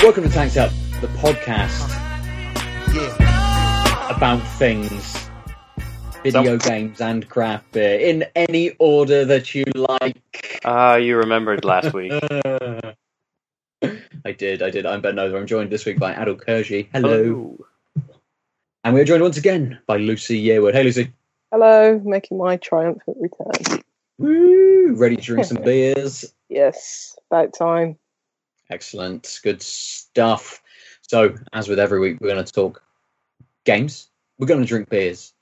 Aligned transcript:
Welcome 0.00 0.22
to 0.24 0.30
Tanked 0.30 0.56
Up, 0.56 0.70
the 1.00 1.08
podcast 1.18 1.84
about 4.10 4.38
things, 4.58 5.28
video 6.22 6.56
games 6.56 7.00
and 7.00 7.28
craft 7.28 7.72
beer, 7.72 8.00
in 8.00 8.24
any 8.34 8.70
order 8.78 9.24
that 9.26 9.54
you 9.54 9.64
like. 9.74 10.27
Ah, 10.70 10.96
you 10.96 11.16
remembered 11.16 11.64
last 11.64 11.94
week. 11.94 12.12
I 12.22 12.92
did, 14.36 14.60
I 14.60 14.68
did. 14.68 14.84
I'm 14.84 15.00
Ben 15.00 15.14
Noether. 15.14 15.38
I'm 15.38 15.46
joined 15.46 15.70
this 15.70 15.86
week 15.86 15.98
by 15.98 16.12
Aadil 16.12 16.44
Kurji. 16.44 16.88
Hello. 16.92 17.64
And 18.84 18.92
we're 18.92 19.06
joined 19.06 19.22
once 19.22 19.38
again 19.38 19.78
by 19.86 19.96
Lucy 19.96 20.44
Yearwood. 20.44 20.74
Hey, 20.74 20.82
Lucy. 20.82 21.10
Hello, 21.50 21.98
making 22.04 22.36
my 22.36 22.58
triumphant 22.58 23.16
return. 23.18 23.82
Woo! 24.18 24.92
Ready 24.92 25.16
to 25.16 25.22
drink 25.22 25.46
some 25.46 25.56
beers? 25.64 26.34
Yes, 26.50 27.16
about 27.30 27.54
time. 27.54 27.96
Excellent. 28.68 29.40
Good 29.42 29.62
stuff. 29.62 30.62
So, 31.00 31.34
as 31.54 31.66
with 31.68 31.78
every 31.78 31.98
week, 31.98 32.18
we're 32.20 32.28
going 32.28 32.44
to 32.44 32.52
talk 32.52 32.82
games, 33.64 34.10
we're 34.38 34.46
going 34.46 34.60
to 34.60 34.66
drink 34.66 34.90
beers, 34.90 35.32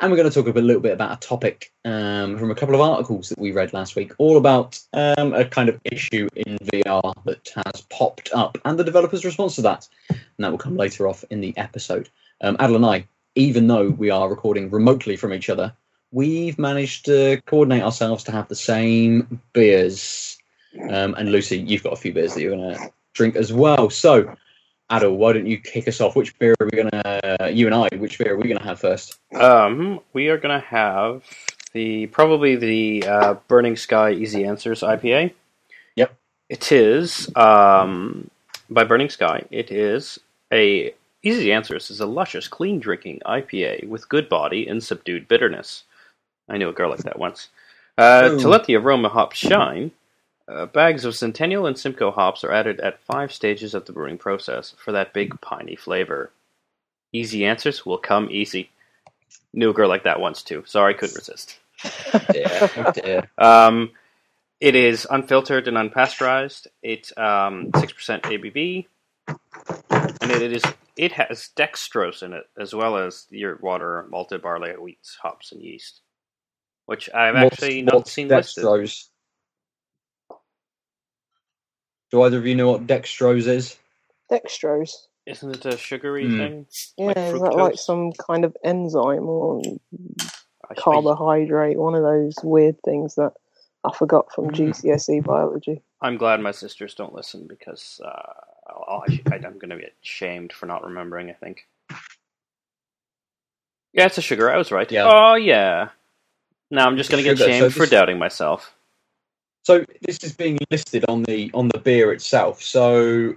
and 0.00 0.10
we're 0.10 0.16
going 0.16 0.28
to 0.28 0.34
talk 0.34 0.54
a 0.54 0.60
little 0.60 0.82
bit 0.82 0.92
about 0.92 1.12
a 1.12 1.26
topic 1.26 1.72
um, 1.84 2.36
from 2.36 2.50
a 2.50 2.54
couple 2.54 2.74
of 2.74 2.80
articles 2.80 3.28
that 3.28 3.38
we 3.38 3.52
read 3.52 3.72
last 3.72 3.94
week, 3.94 4.12
all 4.18 4.36
about 4.36 4.80
um, 4.92 5.32
a 5.32 5.44
kind 5.44 5.68
of 5.68 5.80
issue 5.84 6.28
in 6.34 6.58
VR 6.58 7.14
that 7.24 7.48
has 7.54 7.82
popped 7.82 8.30
up 8.34 8.58
and 8.64 8.78
the 8.78 8.84
developer's 8.84 9.24
response 9.24 9.54
to 9.56 9.62
that. 9.62 9.88
And 10.10 10.18
that 10.38 10.50
will 10.50 10.58
come 10.58 10.76
later 10.76 11.06
off 11.06 11.24
in 11.30 11.40
the 11.40 11.56
episode. 11.56 12.08
Um, 12.40 12.56
Aadil 12.56 12.76
and 12.76 12.86
I, 12.86 13.06
even 13.36 13.68
though 13.68 13.90
we 13.90 14.10
are 14.10 14.28
recording 14.28 14.68
remotely 14.70 15.16
from 15.16 15.32
each 15.32 15.48
other, 15.48 15.72
we've 16.10 16.58
managed 16.58 17.04
to 17.06 17.40
coordinate 17.46 17.82
ourselves 17.82 18.24
to 18.24 18.32
have 18.32 18.48
the 18.48 18.56
same 18.56 19.40
beers. 19.52 20.38
Um, 20.90 21.14
and 21.14 21.30
Lucy, 21.30 21.58
you've 21.58 21.84
got 21.84 21.92
a 21.92 21.96
few 21.96 22.12
beers 22.12 22.34
that 22.34 22.40
you're 22.40 22.56
going 22.56 22.74
to 22.74 22.92
drink 23.12 23.36
as 23.36 23.52
well. 23.52 23.90
So, 23.90 24.34
Aadil, 24.90 25.16
why 25.16 25.32
don't 25.32 25.46
you 25.46 25.58
kick 25.58 25.88
us 25.88 26.00
off? 26.00 26.14
Which 26.14 26.38
beer 26.38 26.54
are 26.60 26.66
we 26.66 26.76
going 26.76 26.90
to, 26.90 27.50
you 27.52 27.66
and 27.66 27.74
I, 27.74 27.88
which 27.96 28.18
beer 28.18 28.34
are 28.34 28.36
we 28.36 28.52
to 28.52 28.62
have 28.62 28.80
first? 28.80 29.18
Um, 29.34 30.00
we 30.12 30.28
are 30.28 30.38
going 30.38 30.60
to 30.60 30.66
have 30.66 31.24
the 31.72 32.06
probably 32.08 32.56
the 32.56 33.08
uh, 33.08 33.34
Burning 33.48 33.76
Sky 33.76 34.12
Easy 34.12 34.44
Answers 34.44 34.80
IPA. 34.80 35.32
Yep. 35.96 36.14
It 36.48 36.72
is 36.72 37.34
um, 37.36 38.30
by 38.68 38.84
Burning 38.84 39.08
Sky. 39.08 39.44
It 39.50 39.70
is 39.70 40.18
a 40.52 40.94
Easy 41.22 41.52
Answers 41.52 41.90
is 41.90 42.00
a 42.00 42.06
luscious, 42.06 42.48
clean 42.48 42.78
drinking 42.78 43.22
IPA 43.24 43.88
with 43.88 44.10
good 44.10 44.28
body 44.28 44.66
and 44.68 44.84
subdued 44.84 45.26
bitterness. 45.26 45.84
I 46.48 46.58
knew 46.58 46.68
a 46.68 46.72
girl 46.74 46.90
like 46.90 47.04
that 47.04 47.18
once. 47.18 47.48
Uh, 47.96 48.36
to 48.36 48.48
let 48.48 48.64
the 48.64 48.76
aroma 48.76 49.08
hops 49.08 49.38
shine, 49.38 49.92
uh, 50.48 50.66
bags 50.66 51.04
of 51.04 51.14
Centennial 51.14 51.66
and 51.66 51.78
Simcoe 51.78 52.10
hops 52.10 52.44
are 52.44 52.52
added 52.52 52.80
at 52.80 53.02
five 53.04 53.32
stages 53.32 53.74
of 53.74 53.86
the 53.86 53.92
brewing 53.92 54.18
process 54.18 54.74
for 54.82 54.92
that 54.92 55.12
big 55.14 55.40
piney 55.40 55.76
flavor. 55.76 56.30
Easy 57.12 57.44
answers 57.44 57.86
will 57.86 57.98
come 57.98 58.28
easy. 58.30 58.70
Knew 59.52 59.70
a 59.70 59.74
girl 59.74 59.88
like 59.88 60.04
that 60.04 60.20
once 60.20 60.42
too. 60.42 60.62
Sorry, 60.66 60.94
couldn't 60.94 61.16
resist. 61.16 61.58
dear, 62.32 62.70
oh. 62.76 63.22
Um, 63.68 63.90
it 64.60 64.74
is 64.74 65.06
unfiltered 65.10 65.68
and 65.68 65.76
unpasteurized. 65.76 66.66
It's 66.82 67.16
um, 67.18 67.70
six 67.78 67.92
percent 67.92 68.22
ABV, 68.24 68.86
and 69.28 70.30
it 70.30 70.52
is 70.52 70.62
it 70.96 71.12
has 71.12 71.50
dextrose 71.56 72.22
in 72.22 72.32
it 72.32 72.44
as 72.58 72.74
well 72.74 72.96
as 72.96 73.26
your 73.30 73.58
water, 73.60 74.06
malted 74.10 74.42
barley, 74.42 74.70
wheat, 74.72 74.98
hops, 75.20 75.52
and 75.52 75.60
yeast, 75.62 76.00
which 76.86 77.10
I've 77.12 77.34
actually 77.36 77.82
What's- 77.84 77.92
not 77.94 78.08
seen 78.08 78.28
listed. 78.28 78.64
Dextrose? 82.08 82.10
Do 82.10 82.22
either 82.22 82.38
of 82.38 82.46
you 82.46 82.54
know 82.54 82.70
what 82.72 82.86
dextrose 82.86 83.46
is? 83.46 83.78
Dextrose. 84.30 84.92
Isn't 85.26 85.54
it 85.56 85.64
a 85.66 85.76
sugary 85.78 86.26
Hmm. 86.26 86.38
thing? 86.38 86.66
Yeah, 86.98 87.06
Like 87.06 87.16
is 87.16 87.40
that 87.40 87.54
like 87.56 87.78
some 87.78 88.12
kind 88.12 88.44
of 88.44 88.56
enzyme 88.62 89.26
or 89.28 89.62
I- 90.70 90.74
carbohydrate? 90.74 91.78
One 91.78 91.94
of 91.94 92.02
those 92.02 92.34
weird 92.42 92.80
things 92.82 93.14
that 93.14 93.32
I 93.84 93.92
forgot 93.96 94.32
from 94.32 94.48
Mm. 94.50 94.54
GCSE 94.54 95.20
biology. 95.24 95.82
I'm 96.00 96.16
glad 96.18 96.40
my 96.40 96.50
sisters 96.52 96.94
don't 96.94 97.14
listen 97.14 97.46
because 97.46 98.00
uh, 98.04 98.32
I'll, 98.66 99.04
I, 99.08 99.34
I'm 99.36 99.58
going 99.58 99.70
to 99.70 99.78
get 99.78 99.94
shamed 100.02 100.52
for 100.52 100.66
not 100.66 100.84
remembering. 100.84 101.30
I 101.30 101.34
think. 101.34 101.66
Yeah, 103.92 104.06
it's 104.06 104.18
a 104.18 104.22
sugar. 104.22 104.50
I 104.50 104.56
was 104.58 104.72
right. 104.72 104.90
Yeah. 104.90 105.08
Oh 105.10 105.34
yeah. 105.36 105.90
Now 106.70 106.86
I'm 106.86 106.96
just 106.96 107.10
going 107.10 107.22
to 107.22 107.28
get 107.28 107.38
Sugar, 107.38 107.52
so 107.52 107.58
shamed 107.60 107.74
for 107.74 107.86
doubting 107.86 108.18
myself. 108.18 108.74
So 109.64 109.84
this 110.02 110.18
is 110.22 110.32
being 110.34 110.58
listed 110.70 111.04
on 111.08 111.22
the 111.22 111.50
on 111.54 111.68
the 111.68 111.78
beer 111.78 112.12
itself. 112.12 112.62
So 112.62 113.34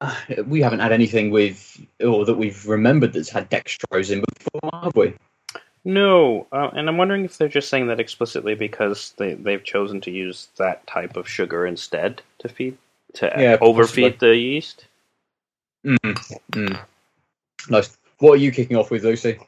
uh, 0.00 0.14
we 0.46 0.60
haven't 0.60 0.80
had 0.80 0.92
anything 0.92 1.30
with 1.30 1.80
or 2.04 2.24
that 2.26 2.34
we've 2.34 2.66
remembered 2.66 3.12
that's 3.12 3.30
had 3.30 3.50
dextrose 3.50 4.10
in 4.10 4.22
before, 4.38 4.80
have 4.82 4.96
we? 4.96 5.14
No, 5.84 6.48
uh, 6.50 6.70
and 6.74 6.88
I'm 6.88 6.96
wondering 6.96 7.24
if 7.24 7.38
they're 7.38 7.46
just 7.46 7.68
saying 7.68 7.86
that 7.86 8.00
explicitly 8.00 8.56
because 8.56 9.14
they 9.18 9.34
they've 9.34 9.62
chosen 9.62 10.00
to 10.02 10.10
use 10.10 10.48
that 10.56 10.84
type 10.88 11.16
of 11.16 11.28
sugar 11.28 11.64
instead 11.64 12.22
to 12.40 12.48
feed 12.48 12.76
to 13.14 13.32
Yeah, 13.38 13.56
overfeed 13.60 14.14
possibly. 14.18 14.28
the 14.30 14.36
yeast. 14.36 14.86
Mm. 15.86 16.40
Mm. 16.52 16.80
Nice. 17.70 17.96
What 18.18 18.32
are 18.32 18.36
you 18.38 18.50
kicking 18.50 18.76
off 18.76 18.90
with, 18.90 19.04
Lucy? 19.04 19.38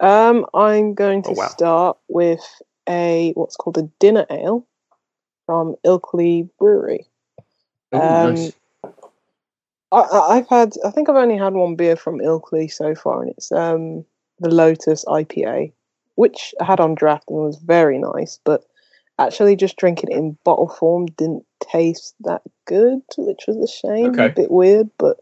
Um, 0.00 0.46
I'm 0.52 0.94
going 0.94 1.22
to 1.22 1.30
Oh, 1.30 1.34
wow. 1.34 1.46
start 1.48 1.98
with 2.08 2.42
a 2.88 3.32
what's 3.36 3.54
called 3.56 3.78
a 3.78 3.82
dinner 4.00 4.26
ale 4.30 4.66
from 5.48 5.76
Ilkley 5.82 6.46
Brewery. 6.58 7.06
Ooh, 7.94 7.98
Um, 7.98 8.34
nice. 8.34 8.52
I, 9.90 10.02
I've 10.02 10.48
had, 10.48 10.74
I 10.84 10.90
think 10.90 11.08
I've 11.08 11.16
only 11.16 11.38
had 11.38 11.54
one 11.54 11.74
beer 11.74 11.96
from 11.96 12.18
Ilkley 12.18 12.70
so 12.70 12.94
far, 12.94 13.22
and 13.22 13.30
it's 13.30 13.50
um, 13.50 14.04
the 14.40 14.50
Lotus 14.50 15.06
IPA, 15.06 15.72
which 16.16 16.54
I 16.60 16.64
had 16.66 16.80
on 16.80 16.94
draft 16.94 17.30
and 17.30 17.38
was 17.38 17.56
very 17.56 17.96
nice, 17.96 18.38
but 18.44 18.64
actually 19.18 19.56
just 19.56 19.78
drinking 19.78 20.10
it 20.10 20.18
in 20.18 20.36
bottle 20.44 20.68
form 20.68 21.06
didn't 21.06 21.46
taste 21.62 22.14
that 22.20 22.42
good, 22.66 23.00
which 23.16 23.44
was 23.48 23.56
a 23.56 23.66
shame. 23.66 24.10
Okay. 24.10 24.26
A 24.26 24.28
bit 24.28 24.50
weird, 24.50 24.90
but 24.98 25.16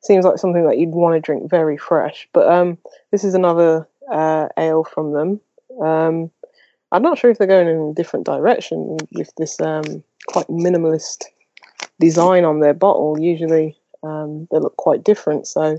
seems 0.00 0.24
like 0.24 0.38
something 0.38 0.66
that 0.66 0.78
you'd 0.78 0.88
want 0.88 1.14
to 1.14 1.20
drink 1.20 1.48
very 1.48 1.76
fresh. 1.76 2.28
But 2.32 2.48
um, 2.48 2.78
this 3.12 3.22
is 3.22 3.34
another 3.34 3.86
uh, 4.10 4.48
ale 4.58 4.82
from 4.82 5.12
them. 5.12 5.40
Um, 5.80 6.32
I'm 6.90 7.02
not 7.02 7.18
sure 7.18 7.30
if 7.30 7.38
they're 7.38 7.46
going 7.46 7.68
in 7.68 7.90
a 7.90 7.94
different 7.94 8.26
direction 8.26 8.96
with 9.12 9.30
this 9.36 9.60
um, 9.60 10.02
quite 10.26 10.46
minimalist 10.46 11.24
design 12.00 12.44
on 12.44 12.60
their 12.60 12.74
bottle. 12.74 13.18
Usually 13.20 13.76
um, 14.02 14.48
they 14.50 14.58
look 14.58 14.76
quite 14.76 15.04
different. 15.04 15.46
So, 15.46 15.78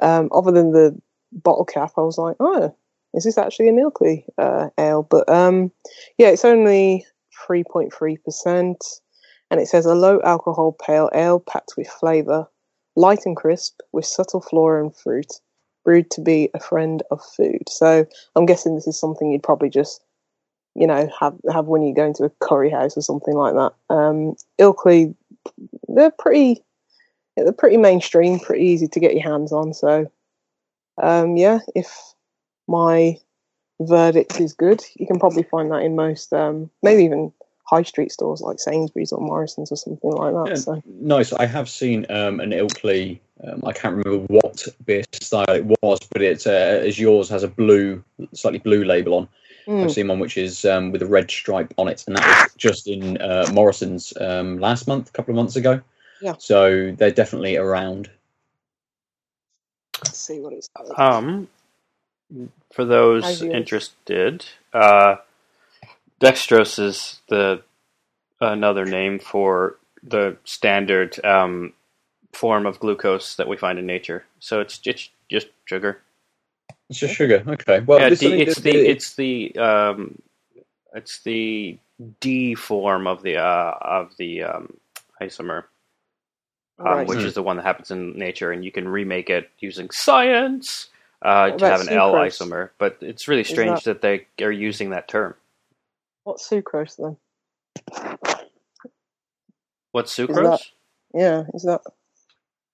um, 0.00 0.28
other 0.32 0.52
than 0.52 0.72
the 0.72 1.00
bottle 1.32 1.64
cap, 1.64 1.92
I 1.96 2.02
was 2.02 2.18
like, 2.18 2.36
oh, 2.40 2.74
is 3.14 3.24
this 3.24 3.38
actually 3.38 3.68
a 3.68 3.72
Ilkley 3.72 4.24
uh, 4.36 4.68
ale? 4.78 5.02
But 5.02 5.28
um, 5.28 5.72
yeah, 6.18 6.28
it's 6.28 6.44
only 6.44 7.06
3.3%, 7.48 8.76
and 9.50 9.60
it 9.60 9.68
says 9.68 9.86
a 9.86 9.94
low 9.94 10.20
alcohol 10.24 10.76
pale 10.84 11.08
ale 11.14 11.40
packed 11.40 11.72
with 11.76 11.88
flavour, 11.88 12.46
light 12.96 13.24
and 13.24 13.36
crisp, 13.36 13.80
with 13.92 14.04
subtle 14.04 14.42
flora 14.42 14.82
and 14.82 14.94
fruit, 14.94 15.32
brewed 15.84 16.10
to 16.10 16.20
be 16.20 16.50
a 16.52 16.60
friend 16.60 17.02
of 17.10 17.24
food. 17.24 17.62
So, 17.68 18.04
I'm 18.36 18.44
guessing 18.46 18.74
this 18.74 18.86
is 18.86 19.00
something 19.00 19.30
you'd 19.30 19.42
probably 19.42 19.70
just 19.70 20.04
you 20.74 20.86
know, 20.86 21.10
have 21.18 21.36
have 21.52 21.66
when 21.66 21.82
you 21.82 21.94
go 21.94 22.06
into 22.06 22.24
a 22.24 22.30
curry 22.40 22.70
house 22.70 22.96
or 22.96 23.02
something 23.02 23.34
like 23.34 23.54
that. 23.54 23.72
Um, 23.94 24.36
Ilkley, 24.58 25.14
they're 25.88 26.10
pretty, 26.10 26.62
they're 27.36 27.52
pretty 27.52 27.76
mainstream, 27.76 28.38
pretty 28.38 28.64
easy 28.66 28.88
to 28.88 29.00
get 29.00 29.14
your 29.14 29.22
hands 29.22 29.52
on. 29.52 29.74
So, 29.74 30.10
um, 31.02 31.36
yeah, 31.36 31.58
if 31.74 31.90
my 32.68 33.18
verdict 33.80 34.40
is 34.40 34.52
good, 34.52 34.82
you 34.96 35.06
can 35.06 35.18
probably 35.18 35.42
find 35.44 35.70
that 35.70 35.82
in 35.82 35.96
most, 35.96 36.32
um, 36.32 36.70
maybe 36.82 37.04
even 37.04 37.32
high 37.64 37.82
street 37.82 38.10
stores 38.10 38.40
like 38.40 38.58
Sainsbury's 38.58 39.12
or 39.12 39.20
Morrison's 39.20 39.70
or 39.70 39.76
something 39.76 40.10
like 40.10 40.32
that. 40.32 40.48
Yeah, 40.48 40.54
So, 40.54 40.82
nice. 40.86 41.32
I 41.32 41.46
have 41.46 41.68
seen 41.68 42.06
um, 42.08 42.40
an 42.40 42.50
Ilkley. 42.50 43.20
Um, 43.46 43.62
I 43.64 43.72
can't 43.72 43.94
remember 43.94 44.26
what 44.28 44.66
beer 44.84 45.04
style 45.12 45.50
it 45.50 45.64
was, 45.82 46.00
but 46.10 46.22
it's 46.22 46.46
uh, 46.46 46.82
as 46.84 46.98
yours 46.98 47.28
has 47.28 47.42
a 47.42 47.48
blue, 47.48 48.02
slightly 48.32 48.58
blue 48.58 48.84
label 48.84 49.14
on. 49.14 49.28
Mm, 49.68 49.84
I've 49.84 49.92
seen 49.92 50.08
one 50.08 50.20
which 50.20 50.38
is 50.38 50.64
um, 50.64 50.92
with 50.92 51.02
a 51.02 51.06
red 51.06 51.30
stripe 51.30 51.74
on 51.78 51.88
it, 51.88 52.04
and 52.06 52.16
that 52.16 52.26
was 52.26 52.54
just 52.56 52.88
in 52.88 53.20
uh, 53.20 53.48
Morrison's 53.52 54.14
um, 54.20 54.58
last 54.58 54.88
month, 54.88 55.10
a 55.10 55.12
couple 55.12 55.32
of 55.32 55.36
months 55.36 55.56
ago. 55.56 55.80
Yeah. 56.20 56.34
So 56.38 56.92
they're 56.98 57.12
definitely 57.12 57.56
around. 57.56 58.10
let's 60.04 60.18
see 60.18 60.40
what 60.40 60.52
it's 60.52 60.70
like. 60.78 60.98
Um, 60.98 61.48
for 62.72 62.84
those 62.84 63.42
interested, 63.42 64.44
uh, 64.72 65.16
dextrose 66.20 66.78
is 66.78 67.20
the 67.28 67.62
another 68.40 68.84
name 68.84 69.18
for 69.18 69.78
the 70.02 70.36
standard 70.44 71.22
um, 71.24 71.72
form 72.32 72.66
of 72.66 72.80
glucose 72.80 73.36
that 73.36 73.48
we 73.48 73.56
find 73.56 73.78
in 73.78 73.86
nature. 73.86 74.24
So 74.40 74.60
it's 74.60 74.80
it's 74.84 75.10
just 75.30 75.48
sugar. 75.64 76.00
It's 76.90 76.98
just 76.98 77.14
sugar. 77.14 77.42
Okay. 77.46 77.80
Well, 77.80 78.00
yeah, 78.00 78.08
this- 78.10 78.20
D, 78.20 78.26
I 78.26 78.30
mean, 78.30 78.40
it's 78.48 78.56
the- 78.60 78.62
the 78.72 78.78
the- 78.78 78.90
it's 78.90 79.14
the 79.14 79.56
um, 79.58 80.22
it's 80.94 81.20
the 81.22 81.78
D 82.20 82.54
form 82.54 83.06
of 83.06 83.22
the 83.22 83.36
uh, 83.36 83.74
of 83.80 84.16
the 84.16 84.42
um, 84.44 84.76
isomer, 85.20 85.64
um, 86.78 86.86
Right. 86.86 87.06
which 87.06 87.18
Hmm. 87.20 87.26
is 87.26 87.34
the 87.34 87.42
one 87.42 87.56
that 87.56 87.64
happens 87.66 87.90
in 87.90 88.12
nature, 88.18 88.52
and 88.52 88.64
you 88.64 88.72
can 88.72 88.88
remake 88.88 89.28
it 89.30 89.50
using 89.58 89.90
science 89.90 90.88
uh, 91.20 91.50
to 91.50 91.64
have 91.66 91.80
about 91.80 91.92
an 91.92 91.98
L 91.98 92.12
isomer. 92.14 92.70
But 92.78 92.98
it's 93.00 93.26
really 93.28 93.44
strange 93.44 93.82
that 93.84 94.00
they 94.00 94.26
are 94.40 94.52
using 94.52 94.90
that 94.90 95.08
term. 95.08 95.34
What's 96.24 96.48
sucrose 96.48 96.96
then? 96.96 97.16
What's 99.92 100.14
that- 100.16 100.28
sucrose? 100.28 100.70
Yeah, 101.14 101.44
is 101.54 101.62
that 101.64 101.80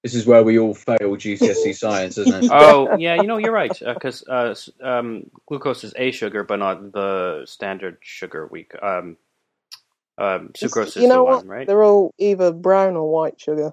This 0.04 0.14
is 0.14 0.26
where 0.26 0.44
we 0.44 0.58
all 0.58 0.74
fail 0.74 1.16
GCSE 1.16 1.74
science, 1.84 2.18
isn't 2.18 2.44
it? 2.44 2.50
oh, 2.52 2.94
yeah, 2.98 3.14
you 3.14 3.22
know, 3.26 3.38
you're 3.38 3.50
right. 3.52 3.72
Because 3.94 4.22
uh, 4.28 4.50
s- 4.50 4.68
um, 4.82 5.30
glucose 5.46 5.82
is 5.82 5.94
a 5.96 6.10
sugar, 6.10 6.44
but 6.44 6.58
not 6.58 6.92
the 6.92 7.42
standard 7.46 7.96
sugar. 8.02 8.46
We 8.52 8.66
um, 8.82 9.16
um, 10.18 10.50
sucrose 10.54 10.88
is 10.88 10.96
you 10.96 11.08
know 11.08 11.16
the 11.16 11.24
what? 11.24 11.36
one, 11.38 11.48
right? 11.48 11.66
They're 11.66 11.82
all 11.82 12.12
either 12.18 12.52
brown 12.52 12.96
or 12.96 13.10
white 13.10 13.40
sugar. 13.40 13.72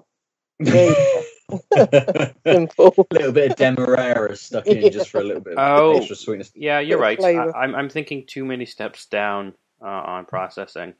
a 0.66 2.34
Simple. 2.46 2.94
little 3.10 3.32
bit 3.32 3.50
of 3.50 3.56
demerara 3.58 4.34
stuck 4.34 4.66
in 4.66 4.90
just 4.90 5.10
for 5.10 5.20
a 5.20 5.24
little 5.24 5.42
bit 5.42 5.54
of 5.54 5.58
Oh. 5.58 5.96
extra 5.98 6.16
sweetness. 6.16 6.50
Yeah, 6.54 6.80
you're 6.80 6.98
right. 6.98 7.22
I, 7.22 7.50
I'm 7.50 7.74
I'm 7.74 7.88
thinking 7.90 8.24
too 8.26 8.44
many 8.46 8.64
steps 8.64 9.04
down 9.06 9.52
uh, 9.82 9.86
on 9.86 10.24
processing. 10.24 10.94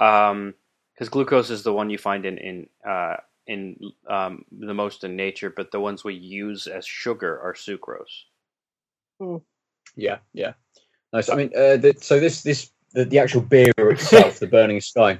Um, 0.00 0.54
because 0.94 1.10
glucose 1.10 1.50
is 1.50 1.62
the 1.62 1.72
one 1.72 1.90
you 1.90 1.98
find 1.98 2.26
in 2.26 2.38
in 2.38 2.68
uh 2.84 3.16
in 3.46 3.76
um 4.08 4.44
the 4.50 4.74
most 4.74 5.04
in 5.04 5.16
nature, 5.16 5.50
but 5.50 5.70
the 5.70 5.80
ones 5.80 6.04
we 6.04 6.14
use 6.14 6.66
as 6.66 6.86
sugar 6.86 7.40
are 7.40 7.54
sucrose. 7.54 8.24
Yeah, 9.96 10.18
yeah. 10.32 10.52
Nice. 11.12 11.28
I 11.30 11.36
mean, 11.36 11.50
uh, 11.56 11.76
the, 11.76 11.94
so 12.00 12.20
this 12.20 12.42
this 12.42 12.70
the, 12.92 13.04
the 13.04 13.18
actual 13.18 13.40
beer 13.40 13.72
itself, 13.78 14.38
the 14.38 14.46
Burning 14.46 14.80
Sky, 14.80 15.18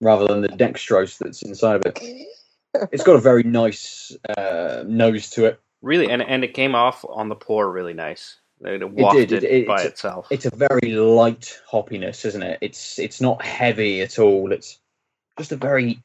rather 0.00 0.26
than 0.26 0.40
the 0.40 0.48
dextrose 0.48 1.18
that's 1.18 1.42
inside 1.42 1.76
of 1.76 1.86
it, 1.86 1.98
it's 2.92 3.02
got 3.04 3.16
a 3.16 3.20
very 3.20 3.42
nice 3.42 4.16
uh, 4.36 4.84
nose 4.86 5.28
to 5.30 5.44
it. 5.46 5.60
Really, 5.82 6.10
and 6.10 6.22
and 6.22 6.44
it 6.44 6.54
came 6.54 6.74
off 6.74 7.04
on 7.08 7.28
the 7.28 7.34
pour 7.36 7.70
really 7.70 7.92
nice. 7.92 8.36
It 8.60 8.80
wafted 8.90 9.32
It- 9.32 9.44
it- 9.44 9.66
by 9.66 9.74
it's- 9.74 9.92
itself. 9.92 10.28
It's 10.30 10.46
a 10.46 10.56
very 10.56 10.92
light 10.92 11.60
hoppiness, 11.70 12.24
isn't 12.24 12.42
it? 12.42 12.58
It's 12.62 12.98
it's 12.98 13.20
not 13.20 13.44
heavy 13.44 14.00
at 14.00 14.18
all. 14.18 14.50
It's 14.52 14.80
just 15.38 15.52
a 15.52 15.56
very 15.56 16.02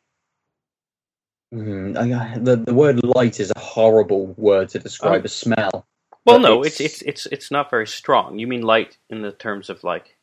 Mm, 1.54 1.98
I- 1.98 2.38
the 2.38 2.56
the 2.56 2.74
word 2.74 3.04
light 3.04 3.40
is 3.40 3.52
a 3.56 3.60
horrible 3.60 4.28
word 4.38 4.70
to 4.70 4.80
describe 4.80 5.22
Oh. 5.22 5.26
a 5.26 5.30
smell. 5.30 5.86
well, 6.26 6.40
no, 6.40 6.64
it's- 6.64 6.80
it's, 6.80 7.02
it's 7.02 7.26
it's 7.28 7.52
not 7.52 7.70
very 7.70 7.88
strong. 7.88 8.40
You 8.40 8.48
mean 8.48 8.62
light 8.62 8.98
in 9.10 9.22
the 9.22 9.32
terms 9.32 9.70
of 9.70 9.84
like 9.84 10.16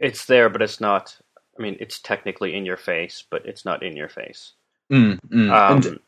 it's 0.00 0.26
there, 0.26 0.48
but 0.48 0.62
it's 0.62 0.80
not. 0.80 1.16
I 1.58 1.62
mean, 1.62 1.76
it's 1.80 2.00
technically 2.00 2.54
in 2.54 2.64
your 2.66 2.76
face, 2.76 3.24
but 3.30 3.46
it's 3.46 3.64
not 3.64 3.82
in 3.82 3.96
your 3.96 4.08
face. 4.08 4.52
Mm, 4.92 5.20
mm. 5.30 5.50
Um, 5.50 6.00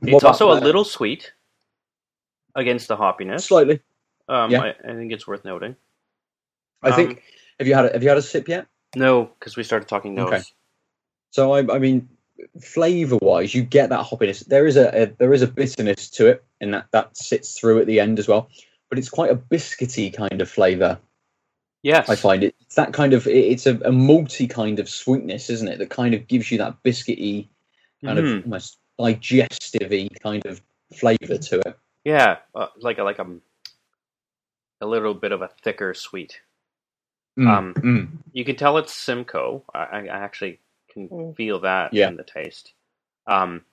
and 0.00 0.08
it's 0.08 0.24
also 0.24 0.50
a 0.52 0.58
little 0.60 0.84
sweet 0.84 1.32
against 2.54 2.88
the 2.88 2.96
hoppiness. 2.96 3.42
slightly. 3.42 3.80
Um, 4.28 4.50
yeah. 4.50 4.60
I, 4.62 4.68
I 4.88 4.94
think 4.94 5.12
it's 5.12 5.26
worth 5.26 5.44
noting. 5.44 5.76
I 6.82 6.92
think. 6.92 7.10
Um, 7.10 7.18
Have 7.60 7.68
you 7.68 7.74
had 7.74 7.84
a, 7.86 7.92
Have 7.92 8.02
you 8.02 8.08
had 8.08 8.18
a 8.18 8.22
sip 8.22 8.48
yet? 8.48 8.66
No, 8.96 9.24
because 9.38 9.56
we 9.56 9.62
started 9.62 9.88
talking 9.88 10.14
nose. 10.14 10.28
Okay. 10.28 10.42
So 11.30 11.52
I, 11.52 11.74
I 11.74 11.78
mean, 11.78 12.08
flavor 12.60 13.16
wise, 13.22 13.54
you 13.54 13.62
get 13.62 13.88
that 13.90 14.04
hoppiness. 14.06 14.44
There 14.46 14.66
is 14.66 14.76
a, 14.76 15.02
a 15.02 15.06
there 15.18 15.32
is 15.34 15.42
a 15.42 15.46
bitterness 15.46 16.08
to 16.10 16.26
it, 16.26 16.44
and 16.60 16.72
that 16.74 16.86
that 16.92 17.16
sits 17.16 17.58
through 17.58 17.80
at 17.80 17.86
the 17.86 18.00
end 18.00 18.18
as 18.18 18.28
well. 18.28 18.48
But 18.90 18.98
it's 18.98 19.08
quite 19.10 19.30
a 19.30 19.36
biscuity 19.36 20.12
kind 20.14 20.40
of 20.40 20.50
flavor. 20.50 20.98
Yes, 21.82 22.08
I 22.08 22.16
find 22.16 22.42
it. 22.44 22.54
It's 22.60 22.76
that 22.76 22.92
kind 22.92 23.12
of. 23.12 23.26
it- 23.26 23.32
It's 23.52 23.66
a, 23.66 23.74
a 23.76 23.90
malty 23.90 24.48
kind 24.48 24.78
of 24.78 24.88
sweetness, 24.88 25.50
isn't 25.50 25.68
it? 25.68 25.78
That 25.78 25.90
kind 25.90 26.14
of 26.14 26.26
gives 26.26 26.50
you 26.50 26.58
that 26.58 26.82
biscuity 26.82 27.48
kind 28.04 28.18
Mhm. 28.18 28.38
of 28.38 28.44
almost 28.44 28.78
digestive 28.98 29.92
kind 30.22 30.44
of 30.46 30.62
flavor 30.94 31.36
to 31.38 31.60
it. 31.66 31.78
yeah, 32.04 32.36
uh, 32.54 32.68
like 32.78 32.98
a, 32.98 33.02
like 33.04 33.18
a 33.18 33.26
a 34.80 34.86
little 34.86 35.14
bit 35.14 35.32
of 35.32 35.40
a 35.42 35.48
thicker 35.62 35.94
sweet. 35.94 36.40
Mm, 37.38 37.48
Um, 37.48 37.74
mm. 37.74 38.08
You 38.32 38.44
can 38.44 38.56
tell 38.56 38.76
it's 38.78 38.94
Simcoe. 38.94 39.64
I 39.74 39.80
I 39.84 40.06
actually 40.08 40.60
can 40.94 41.08
Mm. 41.10 41.36
feel 41.36 41.60
that 41.60 41.92
Yeah. 41.92 42.08
in 42.08 42.16
the 42.16 42.24
taste. 42.24 42.72
Um, 43.26 43.64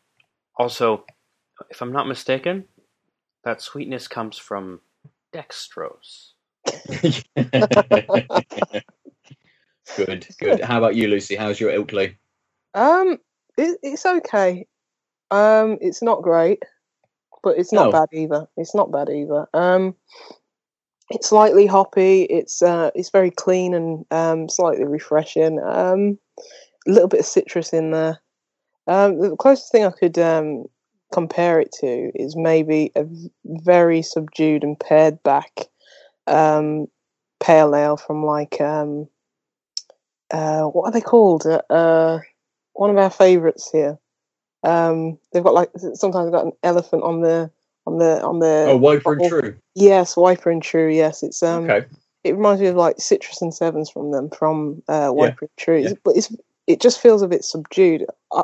also, 0.58 1.06
if 1.70 1.82
I'm 1.82 1.94
not 1.94 2.08
mistaken, 2.08 2.66
that 3.44 3.62
sweetness 3.62 4.08
comes 4.10 4.38
from 4.38 4.82
dextrose. 5.34 6.32
good, 9.96 10.28
good. 10.40 10.62
How 10.62 10.78
about 10.80 10.96
you, 10.96 11.08
Lucy? 11.08 11.36
How's 11.36 11.60
your 11.60 11.72
Ilkley? 11.72 12.18
Um, 12.74 13.18
it, 13.58 13.80
it's 13.84 14.06
okay. 14.06 14.68
Um, 15.32 15.78
it's 15.82 16.02
not 16.02 16.22
great, 16.24 16.64
but 17.44 17.58
it's 17.58 17.74
not 17.74 17.86
No. 17.86 17.92
bad 17.92 18.10
either. 18.14 18.48
It's 18.58 18.76
not 18.76 18.92
bad 18.92 19.10
either. 19.10 19.48
Um, 19.54 19.96
it's 21.10 21.30
slightly 21.30 21.68
hoppy. 21.68 22.24
It's 22.24 22.62
uh, 22.62 22.92
it's 22.96 23.10
very 23.10 23.32
clean 23.32 23.74
and 23.74 24.06
um, 24.12 24.50
slightly 24.50 24.86
refreshing. 24.86 25.60
Um, 25.62 26.20
a 26.88 26.92
little 26.92 27.08
bit 27.08 27.20
of 27.20 27.26
citrus 27.26 27.74
in 27.74 27.92
there. 27.92 28.20
Um, 28.88 29.20
the 29.20 29.36
closest 29.36 29.72
thing 29.72 29.86
I 29.86 29.92
could 29.92 30.18
um, 30.18 30.66
compare 31.14 31.60
it 31.60 31.72
to 31.82 32.12
is 32.16 32.36
maybe 32.36 32.92
a 32.96 33.06
very 33.46 34.02
subdued 34.02 34.64
and 34.64 34.80
pared 34.80 35.22
back 35.24 35.68
um, 36.28 36.88
pale 37.40 37.76
ale 37.76 37.98
from 37.98 38.26
like 38.26 38.60
um, 38.62 39.08
uh, 40.32 40.64
what 40.64 40.86
are 40.86 40.92
they 40.92 41.02
called? 41.02 41.46
Uh, 41.46 41.62
uh, 41.70 42.20
one 42.74 42.90
of 42.90 42.98
our 42.98 43.10
favourites 43.10 43.70
here. 43.72 43.98
Um, 44.64 45.18
they've 45.34 45.44
got 45.44 45.54
like 45.54 45.70
sometimes 45.94 46.26
they've 46.26 46.32
got 46.32 46.46
an 46.46 46.54
elephant 46.64 47.04
on 47.04 47.22
the 47.22 47.52
on 47.86 47.98
the 47.98 48.22
on 48.24 48.40
the 48.40 48.66
Oh, 48.70 48.78
Wiper 48.78 49.14
and 49.14 49.22
bottle. 49.22 49.42
True. 49.42 49.58
Yes, 49.76 50.16
Wiper 50.16 50.50
and 50.52 50.62
True. 50.62 50.90
Yes, 50.90 51.24
it's 51.24 51.42
um, 51.44 51.70
Okay. 51.70 51.88
it 52.24 52.36
reminds 52.36 52.62
me 52.62 52.68
of 52.68 52.76
like 52.76 53.00
citrus 53.00 53.42
and 53.42 53.54
sevens 53.54 53.90
from 53.90 54.12
them 54.12 54.30
from 54.30 54.82
uh, 54.88 55.12
Wiper 55.14 55.46
and 55.46 55.58
True, 55.58 55.78
yeah. 55.80 55.94
but 56.04 56.16
it's 56.16 56.34
it 56.68 56.82
just 56.82 57.02
feels 57.02 57.22
a 57.22 57.28
bit 57.28 57.44
subdued. 57.44 58.06
I, 58.32 58.44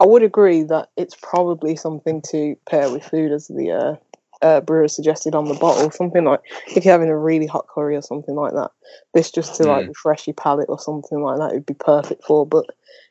I 0.00 0.06
would 0.06 0.22
agree 0.22 0.62
that 0.64 0.88
it's 0.96 1.16
probably 1.20 1.76
something 1.76 2.22
to 2.30 2.56
pair 2.68 2.90
with 2.90 3.04
food, 3.04 3.32
as 3.32 3.48
the 3.48 3.70
uh, 3.70 4.44
uh, 4.44 4.60
brewer 4.60 4.88
suggested 4.88 5.34
on 5.34 5.46
the 5.46 5.54
bottle. 5.54 5.90
Something 5.90 6.24
like 6.24 6.40
if 6.68 6.84
you're 6.84 6.92
having 6.92 7.08
a 7.08 7.16
really 7.18 7.46
hot 7.46 7.66
curry 7.68 7.96
or 7.96 8.02
something 8.02 8.34
like 8.34 8.52
that. 8.54 8.70
This 9.14 9.30
just 9.30 9.54
to 9.56 9.64
like 9.64 9.84
Mm. 9.84 9.88
refresh 9.88 10.26
your 10.26 10.34
palate 10.34 10.68
or 10.68 10.78
something 10.78 11.22
like 11.22 11.38
that 11.38 11.52
would 11.52 11.66
be 11.66 11.74
perfect 11.74 12.24
for. 12.24 12.46
But 12.46 12.66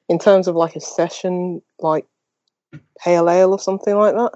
in 0.09 0.19
terms 0.19 0.47
of 0.47 0.55
like 0.55 0.75
a 0.75 0.81
session 0.81 1.61
like 1.79 2.05
pale 2.99 3.29
ale 3.29 3.51
or 3.51 3.59
something 3.59 3.95
like 3.95 4.15
that, 4.15 4.33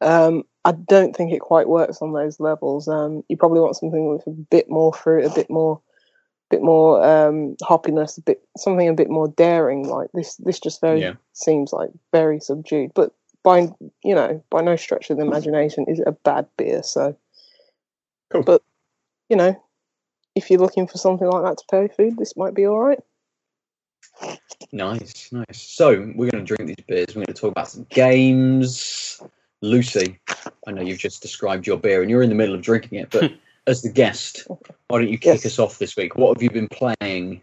um, 0.00 0.44
I 0.64 0.72
don't 0.72 1.16
think 1.16 1.32
it 1.32 1.40
quite 1.40 1.68
works 1.68 2.02
on 2.02 2.12
those 2.12 2.38
levels. 2.40 2.88
Um, 2.88 3.24
you 3.28 3.36
probably 3.36 3.60
want 3.60 3.76
something 3.76 4.08
with 4.08 4.26
a 4.26 4.30
bit 4.30 4.70
more 4.70 4.92
fruit, 4.92 5.24
a 5.24 5.34
bit 5.34 5.50
more, 5.50 5.80
bit 6.50 6.62
more 6.62 7.04
um, 7.04 7.56
hoppiness, 7.62 8.18
a 8.18 8.22
bit 8.22 8.42
something 8.56 8.88
a 8.88 8.94
bit 8.94 9.10
more 9.10 9.28
daring. 9.28 9.86
Like 9.88 10.08
this, 10.14 10.36
this 10.36 10.58
just 10.60 10.80
very 10.80 11.00
Yeah. 11.02 11.14
seems 11.32 11.72
like 11.72 11.90
very 12.12 12.40
subdued. 12.40 12.92
But 12.94 13.12
by 13.42 13.68
you 14.02 14.14
know, 14.14 14.42
by 14.50 14.60
no 14.62 14.76
stretch 14.76 15.10
of 15.10 15.16
the 15.16 15.24
imagination, 15.24 15.84
is 15.88 16.00
it 16.00 16.08
a 16.08 16.12
bad 16.12 16.46
beer? 16.56 16.82
So, 16.82 17.16
Cool. 18.30 18.42
but 18.42 18.62
you 19.28 19.36
know, 19.36 19.60
if 20.34 20.50
you're 20.50 20.60
looking 20.60 20.86
for 20.86 20.98
something 20.98 21.28
like 21.28 21.44
that 21.44 21.58
to 21.58 21.64
pair 21.70 21.82
with 21.82 21.96
food, 21.96 22.16
this 22.18 22.36
might 22.36 22.54
be 22.54 22.66
all 22.66 22.80
right. 22.80 23.00
Nice, 24.72 25.30
nice. 25.32 25.60
So 25.60 26.12
we're 26.14 26.30
going 26.30 26.44
to 26.44 26.56
drink 26.56 26.66
these 26.76 26.86
beers. 26.86 27.08
We're 27.08 27.24
going 27.24 27.26
to 27.26 27.32
talk 27.34 27.52
about 27.52 27.68
some 27.68 27.86
games. 27.90 29.20
Lucy, 29.60 30.18
I 30.66 30.70
know 30.70 30.82
you've 30.82 30.98
just 30.98 31.20
described 31.22 31.66
your 31.66 31.78
beer 31.78 32.00
and 32.00 32.10
you're 32.10 32.22
in 32.22 32.28
the 32.28 32.34
middle 32.34 32.54
of 32.54 32.62
drinking 32.62 32.98
it, 33.00 33.10
but 33.10 33.32
as 33.68 33.82
the 33.82 33.90
guest, 33.90 34.46
why 34.88 34.98
don't 34.98 35.08
you 35.08 35.18
kick 35.18 35.42
Yes. 35.44 35.46
us 35.46 35.58
off 35.58 35.78
this 35.78 35.96
week? 35.96 36.16
What 36.16 36.36
have 36.36 36.42
you 36.42 36.50
been 36.50 36.68
playing? 36.68 37.42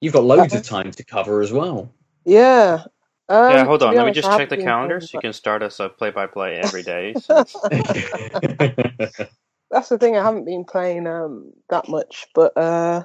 You've 0.00 0.12
got 0.14 0.24
loads 0.24 0.54
of 0.54 0.62
time 0.62 0.90
to 0.92 1.04
cover 1.04 1.40
as 1.42 1.52
well. 1.52 1.90
Yeah. 2.24 2.84
Um, 3.28 3.50
yeah, 3.52 3.64
hold 3.64 3.82
on. 3.82 3.92
be 3.92 3.98
Let 3.98 4.06
me 4.06 4.12
just 4.12 4.28
check 4.30 4.48
the 4.48 4.56
calendar 4.56 5.00
so 5.00 5.10
you 5.14 5.20
can 5.20 5.32
start 5.34 5.62
us 5.62 5.80
a 5.80 5.88
play-by-play 5.90 6.56
every 6.56 6.82
day. 6.82 7.14
since- 7.20 7.56
that's 9.70 9.88
the 9.90 9.98
thing. 9.98 10.16
I 10.16 10.22
haven't 10.24 10.46
been 10.46 10.64
playing 10.64 11.06
um, 11.06 11.52
that 11.68 11.88
much, 11.88 12.26
but 12.34 12.56
uh, 12.56 13.02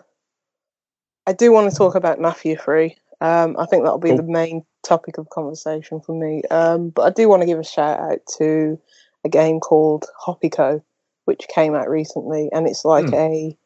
I 1.28 1.34
do 1.34 1.52
want 1.52 1.70
to 1.72 1.78
talk 1.78 1.96
about 1.96 2.22
Mafia 2.22 2.58
3. 2.58 2.96
Um, 3.20 3.58
I 3.60 3.66
think 3.66 3.84
that'll 3.84 4.00
be 4.00 4.10
Cool. 4.10 4.18
the 4.18 4.24
main 4.24 4.66
topic 4.84 5.18
of 5.18 5.30
conversation 5.30 6.00
for 6.00 6.18
me. 6.18 6.44
Um, 6.52 6.90
but 6.90 7.02
I 7.04 7.10
do 7.10 7.28
want 7.28 7.42
to 7.42 7.46
give 7.46 7.60
a 7.60 7.64
shout 7.64 8.00
out 8.00 8.20
to 8.38 8.80
a 9.26 9.30
game 9.30 9.60
called 9.60 10.06
Hoppyco, 10.26 10.82
which 11.26 11.48
came 11.54 11.76
out 11.76 11.90
recently, 11.90 12.50
and 12.52 12.68
it's 12.68 12.86
like 12.86 13.10
Hmm. 13.10 13.16
a 13.16 13.58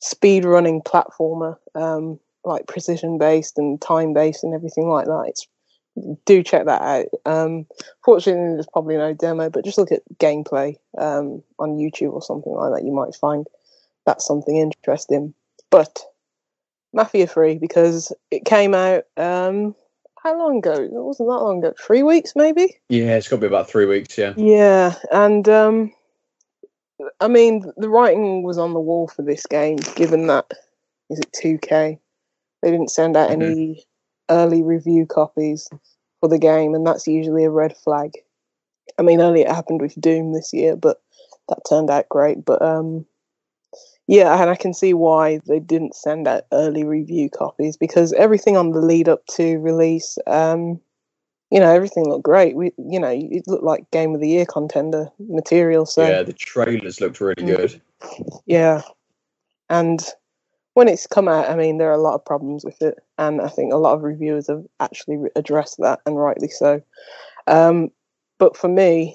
speed 0.00 0.44
running 0.44 0.82
platformer. 0.82 1.56
Um, 1.74 2.18
like 2.44 2.66
precision 2.66 3.18
based 3.18 3.58
and 3.58 3.80
time 3.80 4.12
based 4.12 4.42
and 4.44 4.54
everything 4.54 4.88
like 4.88 5.06
that. 5.06 5.26
It's 5.28 5.46
do 6.24 6.42
check 6.42 6.64
that 6.66 6.82
out. 6.82 7.06
Um, 7.26 7.66
fortunately, 8.04 8.54
there's 8.54 8.66
probably 8.72 8.96
no 8.96 9.12
demo, 9.12 9.50
but 9.50 9.64
just 9.64 9.78
look 9.78 9.92
at 9.92 10.02
gameplay 10.16 10.76
um, 10.96 11.42
on 11.58 11.76
YouTube 11.76 12.12
or 12.14 12.22
something 12.22 12.52
like 12.52 12.72
that. 12.72 12.84
You 12.84 12.92
might 12.92 13.14
find 13.14 13.46
that's 14.06 14.26
something 14.26 14.56
interesting. 14.56 15.34
But 15.70 16.00
Mafia 16.94 17.26
3, 17.26 17.58
because 17.58 18.12
it 18.30 18.44
came 18.44 18.74
out, 18.74 19.04
um, 19.16 19.74
how 20.22 20.36
long 20.38 20.58
ago? 20.58 20.72
It 20.72 20.90
wasn't 20.92 21.28
that 21.28 21.34
long 21.44 21.58
ago. 21.58 21.74
Three 21.78 22.02
weeks, 22.02 22.32
maybe? 22.34 22.78
Yeah, 22.88 23.16
it's 23.16 23.28
got 23.28 23.36
to 23.36 23.40
be 23.40 23.46
about 23.46 23.68
three 23.68 23.86
weeks, 23.86 24.16
yeah. 24.16 24.34
Yeah, 24.36 24.94
and 25.10 25.48
um, 25.48 25.92
I 27.20 27.28
mean, 27.28 27.70
the 27.76 27.88
writing 27.88 28.42
was 28.42 28.58
on 28.58 28.72
the 28.72 28.80
wall 28.80 29.08
for 29.08 29.22
this 29.22 29.46
game, 29.46 29.76
given 29.96 30.26
that, 30.28 30.50
is 31.10 31.20
it 31.20 31.32
2K? 31.32 31.98
They 32.62 32.70
didn't 32.70 32.90
send 32.90 33.16
out 33.16 33.30
Mhm. 33.30 33.32
any 33.32 33.86
early 34.30 34.62
review 34.62 35.06
copies 35.06 35.68
for 36.20 36.28
the 36.28 36.38
game, 36.38 36.74
and 36.74 36.86
that's 36.86 37.06
usually 37.06 37.44
a 37.44 37.50
red 37.50 37.76
flag. 37.76 38.12
I 38.98 39.02
mean, 39.02 39.20
only 39.20 39.42
it 39.42 39.48
happened 39.48 39.80
with 39.80 40.00
Doom 40.00 40.32
this 40.32 40.52
year, 40.52 40.76
but 40.76 41.00
that 41.48 41.64
turned 41.68 41.90
out 41.90 42.08
great. 42.08 42.44
But 42.44 42.62
um, 42.62 43.06
yeah, 44.06 44.40
and 44.40 44.50
I 44.50 44.56
can 44.56 44.74
see 44.74 44.94
why 44.94 45.40
they 45.46 45.60
didn't 45.60 45.94
send 45.94 46.28
out 46.28 46.44
early 46.52 46.84
review 46.84 47.30
copies 47.30 47.76
because 47.76 48.12
everything 48.14 48.56
on 48.56 48.70
the 48.70 48.80
lead 48.80 49.08
up 49.08 49.24
to 49.36 49.58
release, 49.58 50.18
um, 50.26 50.80
you 51.52 51.60
know, 51.60 51.70
everything 51.70 52.08
looked 52.08 52.24
great. 52.24 52.56
We, 52.56 52.72
you 52.78 52.98
know, 52.98 53.10
it 53.10 53.46
looked 53.46 53.62
like 53.62 53.90
game 53.90 54.14
of 54.14 54.22
the 54.22 54.28
year 54.28 54.46
contender 54.46 55.10
material. 55.18 55.84
So 55.84 56.08
yeah, 56.08 56.22
the 56.22 56.32
trailers 56.32 56.98
looked 56.98 57.20
really 57.20 57.42
Mm. 57.42 57.46
good. 57.46 57.82
yeah. 58.46 58.80
And 59.68 60.02
when 60.72 60.88
it's 60.88 61.06
come 61.06 61.28
out, 61.28 61.50
I 61.50 61.54
mean, 61.54 61.76
there 61.76 61.90
are 61.90 62.00
a 62.00 62.00
lot 62.00 62.14
of 62.14 62.24
problems 62.24 62.64
with 62.64 62.80
it. 62.80 62.98
And 63.18 63.42
I 63.42 63.48
think 63.48 63.70
a 63.70 63.76
lot 63.76 63.92
of 63.92 64.02
reviewers 64.02 64.46
have 64.46 64.64
actually 64.80 65.28
addressed 65.36 65.76
that, 65.80 66.00
and 66.06 66.16
rightly 66.16 66.48
so. 66.48 66.80
Um, 67.46 67.90
but 68.38 68.56
for 68.56 68.68
me, 68.68 69.14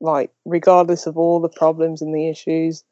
like, 0.00 0.32
regardless 0.44 1.06
of 1.06 1.16
all 1.16 1.38
the 1.38 1.48
problems 1.48 2.02
and 2.02 2.12
the 2.12 2.28
issues, 2.28 2.82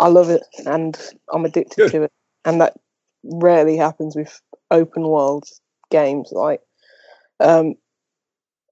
I 0.00 0.08
love 0.08 0.30
it 0.30 0.42
and 0.66 0.98
I'm 1.32 1.44
addicted 1.44 1.76
Good. 1.76 1.90
to 1.92 2.02
it. 2.02 2.12
And 2.44 2.60
that 2.60 2.74
rarely 3.22 3.76
happens 3.76 4.16
with 4.16 4.40
open 4.72 5.04
world 5.04 5.44
games. 5.92 6.30
Like, 6.32 6.60
um, 7.38 7.76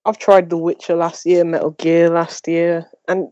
I've 0.09 0.19
tried 0.19 0.49
The 0.49 0.57
Witcher 0.57 0.97
last 0.97 1.27
year, 1.27 1.45
Metal 1.45 1.73
Gear 1.73 2.09
last 2.09 2.49
year, 2.49 2.87
and 3.09 3.29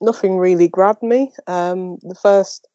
nothing 0.00 0.36
really 0.38 0.68
grabbed 0.68 1.02
me. 1.02 1.32
Um, 1.48 1.98
the 2.02 2.14
first 2.14 2.68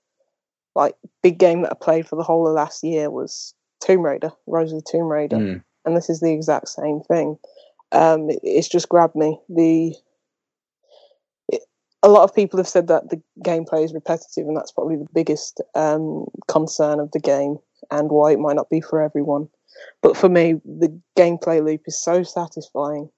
like 0.75 0.93
big 1.23 1.37
game 1.37 1.61
that 1.61 1.71
I 1.71 1.75
played 1.81 2.05
for 2.05 2.17
the 2.17 2.23
whole 2.23 2.45
of 2.49 2.53
last 2.53 2.83
year 2.83 3.09
was 3.09 3.53
Tomb 3.79 4.01
Raider, 4.01 4.33
Rise 4.45 4.73
of 4.73 4.83
the 4.83 4.91
Tomb 4.91 5.07
Raider, 5.07 5.37
Mm. 5.37 5.63
and 5.85 5.95
this 5.95 6.09
is 6.09 6.19
the 6.19 6.33
exact 6.33 6.67
same 6.67 6.99
thing. 7.07 7.37
Um, 7.93 8.29
it, 8.29 8.39
it's 8.43 8.67
just 8.67 8.89
grabbed 8.89 9.15
me. 9.15 9.39
The 9.47 9.95
it, 11.47 11.61
a 12.03 12.09
lot 12.09 12.23
of 12.23 12.35
people 12.35 12.57
have 12.57 12.67
said 12.67 12.87
that 12.87 13.09
the 13.09 13.21
gameplay 13.39 13.85
is 13.85 13.93
repetitive, 13.93 14.49
and 14.49 14.57
that's 14.57 14.73
probably 14.73 14.97
the 14.97 15.07
biggest 15.13 15.61
um, 15.75 16.25
concern 16.49 16.99
of 16.99 17.11
the 17.11 17.21
game, 17.21 17.59
and 17.89 18.09
why 18.09 18.33
it 18.33 18.39
might 18.39 18.57
not 18.57 18.69
be 18.69 18.81
for 18.81 19.01
everyone. 19.01 19.47
But 20.01 20.17
for 20.17 20.27
me, 20.27 20.59
the 20.65 20.99
gameplay 21.17 21.63
loop 21.63 21.83
is 21.85 21.97
so 21.97 22.21
satisfying 22.23 23.09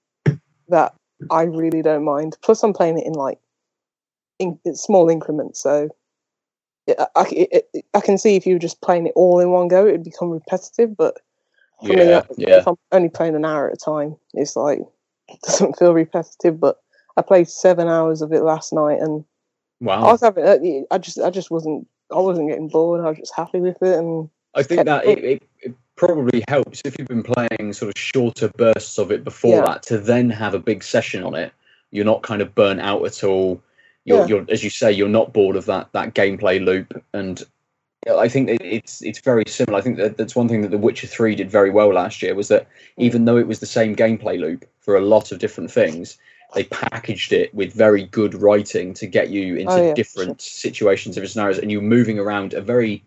that 0.70 0.94
I 1.30 1.44
really 1.44 1.82
don't 1.82 2.04
mind. 2.04 2.38
Plus, 2.42 2.64
I'm 2.64 2.74
playing 2.74 3.00
it 3.00 3.08
in 3.08 3.14
like 3.14 3.40
in, 4.40 4.60
small 4.74 5.10
increments, 5.10 5.62
so 5.62 5.90
I, 6.88 7.08
I, 7.16 7.26
it, 7.32 7.86
I 7.94 8.02
can 8.02 8.18
see 8.18 8.36
if 8.36 8.46
you 8.46 8.56
were 8.56 8.60
just 8.60 8.82
playing 8.82 9.08
it 9.08 9.14
all 9.16 9.40
in 9.40 9.52
one 9.52 9.68
go, 9.68 9.88
it'd 9.88 10.04
become 10.04 10.30
repetitive. 10.30 10.96
But 10.96 11.18
for 11.86 11.94
Yeah, 11.94 12.18
uh, 12.18 12.24
yeah. 12.38 12.60
if 12.60 12.68
I'm 12.68 12.76
only 12.92 13.10
playing 13.10 13.36
an 13.36 13.46
hour 13.46 13.68
at 13.68 13.74
a 13.74 13.78
time, 13.78 14.16
it's 14.34 14.56
like 14.56 14.80
it 15.28 15.42
doesn't 15.44 15.78
feel 15.78 15.94
repetitive. 15.94 16.60
But 16.60 16.78
I 17.18 17.22
played 17.22 17.50
seven 17.50 17.88
hours 17.88 18.22
of 18.22 18.32
it 18.32 18.44
last 18.44 18.74
night, 18.74 19.00
and 19.00 19.26
wow, 19.80 20.04
I 20.04 20.12
was 20.12 20.22
having. 20.22 20.46
uh, 20.46 20.94
I 20.94 20.98
just, 20.98 21.20
I 21.20 21.30
just 21.30 21.52
wasn't. 21.52 21.88
I 22.12 22.20
wasn't 22.20 22.50
getting 22.50 22.70
bored. 22.70 23.06
I 23.06 23.10
was 23.10 23.18
just 23.18 23.36
happy 23.36 23.60
with 23.60 23.82
it, 23.82 23.98
and 23.98 24.30
I 24.56 24.64
think 24.64 24.86
that 24.86 25.06
it, 25.06 25.24
it, 25.24 25.44
it 25.60 25.76
probably 25.98 26.44
helps 26.48 26.82
if 26.86 26.98
you've 26.98 27.08
been 27.08 27.24
playing 27.24 27.74
sort 27.74 27.89
of 27.94 28.00
shorter 28.00 28.48
bursts 28.58 28.98
of 28.98 29.12
it 29.12 29.24
before 29.24 29.58
Yeah. 29.58 29.66
that 29.66 29.84
to 29.84 29.98
then 29.98 30.30
have 30.30 30.54
a 30.54 30.60
big 30.60 30.84
session 30.84 31.24
on 31.24 31.36
it. 31.36 31.51
You're 31.92 32.06
not 32.06 32.22
kind 32.24 32.42
of 32.42 32.56
burnt 32.56 32.80
out 32.80 33.04
at 33.06 33.24
all. 33.24 33.62
You're, 34.06 34.20
Yeah. 34.20 34.27
you're 34.27 34.46
as 34.50 34.63
you 34.63 34.70
say, 34.70 34.92
you're 34.92 35.10
not 35.10 35.34
bored 35.34 35.56
of 35.58 35.66
that 35.66 35.89
that 35.92 36.13
gameplay 36.13 36.63
loop. 36.63 37.04
And 37.13 37.44
I 38.10 38.30
think 38.30 38.50
it, 38.50 38.62
it's 38.62 39.01
it's 39.01 39.20
very 39.20 39.44
similar. 39.48 39.77
I 39.80 39.82
think 39.82 39.98
that 39.98 40.18
that's 40.18 40.36
one 40.36 40.48
thing 40.48 40.62
that 40.62 40.72
The 40.72 40.77
Witcher 40.77 41.08
Three 41.08 41.36
did 41.36 41.51
very 41.51 41.72
well 41.72 41.94
last 41.94 42.22
year 42.22 42.36
was 42.36 42.48
that 42.48 42.63
Mm. 42.98 43.04
even 43.04 43.25
though 43.25 43.38
it 43.38 43.48
was 43.48 43.60
the 43.60 43.66
same 43.66 43.96
gameplay 43.96 44.39
loop 44.39 44.66
for 44.80 44.96
a 44.96 45.01
lot 45.01 45.32
of 45.32 45.39
different 45.39 45.72
things, 45.72 46.18
they 46.54 46.63
packaged 46.66 47.34
it 47.34 47.54
with 47.54 47.74
very 47.74 48.04
good 48.04 48.34
writing 48.36 48.94
to 48.94 49.08
get 49.08 49.30
you 49.30 49.56
into 49.58 49.74
Oh, 49.74 49.88
yeah, 49.88 49.94
different 49.94 50.39
situations, 50.42 51.16
different 51.16 51.32
scenarios, 51.32 51.58
and 51.60 51.72
you're 51.72 51.82
moving 51.82 52.20
around 52.20 52.54
a 52.54 52.62
very 52.62 53.04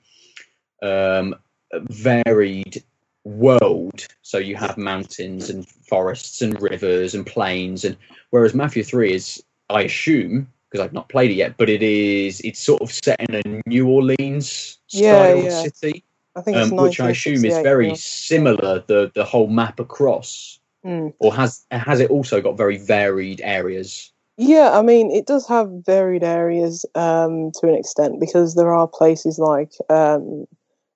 um, 0.82 1.34
varied 1.74 2.82
world. 3.24 4.06
So 4.22 4.38
you 4.38 4.56
have 4.56 4.76
mountains 4.78 5.50
and 5.50 5.68
forests 5.68 6.42
and 6.42 6.60
rivers 6.60 7.14
and 7.14 7.26
plains, 7.26 7.84
and 7.84 7.96
whereas 8.30 8.54
Mafia 8.54 8.84
Three 8.84 9.12
is, 9.12 9.42
I 9.68 9.82
assume, 9.82 10.48
because 10.70 10.84
I've 10.84 10.92
not 10.92 11.08
played 11.08 11.30
it 11.30 11.34
yet, 11.34 11.56
but 11.56 11.68
it 11.68 11.82
is 11.82 12.40
it's 12.40 12.60
sort 12.60 12.82
of 12.82 12.92
set 12.92 13.20
in 13.20 13.34
a 13.34 13.68
New 13.68 13.88
Orleans 13.88 14.78
style 14.86 15.42
yeah. 15.42 15.62
city, 15.62 16.04
I 16.36 16.40
think 16.42 16.56
it's 16.56 16.70
um, 16.70 16.76
which 16.76 17.00
I 17.00 17.10
assume 17.10 17.44
is 17.44 17.58
very 17.58 17.88
yeah. 17.88 17.94
similar 17.96 18.84
the 18.86 19.10
the 19.14 19.24
whole 19.24 19.48
map 19.48 19.80
across, 19.80 20.58
Mm. 20.84 21.12
or 21.18 21.34
has 21.34 21.66
has 21.70 22.00
it 22.00 22.10
also 22.10 22.40
got 22.40 22.56
very 22.56 22.78
varied 22.78 23.42
areas? 23.44 24.12
Yeah, 24.38 24.70
I 24.72 24.80
mean, 24.80 25.10
it 25.10 25.26
does 25.26 25.46
have 25.46 25.68
varied 25.84 26.24
areas 26.24 26.86
um, 26.94 27.50
to 27.60 27.68
an 27.68 27.74
extent 27.74 28.18
because 28.18 28.54
there 28.54 28.72
are 28.72 28.88
places 28.88 29.38
like 29.38 29.72
um, 29.90 30.46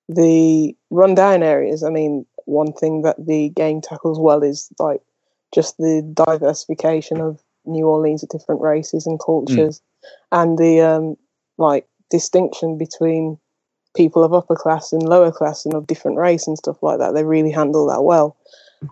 the 0.08 0.76
rundown 0.90 1.42
areas. 1.42 1.82
I 1.82 1.90
mean, 1.90 2.26
one 2.46 2.72
thing 2.72 3.02
that 3.02 3.16
the 3.24 3.50
game 3.50 3.80
tackles 3.80 4.18
well 4.18 4.42
is 4.42 4.68
like 4.78 5.00
just 5.54 5.76
the 5.78 6.02
diversification 6.14 7.20
of 7.20 7.40
New 7.64 7.86
Orleans 7.86 8.22
of 8.22 8.28
different 8.28 8.60
races 8.60 9.06
and 9.06 9.18
cultures, 9.20 9.80
and 10.32 10.58
the 10.58 10.80
um, 10.80 11.16
like 11.58 11.86
distinction 12.10 12.76
between 12.76 13.38
people 13.96 14.24
of 14.24 14.34
upper 14.34 14.56
class 14.56 14.92
and 14.92 15.02
lower 15.02 15.30
class 15.30 15.64
and 15.64 15.74
of 15.74 15.86
different 15.86 16.18
race 16.18 16.46
and 16.46 16.58
stuff 16.58 16.82
like 16.82 16.98
that. 16.98 17.14
They 17.14 17.24
really 17.24 17.52
handle 17.52 17.86
that 17.86 18.02
well, 18.02 18.36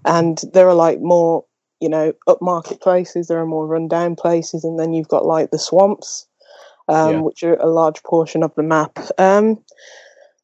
and 0.04 0.40
there 0.52 0.68
are 0.68 0.74
like 0.74 1.00
more 1.00 1.44
you 1.82 1.88
know, 1.88 2.12
upmarket 2.28 2.80
places, 2.80 3.26
there 3.26 3.40
are 3.40 3.44
more 3.46 3.66
rundown 3.66 4.14
places, 4.14 4.62
and 4.62 4.78
then 4.78 4.92
you've 4.92 5.08
got 5.08 5.26
like 5.26 5.50
the 5.50 5.58
swamps, 5.58 6.28
um, 6.88 7.10
Yeah. 7.10 7.20
which 7.22 7.42
are 7.42 7.56
a 7.56 7.66
large 7.66 8.00
portion 8.04 8.44
of 8.44 8.54
the 8.54 8.62
map. 8.62 8.96
Um, 9.18 9.58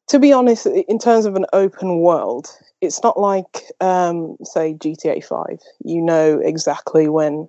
to 0.09 0.19
be 0.19 0.33
honest, 0.33 0.65
in 0.65 0.99
terms 0.99 1.25
of 1.25 1.35
an 1.35 1.45
open 1.53 1.99
world, 1.99 2.47
it's 2.81 3.01
not 3.03 3.19
like, 3.19 3.63
um, 3.79 4.37
say, 4.43 4.73
GTA 4.73 5.23
5. 5.23 5.59
You 5.83 6.01
know 6.01 6.39
exactly 6.43 7.07
when 7.09 7.47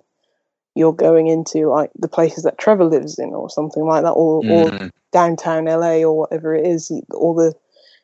you're 0.75 0.93
going 0.93 1.27
into 1.27 1.67
like 1.67 1.91
the 1.95 2.07
places 2.07 2.43
that 2.43 2.57
Trevor 2.57 2.85
lives 2.85 3.19
in, 3.19 3.33
or 3.33 3.49
something 3.49 3.83
like 3.83 4.03
that, 4.03 4.11
or, 4.11 4.43
or 4.47 4.69
Mm, 4.69 4.91
downtown 5.11 5.65
LA, 5.65 6.03
or 6.03 6.17
whatever 6.17 6.55
it 6.55 6.65
is. 6.65 6.91
All 7.13 7.33
the 7.35 7.53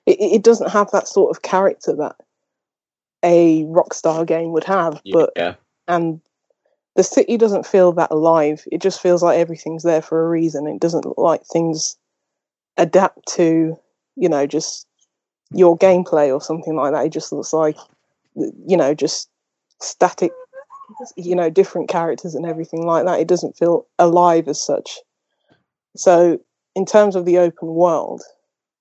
it, 0.05 0.17
it 0.19 0.43
doesn't 0.43 0.71
have 0.71 0.91
that 0.91 1.07
sort 1.07 1.35
of 1.35 1.41
character 1.43 1.95
that 1.95 2.15
a 3.23 3.63
Rockstar 3.65 4.25
game 4.25 4.51
would 4.53 4.63
have, 4.65 5.01
but 5.11 5.31
yeah, 5.35 5.55
and 5.87 6.19
the 6.95 7.03
city 7.03 7.37
doesn't 7.37 7.65
feel 7.65 7.91
that 7.93 8.11
alive. 8.11 8.63
It 8.71 8.81
just 8.81 9.01
feels 9.01 9.21
like 9.21 9.37
everything's 9.37 9.83
there 9.83 10.01
for 10.01 10.25
a 10.25 10.29
reason. 10.29 10.65
It 10.67 10.81
doesn't 10.81 11.05
look 11.05 11.17
like 11.17 11.43
things 11.45 11.95
adapt 12.77 13.27
to, 13.35 13.77
you 14.17 14.29
know, 14.29 14.45
just 14.45 14.87
your 15.51 15.77
gameplay 15.77 16.33
or 16.33 16.41
something 16.41 16.75
like 16.75 16.93
that. 16.93 17.05
It 17.05 17.13
just 17.13 17.31
looks 17.31 17.53
like, 17.53 17.77
you 18.35 18.77
know, 18.77 18.93
just 18.93 19.29
static, 19.79 20.31
you 21.15 21.35
know, 21.35 21.49
different 21.49 21.89
characters 21.89 22.35
and 22.35 22.45
everything 22.45 22.85
like 22.85 23.05
that. 23.05 23.19
It 23.19 23.27
doesn't 23.27 23.57
feel 23.57 23.87
alive 23.99 24.47
as 24.47 24.61
such. 24.61 24.99
So, 25.95 26.39
in 26.75 26.85
terms 26.85 27.15
of 27.15 27.25
the 27.25 27.37
open 27.39 27.69
world, 27.69 28.21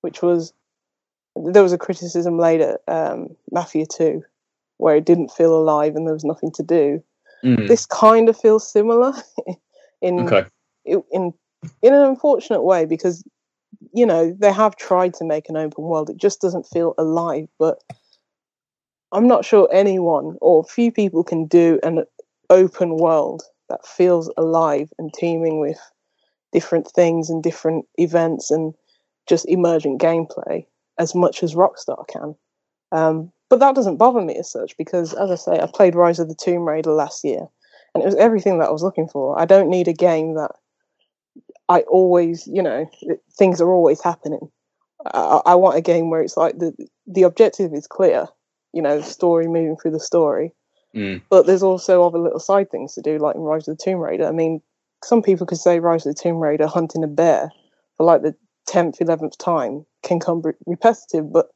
which 0.00 0.22
was 0.22 0.52
there 1.34 1.62
was 1.62 1.72
a 1.72 1.78
criticism 1.78 2.38
later, 2.38 2.78
at 2.88 2.94
um, 3.12 3.36
Mafia 3.50 3.86
Two, 3.86 4.24
where 4.78 4.96
it 4.96 5.04
didn't 5.04 5.30
feel 5.30 5.54
alive 5.54 5.96
and 5.96 6.06
there 6.06 6.14
was 6.14 6.24
nothing 6.24 6.50
to 6.52 6.62
do 6.62 7.02
Mm, 7.46 7.68
this 7.68 7.86
kind 7.86 8.28
of 8.28 8.38
feels 8.38 8.70
similar 8.70 9.12
in 10.00 10.20
okay, 10.20 10.46
in 10.84 11.32
in 11.82 11.94
an 11.94 12.02
unfortunate 12.02 12.62
way 12.62 12.84
because 12.84 13.22
you 13.96 14.06
know 14.06 14.36
they 14.40 14.52
have 14.52 14.76
tried 14.76 15.14
to 15.14 15.24
make 15.24 15.48
an 15.50 15.58
open 15.58 15.84
world 15.84 16.10
it 16.10 16.18
just 16.18 16.40
doesn't 16.42 16.66
feel 16.66 16.94
alive 16.98 17.48
but 17.58 17.80
i'm 19.12 19.28
not 19.28 19.44
sure 19.44 19.68
anyone 19.72 20.36
or 20.42 20.64
few 20.64 20.92
people 20.92 21.24
can 21.24 21.46
do 21.46 21.80
an 21.84 22.04
open 22.50 22.96
world 22.98 23.42
that 23.70 23.86
feels 23.86 24.30
alive 24.38 24.90
and 24.98 25.14
teeming 25.14 25.60
with 25.60 25.78
different 26.52 26.88
things 26.88 27.30
and 27.30 27.42
different 27.42 27.86
events 27.98 28.50
and 28.50 28.74
just 29.28 29.48
emergent 29.48 30.00
gameplay 30.00 30.66
as 30.98 31.14
much 31.14 31.42
as 31.42 31.54
rockstar 31.54 32.06
can 32.08 32.34
Um, 32.92 33.32
but 33.50 33.60
that 33.60 33.74
doesn't 33.74 33.96
bother 33.98 34.20
me 34.22 34.36
as 34.36 34.50
such 34.50 34.76
because, 34.76 35.14
as 35.14 35.30
I 35.30 35.34
say, 35.36 35.60
I 35.60 35.66
played 35.72 35.94
Rise 35.94 36.18
of 36.18 36.28
the 36.28 36.34
Tomb 36.34 36.66
Raider 36.68 36.92
last 36.92 37.24
year, 37.24 37.46
and 37.94 38.02
it 38.02 38.06
was 38.06 38.14
everything 38.16 38.58
that 38.58 38.68
I 38.68 38.72
was 38.72 38.82
looking 38.82 39.08
for. 39.08 39.38
I 39.38 39.44
don't 39.44 39.70
need 39.70 39.88
a 39.88 39.92
game 39.92 40.34
that 40.34 40.52
I 41.68 41.80
always, 41.80 42.46
you 42.46 42.62
know, 42.62 42.88
things 43.36 43.60
are 43.60 43.70
always 43.72 44.02
happening. 44.02 44.50
I, 45.14 45.40
I 45.46 45.54
want 45.54 45.76
a 45.76 45.80
game 45.82 46.10
where 46.10 46.22
it's 46.22 46.36
like 46.36 46.58
the 46.58 46.72
the 47.06 47.22
objective 47.22 47.72
is 47.74 47.86
clear, 47.86 48.26
you 48.72 48.82
know, 48.82 49.00
story 49.00 49.46
moving 49.46 49.76
through 49.76 49.92
the 49.92 50.00
story, 50.00 50.52
Mm. 50.94 51.20
but 51.28 51.46
there's 51.46 51.62
also 51.62 52.02
other 52.02 52.18
little 52.18 52.40
side 52.40 52.70
things 52.70 52.94
to 52.94 53.02
do, 53.02 53.18
like 53.18 53.34
in 53.34 53.42
Rise 53.42 53.68
of 53.68 53.76
the 53.76 53.84
Tomb 53.84 53.98
Raider. 53.98 54.26
I 54.26 54.32
mean, 54.32 54.62
some 55.04 55.20
people 55.20 55.46
could 55.46 55.58
say 55.58 55.78
Rise 55.78 56.06
of 56.06 56.14
the 56.14 56.22
Tomb 56.22 56.38
Raider 56.38 56.66
hunting 56.66 57.04
a 57.04 57.06
bear 57.06 57.50
for 57.96 58.06
like 58.06 58.22
the 58.22 58.34
tenth, 58.66 59.00
eleventh 59.00 59.36
time 59.36 59.84
can 60.02 60.18
come 60.20 60.42
repetitive, 60.66 61.30
but 61.30 61.48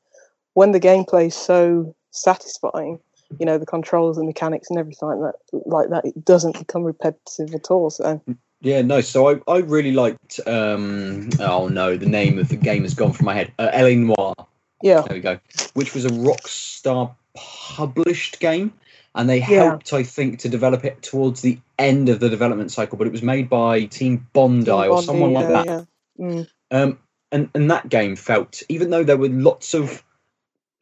when 0.54 0.72
the 0.72 0.80
gameplay 0.80 1.28
is 1.28 1.34
so 1.34 1.94
satisfying, 2.10 2.98
you 3.38 3.46
know, 3.46 3.56
the 3.56 3.64
controls 3.66 4.18
and 4.18 4.26
mechanics 4.26 4.68
and 4.68 4.78
everything 4.78 5.08
like 5.08 5.18
that, 5.18 5.60
like 5.66 5.88
that, 5.88 6.04
it 6.04 6.24
doesn't 6.24 6.58
become 6.58 6.82
repetitive 6.82 7.54
at 7.54 7.70
all. 7.70 7.88
So 7.88 8.20
Yeah, 8.62 8.82
no. 8.82 9.00
So 9.00 9.30
I, 9.30 9.40
I 9.50 9.58
really 9.58 9.92
liked. 9.92 10.40
Um, 10.46 11.30
oh 11.40 11.68
no, 11.68 11.96
the 11.96 12.06
name 12.06 12.38
of 12.38 12.48
the 12.48 12.56
game 12.56 12.82
has 12.82 12.94
gone 12.94 13.12
from 13.12 13.26
my 13.26 13.34
head. 13.34 13.52
Uh, 13.58 13.70
L.A. 13.72 13.96
Noire. 13.96 14.34
yeah, 14.82 15.02
There 15.02 15.16
we 15.16 15.20
go. 15.20 15.38
Which 15.74 15.94
was 15.94 16.04
a 16.04 16.10
Rockstar 16.10 17.14
published 17.34 18.38
game, 18.40 18.72
and 19.14 19.28
they 19.28 19.38
Yeah. 19.38 19.64
helped, 19.64 19.92
I 19.92 20.02
think, 20.02 20.40
to 20.40 20.48
develop 20.48 20.84
it 20.84 21.02
towards 21.02 21.40
the 21.40 21.58
end 21.78 22.08
of 22.10 22.20
the 22.20 22.28
development 22.28 22.70
cycle. 22.70 22.98
But 22.98 23.06
it 23.06 23.12
was 23.12 23.22
made 23.22 23.48
by 23.48 23.84
Team 23.84 24.26
Bondi 24.32 24.70
or 24.70 24.88
Bondi, 24.88 25.06
someone 25.06 25.32
like 25.32 25.48
yeah, 25.48 25.52
that. 25.52 25.66
yeah. 25.66 25.84
Mm, 26.18 26.48
Um, 26.70 26.98
and 27.32 27.48
and 27.54 27.70
that 27.70 27.88
game 27.88 28.16
felt, 28.16 28.62
even 28.68 28.90
though 28.90 29.04
there 29.04 29.16
were 29.16 29.28
lots 29.28 29.72
of, 29.72 30.02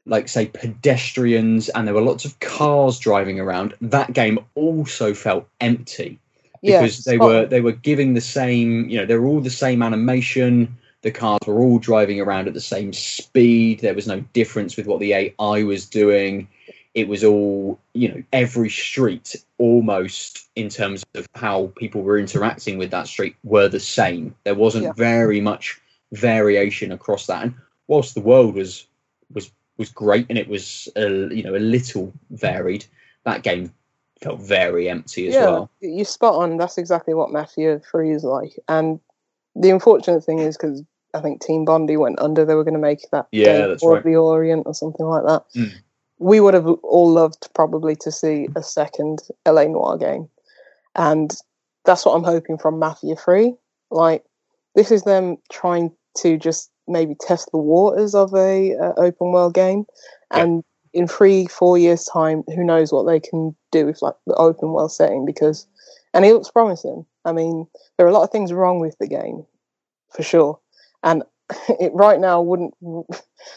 like 0.04 0.26
say, 0.28 0.46
pedestrians 0.46 1.68
and 1.68 1.86
there 1.86 1.94
were 1.94 2.00
lots 2.00 2.24
of 2.24 2.40
cars 2.40 2.98
driving 2.98 3.38
around, 3.38 3.74
that 3.80 4.12
game 4.12 4.40
also 4.56 5.14
felt 5.14 5.46
empty 5.60 6.18
yeah, 6.62 6.80
because 6.82 7.04
they 7.04 7.18
were 7.18 7.46
they 7.46 7.60
were 7.60 7.72
giving 7.72 8.14
the 8.14 8.20
same, 8.20 8.88
you 8.88 8.98
know, 8.98 9.06
they 9.06 9.16
were 9.16 9.26
all 9.26 9.40
the 9.40 9.50
same 9.50 9.82
animation. 9.82 10.76
The 11.02 11.10
cars 11.10 11.40
were 11.46 11.60
all 11.60 11.78
driving 11.78 12.20
around 12.20 12.48
at 12.48 12.54
the 12.54 12.60
same 12.60 12.92
speed. 12.92 13.80
There 13.80 13.94
was 13.94 14.06
no 14.08 14.20
difference 14.32 14.76
with 14.76 14.86
what 14.86 15.00
the 15.00 15.12
AI 15.12 15.62
was 15.62 15.86
doing. 15.86 16.48
It 16.94 17.06
was 17.06 17.22
all, 17.22 17.78
you 17.92 18.08
know, 18.08 18.22
every 18.32 18.70
street 18.70 19.36
almost 19.58 20.48
in 20.56 20.68
terms 20.68 21.04
of 21.14 21.28
how 21.36 21.72
people 21.76 22.02
were 22.02 22.18
interacting 22.18 22.78
with 22.78 22.90
that 22.90 23.06
street 23.06 23.36
were 23.44 23.68
the 23.68 23.78
same. 23.78 24.34
There 24.44 24.56
wasn't 24.56 24.84
Yeah. 24.84 24.92
very 24.94 25.40
much 25.40 25.80
variation 26.12 26.90
across 26.90 27.26
that. 27.26 27.44
And 27.44 27.54
whilst 27.86 28.14
the 28.14 28.20
world 28.20 28.54
was 28.54 28.86
was 29.32 29.50
was 29.76 29.90
great 29.90 30.26
and 30.28 30.38
it 30.38 30.48
was 30.48 30.88
a, 30.96 31.32
you 31.32 31.44
know 31.44 31.54
a 31.54 31.58
little 31.60 32.12
varied, 32.30 32.84
that 33.24 33.44
game 33.44 33.72
felt 34.20 34.40
very 34.40 34.88
empty 34.88 35.28
as 35.28 35.34
yeah, 35.34 35.46
well. 35.46 35.70
you're 35.80 36.04
spot 36.04 36.34
on. 36.34 36.56
That's 36.56 36.78
exactly 36.78 37.14
what 37.14 37.30
Mafia 37.30 37.80
Three 37.80 38.10
is 38.12 38.24
like. 38.24 38.52
And 38.68 39.00
the 39.54 39.70
unfortunate 39.70 40.24
thing 40.24 40.38
is 40.38 40.56
because 40.56 40.82
I 41.14 41.20
think 41.20 41.40
Team 41.40 41.64
Bondi 41.64 41.96
went 41.96 42.20
under, 42.20 42.44
they 42.44 42.54
were 42.54 42.64
going 42.64 42.74
to 42.74 42.80
make 42.80 43.00
that 43.12 43.26
Yeah, 43.32 43.66
that's 43.66 43.82
War 43.82 43.94
right. 43.94 43.98
of 43.98 44.04
the 44.04 44.16
Orient 44.16 44.64
or 44.66 44.74
something 44.74 45.06
like 45.06 45.24
that. 45.24 45.44
Mm. 45.56 45.72
We 46.18 46.40
would 46.40 46.54
have 46.54 46.66
all 46.66 47.10
loved 47.10 47.48
probably 47.54 47.94
to 47.96 48.10
see 48.10 48.48
a 48.56 48.62
second 48.62 49.20
LA 49.46 49.64
Noire 49.64 49.96
game, 49.98 50.28
and 50.96 51.34
that's 51.84 52.04
what 52.04 52.14
I'm 52.14 52.24
hoping 52.24 52.58
from 52.58 52.78
Mafia 52.78 53.14
Three. 53.14 53.54
Like 53.90 54.24
this 54.74 54.90
is 54.90 55.04
them 55.04 55.36
trying 55.52 55.92
to 56.18 56.36
just 56.36 56.70
maybe 56.88 57.14
test 57.20 57.50
the 57.52 57.58
waters 57.58 58.14
of 58.16 58.34
a 58.34 58.74
uh, 58.74 58.94
open 58.96 59.30
world 59.30 59.54
game, 59.54 59.84
and 60.32 60.64
in 60.92 61.06
three 61.06 61.46
four 61.46 61.78
years 61.78 62.04
time, 62.04 62.44
who 62.54 62.64
knows 62.64 62.92
what 62.92 63.06
they 63.06 63.20
can 63.20 63.54
do 63.70 63.86
with 63.86 64.02
like 64.02 64.14
the 64.26 64.34
open 64.34 64.72
world 64.72 64.92
setting 64.92 65.24
because, 65.24 65.66
and 66.14 66.24
it 66.24 66.32
looks 66.32 66.50
promising. 66.50 67.04
I 67.24 67.32
mean, 67.32 67.66
there 67.96 68.06
are 68.06 68.10
a 68.10 68.12
lot 68.12 68.24
of 68.24 68.30
things 68.30 68.52
wrong 68.52 68.80
with 68.80 68.96
the 68.98 69.08
game, 69.08 69.44
for 70.10 70.22
sure, 70.22 70.58
and 71.02 71.22
it 71.68 71.92
right 71.94 72.20
now 72.20 72.40
wouldn't 72.40 72.74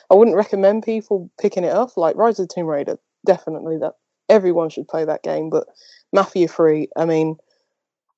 I 0.10 0.14
wouldn't 0.14 0.38
recommend 0.38 0.84
people 0.84 1.30
picking 1.40 1.64
it 1.64 1.74
up. 1.74 1.98
Like 1.98 2.16
Rise 2.16 2.40
of 2.40 2.48
the 2.48 2.54
Tomb 2.54 2.68
Raider, 2.68 2.98
definitely 3.26 3.78
that 3.78 3.94
everyone 4.30 4.70
should 4.70 4.88
play 4.88 5.06
that 5.06 5.24
game. 5.24 5.50
But 5.50 5.68
Mafia 6.14 6.48
Three, 6.48 6.88
I 6.96 7.06
mean, 7.06 7.38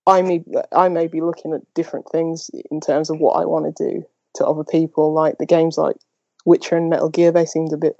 I 0.06 0.22
may 0.22 0.44
I 0.72 0.90
may 0.90 1.08
be 1.08 1.22
looking 1.22 1.54
at 1.54 1.74
different 1.74 2.10
things 2.12 2.50
in 2.72 2.82
terms 2.82 3.10
of 3.10 3.20
what 3.20 3.34
I 3.34 3.46
want 3.46 3.76
to 3.76 3.92
do 3.92 4.04
to 4.36 4.46
other 4.46 4.64
people. 4.64 5.14
Like 5.14 5.38
the 5.38 5.46
games 5.46 5.78
like 5.78 5.98
Witcher 6.46 6.76
and 6.76 6.90
Metal 6.90 7.10
Gear, 7.10 7.32
they 7.32 7.46
seemed 7.46 7.74
a 7.74 7.78
bit 7.78 7.96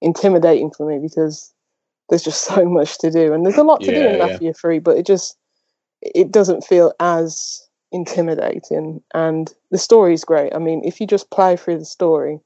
intimidating 0.00 0.70
for 0.70 0.88
me 0.88 0.98
because 0.98 1.52
there's 2.08 2.22
just 2.24 2.42
so 2.44 2.64
much 2.64 2.98
to 2.98 3.10
do, 3.10 3.32
and 3.32 3.44
there's 3.44 3.58
a 3.58 3.62
lot 3.62 3.80
to 3.82 3.92
do 3.94 4.00
Yeah, 4.00 4.08
in 4.10 4.18
yeah. 4.18 4.26
Mafia 4.26 4.54
Three, 4.54 4.78
but 4.78 4.96
it 4.96 5.06
just 5.06 5.36
it 6.00 6.30
doesn't 6.30 6.64
feel 6.64 6.92
as 7.00 7.66
intimidating 7.90 9.02
and 9.14 9.52
the 9.70 9.78
story 9.78 10.12
is 10.12 10.22
great 10.24 10.54
i 10.54 10.58
mean 10.58 10.82
if 10.84 11.00
you 11.00 11.06
just 11.06 11.30
plow 11.30 11.56
through 11.56 11.78
the 11.78 11.84
story 11.86 12.38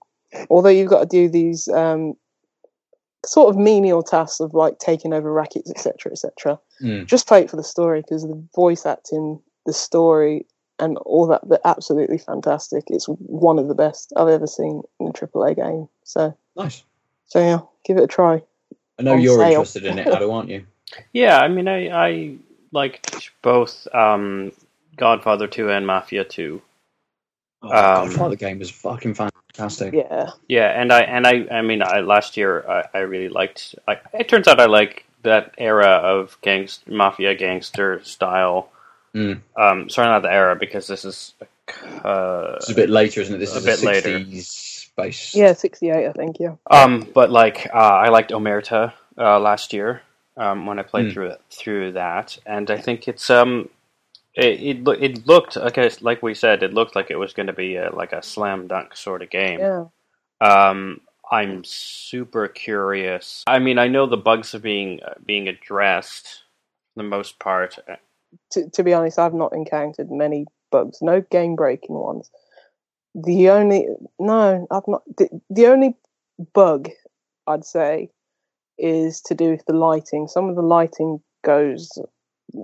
although 0.50 0.68
you've 0.68 0.88
got 0.88 1.00
to 1.00 1.06
do 1.06 1.28
these 1.28 1.66
um, 1.68 2.14
sort 3.26 3.50
of 3.50 3.56
menial 3.60 4.02
tasks 4.02 4.40
of 4.40 4.54
like 4.54 4.78
taking 4.78 5.12
over 5.12 5.32
rackets 5.32 5.70
etc 5.70 6.12
etc 6.12 6.58
Mm. 6.80 7.06
just 7.06 7.26
play 7.28 7.42
it 7.42 7.50
for 7.50 7.56
the 7.56 7.62
story 7.64 8.00
because 8.02 8.22
the 8.22 8.42
voice 8.54 8.86
acting 8.86 9.40
the 9.66 9.72
story 9.72 10.46
and 10.78 10.96
all 10.98 11.26
that 11.26 11.40
they're 11.48 11.58
absolutely 11.64 12.18
fantastic 12.18 12.84
it's 12.86 13.06
one 13.06 13.58
of 13.58 13.68
the 13.68 13.74
best 13.74 14.12
i've 14.16 14.28
ever 14.28 14.46
seen 14.46 14.82
in 15.00 15.08
a 15.08 15.12
AAA 15.12 15.56
game 15.56 15.88
so 16.04 16.36
Nice. 16.56 16.84
So 17.26 17.38
yeah 17.40 17.60
give 17.84 17.96
it 17.96 18.04
a 18.04 18.06
try 18.06 18.42
I 18.98 19.02
know 19.04 19.12
On 19.14 19.20
you're 19.20 19.38
sale. 19.38 19.48
interested 19.48 19.84
in 19.86 19.98
it, 19.98 20.06
Ado, 20.06 20.30
aren't 20.30 20.50
you? 20.50 20.66
Yeah, 21.14 21.38
I 21.38 21.48
mean, 21.48 21.68
I 21.68 21.88
I 21.88 22.34
liked 22.70 23.30
both 23.40 23.88
um, 23.94 24.52
Godfather 24.96 25.46
Two 25.48 25.70
and 25.70 25.86
Mafia 25.86 26.22
Two. 26.24 26.60
Oh, 27.62 27.68
Um, 27.70 28.08
Godfather 28.08 28.36
game 28.36 28.58
was 28.58 28.70
fucking 28.70 29.14
fantastic. 29.14 29.94
yeah 29.94 30.30
Yeah, 30.48 30.68
and 30.78 30.92
I 30.92 31.00
and 31.00 31.26
I 31.26 31.46
I 31.50 31.62
mean, 31.62 31.82
I 31.82 32.00
last 32.00 32.36
year 32.36 32.62
I, 32.68 32.84
I 32.92 32.98
really 33.00 33.30
liked. 33.30 33.74
I, 33.88 33.98
it 34.12 34.28
turns 34.28 34.46
out 34.48 34.60
I 34.60 34.66
like 34.66 35.06
that 35.22 35.54
era 35.56 35.86
of 35.86 36.36
gangst 36.42 36.86
mafia 36.86 37.34
gangster 37.34 38.04
style. 38.04 38.68
Mm. 39.14 39.40
Um, 39.56 39.88
sorry, 39.88 40.08
not 40.08 40.20
the 40.22 40.32
era 40.32 40.56
because 40.56 40.86
this 40.86 41.04
is. 41.06 41.32
Uh, 42.04 42.56
It's 42.56 42.68
a 42.70 42.74
bit 42.74 42.90
later, 42.90 43.22
isn't 43.22 43.34
it? 43.34 43.38
This 43.38 43.54
A 43.54 43.58
is 43.58 43.64
bit 43.64 43.82
a 43.82 43.86
later. 43.86 44.18
60s 44.98 45.04
based. 45.04 45.34
yeah 45.34 45.52
68 45.52 46.06
i 46.08 46.12
think 46.12 46.36
yeah 46.40 46.54
Um, 46.70 47.06
but 47.14 47.30
like 47.30 47.68
uh, 47.72 47.76
I 48.06 48.08
liked 48.08 48.30
Omerta 48.30 48.92
uh, 49.18 49.40
last 49.40 49.72
year 49.72 50.02
um, 50.36 50.66
when 50.66 50.78
I 50.78 50.82
played 50.82 51.06
Mm. 51.06 51.12
through 51.12 51.28
it, 51.28 51.40
through 51.50 51.92
that, 51.92 52.38
and 52.46 52.70
I 52.70 52.78
think 52.78 53.08
it's 53.08 53.28
um 53.30 53.68
it 54.34 54.60
it, 54.60 54.84
loo- 54.84 54.98
it 55.00 55.26
looked 55.26 55.56
okay 55.56 55.90
like 56.00 56.22
we 56.22 56.34
said 56.34 56.62
it 56.62 56.72
looked 56.72 56.96
like 56.96 57.10
it 57.10 57.16
was 57.16 57.32
going 57.34 57.48
to 57.48 57.52
be 57.52 57.76
a, 57.76 57.90
like 57.94 58.12
a 58.12 58.22
slam 58.22 58.66
dunk 58.68 58.96
sort 58.96 59.22
of 59.22 59.28
game. 59.30 59.60
yeah 59.60 59.84
Um, 60.40 61.00
I'm 61.30 61.64
super 61.64 62.48
curious. 62.48 63.42
I 63.46 63.58
mean, 63.58 63.78
I 63.78 63.88
know 63.88 64.06
the 64.06 64.16
bugs 64.18 64.54
are 64.54 64.58
being 64.60 65.00
uh, 65.02 65.14
being 65.24 65.48
addressed 65.48 66.42
for 66.94 67.02
the 67.02 67.08
most 67.08 67.38
part. 67.38 67.78
to, 68.52 68.70
to 68.70 68.82
be 68.82 68.92
honest, 68.94 69.18
I've 69.18 69.34
not 69.34 69.52
encountered 69.54 70.10
many 70.10 70.46
bugs, 70.70 70.98
no 71.02 71.20
game 71.20 71.54
breaking 71.56 71.94
ones. 71.96 72.30
The 73.14 73.50
only 73.50 73.88
no, 74.18 74.66
I've 74.70 74.88
not. 74.88 75.02
The, 75.18 75.28
the 75.50 75.66
only 75.66 75.96
bug 76.54 76.88
I'd 77.46 77.64
say 77.64 78.10
is 78.78 79.20
to 79.22 79.34
do 79.34 79.50
with 79.50 79.64
the 79.66 79.74
lighting. 79.74 80.28
Some 80.28 80.48
of 80.48 80.56
the 80.56 80.62
lighting 80.62 81.20
goes. 81.44 81.90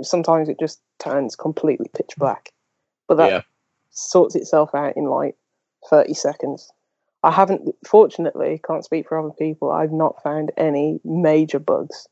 Sometimes 0.02 0.48
it 0.48 0.58
just 0.58 0.80
turns 0.98 1.36
completely 1.36 1.90
pitch 1.94 2.14
black, 2.16 2.50
but 3.08 3.16
that 3.16 3.30
Yeah. 3.30 3.42
sorts 3.90 4.34
itself 4.34 4.74
out 4.74 4.96
in 4.96 5.04
like 5.04 5.36
thirty 5.88 6.14
seconds. 6.14 6.70
I 7.24 7.32
haven't, 7.32 7.74
fortunately, 7.84 8.60
can't 8.64 8.84
speak 8.84 9.08
for 9.08 9.18
other 9.18 9.34
people. 9.36 9.72
I've 9.72 9.92
not 9.92 10.22
found 10.22 10.52
any 10.56 11.00
major 11.04 11.58
bugs. 11.58 12.06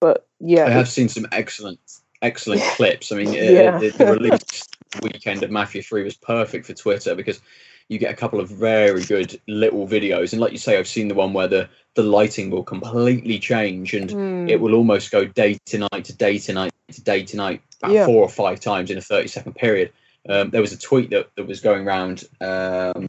But 0.00 0.26
yeah, 0.40 0.64
I 0.64 0.70
have 0.70 0.88
seen 0.88 1.08
some 1.10 1.26
excellent, 1.30 1.78
excellent 2.22 2.62
clips. 2.76 3.12
I 3.12 3.16
mean, 3.16 3.28
uh, 3.28 3.32
Yeah. 3.32 3.78
the 3.78 4.06
release 4.06 4.66
weekend 5.02 5.42
of 5.42 5.50
Mafia 5.50 5.82
3 5.82 6.02
was 6.02 6.16
perfect 6.16 6.66
for 6.66 6.74
Twitter 6.74 7.14
because 7.14 7.40
you 7.88 7.98
get 7.98 8.12
a 8.12 8.16
couple 8.16 8.40
of 8.40 8.48
very 8.48 9.02
good 9.04 9.40
little 9.48 9.86
videos. 9.86 10.32
And 10.32 10.40
like 10.40 10.52
you 10.52 10.58
say, 10.58 10.78
I've 10.78 10.88
seen 10.88 11.08
the 11.08 11.14
one 11.14 11.32
where 11.32 11.48
the, 11.48 11.68
the 11.94 12.02
lighting 12.02 12.50
will 12.50 12.62
completely 12.62 13.38
change 13.38 13.94
and 13.94 14.10
Hmm. 14.10 14.48
it 14.48 14.60
will 14.60 14.74
almost 14.74 15.10
go 15.10 15.24
day 15.24 15.58
to 15.66 15.78
night 15.92 16.04
to 16.04 16.12
day 16.12 16.38
to 16.38 16.52
night 16.52 16.72
to 16.92 17.02
day 17.02 17.24
to 17.24 17.36
night 17.36 17.62
about 17.82 17.92
Yeah. 17.94 18.06
four 18.06 18.22
or 18.22 18.28
five 18.28 18.60
times 18.60 18.90
in 18.90 18.98
a 18.98 19.00
30 19.00 19.28
second 19.28 19.54
period. 19.54 19.92
Um, 20.28 20.50
there 20.50 20.60
was 20.60 20.72
a 20.72 20.78
tweet 20.78 21.10
that, 21.10 21.30
that 21.36 21.46
was 21.46 21.60
going 21.60 21.86
around. 21.86 22.24
Um, 22.40 23.08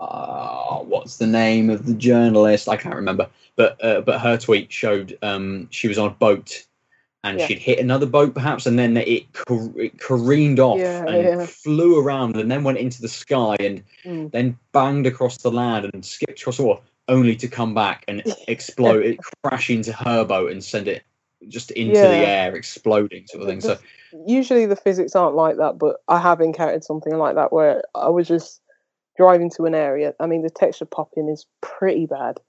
uh, 0.00 0.78
what's 0.78 1.16
the 1.16 1.26
name 1.26 1.70
of 1.70 1.86
the 1.86 1.94
journalist? 1.94 2.68
I 2.68 2.76
can't 2.76 2.94
remember. 2.94 3.28
But 3.54 3.82
uh, 3.82 4.00
but 4.02 4.20
her 4.20 4.36
tweet 4.36 4.70
showed 4.72 5.16
um, 5.22 5.68
she 5.70 5.88
was 5.88 5.96
on 5.98 6.08
a 6.08 6.14
boat 6.14 6.66
and 7.30 7.40
Yeah. 7.40 7.46
she'd 7.46 7.58
hit 7.58 7.78
another 7.78 8.06
boat 8.06 8.34
perhaps, 8.34 8.66
and 8.66 8.78
then 8.78 8.96
it, 8.96 9.26
it 9.48 9.98
careened 9.98 10.60
off 10.60 10.78
Yeah, 10.78 11.04
and 11.06 11.22
yeah. 11.24 11.46
flew 11.46 11.98
around 12.00 12.36
and 12.36 12.50
then 12.50 12.64
went 12.64 12.78
into 12.78 13.00
the 13.02 13.08
sky 13.08 13.56
and 13.60 13.82
Mm. 14.04 14.30
then 14.30 14.58
banged 14.72 15.06
across 15.06 15.38
the 15.38 15.50
land 15.50 15.90
and 15.92 16.04
skipped 16.04 16.40
across 16.40 16.58
the 16.58 16.64
water. 16.64 16.82
only 17.08 17.36
to 17.36 17.46
come 17.46 17.72
back 17.72 18.04
and 18.08 18.22
explode, 18.48 19.04
it 19.04 19.18
crash 19.44 19.70
into 19.70 19.92
her 19.92 20.24
boat 20.24 20.50
and 20.50 20.64
send 20.64 20.88
it 20.88 21.04
just 21.46 21.70
into 21.72 22.00
the 22.00 22.24
air, 22.24 22.56
exploding 22.56 23.26
sort 23.28 23.42
of 23.42 23.48
thing. 23.48 23.60
So 23.60 23.78
Usually 24.26 24.66
the 24.66 24.74
physics 24.76 25.14
aren't 25.14 25.36
like 25.36 25.56
that, 25.58 25.78
but 25.78 25.98
I 26.08 26.18
have 26.18 26.40
encountered 26.40 26.82
something 26.82 27.16
like 27.16 27.34
that 27.36 27.52
where 27.52 27.82
I 27.94 28.08
was 28.08 28.26
just 28.26 28.60
driving 29.16 29.50
to 29.50 29.64
an 29.66 29.74
area. 29.74 30.14
I 30.18 30.26
mean, 30.26 30.42
the 30.42 30.50
texture 30.50 30.84
popping 30.84 31.28
is 31.28 31.46
pretty 31.60 32.06
bad 32.06 32.40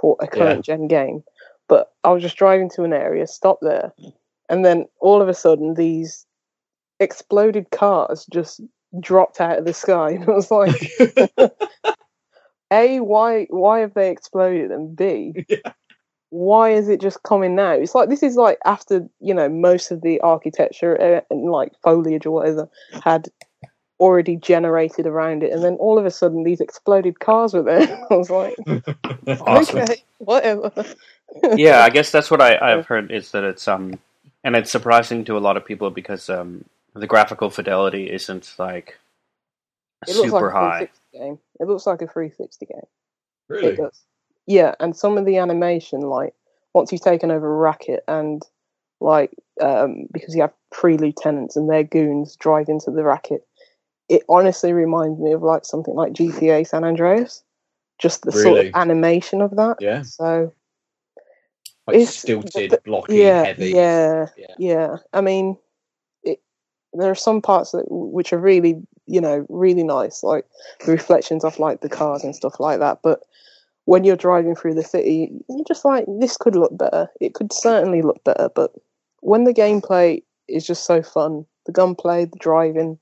for 0.00 0.16
a 0.20 0.26
current 0.28 0.64
gen 0.64 0.88
game, 0.88 1.24
but 1.68 1.92
I 2.04 2.10
was 2.10 2.22
just 2.22 2.36
driving 2.36 2.70
to 2.70 2.84
an 2.84 2.92
area, 2.92 3.26
stopped 3.26 3.62
there, 3.62 3.92
and 4.48 4.64
then 4.64 4.86
all 5.00 5.20
of 5.22 5.28
a 5.28 5.34
sudden 5.34 5.74
these 5.74 6.26
exploded 7.00 7.70
cars 7.70 8.26
just 8.32 8.60
dropped 9.00 9.40
out 9.40 9.58
of 9.58 9.64
the 9.64 9.74
sky, 9.74 10.10
and 10.12 10.24
I 10.28 10.32
was 10.32 10.50
like, 10.50 10.90
a 12.72 13.00
why 13.00 13.46
why 13.50 13.80
have 13.80 13.94
they 13.94 14.10
exploded, 14.10 14.70
and 14.70 14.96
b 14.96 15.32
Yeah. 15.48 15.72
why 16.30 16.70
is 16.70 16.88
it 16.88 17.00
just 17.00 17.22
coming 17.22 17.54
now? 17.54 17.72
It's 17.72 17.94
like 17.94 18.08
this 18.08 18.22
is 18.22 18.36
like 18.36 18.58
after 18.64 19.06
you 19.20 19.34
know 19.34 19.48
most 19.48 19.90
of 19.90 20.02
the 20.02 20.20
architecture 20.20 21.00
uh, 21.00 21.20
and 21.30 21.50
like 21.50 21.72
foliage 21.82 22.26
or 22.26 22.32
whatever 22.32 22.68
had 23.02 23.28
already 23.98 24.36
generated 24.36 25.06
around 25.06 25.42
it, 25.42 25.52
and 25.52 25.62
then 25.64 25.74
all 25.74 25.98
of 25.98 26.04
a 26.06 26.10
sudden 26.10 26.42
these 26.44 26.60
exploded 26.60 27.20
cars 27.20 27.54
were 27.54 27.62
there. 27.62 27.98
I 28.10 28.14
was 28.16 28.30
like, 28.30 28.56
Awesome. 29.40 29.80
okay, 29.80 30.02
whatever. 30.18 30.70
Yeah, 31.56 31.82
I 31.82 31.90
guess 31.90 32.10
that's 32.10 32.30
what 32.30 32.40
I, 32.40 32.58
I've 32.62 32.86
heard 32.86 33.10
is 33.10 33.30
that 33.32 33.44
it's 33.44 33.68
um, 33.68 33.98
and 34.44 34.56
it's 34.56 34.70
surprising 34.70 35.24
to 35.24 35.36
a 35.36 35.40
lot 35.40 35.56
of 35.56 35.64
people 35.64 35.90
because 35.90 36.28
um, 36.30 36.64
the 36.94 37.06
graphical 37.06 37.50
fidelity 37.50 38.10
isn't 38.10 38.54
like 38.58 38.98
It 40.06 40.16
looks 40.16 40.30
like 40.30 40.40
super 40.40 40.48
a 40.48 40.52
high. 40.52 40.78
360 40.78 41.18
game. 41.18 41.38
It 41.60 41.68
looks 41.68 41.86
like 41.86 42.02
a 42.02 42.06
360 42.06 42.66
game. 42.66 42.78
It 42.78 42.86
really, 43.48 43.76
does. 43.76 44.02
Yeah, 44.46 44.74
and 44.80 44.96
some 44.96 45.18
of 45.18 45.24
the 45.24 45.36
animation, 45.38 46.00
like 46.00 46.34
once 46.74 46.92
you've 46.92 47.00
taken 47.00 47.30
over 47.30 47.52
a 47.52 47.56
racket, 47.56 48.04
and 48.08 48.42
like 49.00 49.32
um, 49.60 50.06
because 50.12 50.34
you 50.34 50.42
have 50.42 50.52
three 50.74 50.96
lieutenants 50.96 51.56
and 51.56 51.68
their 51.68 51.84
goons 51.84 52.36
drive 52.36 52.68
into 52.68 52.90
the 52.90 53.02
racket, 53.02 53.46
it 54.08 54.22
honestly 54.28 54.72
reminds 54.72 55.18
me 55.20 55.32
of 55.32 55.42
like 55.42 55.64
something 55.64 55.94
like 55.94 56.12
GTA 56.12 56.66
San 56.66 56.84
Andreas. 56.84 57.42
Just 57.98 58.22
the 58.22 58.32
sort 58.32 58.66
of 58.66 58.72
animation 58.74 59.40
of 59.40 59.56
that. 59.56 59.78
yeah, 59.80 60.02
So 60.02 60.52
like 61.86 61.96
It's- 61.96 62.16
stilted, 62.16 62.70
the- 62.72 62.80
blocky, 62.84 63.16
yeah, 63.18 63.44
heavy. 63.44 63.70
yeah, 63.70 64.26
Yeah. 64.36 64.54
yeah. 64.58 64.96
I 65.12 65.20
mean, 65.20 65.56
it, 66.24 66.40
there 66.92 67.10
are 67.10 67.14
some 67.14 67.40
parts 67.40 67.70
that 67.72 67.84
which 67.90 68.32
are 68.32 68.38
really, 68.38 68.82
you 69.06 69.20
know, 69.20 69.46
really 69.48 69.84
nice, 69.84 70.22
like 70.22 70.44
the 70.84 70.92
reflections 70.92 71.44
off 71.44 71.58
like 71.58 71.80
the 71.80 71.88
cars 71.88 72.24
and 72.24 72.34
stuff 72.34 72.58
like 72.58 72.80
that. 72.80 73.00
But 73.02 73.20
when 73.84 74.02
you're 74.04 74.16
driving 74.16 74.56
through 74.56 74.74
the 74.74 74.82
city, 74.82 75.30
you're 75.48 75.64
just 75.66 75.84
like, 75.84 76.04
this 76.18 76.36
could 76.36 76.56
look 76.56 76.76
better. 76.76 77.08
It 77.20 77.34
could 77.34 77.52
certainly 77.52 78.02
look 78.02 78.22
better. 78.24 78.48
But 78.54 78.72
when 79.20 79.44
the 79.44 79.54
gameplay 79.54 80.22
is 80.48 80.66
just 80.66 80.84
so 80.84 81.02
fun, 81.02 81.46
the 81.66 81.72
gunplay, 81.72 82.24
the 82.24 82.38
driving, 82.38 82.98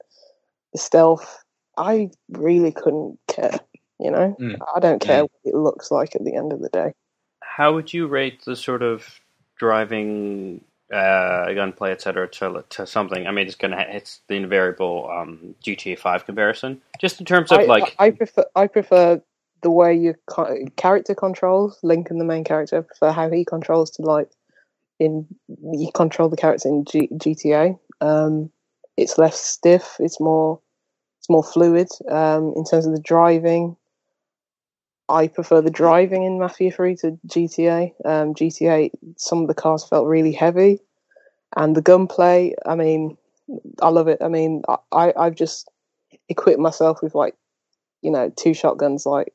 the 0.73 0.79
stealth, 0.79 1.42
I 1.79 2.11
really 2.31 2.70
couldn't 2.73 3.18
care. 3.29 3.59
You 4.01 4.11
know, 4.11 4.37
Mm. 4.40 4.59
I 4.75 4.81
don't 4.81 5.01
care 5.01 5.23
what 5.23 5.31
it 5.44 5.55
looks 5.55 5.90
like 5.90 6.14
at 6.16 6.25
the 6.25 6.35
end 6.35 6.53
of 6.53 6.61
the 6.61 6.68
day. 6.68 6.92
How 7.57 7.73
would 7.73 7.93
you 7.95 8.09
rate 8.09 8.45
the 8.45 8.57
sort 8.57 8.83
of 8.83 9.21
driving, 9.57 10.64
uh, 10.93 11.53
gunplay, 11.53 11.93
etc., 11.93 12.29
to 12.29 12.64
to 12.71 12.85
something? 12.85 13.29
I 13.29 13.31
mean, 13.31 13.47
it's 13.47 13.55
gonna 13.55 13.87
it's 13.88 14.23
the 14.27 14.35
invariable 14.35 15.09
um, 15.09 15.55
GTA 15.64 15.97
Five 15.97 16.27
comparison, 16.27 16.83
just 17.01 17.21
in 17.21 17.27
terms 17.27 17.53
of 17.53 17.61
I, 17.61 17.64
like 17.64 17.95
I, 18.01 18.07
I 18.07 18.11
prefer 18.11 18.45
I 18.57 18.67
prefer 18.67 19.23
the 19.62 19.71
way 19.71 19.95
your 19.95 20.17
character 20.77 21.14
controls 21.14 21.79
Lincoln, 21.85 22.19
the 22.19 22.25
main 22.25 22.43
character. 22.43 22.79
I 22.79 22.81
prefer 22.81 23.12
how 23.12 23.31
he 23.31 23.45
controls 23.45 23.90
to 23.93 24.03
like 24.03 24.31
in 24.99 25.25
you 25.49 25.93
control 25.95 26.29
the 26.29 26.37
character 26.37 26.69
in 26.69 26.85
G, 26.85 27.09
GTA. 27.12 27.79
Um, 28.01 28.51
it's 28.97 29.17
less 29.17 29.38
stiff. 29.38 29.97
It's 30.01 30.19
more 30.19 30.61
it's 31.21 31.31
more 31.31 31.45
fluid. 31.45 31.88
Um, 32.09 32.53
in 32.57 32.64
terms 32.64 32.85
of 32.85 32.93
the 32.93 33.01
driving, 33.01 33.77
I 35.09 35.29
prefer 35.29 35.61
the 35.61 35.71
driving 35.71 36.25
in 36.25 36.38
Mafia 36.38 36.71
Three 36.71 36.97
to 36.97 37.19
GTA. 37.27 37.93
Um, 38.05 38.35
GTA, 38.35 38.90
some 39.17 39.43
of 39.43 39.49
the 39.49 39.55
cars 39.55 39.85
felt 39.87 40.07
really 40.07 40.33
heavy, 40.33 40.81
and 41.57 41.77
the 41.77 41.83
gunplay. 41.83 42.55
I 42.64 42.75
mean, 42.75 43.17
I 43.83 43.88
love 43.88 44.09
it. 44.09 44.19
I 44.23 44.29
mean, 44.29 44.62
I, 44.93 45.12
I've 45.17 45.35
just 45.35 45.71
equipped 46.29 46.61
myself 46.61 47.03
with 47.03 47.14
like 47.14 47.35
you 48.03 48.11
know 48.11 48.33
two 48.37 48.55
shotguns, 48.55 49.05
like 49.05 49.33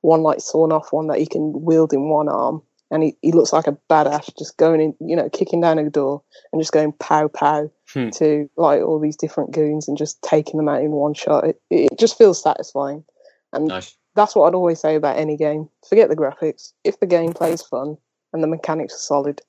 one 0.00 0.22
like 0.22 0.40
sawn 0.40 0.72
off, 0.72 0.92
one 0.92 1.08
that 1.08 1.18
he 1.18 1.26
can 1.26 1.52
wield 1.62 1.92
in 1.92 2.08
one 2.08 2.28
arm, 2.28 2.62
and 2.90 3.02
he, 3.02 3.16
he 3.20 3.32
looks 3.32 3.52
like 3.52 3.66
a 3.66 3.76
badass 3.90 4.36
just 4.38 4.56
going 4.56 4.80
in, 4.80 4.94
you 5.06 5.16
know, 5.16 5.28
kicking 5.28 5.60
down 5.60 5.78
a 5.78 5.90
door 5.90 6.22
and 6.52 6.62
just 6.62 6.72
going 6.72 6.92
pow 6.92 7.28
pow 7.28 7.70
Hmm. 7.92 8.10
to 8.10 8.48
like 8.56 8.82
all 8.82 9.00
these 9.00 9.16
different 9.16 9.50
goons 9.50 9.88
and 9.88 9.98
just 9.98 10.22
taking 10.22 10.58
them 10.58 10.68
out 10.68 10.80
in 10.80 10.92
one 10.92 11.12
shot. 11.12 11.44
It, 11.44 11.60
it 11.70 11.98
just 11.98 12.16
feels 12.16 12.40
satisfying, 12.40 13.04
and 13.52 13.66
Nice. 13.66 13.96
That's 14.14 14.34
what 14.34 14.46
I'd 14.48 14.54
always 14.54 14.80
say 14.80 14.94
about 14.96 15.16
any 15.18 15.36
game. 15.36 15.68
Forget 15.88 16.08
the 16.08 16.16
graphics. 16.16 16.72
If 16.84 17.00
the 17.00 17.06
gameplay 17.06 17.52
is 17.52 17.62
fun 17.62 17.96
and 18.32 18.42
the 18.42 18.46
mechanics 18.46 18.94
are 18.94 18.98
solid, 18.98 19.40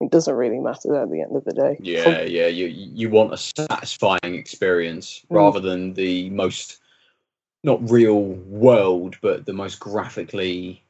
it 0.00 0.10
doesn't 0.10 0.34
really 0.34 0.58
matter 0.58 0.94
at 1.00 1.10
the 1.10 1.20
end 1.20 1.36
of 1.36 1.44
the 1.44 1.52
day. 1.52 1.76
Yeah, 1.80 2.22
yeah. 2.22 2.46
You 2.46 2.66
you 2.66 3.08
want 3.08 3.32
a 3.32 3.36
satisfying 3.36 4.34
experience 4.34 5.24
Mm. 5.30 5.36
rather 5.36 5.60
than 5.60 5.94
the 5.94 6.30
most 6.30 6.78
not 7.64 7.90
real 7.90 8.22
world, 8.22 9.16
but 9.22 9.46
the 9.46 9.52
most 9.52 9.78
graphically 9.78 10.82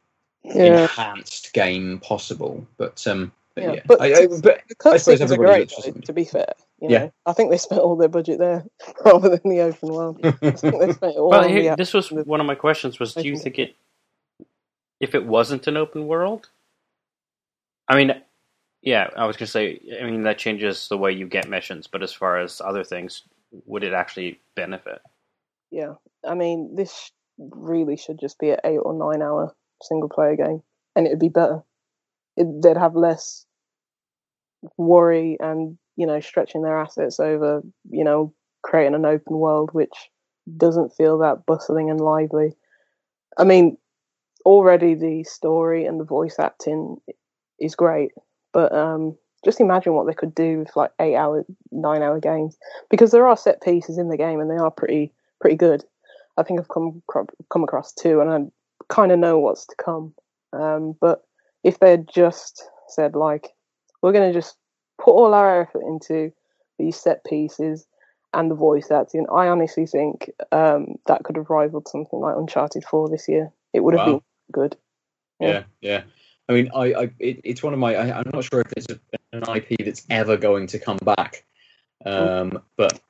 yeah. 0.42 0.82
enhanced 0.82 1.52
game 1.52 1.98
possible. 2.00 2.66
But 2.78 3.06
um, 3.06 3.32
but 3.54 3.64
Yeah, 3.64 3.72
yeah, 3.72 3.80
but 3.86 4.00
I, 4.00 4.06
I, 4.06 4.26
but 4.26 4.42
The 4.42 4.90
I 4.90 4.96
suppose 4.96 5.18
cutscenes 5.18 5.20
are 5.20 5.34
everybody 5.34 5.66
great, 5.66 5.72
though, 5.84 6.00
to 6.00 6.12
be 6.12 6.24
fair. 6.24 6.52
You 6.82 6.88
Yeah. 6.90 7.10
I 7.26 7.32
think 7.32 7.50
they 7.50 7.58
spent 7.58 7.80
all 7.80 7.96
their 7.96 8.08
budget 8.08 8.40
there 8.40 8.64
rather 9.04 9.28
than 9.28 9.50
the 9.50 9.60
open 9.60 9.88
world. 9.88 10.18
I 10.24 10.32
think 10.32 10.80
they 10.80 10.92
spent 10.92 11.14
it 11.14 11.18
all 11.18 11.30
Well, 11.30 11.48
here, 11.48 11.76
this 11.76 11.94
was 11.94 12.10
one 12.10 12.40
of 12.40 12.46
my 12.46 12.56
questions: 12.56 12.98
was 12.98 13.14
do 13.14 13.22
you 13.22 13.38
think 13.38 13.60
it, 13.60 13.76
if 15.00 15.14
it 15.14 15.24
wasn't 15.24 15.68
an 15.68 15.76
open 15.76 16.08
world? 16.08 16.48
I 17.88 17.96
mean, 17.96 18.20
yeah, 18.82 19.08
I 19.16 19.26
was 19.26 19.36
gonna 19.36 19.46
say. 19.46 19.80
I 20.00 20.04
mean, 20.04 20.24
that 20.24 20.38
changes 20.38 20.88
the 20.88 20.98
way 20.98 21.12
you 21.12 21.28
get 21.28 21.48
missions, 21.48 21.86
but 21.86 22.02
as 22.02 22.12
far 22.12 22.40
as 22.40 22.60
other 22.60 22.82
things, 22.82 23.22
would 23.64 23.84
it 23.84 23.92
actually 23.92 24.40
benefit? 24.56 25.00
Yeah, 25.70 25.94
I 26.26 26.34
mean, 26.34 26.74
this 26.74 27.12
really 27.38 27.96
should 27.96 28.18
just 28.18 28.40
be 28.40 28.50
an 28.50 28.58
eight 28.64 28.78
or 28.78 28.92
nine 28.92 29.22
hour 29.22 29.54
single 29.82 30.08
player 30.08 30.34
game, 30.34 30.64
and 30.96 31.06
it'd 31.06 31.20
be 31.20 31.28
better. 31.28 31.62
It, 32.36 32.60
they'd 32.60 32.76
have 32.76 32.96
less 32.96 33.46
worry 34.76 35.36
and 35.38 35.78
you 35.96 36.06
know 36.06 36.20
stretching 36.20 36.62
their 36.62 36.78
assets 36.78 37.20
over 37.20 37.62
you 37.90 38.04
know 38.04 38.32
creating 38.62 38.94
an 38.94 39.04
open 39.04 39.36
world 39.36 39.70
which 39.72 40.10
doesn't 40.56 40.94
feel 40.94 41.18
that 41.18 41.46
bustling 41.46 41.90
and 41.90 42.00
lively. 42.00 42.54
I 43.38 43.44
mean, 43.44 43.76
already 44.44 44.94
the 44.94 45.24
story 45.24 45.84
and 45.86 46.00
the 46.00 46.04
voice 46.04 46.36
acting 46.38 46.96
is 47.60 47.74
great, 47.74 48.12
but 48.52 48.74
um, 48.74 49.16
just 49.44 49.60
imagine 49.60 49.94
what 49.94 50.06
they 50.06 50.14
could 50.14 50.34
do 50.34 50.60
with 50.60 50.76
like 50.76 50.90
eight 51.00 51.16
hour, 51.16 51.44
nine 51.70 52.02
hour 52.02 52.20
games 52.20 52.56
because 52.90 53.10
there 53.10 53.26
are 53.26 53.36
set 53.36 53.62
pieces 53.62 53.98
in 53.98 54.08
the 54.08 54.16
game 54.16 54.40
and 54.40 54.50
they 54.50 54.56
are 54.56 54.70
pretty 54.70 55.12
pretty 55.40 55.56
good. 55.56 55.84
I 56.36 56.42
think 56.42 56.60
I've 56.60 56.68
come 56.68 57.02
come 57.50 57.64
across 57.64 57.92
two, 57.92 58.20
and 58.20 58.30
I 58.30 58.38
kind 58.88 59.12
of 59.12 59.18
know 59.18 59.38
what's 59.38 59.66
to 59.66 59.76
come. 59.82 60.14
Um, 60.52 60.94
but 61.00 61.22
if 61.64 61.78
they 61.78 61.90
had 61.90 62.08
just 62.12 62.64
said 62.88 63.14
like, 63.14 63.48
we're 64.02 64.12
going 64.12 64.30
to 64.30 64.38
just 64.38 64.56
put 65.02 65.12
all 65.12 65.34
our 65.34 65.62
effort 65.62 65.82
into 65.82 66.32
these 66.78 66.96
set 66.96 67.24
pieces 67.24 67.86
and 68.32 68.50
the 68.50 68.54
voice 68.54 68.90
acting, 68.90 69.26
I 69.34 69.48
honestly 69.48 69.84
think 69.86 70.30
um, 70.52 70.94
that 71.06 71.24
could 71.24 71.36
have 71.36 71.50
rivaled 71.50 71.88
something 71.88 72.20
like 72.20 72.36
Uncharted 72.36 72.84
Four 72.84 73.08
this 73.08 73.28
year. 73.28 73.52
It 73.72 73.80
would 73.80 73.94
have 73.94 74.06
Wow. 74.06 74.12
been 74.12 74.20
good. 74.52 74.76
yeah, 75.40 75.64
yeah. 75.80 76.02
I 76.48 76.52
mean, 76.52 76.70
I, 76.74 76.92
I 76.94 77.02
it, 77.18 77.40
it's 77.44 77.62
one 77.62 77.72
of 77.72 77.78
my. 77.78 77.94
I, 77.94 78.18
I'm 78.18 78.30
not 78.32 78.44
sure 78.44 78.60
if 78.60 78.72
it's 78.76 78.86
a, 78.88 78.98
an 79.32 79.56
IP 79.56 79.84
that's 79.84 80.06
ever 80.10 80.36
going 80.36 80.66
to 80.68 80.78
come 80.78 80.98
back, 81.04 81.44
um, 82.04 82.60
but 82.76 83.00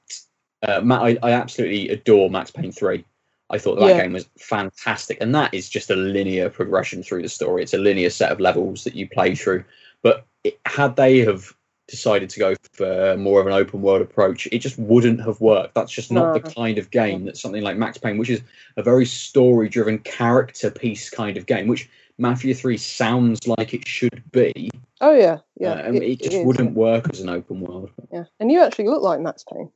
uh, 0.62 0.80
Ma- 0.82 1.04
I, 1.04 1.18
I 1.22 1.32
absolutely 1.32 1.88
adore 1.90 2.30
Max 2.30 2.50
Payne 2.50 2.72
Three. 2.72 3.04
I 3.50 3.58
thought 3.58 3.76
that 3.76 3.88
Yeah. 3.88 4.02
game 4.02 4.12
was 4.12 4.28
fantastic, 4.38 5.18
and 5.20 5.34
that 5.34 5.52
is 5.54 5.68
just 5.68 5.90
a 5.90 5.96
linear 5.96 6.48
progression 6.50 7.02
through 7.02 7.22
the 7.22 7.28
story. 7.28 7.62
It's 7.62 7.74
a 7.74 7.78
linear 7.78 8.10
set 8.10 8.32
of 8.32 8.40
levels 8.40 8.84
that 8.84 8.94
you 8.94 9.08
play 9.08 9.34
through. 9.34 9.64
But 10.02 10.26
it, 10.44 10.58
had 10.66 10.96
they 10.96 11.18
have 11.20 11.54
decided 11.88 12.30
to 12.30 12.38
go 12.38 12.54
for 12.72 13.16
more 13.16 13.40
of 13.40 13.46
an 13.46 13.52
open 13.52 13.82
world 13.82 14.02
approach, 14.02 14.46
it 14.52 14.58
just 14.58 14.78
wouldn't 14.78 15.20
have 15.20 15.40
worked. 15.40 15.74
That's 15.74 15.92
just 15.92 16.10
not 16.10 16.34
No. 16.34 16.38
the 16.38 16.50
kind 16.54 16.78
of 16.78 16.90
game 16.90 17.24
that 17.24 17.36
something 17.36 17.62
like 17.62 17.76
Max 17.76 17.98
Payne, 17.98 18.18
which 18.18 18.30
is 18.30 18.40
a 18.76 18.82
very 18.82 19.04
story 19.04 19.68
driven 19.68 19.98
character 19.98 20.70
piece 20.70 21.10
kind 21.10 21.36
of 21.36 21.46
game, 21.46 21.66
which 21.66 21.88
Mafia 22.18 22.54
3 22.54 22.76
sounds 22.76 23.46
like 23.46 23.74
it 23.74 23.86
should 23.86 24.22
be. 24.32 24.70
Oh 25.00 25.14
yeah, 25.14 25.38
yeah. 25.58 25.72
um, 25.82 25.96
it, 25.96 26.20
just 26.20 26.32
is, 26.32 26.46
wouldn't 26.46 26.74
work 26.74 27.10
as 27.12 27.20
an 27.20 27.28
open 27.28 27.60
world. 27.60 27.90
Yeah, 28.12 28.24
and 28.38 28.52
you 28.52 28.62
actually 28.62 28.88
look 28.88 29.02
like 29.02 29.20
Max 29.20 29.44
Payne 29.50 29.70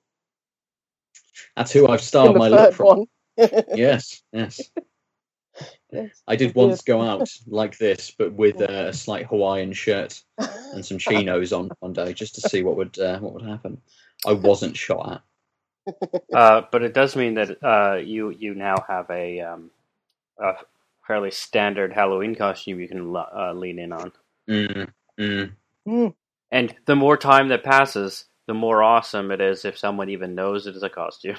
That's 1.56 1.72
who 1.72 1.88
I've 1.88 2.00
styled 2.02 2.36
my 2.36 2.48
look 2.48 2.74
from. 2.74 3.06
Yes, 3.74 4.22
yes. 4.32 4.62
Yes. 5.92 6.22
I 6.26 6.36
did 6.36 6.54
once 6.54 6.82
go 6.82 7.02
out 7.02 7.28
like 7.46 7.78
this, 7.78 8.10
but 8.10 8.32
with 8.32 8.60
uh, 8.60 8.86
a 8.88 8.92
slight 8.92 9.26
Hawaiian 9.26 9.72
shirt 9.72 10.22
and 10.72 10.84
some 10.84 10.98
chinos 10.98 11.52
on 11.52 11.70
one 11.80 11.92
day, 11.92 12.12
just 12.12 12.34
to 12.36 12.40
see 12.40 12.62
what 12.62 12.76
would 12.76 12.98
uh, 12.98 13.18
what 13.20 13.34
would 13.34 13.44
happen. 13.44 13.80
I 14.26 14.32
wasn't 14.32 14.76
shot 14.76 15.22
Uh, 16.34 16.62
but 16.72 16.82
it 16.82 16.92
does 16.92 17.14
mean 17.14 17.34
that 17.34 17.62
uh, 17.62 17.94
you 17.94 18.30
you 18.30 18.54
now 18.54 18.74
have 18.88 19.08
a, 19.10 19.40
um, 19.40 19.70
a 20.38 20.54
fairly 21.06 21.30
standard 21.30 21.92
Halloween 21.92 22.34
costume 22.34 22.80
you 22.80 22.88
can 22.88 23.12
le- 23.12 23.30
uh, 23.34 23.52
lean 23.54 23.78
in 23.78 23.92
on. 23.92 24.12
Mm, 24.50 24.88
mm. 25.18 25.52
Mm. 25.86 26.14
And 26.50 26.74
the 26.86 26.96
more 26.96 27.16
time 27.16 27.48
that 27.48 27.62
passes, 27.62 28.24
the 28.46 28.54
more 28.54 28.82
awesome 28.82 29.30
it 29.30 29.40
is 29.40 29.64
if 29.64 29.78
someone 29.78 30.10
even 30.10 30.34
knows 30.34 30.66
it 30.66 30.74
is 30.76 30.82
a 30.82 30.90
costume. 30.90 31.36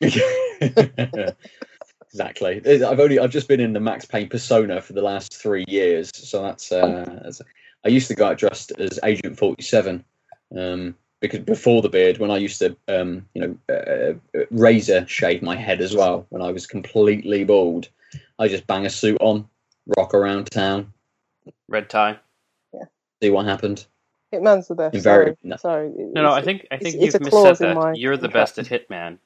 exactly. 2.12 2.60
I've 2.84 3.00
only 3.00 3.18
I've 3.18 3.30
just 3.30 3.48
been 3.48 3.60
in 3.60 3.72
the 3.72 3.80
Max 3.80 4.04
Payne 4.04 4.28
persona 4.28 4.80
for 4.80 4.92
the 4.92 5.02
last 5.02 5.34
three 5.34 5.64
years, 5.68 6.10
so 6.14 6.42
that's. 6.42 6.70
Uh, 6.72 7.20
that's 7.22 7.40
I 7.84 7.88
used 7.88 8.08
to 8.08 8.14
go 8.14 8.26
out 8.26 8.38
dressed 8.38 8.72
as 8.78 8.98
Agent 9.04 9.38
Forty 9.38 9.62
Seven, 9.62 10.04
um, 10.56 10.94
because 11.20 11.40
before 11.40 11.82
the 11.82 11.88
beard, 11.88 12.18
when 12.18 12.30
I 12.30 12.36
used 12.36 12.58
to, 12.58 12.76
um, 12.88 13.26
you 13.34 13.40
know, 13.68 13.74
uh, 13.74 14.44
razor 14.50 15.06
shave 15.08 15.42
my 15.42 15.56
head 15.56 15.80
as 15.80 15.96
well, 15.96 16.26
when 16.28 16.42
I 16.42 16.52
was 16.52 16.66
completely 16.66 17.44
bald, 17.44 17.88
I 18.38 18.48
just 18.48 18.66
bang 18.66 18.84
a 18.84 18.90
suit 18.90 19.18
on, 19.20 19.48
rock 19.96 20.12
around 20.12 20.50
town, 20.50 20.92
Red 21.68 21.88
tie. 21.88 22.18
yeah. 22.74 22.84
see 23.22 23.30
what 23.30 23.46
happened. 23.46 23.86
Hitman's 24.32 24.68
the 24.68 24.74
best. 24.76 24.94
Invariably, 24.94 25.36
Sorry, 25.36 25.48
no. 25.48 25.56
sorry. 25.56 25.90
No, 25.96 26.22
no, 26.22 26.32
I 26.32 26.42
think 26.42 26.66
I 26.70 26.76
think 26.76 26.96
it's 26.96 27.14
you've 27.14 27.14
a 27.16 27.18
missaid 27.18 27.58
that. 27.58 27.74
my 27.74 27.92
You're 27.94 28.16
the 28.16 28.28
best 28.28 28.58
at 28.58 28.66
Hitman. 28.66 29.18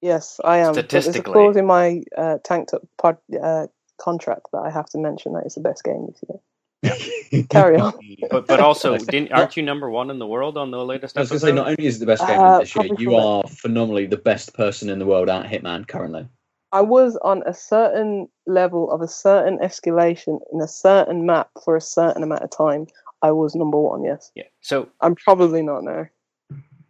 Yes, 0.00 0.40
I 0.44 0.58
am. 0.58 0.74
But 0.74 0.88
there's 0.88 1.08
a 1.08 1.22
clause 1.22 1.56
in 1.56 1.66
my 1.66 2.02
uh, 2.16 2.38
tanked 2.44 2.72
up 2.72 2.82
pod, 2.98 3.18
uh, 3.42 3.66
contract 4.00 4.46
that 4.52 4.58
I 4.58 4.70
have 4.70 4.86
to 4.90 4.98
mention 4.98 5.32
that 5.32 5.44
it's 5.44 5.56
the 5.56 5.60
best 5.60 5.84
game 5.84 6.06
this 6.06 6.22
year. 6.28 6.38
Carry 7.50 7.76
on. 7.80 7.92
But 8.30 8.46
but 8.46 8.60
also, 8.60 8.96
didn't 8.96 9.32
aren't 9.32 9.56
you 9.56 9.62
number 9.62 9.90
one 9.90 10.10
in 10.10 10.18
the 10.18 10.26
world 10.26 10.56
on 10.56 10.70
the 10.70 10.84
latest 10.84 11.16
I 11.16 11.20
was 11.20 11.30
going 11.30 11.40
to 11.40 11.46
say, 11.46 11.52
not 11.52 11.68
only 11.68 11.84
is 11.84 11.96
it 11.96 12.00
the 12.00 12.06
best 12.06 12.26
game 12.26 12.38
Uh, 12.38 12.60
this 12.60 12.74
year, 12.76 12.88
you 12.96 13.10
for 13.10 13.20
are 13.20 13.48
phenomenally 13.48 14.06
the 14.06 14.16
best 14.16 14.54
person 14.54 14.88
in 14.88 14.98
the 14.98 15.06
world 15.06 15.28
at 15.28 15.46
Hitman 15.46 15.86
currently. 15.88 16.28
I 16.70 16.82
was 16.82 17.16
on 17.24 17.42
a 17.46 17.54
certain 17.54 18.28
level 18.46 18.90
of 18.92 19.00
a 19.00 19.08
certain 19.08 19.58
escalation 19.58 20.38
in 20.52 20.60
a 20.60 20.68
certain 20.68 21.24
map 21.26 21.48
for 21.64 21.76
a 21.76 21.80
certain 21.80 22.22
amount 22.22 22.42
of 22.42 22.50
time. 22.50 22.86
I 23.22 23.32
was 23.32 23.54
number 23.54 23.78
one. 23.78 24.04
Yes, 24.04 24.30
yeah. 24.36 24.44
So 24.60 24.88
I'm 25.00 25.16
probably 25.16 25.62
not 25.62 25.82
now. 25.82 26.06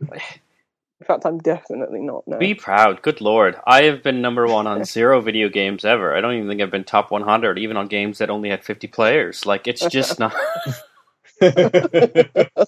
In 1.00 1.06
fact, 1.06 1.24
I'm 1.26 1.38
definitely 1.38 2.00
not 2.00 2.24
now. 2.26 2.38
be 2.38 2.54
proud. 2.54 3.02
Good 3.02 3.20
lord, 3.20 3.56
I 3.66 3.84
have 3.84 4.02
been 4.02 4.20
number 4.20 4.46
one 4.46 4.66
on 4.66 4.84
zero 4.96 5.20
video 5.20 5.48
games 5.48 5.84
ever. 5.84 6.16
I 6.16 6.20
don't 6.20 6.34
even 6.34 6.48
think 6.48 6.60
I've 6.60 6.72
been 6.72 6.82
top 6.84 7.10
100, 7.12 7.58
even 7.58 7.76
on 7.76 7.86
games 7.86 8.18
that 8.18 8.30
only 8.30 8.50
had 8.50 8.64
50 8.64 8.88
players. 8.88 9.46
Like 9.46 9.68
it's 9.68 9.86
just 9.86 10.18
not. 10.18 10.34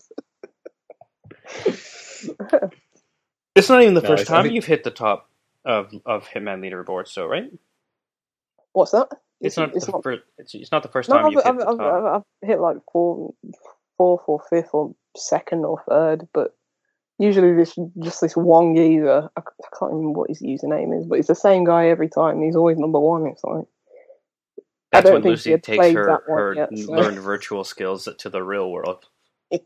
It's 3.57 3.69
not 3.69 3.83
even 3.83 3.95
the 3.95 4.01
No, 4.01 4.07
first 4.09 4.27
time 4.27 4.45
think- 4.45 4.55
you've 4.55 4.65
hit 4.67 4.85
the 4.85 4.91
top 4.91 5.29
of 5.65 5.93
of 6.07 6.27
Hitman 6.29 6.61
leaderboard. 6.61 7.09
So 7.09 7.27
right, 7.27 7.51
What's 8.73 8.93
that? 8.93 9.09
it's, 9.41 9.57
not. 9.57 9.75
It's 9.75 9.87
the 9.87 9.93
not. 9.93 10.03
Fir- 10.03 10.23
it's, 10.39 10.55
it's 10.55 10.71
not 10.73 10.83
the 10.83 10.89
first 10.89 11.09
No, 11.09 11.17
time 11.17 11.27
I've, 11.27 11.33
you've 11.33 11.43
hit 11.43 11.51
I've, 11.53 11.59
the 11.59 11.65
top. 11.65 11.81
I've, 11.81 12.05
I've 12.05 12.49
hit 12.49 12.61
like 12.61 12.77
four, 12.93 13.35
fourth 13.99 14.23
or 14.27 14.41
fifth 14.49 14.71
or 14.73 14.95
second 15.17 15.65
or 15.65 15.83
third, 15.89 16.29
but 16.33 16.55
usually 17.21 17.55
this 17.55 17.77
just 18.03 18.21
this 18.21 18.37
one 18.37 18.75
geezer. 18.75 19.31
I 19.37 19.41
can't 19.79 19.93
remember 19.93 20.21
what 20.21 20.31
his 20.31 20.43
username 20.43 20.99
is, 20.99 21.07
but 21.07 21.19
it's 21.19 21.29
the 21.29 21.35
same 21.35 21.65
guy 21.65 21.89
every 21.89 22.09
time. 22.09 22.43
He's 22.43 22.57
always 22.57 22.79
number 22.79 22.99
one. 22.99 23.27
It's 23.27 23.45
like 23.45 23.65
That's 24.91 25.11
when 25.11 25.23
Lucy 25.23 25.57
takes 25.59 25.95
her, 25.95 26.07
that 26.07 26.21
her 26.27 26.55
yet, 26.55 26.77
so- 26.77 26.93
learned 26.93 27.19
virtual 27.19 27.63
skills 27.63 28.09
to 28.19 28.29
the 28.29 28.43
real 28.43 28.71
world. 28.71 29.07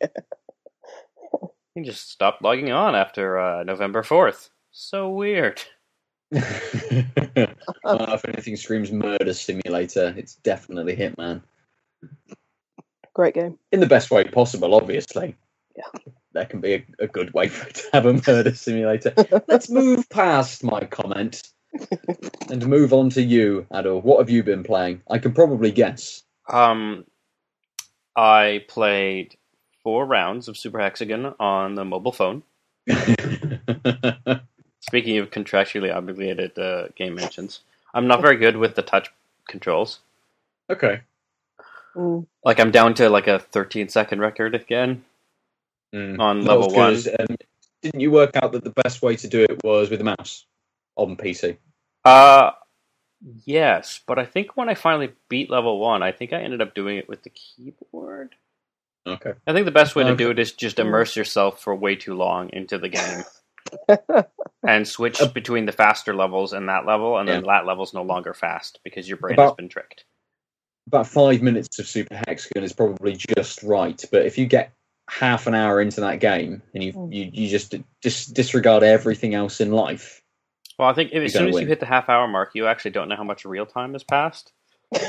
He 1.74 1.82
just 1.82 2.10
stopped 2.10 2.40
logging 2.40 2.70
on 2.70 2.94
after 2.94 3.36
uh, 3.38 3.64
November 3.64 4.02
4th. 4.02 4.50
So 4.70 5.10
weird. 5.10 5.62
Uh, 7.84 8.14
if 8.14 8.24
anything 8.26 8.56
screams 8.56 8.90
murder 8.90 9.32
simulator, 9.34 10.14
it's 10.16 10.36
definitely 10.36 10.96
Hitman. 10.96 11.42
great 13.12 13.34
game. 13.34 13.58
In 13.72 13.80
the 13.80 13.86
best 13.86 14.10
way 14.10 14.24
possible, 14.24 14.74
obviously. 14.74 15.36
Yeah. 15.76 15.84
There 16.35 16.44
can 16.44 16.61
be 16.61 16.75
a, 16.75 16.85
a 16.99 17.07
good 17.07 17.33
way 17.33 17.49
for 17.49 17.68
it 17.68 17.77
to 17.77 17.88
have 17.92 18.07
a 18.07 18.12
murder 18.12 18.55
simulator. 18.55 19.14
Let's 19.47 19.70
move 19.70 20.09
past 20.11 20.64
my 20.64 20.81
comment 20.81 21.42
and 22.51 22.66
move 22.66 22.92
on 22.92 23.11
to 23.11 23.23
you, 23.23 23.66
Aadil. 23.73 24.03
What 24.03 24.18
have 24.18 24.31
you 24.31 24.42
been 24.42 24.64
playing? 24.64 25.03
I 25.09 25.18
can 25.18 25.33
probably 25.33 25.70
guess. 25.70 26.25
Um, 26.49 27.05
I 28.16 28.64
played 28.66 29.37
four 29.85 30.07
rounds 30.07 30.49
of 30.49 30.57
Super 30.57 30.81
Hexagon 30.81 31.35
on 31.38 31.77
the 31.77 31.85
mobile 31.85 32.12
phone. 32.12 32.42
Speaking 34.81 35.18
of 35.18 35.31
contractually 35.31 35.94
obligated 35.94 36.59
uh, 36.59 36.88
game 36.97 37.14
mentions, 37.14 37.61
I'm 37.94 38.09
not 38.09 38.20
very 38.20 38.37
good 38.37 38.57
with 38.57 38.75
the 38.75 38.83
touch 38.83 39.09
controls. 39.49 40.01
okay. 40.68 41.03
Mm. 41.94 42.27
Like 42.44 42.59
I'm 42.59 42.73
down 42.73 42.94
to 42.94 43.09
like 43.09 43.29
a 43.29 43.38
13 43.38 43.88
second 43.88 44.18
record 44.18 44.57
again 44.57 45.05
Mm. 45.94 46.18
on 46.18 46.44
Not 46.44 46.59
level 46.59 46.74
one. 46.74 46.94
um, 47.20 47.37
didn't 47.83 48.00
you 48.00 48.11
work 48.11 48.35
out 48.42 48.52
that 48.52 48.64
the 48.64 48.74
best 48.83 49.00
way 49.00 49.14
to 49.16 49.28
do 49.28 49.42
it 49.42 49.62
was 49.62 49.90
with 49.90 50.00
a 50.00 50.04
mouse 50.04 50.44
on 50.96 51.16
PC? 51.16 51.59
Uh, 52.04 52.50
yes, 53.44 54.00
but 54.07 54.18
I 54.18 54.24
think 54.24 54.57
when 54.57 54.68
I 54.68 54.74
finally 54.74 55.12
beat 55.28 55.50
level 55.50 55.78
one, 55.78 56.02
I 56.02 56.11
think 56.11 56.33
I 56.33 56.40
ended 56.40 56.61
up 56.61 56.74
doing 56.74 56.96
it 56.98 57.09
with 57.09 57.22
the 57.22 57.30
keyboard. 57.30 58.35
Okay. 59.07 59.35
I 59.46 59.52
think 59.52 59.66
the 59.66 59.70
best 59.70 59.94
way 59.94 60.04
to 60.04 60.16
do 60.16 60.30
it 60.30 60.38
is 60.38 60.52
just 60.52 60.78
immerse 60.78 61.14
yourself 61.14 61.62
for 61.62 61.74
way 61.74 61.94
too 61.94 62.14
long 62.14 62.48
into 62.54 62.78
the 62.78 62.88
game 62.88 63.24
and 64.66 64.88
switch 64.88 65.20
between 65.35 65.66
the 65.66 65.72
faster 65.72 66.14
levels 66.14 66.54
and 66.54 66.68
that 66.68 66.87
level, 66.87 67.18
and 67.18 67.28
then 67.28 67.44
that 67.44 67.66
level's 67.66 67.92
no 67.92 68.02
longer 68.02 68.33
fast 68.33 68.80
because 68.83 69.07
your 69.07 69.18
brain 69.18 69.37
has 69.37 69.52
been 69.52 69.68
tricked. 69.68 70.07
About 70.87 71.07
five 71.07 71.42
minutes 71.42 71.78
of 71.78 71.87
Super 71.87 72.20
Hexagon 72.26 72.64
is 72.64 72.72
probably 72.72 73.14
just 73.14 73.62
right, 73.62 74.02
but 74.11 74.24
if 74.26 74.38
you 74.38 74.46
get 74.46 74.72
half 75.18 75.46
an 75.46 75.55
hour 75.55 75.81
into 75.81 76.00
that 76.00 76.18
game 76.20 76.61
and 76.74 76.83
you 76.83 76.92
Mm. 76.92 77.14
you, 77.14 77.31
you 77.33 77.48
just 77.48 77.74
dis- 78.03 78.27
disregard 78.27 78.83
everything 78.83 79.35
else 79.35 79.61
in 79.61 79.70
life, 79.70 80.22
Well, 80.79 80.88
I 80.88 80.92
think 80.92 81.12
if, 81.12 81.22
as 81.22 81.33
soon 81.33 81.42
gonna 81.42 81.57
as 81.57 81.61
you 81.61 81.68
hit 81.68 81.81
the 81.81 81.87
half 81.87 82.09
hour 82.09 82.27
mark, 82.27 82.50
you 82.55 82.66
actually 82.66 82.90
don't 82.90 83.09
know 83.09 83.16
how 83.16 83.24
much 83.24 83.44
real 83.44 83.66
time 83.66 83.92
has 83.92 84.03
passed. 84.05 84.53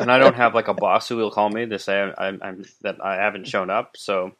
And 0.00 0.10
I 0.10 0.18
don't 0.18 0.34
have 0.34 0.54
like 0.54 0.68
a 0.68 0.74
boss 0.74 1.08
who 1.08 1.16
will 1.16 1.30
call 1.30 1.50
me 1.50 1.66
to 1.66 1.78
say 1.78 2.00
I'm, 2.00 2.14
I'm, 2.16 2.40
I'm 2.42 2.64
that 2.80 3.04
I 3.04 3.16
haven't 3.16 3.46
shown 3.46 3.68
up. 3.68 3.96
So 3.96 4.32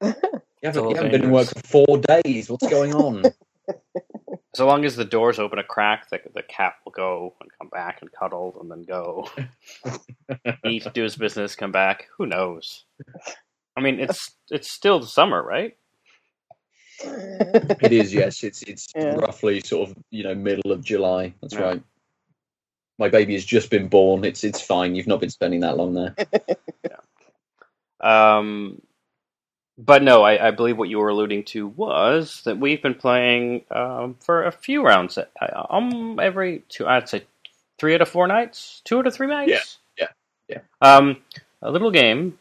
You 0.00 0.14
haven't, 0.62 0.88
you 0.90 0.94
haven't 0.94 1.10
been 1.10 1.24
in 1.24 1.30
work 1.32 1.48
for 1.48 1.86
four 1.86 1.98
days. 1.98 2.48
What's 2.48 2.66
going 2.66 2.94
on? 2.94 3.34
so 4.54 4.66
long 4.66 4.84
as 4.84 4.94
the 4.96 5.04
doors 5.04 5.38
open 5.38 5.58
a 5.58 5.64
crack, 5.64 6.08
the, 6.10 6.20
the 6.34 6.42
cat 6.42 6.74
will 6.84 6.92
go 6.92 7.34
and 7.40 7.50
come 7.58 7.68
back 7.68 8.00
and 8.00 8.12
cuddle 8.12 8.56
and 8.60 8.70
then 8.70 8.84
go 8.84 9.28
eat, 10.64 10.86
do 10.94 11.02
his 11.02 11.16
business, 11.16 11.56
come 11.56 11.72
back. 11.72 12.06
Who 12.16 12.26
knows? 12.26 12.84
I 13.78 13.80
mean, 13.80 14.00
it's 14.00 14.32
it's 14.50 14.70
still 14.72 14.98
the 15.00 15.06
summer, 15.06 15.40
right? 15.42 15.76
it 17.00 17.92
is, 17.92 18.12
yes. 18.12 18.42
It's 18.42 18.62
it's 18.62 18.88
Yeah. 18.96 19.14
roughly 19.14 19.60
sort 19.60 19.88
of 19.88 19.96
you 20.10 20.24
know 20.24 20.34
middle 20.34 20.72
of 20.72 20.82
July. 20.84 21.32
That's 21.40 21.54
Yeah. 21.54 21.60
right. 21.62 21.82
My 22.98 23.08
baby 23.08 23.34
has 23.34 23.44
just 23.44 23.70
been 23.70 23.86
born. 23.88 24.24
It's 24.24 24.42
it's 24.42 24.60
fine. 24.60 24.96
You've 24.96 25.06
not 25.06 25.20
been 25.20 25.30
spending 25.30 25.60
that 25.60 25.76
long 25.76 25.94
there. 25.94 26.14
Um, 28.00 28.80
but 29.76 30.04
no, 30.04 30.22
I, 30.22 30.48
I 30.48 30.50
believe 30.52 30.78
what 30.78 30.88
you 30.88 30.98
were 31.00 31.08
alluding 31.08 31.42
to 31.46 31.66
was 31.66 32.42
that 32.44 32.58
we've 32.58 32.80
been 32.80 32.94
playing 32.94 33.64
um, 33.72 34.14
for 34.20 34.44
a 34.44 34.52
few 34.52 34.84
rounds. 34.84 35.18
uh, 35.18 35.24
Um, 35.68 36.20
every 36.20 36.62
two, 36.68 36.86
I'd 36.86 37.08
say 37.08 37.24
three 37.76 37.94
out 37.96 38.00
of 38.02 38.08
four 38.08 38.28
nights, 38.28 38.82
two 38.84 38.98
out 39.00 39.08
of 39.08 39.14
three 39.14 39.26
nights. 39.26 39.78
Yeah, 39.98 40.06
Yeah, 40.48 40.58
yeah, 40.60 40.60
Um, 40.96 41.16
a 41.60 41.72
little 41.72 41.90
game 41.90 42.38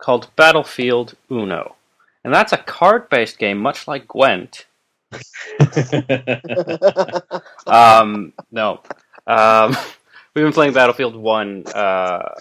called 0.00 0.30
Battlefield 0.36 1.14
Uno, 1.30 1.76
and 2.24 2.34
that's 2.34 2.52
a 2.52 2.58
card-based 2.58 3.38
game, 3.38 3.58
much 3.58 3.88
like 3.88 4.08
Gwent. 4.08 4.66
Um, 7.66 8.32
no, 8.50 8.80
um, 9.26 9.76
we've 10.34 10.44
been 10.44 10.52
playing 10.52 10.72
Battlefield 10.72 11.16
One 11.16 11.64
uh, 11.66 12.34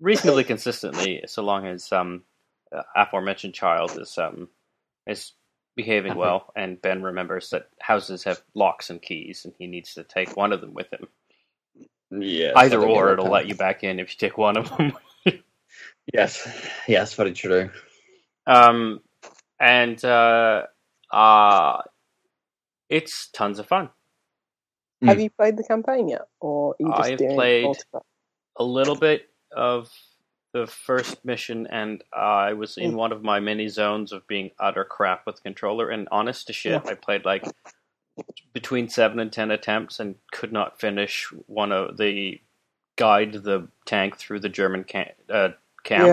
reasonably 0.00 0.44
consistently, 0.44 1.22
so 1.26 1.42
long 1.42 1.66
as 1.66 1.92
um, 1.92 2.22
uh, 2.74 2.82
aforementioned 2.94 3.54
child 3.54 3.98
is 3.98 4.16
um, 4.18 4.48
is 5.06 5.32
behaving 5.76 6.14
well, 6.14 6.52
and 6.56 6.80
Ben 6.80 7.02
remembers 7.02 7.50
that 7.50 7.68
houses 7.80 8.24
have 8.24 8.42
locks 8.54 8.90
and 8.90 9.00
keys, 9.02 9.44
and 9.44 9.54
he 9.58 9.66
needs 9.66 9.94
to 9.94 10.04
take 10.04 10.36
one 10.36 10.52
of 10.52 10.60
them 10.60 10.74
with 10.74 10.90
him. 10.92 11.08
yes, 12.10 12.54
Either 12.56 12.78
I 12.78 12.80
don't 12.80 12.88
get 12.94 12.96
or, 12.96 13.12
it'll 13.12 13.30
let 13.30 13.48
you 13.48 13.54
back 13.54 13.84
in 13.84 14.00
if 14.00 14.10
you 14.10 14.16
take 14.18 14.38
one 14.38 14.56
of 14.56 14.74
them. 14.76 14.92
Yes, 16.12 16.46
yes, 16.86 17.14
very 17.14 17.32
true. 17.32 17.70
um, 18.46 19.00
and 19.58 20.02
uh, 20.04 20.62
uh, 21.10 21.82
it's 22.88 23.28
tons 23.28 23.58
of 23.58 23.66
fun. 23.66 23.90
Hmm. 25.00 25.08
Have 25.08 25.20
you 25.20 25.30
played 25.30 25.56
the 25.56 25.64
campaign 25.64 26.08
yet, 26.08 26.28
or 26.40 26.72
are 26.72 26.76
you 26.80 26.88
just 26.96 27.10
I've 27.10 27.18
doing 27.18 27.34
played- 27.34 27.64
multiplayer? 27.66 28.00
a 28.58 28.64
little 28.64 28.94
bit 28.96 29.28
of 29.54 29.90
the 30.52 30.66
first 30.66 31.22
mission, 31.24 31.66
and 31.66 32.02
I 32.14 32.54
was 32.54 32.78
in 32.78 32.92
Mm. 32.92 32.96
one 32.96 33.12
of 33.12 33.22
my 33.22 33.38
mini 33.40 33.68
zones 33.68 34.12
of 34.12 34.26
being 34.26 34.52
utter 34.58 34.84
crap 34.84 35.26
with 35.26 35.42
controller. 35.42 35.90
And 35.90 36.08
honest 36.10 36.46
to 36.46 36.54
shit, 36.54 36.86
I 36.86 36.94
played 36.94 37.26
like 37.26 37.44
between 38.54 38.88
seven 38.88 39.18
and 39.20 39.30
ten 39.30 39.50
attempts 39.50 40.00
and 40.00 40.14
could 40.32 40.52
not 40.52 40.80
finish 40.80 41.26
one 41.46 41.72
of 41.72 41.98
the 41.98 42.40
guide 42.96 43.34
the 43.34 43.68
tank 43.84 44.16
through 44.16 44.40
the 44.40 44.48
German 44.48 44.84
camp, 44.84 45.10
uh, 45.28 45.50
camp 45.86 46.06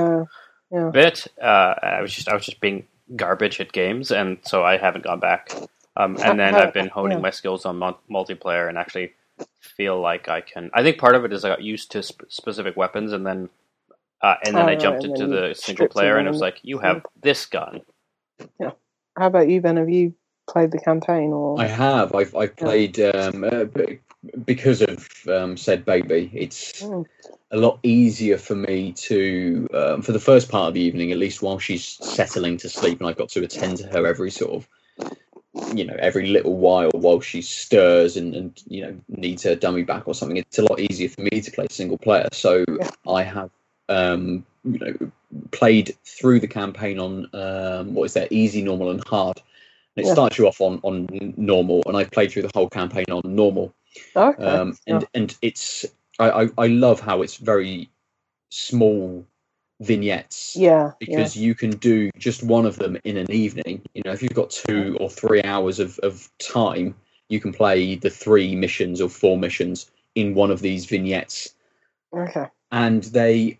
Yeah, 0.72 0.80
yeah. 0.80 0.90
bit. 0.92 1.28
Uh, 1.42 1.74
I 1.82 2.02
was 2.02 2.14
just 2.14 2.30
I 2.30 2.34
was 2.34 2.46
just 2.46 2.62
being 2.62 2.86
garbage 3.16 3.60
at 3.60 3.72
games, 3.74 4.12
and 4.12 4.38
so 4.44 4.64
I 4.64 4.78
haven't 4.78 5.04
gone 5.04 5.20
back. 5.20 5.52
Um, 5.98 6.18
and 6.24 6.40
then 6.40 6.56
I've 6.56 6.74
been 6.74 6.88
honing 6.88 7.18
Yeah. 7.18 7.22
my 7.22 7.30
skills 7.30 7.66
on 7.66 7.78
mul- 7.78 8.00
multiplayer 8.10 8.68
and 8.70 8.78
actually 8.78 9.14
feel 9.60 10.00
like 10.00 10.30
I 10.30 10.42
can. 10.42 10.72
I 10.74 10.82
think 10.84 10.98
part 10.98 11.16
of 11.16 11.26
it 11.26 11.34
is 11.34 11.44
I 11.46 11.50
got 11.50 11.62
used 11.62 11.92
to 11.92 12.02
sp- 12.02 12.30
specific 12.30 12.76
weapons, 12.78 13.12
and 13.14 13.26
then 13.28 13.50
uh, 14.22 14.36
and 14.46 14.56
then 14.56 14.66
Oh, 14.66 14.72
I 14.72 14.76
jumped 14.76 15.04
and 15.04 15.14
into 15.14 15.28
the 15.28 15.54
single 15.54 15.88
player, 15.88 16.18
and 16.18 16.28
it 16.28 16.32
was 16.32 16.40
like 16.42 16.60
you 16.64 16.80
have 16.80 17.06
this 17.22 17.46
gun. 17.46 17.82
Yeah. 18.60 18.72
How 19.18 19.28
about 19.28 19.50
you, 19.50 19.62
Ben? 19.62 19.78
Have 19.78 19.90
you 19.90 20.14
played 20.50 20.72
the 20.72 20.80
campaign, 20.80 21.32
or 21.32 21.60
I 21.62 21.68
have. 21.68 22.16
I've 22.16 22.36
I've 22.36 22.56
played 22.56 23.00
um, 23.00 23.44
uh, 23.44 23.66
because 24.46 24.82
of 24.82 25.08
um, 25.28 25.58
said 25.58 25.86
baby. 25.86 26.32
It's 26.34 26.82
Mm. 26.82 27.06
A 27.54 27.58
lot 27.58 27.80
easier 27.84 28.38
for 28.38 28.56
me 28.56 28.92
to 28.94 29.68
um, 29.74 30.02
for 30.02 30.12
the 30.12 30.20
first 30.20 30.50
part 30.50 30.70
of 30.70 30.74
the 30.74 30.82
evening, 30.82 31.12
at 31.12 31.20
least 31.20 31.42
while 31.44 31.60
she's 31.60 31.86
settling 31.86 32.58
to 32.58 32.68
sleep, 32.68 33.00
and 33.00 33.08
I've 33.08 33.16
got 33.16 33.30
to 33.30 33.44
attend 33.44 33.78
to 33.78 33.88
her 33.88 34.06
every 34.08 34.32
sort 34.32 34.52
of 34.52 34.68
you 35.78 35.86
know 35.86 35.96
every 36.00 36.28
little 36.28 36.58
while 36.58 36.90
while 36.96 37.22
she 37.22 37.42
stirs 37.44 38.18
and 38.18 38.36
and 38.36 38.64
you 38.68 38.82
know 38.82 39.00
needs 39.08 39.44
her 39.44 39.56
dummy 39.56 39.84
back 39.84 40.08
or 40.08 40.16
something. 40.16 40.38
It's 40.38 40.58
a 40.58 40.64
lot 40.64 40.80
easier 40.80 41.10
for 41.10 41.22
me 41.22 41.30
to 41.42 41.52
play 41.52 41.68
single 41.70 42.00
player. 42.00 42.28
So 42.34 42.66
Yeah. 42.68 42.90
I 43.08 43.22
have 43.22 43.52
um, 43.88 44.44
you 44.64 44.80
know 44.80 45.12
played 45.52 45.96
through 46.04 46.40
the 46.40 46.48
campaign 46.48 47.00
on 47.00 47.30
um, 47.34 47.94
what 47.94 48.06
is 48.06 48.14
that 48.14 48.32
easy, 48.32 48.64
normal, 48.64 48.90
and 48.90 49.08
hard. 49.08 49.40
And 49.96 50.04
it 50.04 50.08
Yeah. 50.08 50.14
starts 50.14 50.40
you 50.40 50.48
off 50.48 50.60
on, 50.60 50.80
on 50.82 51.08
normal, 51.38 51.84
and 51.86 51.96
I've 51.96 52.10
played 52.10 52.32
through 52.32 52.42
the 52.44 52.52
whole 52.56 52.70
campaign 52.70 53.06
on 53.12 53.22
normal. 53.26 53.76
okay? 54.16 54.44
Um, 54.44 54.76
and 54.88 55.06
and 55.14 55.38
it's 55.44 55.86
I, 56.20 56.44
I, 56.44 56.50
I 56.58 56.68
love 56.68 57.00
how 57.00 57.22
it's 57.22 57.38
very 57.38 57.90
small 58.50 59.26
vignettes 59.82 60.56
yeah, 60.56 60.70
yeah, 60.70 60.92
because 61.00 61.36
you 61.36 61.56
can 61.56 61.72
do 61.72 62.10
just 62.18 62.44
one 62.44 62.66
of 62.66 62.78
them 62.78 62.98
in 63.04 63.18
an 63.18 63.32
evening. 63.32 63.82
You 63.94 64.04
know, 64.06 64.12
if 64.12 64.22
you've 64.22 64.34
got 64.34 64.50
two 64.50 64.98
or 65.00 65.10
three 65.10 65.42
hours 65.44 65.80
of, 65.80 66.00
of 66.00 66.30
time, 66.40 66.96
you 67.30 67.40
can 67.40 67.52
play 67.52 67.96
the 67.96 68.10
three 68.10 68.56
missions 68.56 69.02
or 69.02 69.10
four 69.10 69.38
missions 69.38 69.90
in 70.16 70.36
one 70.36 70.52
of 70.52 70.62
these 70.62 70.86
vignettes. 70.86 71.54
Okay, 72.16 72.48
and 72.72 73.04
they 73.06 73.60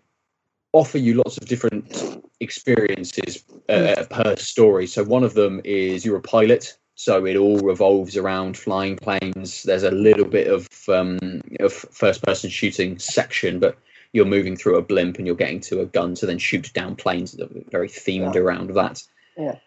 offer 0.72 0.98
you 0.98 1.14
lots 1.14 1.36
of 1.38 1.46
different 1.46 2.22
experiences 2.40 3.44
uh, 3.68 4.04
per 4.10 4.36
story. 4.36 4.86
So 4.86 5.04
one 5.04 5.24
of 5.24 5.34
them 5.34 5.60
is 5.64 6.04
you're 6.04 6.16
a 6.16 6.22
pilot, 6.22 6.76
so 6.94 7.24
it 7.26 7.36
all 7.36 7.58
revolves 7.58 8.16
around 8.16 8.56
flying 8.56 8.96
planes. 8.96 9.62
There's 9.64 9.82
a 9.82 9.90
little 9.90 10.24
bit 10.24 10.46
of 10.48 10.68
um, 10.88 11.40
of 11.60 11.72
first-person 11.72 12.50
shooting 12.50 12.98
section, 12.98 13.58
but 13.58 13.76
you're 14.12 14.24
moving 14.24 14.56
through 14.56 14.76
a 14.76 14.82
blimp 14.82 15.18
and 15.18 15.26
you're 15.26 15.34
getting 15.36 15.60
to 15.60 15.80
a 15.80 15.86
gun 15.86 16.14
to 16.14 16.26
then 16.26 16.38
shoot 16.38 16.72
down 16.72 16.94
planes. 16.96 17.36
Very 17.70 17.88
themed 17.88 18.34
Yeah. 18.34 18.40
around 18.40 18.70
that. 18.74 19.02
Yeah. 19.36 19.58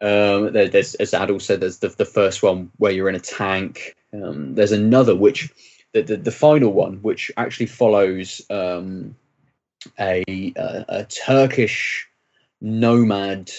Um, 0.00 0.52
there, 0.52 0.68
there's, 0.68 0.94
as 0.96 1.12
Aadil 1.12 1.40
said, 1.40 1.60
there's 1.60 1.78
the, 1.78 1.88
the 1.88 2.04
first 2.04 2.42
one 2.42 2.70
where 2.76 2.92
you're 2.92 3.08
in 3.08 3.14
a 3.14 3.20
tank. 3.20 3.96
Um, 4.12 4.54
there's 4.54 4.72
another 4.72 5.16
which 5.16 5.50
the, 5.92 6.02
the, 6.02 6.16
the 6.18 6.30
final 6.30 6.72
one, 6.72 6.98
which 7.02 7.32
actually 7.36 7.66
follows 7.66 8.42
um, 8.50 9.16
a, 9.98 10.22
a 10.28 10.84
a 10.88 11.04
Turkish 11.06 12.06
nomad, 12.60 13.50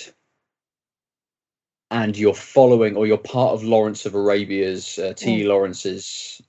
and 1.91 2.17
you're 2.17 2.33
following 2.33 2.95
or 2.95 3.07
you're 3.07 3.17
part 3.17 3.53
of 3.53 3.63
Lawrence 3.63 4.05
of 4.05 4.15
Arabia's 4.15 4.97
uh, 4.99 5.13
T. 5.15 5.43
Lawrence's 5.45 6.41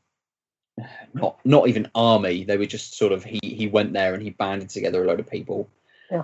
not 1.14 1.38
not 1.44 1.68
even 1.68 1.90
army. 1.94 2.44
They 2.44 2.57
were 2.57 2.66
just 2.66 2.96
sort 2.96 3.12
of 3.12 3.24
he 3.24 3.40
he 3.42 3.68
went 3.68 3.92
there 3.92 4.14
and 4.14 4.22
he 4.22 4.31
banded 4.31 4.68
together 4.68 5.03
a 5.03 5.07
load 5.07 5.20
of 5.20 5.31
people 5.31 5.68
Yeah. 6.11 6.22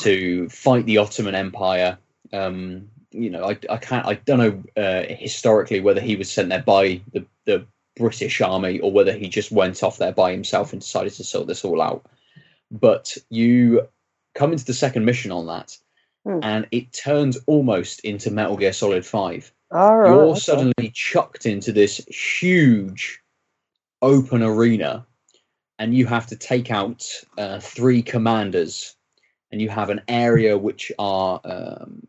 to 0.00 0.48
fight 0.48 0.86
the 0.86 0.98
Ottoman 0.98 1.34
Empire. 1.34 1.98
Um, 2.32 2.88
you 3.10 3.30
know, 3.30 3.44
I, 3.44 3.58
I 3.70 3.76
can't 3.76 4.06
I 4.06 4.14
don't 4.14 4.38
know 4.38 4.82
uh, 4.82 5.04
historically 5.08 5.80
whether 5.80 6.00
he 6.00 6.16
was 6.16 6.30
sent 6.30 6.48
there 6.48 6.62
by 6.62 7.00
the 7.12 7.24
the 7.44 7.66
British 7.96 8.40
army 8.40 8.80
or 8.80 8.90
whether 8.90 9.12
he 9.12 9.28
just 9.28 9.52
went 9.52 9.82
off 9.82 9.98
there 9.98 10.12
by 10.12 10.32
himself 10.32 10.72
and 10.72 10.80
decided 10.82 11.12
to 11.14 11.24
sort 11.24 11.46
this 11.46 11.64
all 11.64 11.80
out. 11.80 12.04
But 12.70 13.16
you 13.30 13.86
come 14.34 14.52
into 14.52 14.64
the 14.64 14.74
second 14.74 15.04
mission 15.04 15.30
on 15.30 15.46
that, 15.46 15.78
Hmm. 16.24 16.38
and 16.42 16.66
it 16.70 16.92
turns 16.92 17.38
almost 17.46 18.00
into 18.00 18.30
Metal 18.30 18.56
Gear 18.56 18.72
Solid 18.72 19.04
Five. 19.04 19.52
all 19.70 19.98
right. 19.98 20.08
You're 20.08 20.24
okay. 20.30 20.40
suddenly 20.40 20.90
chucked 20.94 21.44
into 21.44 21.70
this 21.70 21.98
huge 22.08 23.20
open 24.00 24.42
arena, 24.42 25.06
and 25.78 25.94
you 25.94 26.06
have 26.06 26.26
to 26.28 26.36
take 26.36 26.70
out 26.70 27.04
uh, 27.36 27.60
three 27.60 28.02
commanders, 28.02 28.96
and 29.52 29.60
you 29.60 29.68
have 29.68 29.90
an 29.90 30.00
area 30.08 30.56
which 30.56 30.90
are 30.98 31.40
um, 31.44 32.06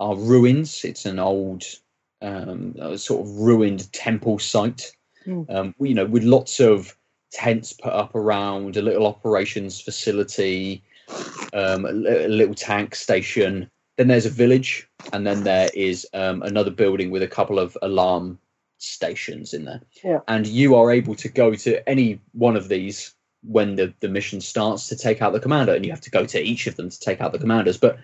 are 0.00 0.16
ruins. 0.16 0.84
It's 0.84 1.06
an 1.06 1.20
old 1.20 1.62
um, 2.22 2.74
sort 2.98 3.26
of 3.26 3.30
ruined 3.36 3.92
temple 3.92 4.40
site. 4.40 4.90
Hmm. 5.24 5.42
Um, 5.48 5.74
you 5.78 5.94
know, 5.94 6.06
with 6.06 6.24
lots 6.24 6.58
of 6.58 6.96
tents 7.30 7.72
put 7.72 7.92
up 7.92 8.16
around, 8.16 8.76
a 8.76 8.82
little 8.82 9.06
operations 9.06 9.80
facility, 9.80 10.82
um, 11.52 11.84
a, 11.84 11.90
a 12.26 12.28
little 12.28 12.54
tank 12.54 12.94
station. 12.94 13.70
Then 13.96 14.08
there's 14.08 14.26
a 14.26 14.30
village, 14.30 14.88
and 15.12 15.26
then 15.26 15.44
there 15.44 15.68
is 15.74 16.06
um, 16.14 16.42
another 16.42 16.70
building 16.70 17.10
with 17.10 17.22
a 17.22 17.28
couple 17.28 17.58
of 17.58 17.76
alarm 17.82 18.38
stations 18.78 19.52
in 19.52 19.64
there. 19.64 19.82
Yeah. 20.02 20.20
And 20.26 20.46
you 20.46 20.74
are 20.74 20.90
able 20.90 21.14
to 21.16 21.28
go 21.28 21.54
to 21.54 21.86
any 21.88 22.18
one 22.32 22.56
of 22.56 22.68
these 22.68 23.14
when 23.42 23.76
the, 23.76 23.92
the 24.00 24.08
mission 24.08 24.40
starts 24.40 24.88
to 24.88 24.96
take 24.96 25.20
out 25.22 25.32
the 25.32 25.40
commander, 25.40 25.74
and 25.74 25.84
you 25.84 25.90
have 25.92 26.00
to 26.02 26.10
go 26.10 26.24
to 26.26 26.40
each 26.40 26.66
of 26.66 26.76
them 26.76 26.88
to 26.88 27.00
take 27.00 27.20
out 27.20 27.32
the 27.32 27.38
commanders. 27.38 27.76
But 27.78 27.98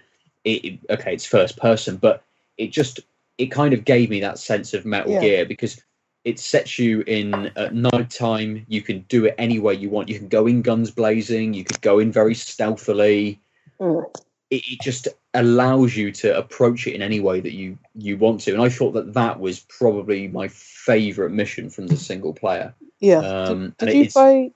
it, 0.44 0.64
it- 0.64 0.80
okay, 0.90 1.14
it's 1.14 1.24
first 1.26 1.56
person, 1.58 1.96
but 1.96 2.22
it 2.58 2.68
just 2.72 3.00
it 3.38 3.46
kind 3.50 3.74
of 3.74 3.84
gave 3.84 4.08
me 4.10 4.20
that 4.20 4.38
sense 4.38 4.72
of 4.74 4.86
Metal 4.86 5.12
Yeah. 5.12 5.20
Gear 5.20 5.46
because 5.46 5.80
it 6.26 6.40
sets 6.40 6.76
you 6.76 7.04
in 7.06 7.52
at 7.56 7.72
night 7.72 8.10
time. 8.10 8.66
You 8.66 8.82
can 8.82 9.02
do 9.02 9.26
it 9.26 9.36
any 9.38 9.60
way 9.60 9.74
you 9.74 9.88
want. 9.88 10.08
You 10.08 10.18
can 10.18 10.26
go 10.26 10.48
in 10.48 10.60
guns 10.60 10.90
blazing. 10.90 11.54
You 11.54 11.62
could 11.62 11.80
go 11.80 12.00
in 12.00 12.10
very 12.10 12.34
stealthily. 12.34 13.40
Mm. 13.80 14.04
It, 14.50 14.62
it 14.66 14.80
just 14.80 15.06
allows 15.34 15.96
you 15.96 16.10
to 16.10 16.36
approach 16.36 16.88
it 16.88 16.94
in 16.94 17.02
any 17.02 17.20
way 17.20 17.38
that 17.38 17.52
you 17.52 17.78
you 17.94 18.18
want 18.18 18.40
to. 18.40 18.52
And 18.52 18.60
I 18.60 18.68
thought 18.68 18.90
that 18.92 19.14
that 19.14 19.38
was 19.38 19.60
probably 19.60 20.26
my 20.26 20.48
favorite 20.48 21.30
mission 21.30 21.70
from 21.70 21.86
the 21.86 21.96
single 21.96 22.34
player. 22.34 22.74
Yeah. 22.98 23.18
Um, 23.18 23.76
did 23.78 23.86
did 23.86 23.94
you 23.94 24.10
play 24.10 24.52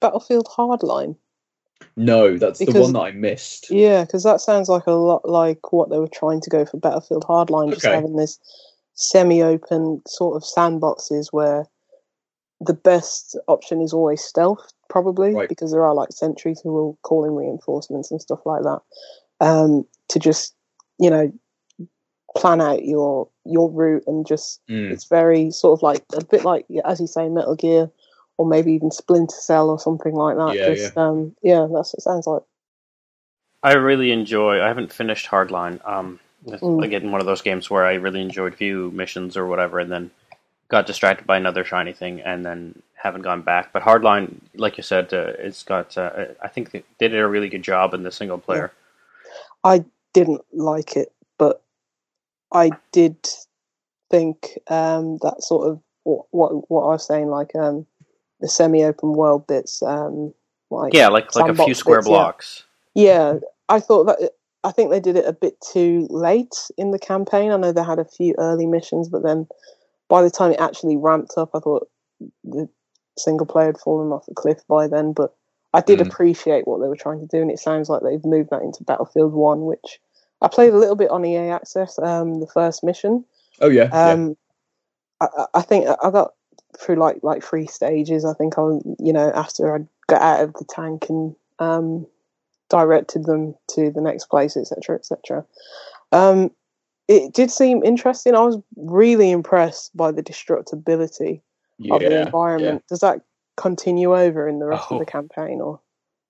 Battlefield 0.00 0.46
Hardline? 0.46 1.16
No, 1.96 2.36
that's 2.36 2.58
the 2.58 2.78
one 2.78 2.92
that 2.92 3.00
I 3.00 3.12
missed. 3.12 3.70
Yeah, 3.70 4.04
because 4.04 4.24
that 4.24 4.42
sounds 4.42 4.68
like 4.68 4.86
a 4.86 4.92
lot 4.92 5.26
like 5.26 5.72
what 5.72 5.88
they 5.88 5.98
were 5.98 6.08
trying 6.08 6.42
to 6.42 6.50
go 6.50 6.66
for 6.66 6.76
Battlefield 6.76 7.24
Hardline, 7.24 7.72
just 7.72 7.86
Okay. 7.86 7.94
having 7.94 8.16
this 8.16 8.38
semi-open 8.94 10.02
sort 10.06 10.36
of 10.36 10.42
sandboxes 10.42 11.28
where 11.32 11.66
the 12.60 12.74
best 12.74 13.36
option 13.48 13.80
is 13.82 13.92
always 13.92 14.22
stealth, 14.22 14.72
probably 14.88 15.34
Right. 15.34 15.48
because 15.48 15.72
there 15.72 15.84
are 15.84 15.94
like 15.94 16.12
sentries 16.12 16.60
who 16.60 16.72
will 16.72 16.98
call 17.02 17.24
in 17.24 17.34
reinforcements 17.34 18.10
and 18.10 18.22
stuff 18.22 18.40
like 18.46 18.62
that. 18.62 18.80
Um, 19.40 19.86
to 20.08 20.18
just 20.18 20.54
you 20.98 21.10
know 21.10 21.32
plan 22.36 22.60
out 22.60 22.84
your 22.84 23.28
your 23.44 23.70
route 23.70 24.04
and 24.06 24.26
just 24.26 24.60
Mm. 24.68 24.90
it's 24.90 25.04
very 25.04 25.50
sort 25.50 25.78
of 25.78 25.82
like 25.82 26.04
a 26.14 26.24
bit 26.24 26.44
like 26.44 26.66
as 26.84 27.00
you 27.00 27.06
say 27.06 27.28
Metal 27.28 27.54
Gear 27.56 27.90
or 28.38 28.46
maybe 28.46 28.72
even 28.72 28.90
Splinter 28.90 29.36
Cell 29.36 29.70
or 29.70 29.78
something 29.78 30.14
like 30.14 30.36
that. 30.36 30.56
Yeah, 30.56 30.66
just 30.66 30.96
um 30.96 31.34
yeah, 31.42 31.66
that's 31.70 31.92
what 31.92 31.98
it 31.98 32.02
sounds 32.02 32.26
like. 32.26 32.42
I 33.62 33.74
really 33.74 34.12
enjoy. 34.12 34.60
I 34.62 34.68
haven't 34.68 34.92
finished 34.92 35.26
Hardline. 35.26 35.80
Um, 35.88 36.20
it's, 36.20 36.23
Mm. 36.46 36.84
again, 36.84 37.10
one 37.12 37.20
of 37.20 37.26
those 37.26 37.42
games 37.42 37.70
where 37.70 37.86
I 37.86 37.94
really 37.94 38.20
enjoyed 38.20 38.54
a 38.54 38.56
few 38.56 38.90
missions 38.92 39.36
or 39.36 39.46
whatever, 39.46 39.78
and 39.78 39.90
then 39.90 40.10
got 40.68 40.86
distracted 40.86 41.26
by 41.26 41.36
another 41.36 41.64
shiny 41.64 41.92
thing, 41.92 42.20
and 42.20 42.44
then 42.44 42.82
haven't 42.94 43.22
gone 43.22 43.42
back. 43.42 43.72
But 43.72 43.82
Hardline, 43.82 44.36
like 44.54 44.76
you 44.76 44.82
said, 44.82 45.12
uh, 45.12 45.32
it's 45.38 45.62
got. 45.62 45.96
Uh, 45.96 46.26
I 46.42 46.48
think 46.48 46.70
they 46.70 46.84
did 46.98 47.14
a 47.14 47.26
really 47.26 47.48
good 47.48 47.62
job 47.62 47.94
in 47.94 48.02
the 48.02 48.10
single 48.12 48.38
player. 48.38 48.72
I 49.62 49.84
didn't 50.12 50.42
like 50.52 50.96
it, 50.96 51.12
but 51.38 51.62
I 52.52 52.70
did 52.92 53.16
think 54.10 54.58
um, 54.68 55.18
that 55.22 55.42
sort 55.42 55.68
of 55.68 55.80
what 56.04 56.26
what, 56.30 56.70
what 56.70 56.82
I 56.84 56.88
was 56.88 57.06
saying, 57.06 57.28
like 57.28 57.54
um, 57.56 57.86
the 58.40 58.48
semi-open 58.48 59.12
world 59.12 59.46
bits, 59.46 59.82
um, 59.82 60.34
like 60.70 60.92
Yeah, 60.94 61.08
like 61.08 61.34
like 61.34 61.50
a 61.50 61.54
few 61.54 61.74
square 61.74 61.98
bits, 61.98 62.08
yeah. 62.08 62.10
blocks. 62.10 62.64
yeah, 62.94 63.34
I 63.68 63.80
thought 63.80 64.04
that 64.04 64.32
I 64.64 64.72
think 64.72 64.90
they 64.90 65.00
did 65.00 65.16
it 65.16 65.26
a 65.26 65.32
bit 65.32 65.60
too 65.60 66.06
late 66.10 66.54
in 66.78 66.90
the 66.90 66.98
campaign. 66.98 67.50
I 67.52 67.56
know 67.56 67.70
they 67.72 67.84
had 67.84 67.98
a 67.98 68.04
few 68.04 68.34
early 68.38 68.66
missions, 68.66 69.08
but 69.08 69.22
then 69.22 69.46
by 70.08 70.22
the 70.22 70.30
time 70.30 70.52
it 70.52 70.60
actually 70.60 70.96
ramped 70.96 71.34
up, 71.36 71.50
I 71.54 71.60
thought 71.60 71.88
the 72.42 72.68
single 73.18 73.46
player 73.46 73.66
had 73.66 73.78
fallen 73.78 74.10
off 74.10 74.26
the 74.26 74.34
cliff 74.34 74.60
by 74.68 74.88
then, 74.88 75.12
but 75.12 75.34
I 75.74 75.80
did 75.80 75.98
Mm. 75.98 76.06
appreciate 76.06 76.66
what 76.66 76.80
they 76.80 76.88
were 76.88 76.96
trying 76.96 77.20
to 77.20 77.26
do, 77.26 77.40
and 77.42 77.50
it 77.50 77.58
sounds 77.58 77.88
like 77.88 78.02
they've 78.02 78.24
moved 78.24 78.50
that 78.50 78.62
into 78.62 78.84
Battlefield 78.84 79.32
One, 79.32 79.66
which 79.66 80.00
I 80.40 80.48
played 80.48 80.72
a 80.72 80.78
little 80.78 80.96
bit 80.96 81.10
on 81.10 81.24
EA 81.24 81.50
Access. 81.50 81.98
Um, 81.98 82.40
the 82.40 82.46
first 82.46 82.82
mission. 82.82 83.24
Oh 83.60 83.68
yeah, 83.68 83.88
yeah. 83.92 84.12
Um, 84.12 84.36
I, 85.20 85.26
I- 85.36 85.46
I 85.54 85.62
think 85.62 85.86
I 85.88 86.10
got 86.10 86.34
through 86.78 86.96
like 86.96 87.20
like 87.22 87.42
three 87.42 87.66
stages. 87.66 88.24
I 88.24 88.34
think 88.34 88.58
I, 88.58 88.62
you 88.98 89.12
know, 89.12 89.30
after 89.34 89.74
I 89.76 89.80
got 90.06 90.22
out 90.22 90.40
of 90.42 90.54
the 90.54 90.64
tank 90.64 91.06
and 91.08 91.34
um, 91.58 92.06
directed 92.74 93.24
them 93.24 93.54
to 93.74 93.90
the 93.92 94.00
next 94.02 94.26
place, 94.26 94.56
etc., 94.58 94.96
etc. 94.96 95.46
Um, 96.12 96.50
it 97.08 97.32
did 97.34 97.50
seem 97.50 97.84
interesting. 97.84 98.34
I 98.34 98.40
was 98.40 98.58
really 98.76 99.30
impressed 99.30 99.96
by 99.96 100.10
the 100.12 100.22
destructibility 100.22 101.42
yeah. 101.78 101.94
of 101.96 102.00
the 102.00 102.22
environment. 102.22 102.82
Does 102.88 103.00
that 103.00 103.20
continue 103.56 104.16
over 104.16 104.48
in 104.48 104.58
the 104.58 104.66
rest 104.66 104.86
Oh. 104.90 104.96
of 104.96 105.00
the 105.00 105.06
campaign, 105.06 105.60
or? 105.60 105.80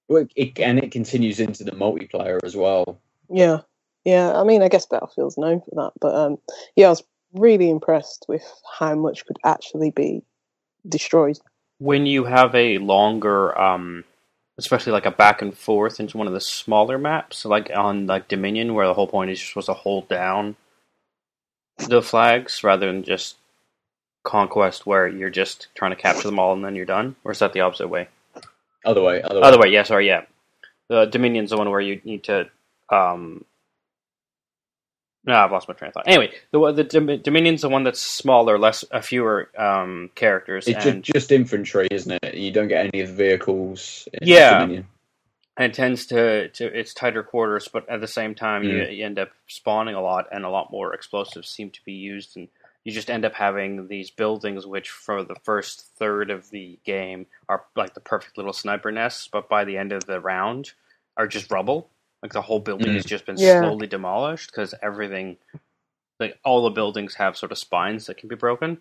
Well, 0.09 0.27
it, 0.37 0.59
and 0.61 0.79
it 0.79 0.93
continues 0.93 1.41
into 1.41 1.65
the 1.65 1.73
multiplayer 1.73 2.39
as 2.45 2.57
well. 2.57 3.01
Yeah, 3.31 3.61
yeah. 4.05 4.39
I 4.39 4.45
mean, 4.45 4.63
I 4.63 4.69
guess 4.69 4.87
Battlefield's 4.87 5.39
known 5.39 5.61
for 5.63 5.73
that, 5.77 5.93
but 6.01 6.15
um, 6.15 6.39
yeah, 6.77 6.89
I 6.89 6.91
was 6.91 7.05
really 7.35 7.71
impressed 7.71 8.27
with 8.29 8.45
how 8.79 8.95
much 8.97 9.27
could 9.27 9.39
actually 9.45 9.91
be 9.93 10.23
destroyed. 10.89 11.39
when 11.79 12.07
you 12.07 12.25
have 12.25 12.55
a 12.55 12.79
longer, 12.79 13.59
um, 13.59 14.05
especially 14.59 14.93
like 14.93 15.07
a 15.07 15.11
back 15.11 15.43
and 15.43 15.57
forth 15.57 15.99
into 15.99 16.17
one 16.17 16.27
of 16.27 16.33
the 16.33 16.41
smaller 16.41 16.99
maps, 16.99 17.45
like 17.45 17.71
on 17.75 18.07
like 18.07 18.29
Dominion, 18.29 18.75
where 18.75 18.87
the 18.87 18.95
whole 18.95 19.07
point 19.07 19.31
is 19.31 19.41
you're 19.41 19.49
supposed 19.49 19.67
to 19.67 19.75
hold 19.75 20.09
down 20.09 20.57
the 21.89 22.03
flags 22.03 22.63
rather 22.63 22.87
than 22.87 23.03
just 23.03 23.37
conquest, 24.23 24.87
where 24.87 25.09
you're 25.09 25.31
just 25.31 25.69
trying 25.75 25.91
to 25.91 26.01
capture 26.01 26.29
them 26.29 26.39
all 26.39 26.53
and 26.53 26.65
then 26.65 26.77
you're 26.77 26.87
done, 26.87 27.17
or 27.25 27.33
is 27.33 27.41
that 27.41 27.53
the 27.53 27.61
opposite 27.61 27.89
way? 27.89 28.09
Other 28.85 29.03
way, 29.03 29.23
other 29.23 29.41
way. 29.41 29.43
Other 29.43 29.59
way, 29.59 29.69
yeah, 29.69 29.83
sorry, 29.83 30.07
yeah. 30.07 30.25
The 30.89 31.07
Dominion's 31.07 31.51
the 31.51 31.57
one 31.57 31.71
where 31.71 31.81
you 31.81 32.01
need 32.05 32.25
to. 32.25 32.49
Um, 32.91 33.45
no, 35.27 35.35
I've 35.35 35.51
lost 35.53 35.68
my 35.68 35.75
train 35.75 35.89
of 35.89 35.95
thought. 35.95 36.05
Anyway, 36.09 36.33
the 36.53 36.72
the 36.72 37.16
Dominion's 37.22 37.62
the 37.62 37.68
one 37.68 37.83
that's 37.85 38.01
smaller, 38.01 38.59
less, 38.59 38.85
uh, 38.91 39.01
fewer 39.01 39.51
um, 39.59 40.11
characters, 40.14 40.66
It's 40.68 40.85
and 40.87 41.03
just 41.03 41.33
infantry, 41.33 41.89
isn't 41.91 42.18
it? 42.22 42.35
You 42.35 42.51
don't 42.53 42.68
get 42.68 42.87
any 42.93 43.01
of 43.03 43.09
the 43.09 43.14
vehicles. 43.14 44.07
In 44.12 44.29
Yeah. 44.29 44.59
Dominion. 44.61 44.87
and 45.57 45.70
it 45.72 45.75
tends 45.75 46.07
to, 46.07 46.49
to 46.49 46.64
it's 46.79 46.93
tighter 46.95 47.22
quarters, 47.22 47.68
but 47.72 47.89
at 47.89 48.01
the 48.01 48.09
same 48.09 48.35
time, 48.35 48.64
you, 48.64 48.70
Mm. 48.83 48.97
you 48.97 49.05
end 49.05 49.18
up 49.18 49.31
spawning 49.47 49.95
a 49.95 50.03
lot, 50.03 50.27
and 50.33 50.45
a 50.45 50.51
lot 50.51 50.70
more 50.72 50.93
explosives 50.95 51.49
seem 51.49 51.70
to 51.70 51.85
be 51.85 51.93
used, 51.93 52.37
and 52.37 52.49
you 52.83 52.93
just 52.93 53.09
end 53.09 53.25
up 53.25 53.35
having 53.35 53.87
these 53.89 54.11
buildings, 54.11 54.66
which 54.66 54.91
for 54.91 55.22
the 55.25 55.37
first 55.45 55.87
third 55.97 56.31
of 56.31 56.51
the 56.51 56.79
game 56.85 57.27
are 57.49 57.64
like 57.77 57.95
the 57.95 58.01
perfect 58.01 58.37
little 58.37 58.53
sniper 58.53 58.91
nests, 58.93 59.27
but 59.33 59.49
by 59.49 59.64
the 59.64 59.79
end 59.79 59.93
of 59.93 60.05
the 60.07 60.20
round 60.20 60.72
are 61.16 61.27
just 61.29 61.51
rubble. 61.51 61.89
Like 62.25 62.33
the 62.33 62.41
whole 62.41 62.59
building 62.59 62.89
Mm. 62.89 62.95
has 62.95 63.05
just 63.05 63.27
been 63.27 63.37
Yeah. 63.37 63.61
slowly 63.61 63.87
demolished 63.87 64.51
because 64.51 64.75
everything, 64.83 65.37
like 66.18 66.39
all 66.43 66.62
the 66.62 66.70
buildings 66.70 67.14
have 67.16 67.37
sort 67.37 67.53
of 67.53 67.59
spines 67.59 68.07
that 68.07 68.16
can 68.16 68.31
be 68.31 68.35
broken. 68.35 68.79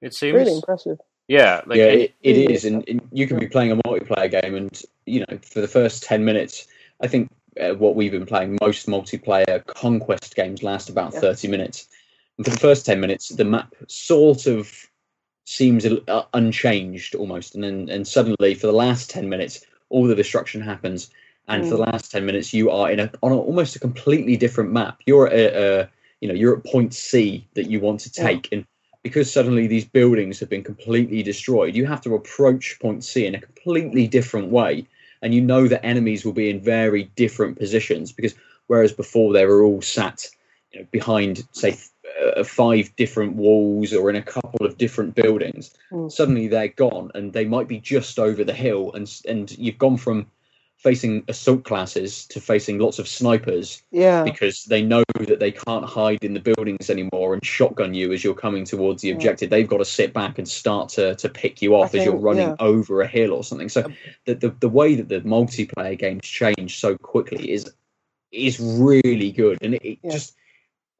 It 0.00 0.14
seems, 0.14 0.32
Really 0.34 0.54
impressive. 0.54 0.98
yeah, 1.28 1.60
like 1.66 1.76
yeah, 1.76 1.88
and- 1.88 2.00
it, 2.00 2.14
it 2.22 2.32
really 2.38 2.54
is, 2.54 2.64
and, 2.64 2.88
and 2.88 3.06
you 3.12 3.26
can 3.28 3.38
be 3.38 3.48
playing 3.48 3.70
a 3.70 3.76
multiplayer 3.76 4.30
game, 4.30 4.54
and 4.54 4.82
you 5.04 5.20
know, 5.20 5.38
for 5.42 5.60
the 5.60 5.68
first 5.68 6.04
ten 6.04 6.24
minutes, 6.24 6.68
I 7.02 7.06
think 7.06 7.30
uh, 7.60 7.74
what 7.74 7.96
we've 7.96 8.12
been 8.12 8.24
playing, 8.24 8.56
most 8.62 8.86
multiplayer 8.86 9.62
conquest 9.66 10.34
games 10.34 10.62
last 10.62 10.88
about 10.88 11.12
Yeah. 11.12 11.20
thirty 11.20 11.48
minutes, 11.48 11.88
and 12.38 12.46
for 12.46 12.50
the 12.52 12.58
first 12.58 12.86
ten 12.86 12.98
minutes, 12.98 13.28
the 13.28 13.44
map 13.44 13.74
sort 13.88 14.46
of 14.46 14.72
seems 15.44 15.84
uh, 15.84 16.22
unchanged 16.32 17.14
almost, 17.14 17.54
and 17.54 17.62
then 17.62 17.90
and 17.90 18.08
suddenly 18.08 18.54
for 18.54 18.68
the 18.68 18.72
last 18.72 19.10
ten 19.10 19.28
minutes, 19.28 19.66
all 19.90 20.06
the 20.06 20.14
destruction 20.14 20.62
happens, 20.62 21.10
and 21.48 21.66
for 21.66 21.76
the 21.76 21.82
last 21.82 22.10
ten 22.10 22.26
minutes, 22.26 22.52
you 22.52 22.70
are 22.70 22.90
in 22.90 23.00
a 23.00 23.10
on 23.22 23.32
a, 23.32 23.36
almost 23.36 23.76
a 23.76 23.80
completely 23.80 24.36
different 24.36 24.72
map. 24.72 25.00
You're 25.06 25.28
at 25.28 25.54
a, 25.54 25.88
you 26.20 26.28
know 26.28 26.34
you're 26.34 26.56
at 26.56 26.64
point 26.64 26.94
C 26.94 27.46
that 27.54 27.70
you 27.70 27.80
want 27.80 28.00
to 28.00 28.10
Yeah. 28.16 28.28
take, 28.28 28.48
and 28.52 28.64
because 29.02 29.32
suddenly 29.32 29.68
these 29.68 29.84
buildings 29.84 30.40
have 30.40 30.48
been 30.48 30.64
completely 30.64 31.22
destroyed, 31.22 31.76
you 31.76 31.86
have 31.86 32.00
to 32.02 32.14
approach 32.14 32.78
point 32.80 33.04
C 33.04 33.24
in 33.26 33.36
a 33.36 33.40
completely 33.40 34.08
different 34.08 34.50
way. 34.50 34.86
And 35.22 35.32
you 35.32 35.40
know 35.40 35.66
that 35.68 35.84
enemies 35.84 36.24
will 36.24 36.32
be 36.32 36.50
in 36.50 36.60
very 36.60 37.04
different 37.16 37.58
positions 37.58 38.12
because 38.12 38.34
whereas 38.66 38.92
before 38.92 39.32
they 39.32 39.46
were 39.46 39.62
all 39.62 39.80
sat 39.80 40.26
you 40.72 40.80
know, 40.80 40.86
behind, 40.90 41.46
say, 41.52 41.76
uh, 42.36 42.44
five 42.44 42.94
different 42.96 43.36
walls 43.36 43.92
or 43.92 44.10
in 44.10 44.16
a 44.16 44.22
couple 44.22 44.66
of 44.66 44.76
different 44.76 45.14
buildings, 45.14 45.72
Mm. 45.92 46.10
suddenly 46.10 46.48
they're 46.48 46.68
gone 46.68 47.10
and 47.14 47.32
they 47.32 47.44
might 47.44 47.68
be 47.68 47.78
just 47.78 48.18
over 48.18 48.42
the 48.44 48.52
hill. 48.52 48.92
And, 48.92 49.08
and 49.28 49.56
you've 49.56 49.78
gone 49.78 49.96
from 49.96 50.26
facing 50.86 51.24
assault 51.26 51.64
classes 51.64 52.24
to 52.26 52.40
facing 52.40 52.78
lots 52.78 53.00
of 53.00 53.08
snipers 53.08 53.82
Yeah, 53.90 54.22
because 54.22 54.62
they 54.66 54.82
know 54.82 55.02
that 55.18 55.40
they 55.40 55.50
can't 55.50 55.84
hide 55.84 56.22
in 56.22 56.32
the 56.32 56.38
buildings 56.38 56.88
anymore 56.88 57.34
and 57.34 57.44
shotgun 57.44 57.92
you 57.92 58.12
as 58.12 58.22
you're 58.22 58.34
coming 58.34 58.64
towards 58.64 59.02
the 59.02 59.08
Yeah. 59.08 59.14
objective. 59.16 59.50
They've 59.50 59.66
got 59.66 59.78
to 59.78 59.84
sit 59.84 60.12
back 60.12 60.38
and 60.38 60.46
start 60.46 60.88
to, 60.90 61.16
to 61.16 61.28
pick 61.28 61.60
you 61.60 61.74
off 61.74 61.92
I 61.92 61.98
as 61.98 62.04
you're 62.04 62.14
running 62.14 62.50
yeah. 62.50 62.56
over 62.60 63.02
a 63.02 63.08
hill 63.08 63.32
or 63.32 63.42
something. 63.42 63.68
So 63.68 63.82
the, 64.26 64.34
the 64.36 64.50
the 64.60 64.68
way 64.68 64.94
that 64.94 65.08
the 65.08 65.22
multiplayer 65.22 65.98
games 65.98 66.22
change 66.22 66.78
so 66.78 66.96
quickly 66.96 67.50
is 67.50 67.68
is 68.30 68.60
really 68.60 69.32
good, 69.32 69.58
and 69.62 69.74
it, 69.74 69.82
it 69.84 69.98
Yeah. 70.04 70.12
just 70.12 70.36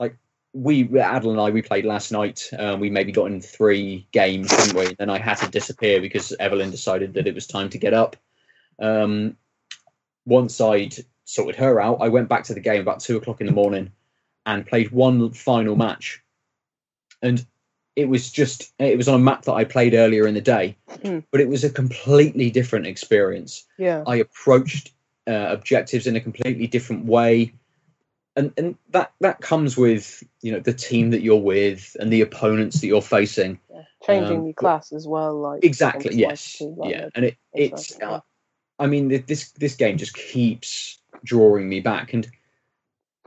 like 0.01 0.16
we 0.53 0.89
Aadil 0.89 1.30
and 1.30 1.41
I 1.41 1.51
we 1.51 1.62
played 1.62 1.84
last 1.84 2.11
night. 2.11 2.51
Um, 2.59 2.80
we 2.80 2.91
maybe 2.91 3.12
got 3.12 3.26
in 3.30 3.41
three 3.41 4.09
games, 4.11 4.49
didn't 4.49 4.76
we? 4.76 4.87
And 4.87 4.97
then 4.99 5.11
I 5.11 5.18
had 5.18 5.37
to 5.45 5.49
disappear 5.49 6.01
because 6.01 6.34
Evelyn 6.41 6.72
decided 6.72 7.14
that 7.14 7.28
it 7.28 7.37
was 7.37 7.47
time 7.47 7.70
to 7.70 7.78
get 7.78 7.95
up. 7.95 8.16
Um, 8.80 9.37
once 10.27 10.61
I'd 10.61 10.95
sorted 11.24 11.57
her 11.57 11.81
out, 11.81 11.99
I 12.01 12.09
went 12.09 12.29
back 12.29 12.45
to 12.45 12.55
the 12.55 12.61
game 12.61 12.81
about 12.81 13.01
two 13.01 13.16
o'clock 13.16 13.41
in 13.41 13.47
the 13.47 13.53
morning 13.53 13.91
and 14.45 14.66
played 14.66 14.91
one 14.91 15.31
final 15.33 15.77
match. 15.77 16.22
And 17.22 17.45
it 17.97 18.09
was 18.09 18.31
just 18.31 18.72
it 18.79 18.97
was 18.97 19.09
on 19.09 19.14
a 19.14 19.18
map 19.24 19.43
that 19.45 19.55
I 19.55 19.64
played 19.64 19.95
earlier 19.95 20.27
in 20.27 20.35
the 20.35 20.41
day, 20.41 20.77
Hmm. 21.03 21.20
but 21.31 21.41
it 21.41 21.49
was 21.49 21.64
a 21.64 21.70
completely 21.70 22.51
different 22.51 22.87
experience. 22.87 23.64
yeah, 23.79 24.05
I 24.07 24.16
approached 24.16 24.93
uh, 25.27 25.47
objectives 25.51 26.07
in 26.07 26.14
a 26.14 26.20
completely 26.20 26.66
different 26.66 27.07
way, 27.07 27.55
and 28.37 28.53
and 28.59 28.77
that 28.91 29.12
that 29.20 29.41
comes 29.41 29.77
with 29.79 30.22
you 30.43 30.53
know 30.53 30.61
the 30.61 30.74
team 30.74 31.11
that 31.11 31.22
you're 31.22 31.41
with 31.41 31.97
and 31.99 32.12
the 32.12 32.20
opponents 32.20 32.81
that 32.81 32.87
you're 32.87 33.01
facing. 33.03 33.59
yeah. 33.72 33.83
changing 34.07 34.39
um, 34.39 34.45
your 34.45 34.55
class 34.55 34.93
as 34.93 35.07
well. 35.09 35.35
Like 35.41 35.64
Exactly. 35.64 36.14
Yes. 36.14 36.61
like, 36.61 36.91
Yeah. 36.91 37.09
And 37.14 37.24
it 37.24 37.37
it's. 37.55 37.99
Uh, 37.99 38.20
I 38.79 38.87
mean, 38.87 39.24
this 39.27 39.51
this 39.53 39.74
game 39.74 39.97
just 39.97 40.14
keeps 40.14 40.99
drawing 41.24 41.68
me 41.68 41.81
back, 41.81 42.12
and 42.12 42.29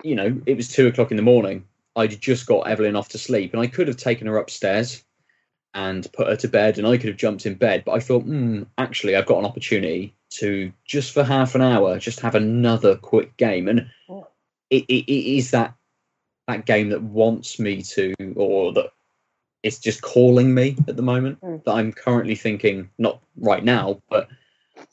you 0.04 0.16
know, 0.16 0.40
it 0.46 0.56
was 0.56 0.70
two 0.70 0.88
o'clock 0.88 1.12
in 1.12 1.18
the 1.18 1.24
morning. 1.24 1.66
I'd 1.96 2.22
just 2.22 2.46
got 2.46 2.68
Evelyn 2.68 2.96
off 2.96 3.10
to 3.10 3.18
sleep, 3.18 3.54
and 3.54 3.62
I 3.62 3.68
could 3.68 3.88
have 3.88 3.98
taken 3.98 4.28
her 4.28 4.38
upstairs 4.38 5.04
and 5.74 6.12
put 6.14 6.28
her 6.28 6.36
to 6.36 6.48
bed, 6.48 6.78
and 6.78 6.88
I 6.88 6.98
could 6.98 7.10
have 7.10 7.18
jumped 7.18 7.46
in 7.46 7.56
bed. 7.56 7.84
But 7.86 7.94
I 7.94 8.00
thought, 8.00 8.24
hmm, 8.24 8.64
actually, 8.78 9.16
I've 9.16 9.26
got 9.26 9.40
an 9.40 9.46
opportunity 9.46 10.14
to 10.32 10.72
just 10.86 11.14
for 11.14 11.24
half 11.24 11.56
an 11.56 11.62
hour, 11.62 11.98
just 11.98 12.20
have 12.20 12.36
another 12.36 12.96
quick 12.96 13.36
game, 13.38 13.68
and 13.68 13.90
it, 14.70 14.86
it, 14.88 15.12
it 15.12 15.38
is 15.38 15.52
that 15.52 15.74
that 16.48 16.66
game 16.66 16.90
that 16.90 17.04
wants 17.04 17.60
me 17.60 17.82
to, 17.82 18.14
or 18.36 18.74
that 18.74 18.92
it's 19.64 19.80
just 19.80 20.02
calling 20.02 20.54
me 20.54 20.78
at 20.88 20.96
the 20.96 21.02
moment. 21.02 21.40
Mm. 21.42 21.64
That 21.64 21.74
I'm 21.74 21.92
currently 21.92 22.36
thinking, 22.36 22.90
not 22.98 23.22
right 23.38 23.64
now, 23.64 24.02
but 24.10 24.30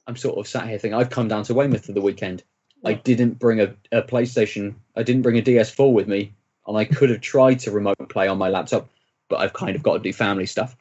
I'm 0.06 0.16
sort 0.16 0.38
of 0.38 0.46
sat 0.46 0.68
here 0.68 0.78
thinking 0.78 0.98
I've 0.98 1.10
come 1.10 1.28
down 1.28 1.44
to 1.44 1.54
Weymouth 1.54 1.86
for 1.86 1.92
the 1.92 2.00
weekend. 2.00 2.42
I 2.84 2.94
didn't 2.94 3.38
bring 3.38 3.60
a, 3.60 3.74
a 3.90 4.02
PlayStation. 4.02 4.74
I 4.96 5.02
didn't 5.02 5.22
bring 5.22 5.38
a 5.38 5.42
DS4 5.42 5.92
with 5.92 6.06
me, 6.06 6.32
and 6.66 6.76
I 6.76 6.84
could 6.84 7.10
have 7.10 7.20
tried 7.20 7.58
to 7.60 7.70
remote 7.70 7.96
play 8.08 8.28
on 8.28 8.38
my 8.38 8.48
laptop, 8.48 8.88
but 9.28 9.40
I've 9.40 9.52
kind 9.52 9.74
of 9.74 9.82
got 9.82 9.94
to 9.94 9.98
do 10.00 10.12
family 10.12 10.46
stuff. 10.46 10.76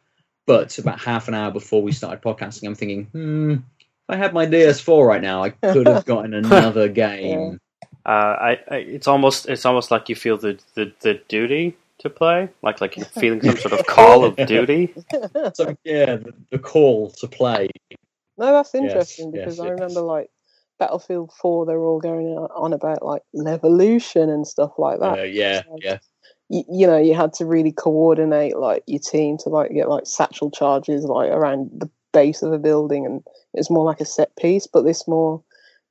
But 0.45 0.77
about 0.77 0.99
half 0.99 1.27
an 1.27 1.33
hour 1.33 1.51
before 1.51 1.81
we 1.81 1.91
started 1.91 2.21
podcasting, 2.21 2.67
I'm 2.67 2.75
thinking, 2.75 3.05
hmm, 3.05 3.51
if 3.53 3.59
I 4.09 4.15
had 4.17 4.33
my 4.33 4.45
DS4 4.45 5.07
right 5.07 5.21
now, 5.21 5.43
I 5.43 5.49
could 5.49 5.87
have 5.87 6.05
gotten 6.05 6.33
another 6.35 6.87
game. 6.87 7.59
Uh, 8.05 8.09
I, 8.09 8.59
I 8.69 8.75
it's 8.75 9.07
almost 9.07 9.47
it's 9.49 9.65
almost 9.65 9.89
like 9.89 10.09
you 10.09 10.15
feel 10.15 10.37
the, 10.37 10.59
the, 10.75 10.93
the 10.99 11.21
duty 11.27 11.75
to 11.99 12.09
play, 12.11 12.49
like 12.61 12.81
like 12.81 12.97
you're 12.97 13.05
feeling 13.07 13.41
some 13.41 13.57
sort 13.57 13.73
of 13.73 13.87
call 13.87 14.23
of 14.23 14.35
duty. 14.47 14.93
So 15.53 15.75
yeah, 15.83 16.17
the, 16.17 16.33
the 16.51 16.59
call 16.59 17.09
to 17.11 17.27
play. 17.27 17.69
No, 18.37 18.51
that's 18.51 18.75
interesting 18.75 19.31
yes, 19.33 19.45
because 19.45 19.59
I 19.59 19.65
yes. 19.65 19.71
remember 19.71 20.01
like 20.01 20.29
Battlefield 20.79 21.31
Four, 21.31 21.65
they 21.65 21.73
were 21.73 21.85
all 21.85 21.99
going 21.99 22.27
on 22.27 22.73
about 22.73 23.03
like 23.03 23.21
levolution 23.35 24.33
and 24.33 24.47
stuff 24.47 24.71
like 24.77 24.99
that. 24.99 25.19
Uh, 25.19 25.23
yeah, 25.23 25.63
So, 25.63 25.77
yeah, 25.81 25.97
You, 26.49 26.63
you 26.69 26.87
know, 26.87 26.97
you 26.97 27.15
had 27.15 27.33
to 27.33 27.45
really 27.45 27.71
coordinate 27.71 28.57
like 28.57 28.83
your 28.87 28.99
team 28.99 29.37
to 29.39 29.49
like 29.49 29.71
get 29.73 29.89
like 29.89 30.05
satchel 30.05 30.51
charges 30.51 31.05
like 31.05 31.31
around 31.31 31.69
the 31.73 31.89
base 32.13 32.41
of 32.41 32.51
a 32.51 32.59
building, 32.59 33.05
and 33.05 33.23
it's 33.53 33.69
more 33.69 33.85
like 33.85 34.01
a 34.01 34.05
set 34.05 34.35
piece. 34.35 34.67
But 34.67 34.83
this 34.83 35.07
more, 35.07 35.41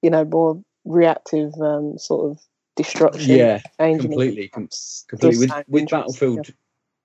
you 0.02 0.10
know, 0.10 0.24
more 0.24 0.62
reactive 0.84 1.54
um, 1.60 1.98
sort 1.98 2.30
of 2.30 2.42
destruction. 2.76 3.36
yeah. 3.36 3.62
completely, 3.78 4.48
com- 4.48 4.68
completely. 5.08 5.46
With, 5.46 5.64
with 5.68 5.88
Battlefield 5.88 6.52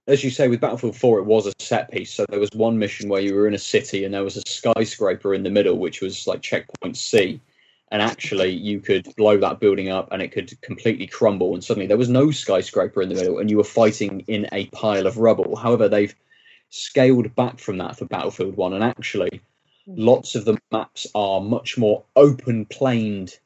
as 0.09 0.23
you 0.23 0.31
say, 0.31 0.47
with 0.47 0.59
Battlefield 0.59 0.95
4, 0.95 1.19
it 1.19 1.25
was 1.25 1.45
a 1.45 1.53
set 1.59 1.91
piece. 1.91 2.11
So 2.11 2.25
there 2.29 2.39
was 2.39 2.49
one 2.53 2.79
mission 2.79 3.09
where 3.09 3.21
you 3.21 3.35
were 3.35 3.47
in 3.47 3.53
a 3.53 3.59
city 3.59 4.03
and 4.03 4.13
there 4.13 4.23
was 4.23 4.37
a 4.37 4.41
skyscraper 4.47 5.35
in 5.35 5.43
the 5.43 5.51
middle, 5.51 5.77
which 5.77 6.01
was 6.01 6.25
like 6.25 6.41
checkpoint 6.41 6.97
C. 6.97 7.39
And 7.91 8.01
actually, 8.01 8.49
you 8.49 8.79
could 8.79 9.07
blow 9.17 9.37
that 9.37 9.59
building 9.59 9.89
up 9.89 10.11
and 10.11 10.21
it 10.21 10.31
could 10.31 10.59
completely 10.61 11.05
crumble. 11.05 11.53
And 11.53 11.63
suddenly, 11.63 11.85
there 11.85 11.97
was 11.97 12.09
no 12.09 12.31
skyscraper 12.31 13.03
in 13.03 13.09
the 13.09 13.15
middle 13.15 13.37
and 13.37 13.51
you 13.51 13.57
were 13.57 13.63
fighting 13.63 14.21
in 14.27 14.47
a 14.51 14.65
pile 14.67 15.05
of 15.05 15.17
rubble. 15.17 15.55
However, 15.55 15.87
they've 15.87 16.15
scaled 16.71 17.33
back 17.35 17.59
from 17.59 17.77
that 17.77 17.95
for 17.95 18.05
Battlefield 18.05 18.57
1. 18.57 18.73
And 18.73 18.83
actually, 18.83 19.41
lots 19.85 20.33
of 20.33 20.45
the 20.45 20.57
maps 20.71 21.05
are 21.13 21.39
much 21.39 21.77
more 21.77 22.03
open 22.15 22.65
planed 22.65 23.37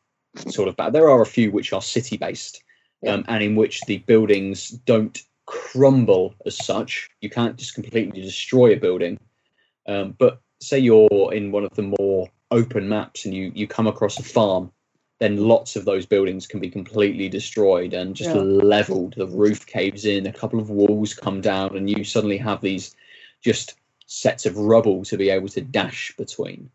sort 0.48 0.70
of. 0.70 0.94
There 0.94 1.10
are 1.10 1.22
a 1.22 1.26
few 1.26 1.52
which 1.52 1.74
are 1.74 1.82
city 1.82 2.16
based 2.16 2.64
um, 3.06 3.26
and 3.28 3.44
in 3.44 3.56
which 3.56 3.82
the 3.82 3.98
buildings 4.00 4.70
don't 4.70 5.22
crumble 5.46 6.36
as 6.46 6.58
such. 6.58 7.10
You 7.22 7.30
can't 7.30 7.58
just 7.58 7.74
completely 7.74 8.22
destroy 8.22 8.74
a 8.74 8.78
building. 8.78 9.20
Um, 9.88 10.16
but 10.18 10.42
say 10.62 10.80
you're 10.80 11.34
in 11.34 11.52
one 11.52 11.64
of 11.64 11.76
the 11.76 11.94
more 12.00 12.30
open 12.52 12.88
maps 12.88 13.26
and 13.26 13.34
you, 13.34 13.52
you 13.54 13.68
come 13.68 13.88
across 13.88 14.20
a 14.20 14.24
farm, 14.24 14.72
then 15.20 15.38
lots 15.38 15.76
of 15.76 15.86
those 15.86 16.06
buildings 16.06 16.48
can 16.48 16.60
be 16.60 16.70
completely 16.70 17.30
destroyed 17.30 17.94
and 17.94 18.16
just 18.16 18.34
Yeah. 18.34 18.42
leveled. 18.42 19.16
The 19.16 19.28
roof 19.28 19.66
caves 19.66 20.06
in, 20.06 20.26
a 20.28 20.34
couple 20.34 20.60
of 20.60 20.70
walls 20.70 21.14
come 21.14 21.42
down, 21.42 21.78
and 21.78 21.90
you 21.90 22.04
suddenly 22.04 22.38
have 22.38 22.62
these 22.62 22.96
just 23.42 23.76
sets 24.06 24.46
of 24.46 24.58
rubble 24.58 25.04
to 25.06 25.18
be 25.18 25.30
able 25.30 25.50
to 25.50 25.62
dash 25.62 26.14
between. 26.18 26.70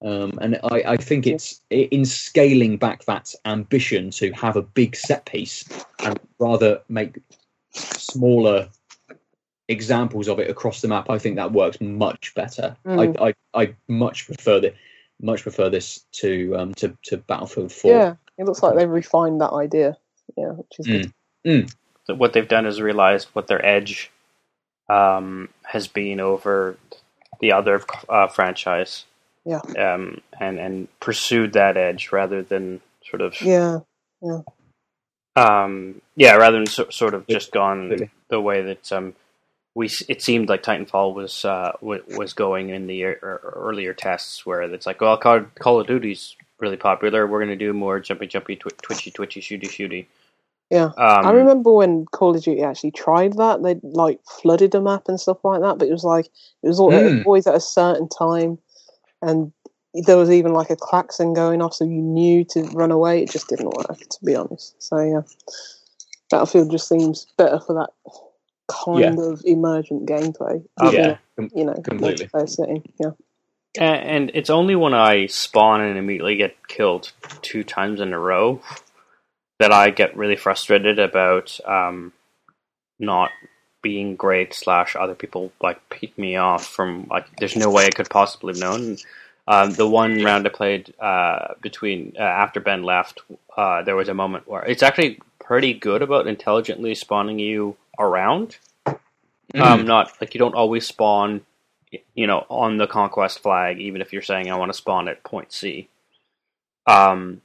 Um, 0.00 0.38
and 0.40 0.60
I, 0.62 0.82
I 0.86 0.96
think 0.96 1.26
it's 1.26 1.60
in 1.70 2.04
scaling 2.04 2.76
back 2.76 3.04
that 3.06 3.34
ambition 3.44 4.10
to 4.12 4.30
have 4.32 4.56
a 4.56 4.62
big 4.62 4.94
set 4.94 5.26
piece 5.26 5.64
and 6.04 6.20
rather 6.38 6.82
make 6.88 7.18
smaller 7.72 8.68
examples 9.68 10.28
of 10.28 10.38
it 10.38 10.50
across 10.50 10.80
the 10.80 10.88
map. 10.88 11.10
I 11.10 11.18
think 11.18 11.36
that 11.36 11.52
works 11.52 11.80
much 11.80 12.34
better. 12.34 12.76
Mm. 12.86 13.16
I, 13.20 13.28
I 13.28 13.62
I 13.62 13.74
much 13.88 14.26
prefer 14.26 14.60
the 14.60 14.74
much 15.20 15.42
prefer 15.42 15.68
this 15.68 16.04
to 16.12 16.54
um 16.56 16.74
to, 16.74 16.96
to 17.04 17.18
Battlefield 17.18 17.72
Four. 17.72 17.90
Yeah, 17.92 18.14
it 18.38 18.44
looks 18.44 18.62
like 18.62 18.76
they've 18.76 18.88
refined 18.88 19.40
that 19.40 19.52
idea. 19.52 19.96
Yeah, 20.36 20.50
which 20.52 20.78
is 20.78 20.86
good. 20.86 21.12
that 22.06 22.16
what 22.16 22.32
they've 22.32 22.48
done 22.48 22.66
is 22.66 22.80
realized 22.80 23.28
what 23.32 23.46
their 23.46 23.64
edge 23.64 24.10
um, 24.88 25.48
has 25.64 25.86
been 25.86 26.20
over 26.20 26.76
the 27.40 27.52
other 27.52 27.82
uh, 28.08 28.26
franchise. 28.26 29.04
Yeah. 29.44 29.60
Um, 29.78 30.20
and 30.40 30.58
and 30.58 31.00
pursued 31.00 31.52
that 31.54 31.76
edge 31.76 32.10
rather 32.12 32.42
than 32.42 32.80
sort 33.02 33.22
of 33.22 33.40
yeah 33.40 33.80
Yeah, 34.20 34.40
um, 35.38 36.00
yeah, 36.16 36.34
rather 36.36 36.58
than 36.58 36.66
so, 36.66 36.88
sort 36.90 37.14
of 37.14 37.26
just 37.26 37.52
gone 37.52 37.84
Absolutely. 37.92 38.10
the 38.28 38.40
way 38.40 38.62
that 38.62 38.92
um, 38.92 39.14
we 39.74 39.88
it 40.08 40.22
seemed 40.22 40.48
like 40.48 40.62
Titanfall 40.62 41.14
was 41.14 41.44
uh, 41.44 41.72
w- 41.80 42.02
was 42.16 42.32
going 42.32 42.70
in 42.70 42.86
the 42.86 43.04
er- 43.04 43.52
earlier 43.56 43.94
tests, 43.94 44.44
where 44.44 44.62
it's 44.62 44.86
like, 44.86 45.00
well, 45.00 45.16
Call, 45.16 45.42
Call 45.58 45.80
of 45.80 45.86
Duty's 45.86 46.36
really 46.58 46.76
popular. 46.76 47.26
We're 47.26 47.38
going 47.38 47.56
to 47.58 47.64
do 47.64 47.72
more 47.72 48.00
jumpy, 48.00 48.26
jumpy, 48.26 48.56
twi- 48.56 48.72
twitchy, 48.82 49.10
twitchy, 49.10 49.40
shooty, 49.40 49.68
shooty. 49.68 50.06
Yeah. 50.70 50.86
Um, 50.86 51.26
I 51.26 51.30
remember 51.30 51.72
when 51.72 52.04
Call 52.06 52.36
of 52.36 52.42
Duty 52.42 52.62
actually 52.62 52.90
tried 52.90 53.34
that. 53.38 53.62
They 53.62 53.76
like 53.82 54.20
flooded 54.42 54.74
a 54.74 54.80
map 54.80 55.04
and 55.08 55.18
stuff 55.18 55.38
like 55.44 55.60
that, 55.62 55.78
but 55.78 55.88
it 55.88 55.92
was 55.92 56.04
like 56.04 56.26
it 56.62 56.68
was 56.68 56.80
all, 56.80 56.90
Mm. 56.90 57.24
always 57.24 57.46
at 57.46 57.54
a 57.54 57.60
certain 57.60 58.08
time, 58.08 58.58
and 59.22 59.52
there 59.94 60.16
was 60.16 60.30
even 60.30 60.52
like 60.52 60.70
a 60.70 60.76
klaxon 60.76 61.34
going 61.34 61.62
off, 61.62 61.74
so 61.74 61.84
you 61.84 62.02
knew 62.02 62.44
to 62.44 62.62
run 62.74 62.90
away. 62.90 63.22
It 63.22 63.30
just 63.30 63.48
didn't 63.48 63.70
work, 63.70 63.98
to 63.98 64.24
be 64.24 64.34
honest. 64.34 64.80
So 64.82 64.98
yeah, 65.00 65.22
Battlefield 66.30 66.70
just 66.70 66.88
seems 66.88 67.26
better 67.36 67.60
for 67.60 67.74
that 67.74 67.90
kind 68.68 69.18
of 69.18 69.42
emergent 69.44 70.06
gameplay. 70.06 70.64
Um, 70.76 70.94
yeah, 70.94 71.16
a, 71.38 71.42
you 71.54 71.64
know, 71.64 71.74
completely. 71.74 72.26
multiplayer 72.26 72.48
setting. 72.48 72.92
Yeah. 73.00 73.10
And 73.78 74.32
it's 74.34 74.50
only 74.50 74.74
when 74.74 74.94
I 74.94 75.26
spawn 75.26 75.82
and 75.82 75.98
immediately 75.98 76.36
get 76.36 76.66
killed 76.66 77.12
two 77.42 77.62
times 77.62 78.00
in 78.00 78.12
a 78.12 78.18
row 78.18 78.60
that 79.58 79.72
I 79.72 79.90
get 79.90 80.16
really 80.16 80.36
frustrated 80.36 80.98
about 80.98 81.58
um, 81.66 82.12
not 82.98 83.30
being 83.82 84.16
great. 84.16 84.54
Slash, 84.54 84.96
other 84.96 85.14
people 85.14 85.52
like 85.62 85.88
pick 85.90 86.16
me 86.18 86.36
off 86.36 86.66
from 86.66 87.06
like. 87.08 87.26
There's 87.38 87.56
no 87.56 87.70
way 87.70 87.86
I 87.86 87.90
could 87.90 88.10
possibly 88.10 88.54
have 88.54 88.60
known. 88.60 88.96
Um, 89.48 89.70
the 89.72 89.88
one 89.88 90.22
round 90.22 90.46
I 90.46 90.50
played 90.50 90.92
uh, 91.00 91.54
between 91.62 92.12
uh, 92.18 92.22
after 92.22 92.60
Ben 92.60 92.82
left, 92.82 93.22
uh, 93.56 93.82
there 93.82 93.96
was 93.96 94.10
a 94.10 94.14
moment 94.14 94.46
where 94.46 94.62
it's 94.62 94.82
actually 94.82 95.18
pretty 95.38 95.72
good 95.72 96.02
about 96.02 96.26
intelligently 96.26 96.94
spawning 96.94 97.38
you 97.38 97.74
around. 97.98 98.58
Mm. 98.86 99.00
Um, 99.60 99.86
not 99.86 100.12
like 100.20 100.34
you 100.34 100.38
don't 100.38 100.54
always 100.54 100.86
spawn, 100.86 101.40
you 102.14 102.26
know, 102.26 102.44
on 102.50 102.76
the 102.76 102.86
conquest 102.86 103.38
flag, 103.38 103.80
even 103.80 104.02
if 104.02 104.12
you're 104.12 104.20
saying 104.20 104.50
I 104.50 104.56
want 104.58 104.70
to 104.70 104.76
spawn 104.76 105.08
at 105.08 105.24
point 105.24 105.50
C. 105.50 105.88
Um, 106.86 107.40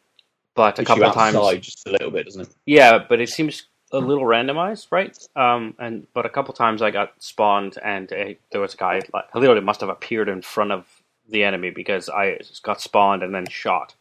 but 0.55 0.79
a 0.79 0.83
couple 0.83 1.05
of 1.05 1.13
times, 1.13 1.37
just 1.65 1.87
a 1.87 1.91
little 1.91 2.11
bit, 2.11 2.25
doesn't 2.25 2.41
it? 2.41 2.55
yeah, 2.65 2.97
but 2.97 3.21
it 3.21 3.29
seems 3.29 3.63
a 3.93 3.99
little 3.99 4.25
randomized, 4.25 4.87
right? 4.91 5.17
Um, 5.37 5.73
and 5.79 6.05
but 6.13 6.25
a 6.25 6.29
couple 6.29 6.53
times 6.53 6.81
I 6.81 6.91
got 6.91 7.13
spawned, 7.19 7.77
and 7.81 8.11
uh 8.11 8.33
there 8.51 8.59
was 8.59 8.73
a 8.73 8.77
guy 8.77 8.99
like 9.13 9.33
literally 9.33 9.61
must 9.61 9.79
have 9.79 9.89
appeared 9.89 10.27
in 10.27 10.41
front 10.41 10.73
of 10.73 10.85
the 11.33 11.43
enemy 11.43 11.69
because 11.71 12.07
I 12.07 12.37
just 12.37 12.63
got 12.63 12.79
spawned 12.79 13.23
and 13.23 13.35
then 13.35 13.45
shot. 13.49 13.93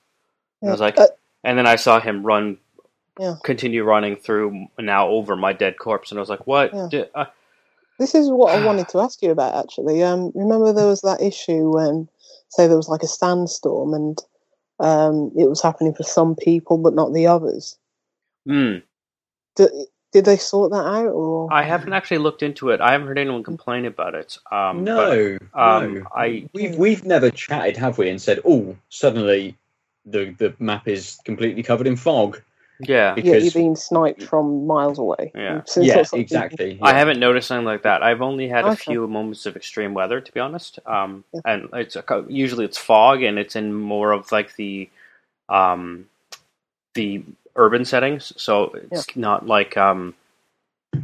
And 0.60 0.70
I 0.70 0.72
was 0.72 0.80
like, 0.80 0.98
Uh, 0.98 1.08
and 1.42 1.58
then 1.58 1.66
I 1.66 1.74
saw 1.76 1.98
him 1.98 2.22
run, 2.24 2.58
Yeah. 3.18 3.34
continue 3.42 3.82
running 3.82 4.14
through 4.16 4.68
now 4.78 5.08
over 5.08 5.34
my 5.34 5.52
dead 5.52 5.78
corpse, 5.78 6.10
and 6.12 6.18
I 6.18 6.22
was 6.22 6.30
like, 6.30 6.46
what? 6.46 6.72
Yeah. 6.72 6.88
Di- 6.90 7.10
uh, 7.16 7.24
This 7.98 8.14
is 8.14 8.30
what 8.30 8.54
I 8.54 8.64
wanted 8.66 8.88
to 8.90 9.00
ask 9.00 9.20
you 9.22 9.32
about 9.32 9.54
actually. 9.64 10.02
Um, 10.04 10.30
remember 10.34 10.72
there 10.72 10.86
was 10.86 11.00
that 11.02 11.20
issue 11.20 11.70
when, 11.74 12.08
say, 12.50 12.68
there 12.68 12.76
was 12.76 12.88
like 12.88 13.02
a 13.02 13.08
sandstorm 13.08 13.92
and 13.94 14.18
um, 14.80 15.30
it 15.36 15.48
was 15.48 15.60
happening 15.62 15.94
for 15.94 16.02
some 16.04 16.34
people 16.36 16.78
but 16.78 16.94
not 16.94 17.12
the 17.12 17.26
others. 17.26 17.76
hmm. 18.46 18.76
Did, 19.56 19.70
did 20.12 20.24
they 20.26 20.36
sort 20.36 20.70
that 20.72 20.84
out 20.86 21.06
or? 21.08 21.52
I 21.52 21.62
haven't 21.62 21.92
actually 21.94 22.18
looked 22.18 22.42
into 22.42 22.70
it. 22.70 22.80
I 22.80 22.92
haven't 22.92 23.06
heard 23.08 23.18
anyone 23.18 23.42
complain 23.42 23.86
about 23.86 24.14
it. 24.14 24.38
Um, 24.50 24.84
no, 24.84 25.38
um, 25.54 25.94
no. 25.94 26.06
I- 26.14 26.48
we've 26.52 26.76
we've 26.76 27.04
never 27.04 27.30
chatted, 27.30 27.76
have 27.78 27.98
we? 27.98 28.10
And 28.10 28.20
said, 28.20 28.40
oh, 28.44 28.76
suddenly 28.90 29.56
the 30.06 30.34
the 30.38 30.54
map 30.58 30.86
is 30.88 31.18
completely 31.24 31.62
covered 31.62 31.86
in 31.86 31.96
fog. 31.96 32.32
but- 32.78 32.88
yeah, 32.88 33.14
yeah, 33.16 33.36
you've 33.36 33.54
been 33.54 33.76
sniped 33.76 34.24
from 34.24 34.66
miles 34.66 34.98
away. 34.98 35.30
Yeah. 35.36 35.40
Yeah, 35.40 35.94
that's 35.94 36.10
something- 36.10 36.20
exactly. 36.20 36.78
I 36.82 36.92
haven't 36.94 37.20
noticed 37.20 37.46
something 37.48 37.64
like 37.64 37.82
that. 37.82 38.02
I've 38.02 38.22
only 38.22 38.48
had 38.48 38.64
a 38.64 38.74
few 38.74 39.06
moments 39.06 39.46
of 39.46 39.54
extreme 39.56 39.94
weather, 39.94 40.20
to 40.20 40.32
be 40.32 40.40
honest. 40.40 40.80
Um, 40.84 41.22
Yeah. 41.32 41.40
and 41.44 41.68
it's 41.74 41.94
a, 41.94 42.24
usually 42.28 42.64
it's 42.64 42.78
fog, 42.78 43.22
and 43.22 43.38
it's 43.38 43.54
in 43.54 43.72
more 43.72 44.10
of 44.10 44.32
like 44.32 44.56
the, 44.56 44.90
um, 45.48 46.06
the 46.94 47.22
urban 47.56 47.84
settings. 47.84 48.32
So 48.36 48.74
it's 48.90 49.16
not 49.16 49.46
like 49.46 49.76
um, 49.76 50.14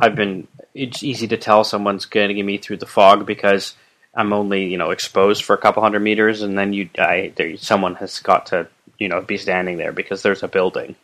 I've 0.00 0.14
been. 0.14 0.48
It's 0.74 1.02
easy 1.02 1.26
to 1.28 1.36
tell 1.36 1.64
someone's 1.64 2.06
getting 2.06 2.44
me 2.44 2.58
through 2.58 2.78
the 2.78 2.86
fog 2.86 3.26
because 3.26 3.74
I'm 4.14 4.32
only 4.32 4.66
you 4.66 4.78
know 4.78 4.90
exposed 4.90 5.44
for 5.44 5.54
a 5.54 5.58
couple 5.58 5.82
hundred 5.82 6.00
meters, 6.00 6.42
and 6.42 6.58
then 6.58 6.72
you 6.72 6.88
I, 6.98 7.32
there, 7.36 7.56
someone 7.56 7.94
has 7.96 8.18
got 8.20 8.46
to 8.46 8.68
you 8.98 9.08
know 9.08 9.20
be 9.20 9.36
standing 9.36 9.76
there 9.76 9.92
because 9.92 10.22
there's 10.22 10.42
a 10.42 10.48
building. 10.48 10.96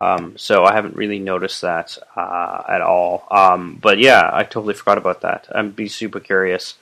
Um, 0.00 0.36
so 0.36 0.64
I 0.64 0.74
haven't 0.74 0.96
really 0.96 1.18
noticed 1.18 1.62
that 1.62 1.98
uh, 2.14 2.62
at 2.68 2.82
all. 2.82 3.26
Um, 3.30 3.78
but 3.82 3.98
yeah, 3.98 4.30
I 4.32 4.44
totally 4.44 4.74
forgot 4.74 4.98
about 4.98 5.22
that. 5.22 5.48
I'd 5.52 5.74
be 5.74 5.88
super 5.88 6.20
curious 6.20 6.74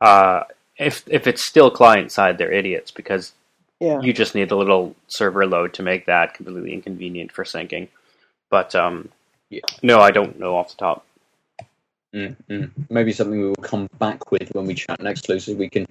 uh, 0.00 0.44
if 0.76 1.04
if 1.08 1.26
it's 1.26 1.44
still 1.44 1.70
client 1.70 2.12
side. 2.12 2.38
They're 2.38 2.52
idiots 2.52 2.90
because 2.90 3.32
Yeah. 3.80 4.00
you 4.02 4.12
just 4.12 4.34
need 4.34 4.50
a 4.50 4.56
little 4.56 4.94
server 5.08 5.46
load 5.46 5.72
to 5.74 5.82
make 5.82 6.06
that 6.06 6.34
completely 6.34 6.72
inconvenient 6.74 7.32
for 7.32 7.44
syncing. 7.44 7.88
But 8.50 8.74
um, 8.74 9.08
Yeah. 9.48 9.60
no, 9.82 10.00
I 10.00 10.10
don't 10.10 10.38
know 10.38 10.56
off 10.56 10.70
the 10.70 10.76
top. 10.76 11.06
Mm, 12.14 12.36
mm. 12.48 12.70
Maybe 12.90 13.12
something 13.12 13.40
we 13.40 13.46
will 13.46 13.54
come 13.56 13.88
back 13.98 14.30
with 14.30 14.50
when 14.54 14.66
we 14.66 14.74
chat 14.74 15.00
next, 15.00 15.28
Lucy. 15.28 15.54
We 15.54 15.68
can 15.70 15.86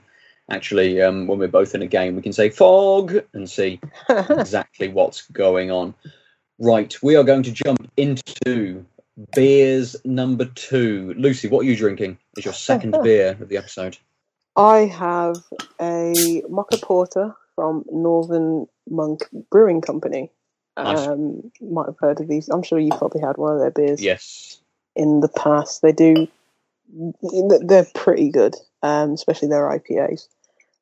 actually, 0.52 1.02
um, 1.02 1.28
when 1.28 1.40
we're 1.40 1.48
both 1.48 1.74
in 1.76 1.82
a 1.82 1.88
game, 1.88 2.16
we 2.16 2.22
can 2.22 2.34
say 2.34 2.50
fog 2.50 3.24
and 3.34 3.50
see 3.50 3.80
exactly 4.10 4.90
what's 4.90 5.28
going 5.28 5.72
on. 5.72 5.94
Right, 6.60 6.96
we 7.02 7.16
are 7.16 7.24
going 7.24 7.44
to 7.44 7.52
jump 7.52 7.90
into 7.96 8.86
beers 9.34 9.96
number 10.04 10.46
two. 10.46 11.14
Lucy, 11.18 11.48
what 11.48 11.62
are 11.62 11.70
you 11.70 11.76
drinking? 11.76 12.18
Is 12.38 12.46
your 12.46 12.54
second 12.54 12.96
beer 13.04 13.38
of 13.40 13.48
the 13.48 13.58
episode? 13.58 13.98
I 14.58 14.80
have 14.80 15.38
a 15.80 16.44
Mocha 16.50 16.78
Porter 16.82 17.34
from 17.60 17.84
Northern 17.92 18.68
Monk 18.90 19.24
Brewing 19.52 19.82
Company. 19.82 20.32
Nice. 20.78 21.08
Um, 21.08 21.52
might 21.60 21.88
have 21.88 21.98
heard 22.00 22.22
of 22.22 22.30
these. 22.30 22.48
I'm 22.48 22.64
sure 22.64 22.80
you 22.80 22.92
probably 22.92 23.20
had 23.20 23.36
one 23.36 23.54
of 23.54 23.60
their 23.60 23.70
beers. 23.70 24.02
Yes. 24.02 24.62
in 24.96 25.20
the 25.20 25.28
past. 25.28 25.82
They 25.82 25.92
do. 25.92 26.30
They're 27.68 27.86
pretty 27.94 28.30
good, 28.30 28.56
um, 28.82 29.12
especially 29.12 29.50
their 29.50 29.70
IPAs. 29.70 30.30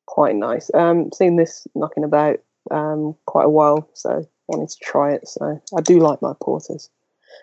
Quite 0.06 0.36
nice. 0.36 0.70
Um, 0.72 1.10
seen 1.12 1.34
this 1.34 1.66
knocking 1.74 2.04
about 2.04 2.38
um, 2.70 3.16
quite 3.26 3.46
a 3.46 3.50
while, 3.50 3.90
so 3.94 4.24
wanted 4.46 4.68
to 4.68 4.76
try 4.80 5.14
it. 5.14 5.26
So 5.26 5.60
I 5.76 5.80
do 5.80 5.98
like 5.98 6.22
my 6.22 6.34
porters, 6.40 6.90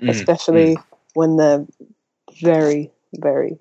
Mm, 0.01 0.09
especially 0.11 0.77
when 1.13 1.35
they're 1.35 1.65
very, 2.41 2.89
very 3.19 3.59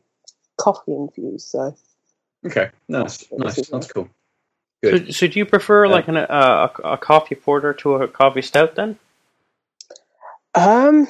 coffee 0.56 0.94
infused. 0.94 1.48
So 1.48 1.74
Okay, 2.46 2.70
nice, 2.88 3.24
nice. 3.32 3.68
That's 3.68 3.90
cool. 3.90 4.08
So, 4.84 4.90
Good. 4.90 5.14
so 5.14 5.26
do 5.26 5.38
you 5.38 5.46
prefer 5.46 5.88
like 5.88 6.08
an, 6.08 6.16
uh, 6.16 6.68
a 6.84 6.88
a 6.90 6.98
coffee 6.98 7.34
porter 7.34 7.72
to 7.74 7.94
a 7.96 8.08
coffee 8.08 8.42
stout 8.42 8.74
then? 8.74 8.98
um, 10.54 11.08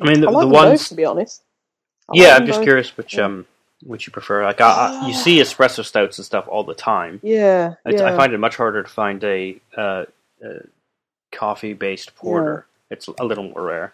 I 0.00 0.06
mean, 0.06 0.20
the, 0.20 0.28
I 0.28 0.30
like 0.30 0.40
the 0.42 0.48
ones. 0.48 0.80
both, 0.80 0.88
to 0.88 0.94
be 0.94 1.04
honest. 1.04 1.42
I 2.08 2.14
yeah, 2.14 2.28
like 2.30 2.40
I'm 2.40 2.46
just 2.46 2.58
both. 2.58 2.64
curious 2.64 2.96
which 2.96 3.14
Yeah. 3.14 3.24
um 3.26 3.46
which 3.82 4.06
you 4.06 4.12
prefer. 4.12 4.44
Like, 4.44 4.60
I, 4.60 4.70
I, 5.02 5.06
you 5.08 5.12
see 5.14 5.38
espresso 5.40 5.84
stouts 5.84 6.18
and 6.18 6.24
stuff 6.24 6.46
all 6.48 6.64
the 6.64 6.74
time. 6.74 7.20
Yeah, 7.22 7.74
It's, 7.84 8.00
yeah. 8.00 8.08
I 8.08 8.16
find 8.16 8.32
it 8.32 8.38
much 8.38 8.56
harder 8.56 8.82
to 8.82 8.88
find 8.88 9.22
a 9.24 9.60
uh, 9.76 10.04
uh, 10.44 10.60
coffee 11.32 11.74
based 11.74 12.14
porter. 12.16 12.66
It's 12.90 13.08
a 13.08 13.24
little 13.24 13.44
more 13.44 13.62
rare. 13.62 13.92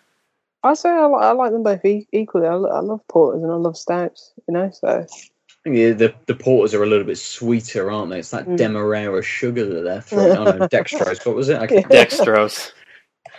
I 0.62 0.74
say 0.74 0.90
I 0.90 1.06
like, 1.06 1.22
I 1.22 1.32
like 1.32 1.52
them 1.52 1.62
both 1.64 1.84
e- 1.84 2.06
equally. 2.12 2.46
I, 2.46 2.52
I 2.52 2.80
love 2.80 3.00
porters 3.08 3.42
and 3.42 3.50
I 3.50 3.56
love 3.56 3.76
stouts. 3.76 4.32
You 4.46 4.54
know, 4.54 4.70
so 4.70 5.06
Yeah, 5.66 5.92
the 5.92 6.14
the 6.26 6.34
porters 6.34 6.72
are 6.74 6.82
a 6.82 6.86
little 6.86 7.04
bit 7.04 7.18
sweeter, 7.18 7.90
aren't 7.90 8.10
they? 8.10 8.18
It's 8.20 8.30
that 8.30 8.46
Mm. 8.46 8.56
demerara 8.56 9.22
sugar 9.22 9.66
that 9.66 9.82
they're 9.82 10.00
throwing. 10.32 10.36
oh 10.36 10.44
no, 10.44 10.68
dextrose. 10.68 11.24
What 11.26 11.36
was 11.36 11.48
it? 11.50 11.60
Okay, 11.62 11.82
Dextrose. 11.82 12.72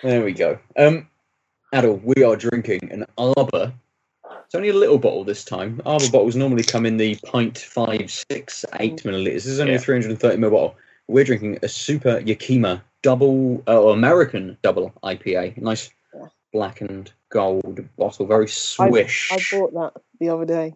there 0.04 0.24
we 0.24 0.32
go. 0.34 0.60
Um, 0.78 1.08
Aadil, 1.74 2.02
we 2.04 2.24
are 2.24 2.36
drinking 2.36 2.90
an 2.92 3.06
Arbor. 3.18 3.74
It's 4.46 4.54
only 4.56 4.70
a 4.70 4.74
little 4.74 4.98
bottle 5.00 5.24
this 5.24 5.44
time. 5.46 5.82
Arbor 5.86 6.10
bottles 6.12 6.36
normally 6.36 6.64
come 6.64 6.86
in 6.86 6.98
the 6.98 7.16
pint 7.26 7.58
five, 7.58 8.12
six, 8.30 8.66
eight 8.80 8.98
milliliters. 9.04 9.34
This 9.34 9.46
is 9.48 9.60
only 9.60 9.74
Yeah. 9.74 9.80
a 9.80 9.82
330 9.82 10.38
ml 10.38 10.52
bottle. 10.52 10.76
We're 11.08 11.24
drinking 11.24 11.58
a 11.64 11.68
Super 11.70 12.20
Yakima 12.20 12.84
double, 13.02 13.64
uh, 13.68 13.82
or 13.82 13.94
American 13.94 14.58
double 14.62 14.94
IPA. 15.04 15.54
Nice 15.58 15.90
Yeah. 16.14 16.28
black 16.54 16.82
and 16.82 17.12
gold 17.30 17.84
bottle, 17.98 18.26
very 18.28 18.48
swish. 18.48 19.32
I 19.32 19.38
bought 19.58 19.74
that 19.74 20.02
the 20.20 20.30
other 20.30 20.46
day. 20.46 20.76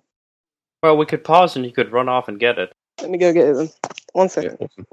Well, 0.85 0.97
we 0.97 1.07
could 1.07 1.23
pause 1.23 1.55
and 1.55 1.65
you 1.65 1.71
could 1.71 1.91
run 1.91 2.07
off 2.07 2.27
and 2.27 2.39
get 2.39 2.59
it. 2.59 2.71
Let 3.01 3.09
me 3.09 3.17
go 3.17 3.33
get 3.33 3.47
it 3.47 3.55
then. 3.55 3.69
One 4.13 4.29
Yeah, 4.37 4.51
awesome. 4.59 4.85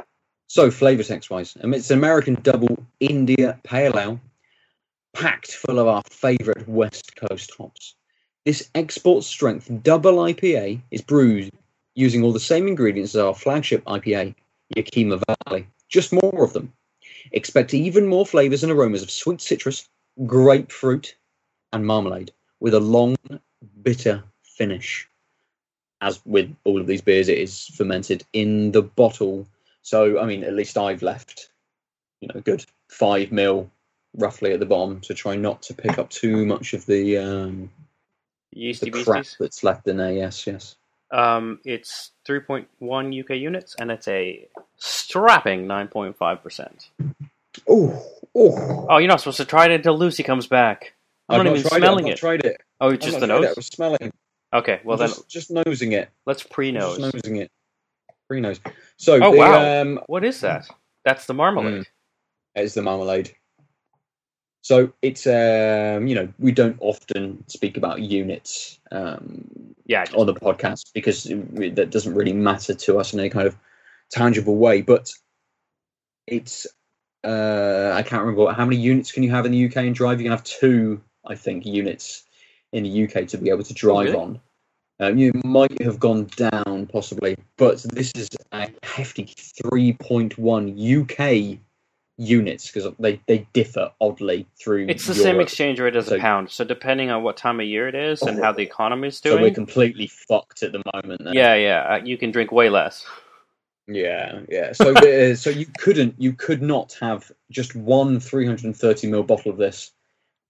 So, 0.47 0.71
flavour 0.71 1.03
text 1.03 1.29
wise, 1.29 1.55
um, 1.63 1.75
it's 1.75 1.91
an 1.91 1.99
American 1.99 2.39
double 2.43 2.83
India 3.01 3.61
Pale 3.63 3.99
Ale, 3.99 4.21
packed 5.13 5.53
full 5.53 5.79
of 5.79 5.87
our 5.87 6.03
favourite 6.09 6.67
West 6.67 7.15
Coast 7.17 7.53
hops. 7.59 7.95
This 8.47 8.71
export 8.75 9.23
strength 9.23 9.71
double 9.83 10.15
IPA 10.15 10.81
is 10.91 11.03
brewed 11.03 11.53
using 11.95 12.23
all 12.25 12.33
the 12.33 12.41
same 12.41 12.69
ingredients 12.69 13.15
as 13.15 13.21
our 13.21 13.35
flagship 13.35 13.85
IPA, 13.85 14.35
Yakima 14.75 15.21
Valley. 15.47 15.67
Just 15.91 16.11
more 16.11 16.43
of 16.43 16.55
them. 16.55 16.73
Expect 17.33 17.75
even 17.75 18.07
more 18.07 18.25
flavours 18.25 18.63
and 18.63 18.73
aromas 18.73 19.03
of 19.03 19.11
sweet 19.11 19.43
citrus, 19.43 19.87
grapefruit, 20.25 21.15
and 21.75 21.87
marmalade, 21.87 22.33
with 22.61 22.73
a 22.73 22.81
long, 22.81 23.15
bitter 23.83 24.25
finish. 24.43 25.07
As 26.03 26.21
with 26.27 26.55
all 26.65 26.81
of 26.81 26.87
these 26.87 27.01
beers, 27.01 27.29
it 27.29 27.39
is 27.39 27.69
fermented 27.69 28.25
in 28.33 28.73
the 28.73 28.83
bottle. 28.83 29.47
So, 29.83 30.19
I 30.21 30.27
mean, 30.27 30.45
at 30.45 30.53
least 30.53 30.77
I've 30.77 31.01
left, 31.01 31.49
you 32.21 32.29
know, 32.29 32.39
a 32.39 32.43
good 32.43 32.65
five 32.89 33.33
mil 33.33 33.71
roughly 34.19 34.53
at 34.53 34.61
the 34.61 34.67
bottom 34.67 35.01
to 35.01 35.15
try 35.15 35.37
not 35.37 35.63
to 35.63 35.75
pick 35.75 35.99
up 35.99 36.11
too 36.11 36.45
much 36.45 36.75
of 36.75 36.85
the 36.87 37.17
um, 37.19 37.71
Yeasty 38.53 38.91
the 38.91 39.05
crap 39.05 39.23
beasties. 39.23 39.37
that's 39.41 39.65
left 39.65 39.87
in 39.89 39.97
there. 39.97 40.13
Yes, 40.13 40.47
yes. 40.47 40.77
Um, 41.11 41.61
it's 41.65 42.11
3.1 42.27 43.21
UK 43.21 43.37
units 43.37 43.77
and 43.79 43.91
it's 43.91 44.09
a 44.09 44.49
strapping 44.77 45.67
9.5%. 45.67 46.89
Oh, 47.69 48.07
oh! 48.35 48.87
Oh, 48.89 48.99
you're 48.99 49.09
not 49.09 49.21
supposed 49.21 49.37
to 49.37 49.45
try 49.45 49.67
it 49.67 49.73
until 49.73 49.97
Lucy 49.97 50.23
comes 50.23 50.47
back. 50.47 50.95
I'm 51.29 51.41
I've 51.41 51.45
not 51.45 51.51
not 51.51 51.59
even 51.59 51.69
tried 51.71 51.79
smelling 51.79 52.07
it. 52.07 52.11
I've 52.11 52.15
it. 52.15 52.19
tried 52.19 52.45
it. 52.45 52.61
Oh, 52.81 52.91
I've 52.91 52.99
just 52.99 53.21
the 53.21 53.27
tried 53.27 53.37
it. 53.37 53.43
I 53.45 53.47
nose? 53.47 53.57
was 53.57 53.67
smelling. 53.67 54.13
Okay, 54.55 54.81
well 54.85 54.95
I'm 55.01 55.01
then 55.01 55.09
just, 55.09 55.29
just 55.29 55.51
nosing 55.51 55.93
it. 55.93 56.11
let's 56.27 56.43
pre-nose. 56.43 56.99
Just 56.99 57.15
nosing 57.15 57.37
it. 57.37 57.51
Pre 58.29 58.41
nose. 58.41 58.61
So, 58.97 59.19
Oh, 59.23 59.33
the, 59.33 59.39
wow. 59.39 59.81
um, 59.83 60.01
What 60.07 60.25
is 60.25 60.41
that? 60.41 60.69
That's 61.05 61.27
the 61.27 61.35
marmalade. 61.35 61.87
is 62.55 62.75
the 62.75 62.83
marmalade. 62.83 63.33
So 64.65 64.93
it's 65.03 65.27
um, 65.27 66.07
you 66.07 66.15
know 66.15 66.29
we 66.39 66.53
don't 66.53 66.77
often 66.81 67.43
speak 67.49 67.77
about 67.77 68.01
units 68.01 68.79
um, 68.93 69.45
Yeah, 69.87 70.05
on 70.17 70.27
the 70.27 70.35
podcast 70.35 70.93
because 70.95 71.27
it, 71.27 71.75
that 71.75 71.91
doesn't 71.91 72.15
really 72.15 72.33
matter 72.33 72.73
to 72.73 72.99
us 73.01 73.13
in 73.13 73.19
any 73.21 73.29
kind 73.31 73.49
of 73.49 73.57
tangible 74.13 74.57
way. 74.57 74.81
But 74.83 75.13
it's 76.29 76.65
uh, 77.25 77.93
I 77.95 78.03
can't 78.03 78.23
remember 78.23 78.53
how 78.53 78.65
many 78.65 78.77
units 78.77 79.11
can 79.11 79.25
you 79.25 79.31
have 79.31 79.47
in 79.47 79.53
the 79.53 79.67
UK 79.67 79.77
and 79.79 79.95
drive. 79.95 80.21
You 80.21 80.27
can 80.27 80.33
have 80.33 80.45
two, 80.45 81.01
I 81.27 81.35
think, 81.35 81.67
units 81.67 82.25
in 82.73 82.85
the 82.85 83.05
UK 83.05 83.27
to 83.29 83.39
be 83.39 83.51
able 83.51 83.65
to 83.65 83.75
drive 83.75 84.07
really? 84.07 84.17
on. 84.17 84.41
Um, 85.01 85.19
you 85.19 85.33
might 85.45 85.83
have 85.83 85.99
gone 85.99 86.27
down 86.37 86.87
possibly, 86.87 87.37
but 87.57 87.83
this 87.83 88.13
is 88.15 88.29
a 88.53 88.71
hefty 88.83 89.25
3.1 89.25 90.37
UK 91.01 91.59
units 92.19 92.71
because 92.71 92.93
they, 92.99 93.21
they 93.27 93.47
differ 93.53 93.91
oddly 94.01 94.47
through. 94.61 94.87
it's 94.89 95.07
the 95.07 95.15
same 95.15 95.41
exchange 95.41 95.81
rate 95.81 95.97
as 95.97 96.11
a 96.11 96.19
pound. 96.19 96.51
So 96.51 96.65
depending 96.65 97.11
on 97.11 97.23
what 97.23 97.37
time 97.37 97.59
of 97.59 97.67
year 97.67 97.89
it 97.89 97.95
is 97.95 98.23
and 98.23 98.39
how 98.39 98.53
the 98.53 98.63
economy 98.63 99.09
is 99.09 99.19
So 99.19 99.41
we're 99.41 99.51
completely 99.51 100.07
fucked 100.07 100.63
at 100.63 100.73
the 100.73 100.83
moment. 100.95 101.25
Then. 101.25 101.35
yeah, 101.35 101.55
yeah, 101.55 101.81
uh, 101.81 102.05
you 102.05 102.17
can 102.17 102.31
drink 102.31 102.53
way 102.53 102.69
less. 102.69 103.05
Yeah, 103.89 104.43
yeah. 104.49 104.73
So, 104.73 104.93
the, 104.93 105.35
so 105.37 105.51
you 105.51 105.67
couldn't, 105.79 106.15
you 106.19 106.33
could 106.33 106.63
not 106.63 106.97
have 107.01 107.33
just 107.51 107.75
one 107.75 108.21
330 108.21 109.09
ml 109.09 109.27
bottle 109.27 109.51
of 109.51 109.59
this, 109.59 109.91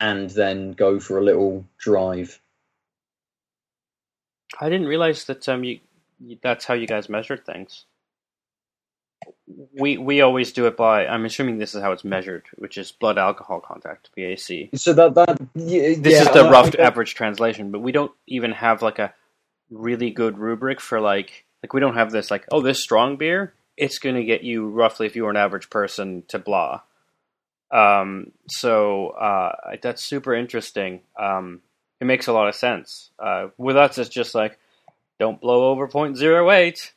and 0.03 0.29
then 0.31 0.73
go 0.73 0.99
for 1.01 1.19
a 1.19 1.23
little 1.23 1.65
drive. 1.79 2.41
I 4.61 4.69
didn't 4.69 4.89
realize 4.89 5.25
that 5.25 5.49
um 5.49 5.65
you, 5.65 5.79
that's 6.43 6.67
how 6.67 6.75
you 6.75 6.87
guys 6.87 7.09
measured 7.09 7.47
things. 7.47 7.87
We 9.79 9.97
we 9.97 10.21
always 10.21 10.53
do 10.53 10.67
it 10.67 10.77
by 10.77 11.07
I'm 11.07 11.25
assuming 11.25 11.59
this 11.59 11.75
is 11.75 11.83
how 11.83 11.93
it's 11.93 12.05
measured, 12.05 12.45
which 12.57 12.77
is 12.77 12.93
blood 12.93 13.17
alcohol 13.17 13.61
contact 13.61 14.11
BAC. 14.17 14.71
So 14.75 14.93
that 14.93 15.15
that 15.15 15.41
yeah, 15.55 15.95
This 15.97 16.15
yeah, 16.15 16.23
is 16.23 16.31
the 16.31 16.51
rough 16.51 16.75
average 16.79 17.15
translation, 17.15 17.71
but 17.71 17.81
we 17.81 17.93
don't 17.93 18.13
even 18.27 18.53
have 18.53 18.83
like 18.83 18.99
a 18.99 19.15
really 19.71 20.11
good 20.11 20.37
rubric 20.37 20.81
for 20.81 21.01
like 21.01 21.45
like 21.63 21.73
we 21.73 21.81
don't 21.81 21.95
have 21.95 22.11
this 22.11 22.31
like 22.31 22.45
oh 22.51 22.61
this 22.61 22.83
strong 22.83 23.17
beer 23.17 23.55
it's 23.77 23.99
going 23.99 24.17
to 24.17 24.25
get 24.25 24.43
you 24.43 24.69
roughly 24.69 25.07
if 25.07 25.17
you 25.17 25.25
were 25.25 25.31
an 25.31 25.37
average 25.37 25.71
person 25.71 26.25
to 26.29 26.39
blah. 26.39 26.83
Um, 27.73 28.33
so 28.49 29.09
uh, 29.11 29.77
that's 29.83 30.05
super 30.05 30.35
interesting. 30.35 31.01
Um, 31.19 31.63
it 32.01 32.05
makes 32.05 32.27
a 32.27 32.33
lot 32.33 32.49
of 32.49 32.55
sense. 32.55 33.11
Uh, 33.19 33.49
with 33.57 33.77
us, 33.77 33.97
it's 33.99 34.11
just 34.11 34.35
like 34.35 34.59
don't 35.19 35.41
blow 35.41 35.71
over 35.71 35.89
0.08, 35.89 36.91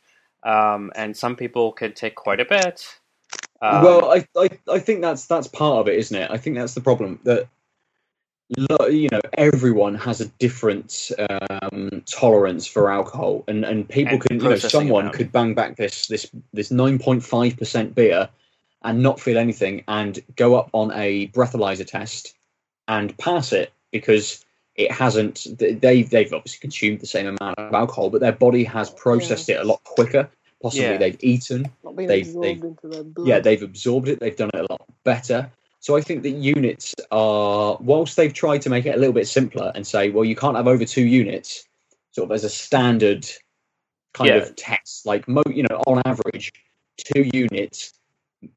um, 0.44 0.92
and 0.96 1.16
some 1.16 1.36
people 1.36 1.72
can 1.72 1.94
take 1.94 2.16
quite 2.16 2.40
a 2.40 2.46
bit. 2.46 3.00
Um, 3.62 3.84
well, 3.84 4.12
I, 4.12 4.28
I 4.38 4.50
I 4.70 4.80
think 4.80 5.02
that's 5.02 5.28
that's 5.28 5.48
part 5.48 5.80
of 5.80 5.88
it, 5.88 5.98
isn't 5.98 6.18
it? 6.18 6.30
I 6.30 6.38
think 6.38 6.58
that's 6.58 6.74
the 6.74 6.82
problem 6.82 7.20
that 7.24 7.48
you 8.90 9.10
know 9.12 9.22
everyone 9.38 9.96
has 9.96 10.22
a 10.22 10.28
different 10.40 11.12
um, 11.30 12.04
tolerance 12.06 12.68
for 12.68 12.92
alcohol, 12.92 13.44
and 13.48 13.64
and 13.64 13.88
people 13.88 14.14
And 14.14 14.22
can 14.22 14.40
you 14.40 14.50
know 14.50 14.56
someone 14.58 15.04
amount. 15.04 15.16
could 15.16 15.32
bang 15.32 15.54
back 15.56 15.78
this 15.78 16.08
this 16.08 16.30
this 16.54 16.70
nine 16.70 17.00
point 17.00 17.24
five 17.24 17.58
percent 17.58 17.96
beer 17.96 18.30
and 18.86 19.04
not 19.04 19.20
feel 19.20 19.38
anything, 19.38 19.84
and 19.90 20.20
go 20.38 20.56
up 20.56 20.70
on 20.74 20.92
a 20.94 21.28
breathalyzer 21.30 21.86
test 21.86 22.36
and 22.88 23.18
pass 23.18 23.52
it 23.52 23.74
because 23.92 24.46
it 24.76 24.92
hasn't. 24.92 25.48
They 25.58 26.04
they've 26.04 26.32
obviously 26.34 26.60
consumed 26.60 27.00
the 27.02 27.08
same 27.08 27.28
amount 27.28 27.58
of 27.60 27.74
alcohol, 27.74 28.10
but 28.10 28.22
their 28.22 28.32
body 28.32 28.64
has 28.64 28.90
processed 28.92 29.50
it 29.50 29.60
a 29.60 29.64
lot 29.64 29.84
quicker. 29.84 30.30
Possibly 30.62 30.86
Yeah. 30.86 30.98
they've 30.98 31.18
eaten 31.22 31.70
Not 31.84 31.96
being 31.96 32.08
They've- 32.08 32.28
absorbed 32.28 32.46
they've- 32.46 32.64
into 32.64 32.88
their 32.88 33.04
blood. 33.04 33.28
yeah, 33.28 33.40
they've 33.40 33.62
absorbed 33.64 34.08
it. 34.08 34.20
They've 34.20 34.36
done 34.36 34.50
it 34.54 34.60
a 34.62 34.68
lot 34.72 34.82
better. 35.04 35.52
So 35.80 35.96
I 35.96 36.02
think 36.02 36.24
that 36.24 36.32
units 36.32 36.96
are, 37.12 37.78
whilst 37.82 38.16
they've 38.16 38.34
tried 38.34 38.62
to 38.64 38.70
make 38.72 38.86
it 38.88 38.96
a 38.96 38.98
little 38.98 39.14
bit 39.14 39.28
simpler 39.28 39.72
and 39.76 39.86
say, 39.86 40.10
well, 40.10 40.26
you 40.26 40.36
can't 40.36 40.56
have 40.58 40.68
over 40.68 40.84
two 40.86 41.04
units, 41.06 41.66
sort 42.12 42.30
of 42.30 42.34
as 42.34 42.44
a 42.44 42.50
standard 42.50 43.28
kind 44.14 44.30
Yeah. 44.32 44.38
of 44.38 44.56
test. 44.56 45.06
Like, 45.06 45.28
mo- 45.28 45.44
you 45.48 45.64
know, 45.70 45.84
on 45.86 46.02
average, 46.06 46.52
two 46.98 47.30
units 47.34 47.94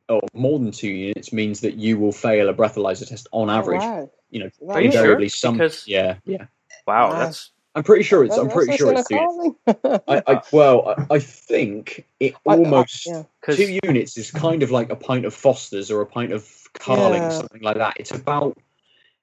or 0.08 0.20
more 0.34 0.58
than 0.58 0.70
two 0.70 0.88
units 0.90 1.32
means 1.32 1.60
that 1.60 1.74
you 1.74 1.98
will 1.98 2.12
fail 2.12 2.48
a 2.48 2.54
breathalyzer 2.54 3.08
test 3.08 3.28
on 3.32 3.50
Oh, 3.50 3.52
average. 3.54 3.80
wow. 3.80 4.10
You 4.30 4.40
know, 4.40 4.46
Is 4.46 4.52
that 4.60 4.68
Are 4.76 4.80
you 4.80 4.90
sure? 4.90 5.00
invariably 5.00 5.28
some. 5.28 5.54
Because- 5.54 5.86
Yeah, 5.86 6.16
yeah. 6.24 6.46
wow, 6.86 7.10
Wow. 7.10 7.18
that's 7.18 7.50
I'm 7.74 7.84
pretty 7.84 8.02
sure 8.02 8.24
it's. 8.24 8.34
That- 8.34 8.42
I'm 8.42 8.48
pretty 8.50 8.76
sure 8.76 8.92
it's 8.92 9.06
two 9.08 9.14
units. 9.16 10.02
I, 10.08 10.22
I 10.26 10.42
well, 10.52 10.94
I, 11.10 11.14
I 11.16 11.18
think 11.20 12.04
it 12.18 12.34
I- 12.46 12.50
I- 12.52 12.56
almost 12.56 13.06
yeah. 13.06 13.22
two 13.48 13.78
units 13.84 14.16
is 14.18 14.30
kind 14.30 14.62
of 14.62 14.70
like 14.70 14.90
a 14.90 14.96
pint 14.96 15.24
of 15.24 15.34
Foster's 15.34 15.90
or 15.90 16.00
a 16.00 16.06
pint 16.06 16.32
of 16.32 16.48
Carling, 16.74 17.22
Yeah. 17.22 17.28
something 17.30 17.62
like 17.62 17.76
that. 17.76 17.94
It's 17.98 18.10
about, 18.10 18.58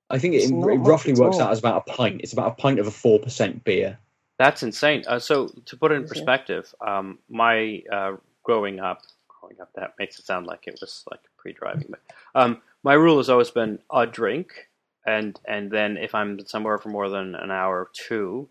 I 0.09 0.19
think 0.19 0.35
It's 0.35 0.45
it, 0.49 0.53
it 0.53 0.77
roughly 0.77 1.13
works 1.13 1.35
all. 1.37 1.43
out 1.43 1.51
as 1.51 1.59
about 1.59 1.83
a 1.87 1.91
pint. 1.91 2.21
It's 2.21 2.33
about 2.33 2.47
a 2.47 2.55
pint 2.55 2.79
of 2.79 2.87
a 2.87 2.91
four 2.91 3.19
percent 3.19 3.63
beer. 3.63 3.97
That's 4.39 4.63
insane. 4.63 5.03
Uh, 5.07 5.19
so 5.19 5.47
to 5.65 5.77
put 5.77 5.91
it 5.91 5.95
in 5.95 6.07
perspective, 6.07 6.73
um, 6.85 7.19
my 7.29 7.83
uh, 7.91 8.13
growing 8.43 8.79
up, 8.79 9.01
growing 9.45 9.61
up 9.61 9.71
that 9.75 9.93
makes 9.99 10.19
it 10.19 10.25
sound 10.25 10.47
like 10.47 10.67
it 10.67 10.77
was 10.81 11.03
like 11.11 11.21
pre-driving, 11.37 11.87
but 11.89 12.01
um, 12.33 12.61
my 12.83 12.93
rule 12.93 13.17
has 13.17 13.29
always 13.29 13.51
been 13.51 13.79
a 13.93 14.05
drink, 14.05 14.69
and 15.05 15.39
and 15.47 15.71
then 15.71 15.97
if 15.97 16.15
I'm 16.15 16.45
somewhere 16.45 16.77
for 16.77 16.89
more 16.89 17.09
than 17.09 17.35
an 17.35 17.51
hour 17.51 17.81
or 17.81 17.89
two, 17.93 18.49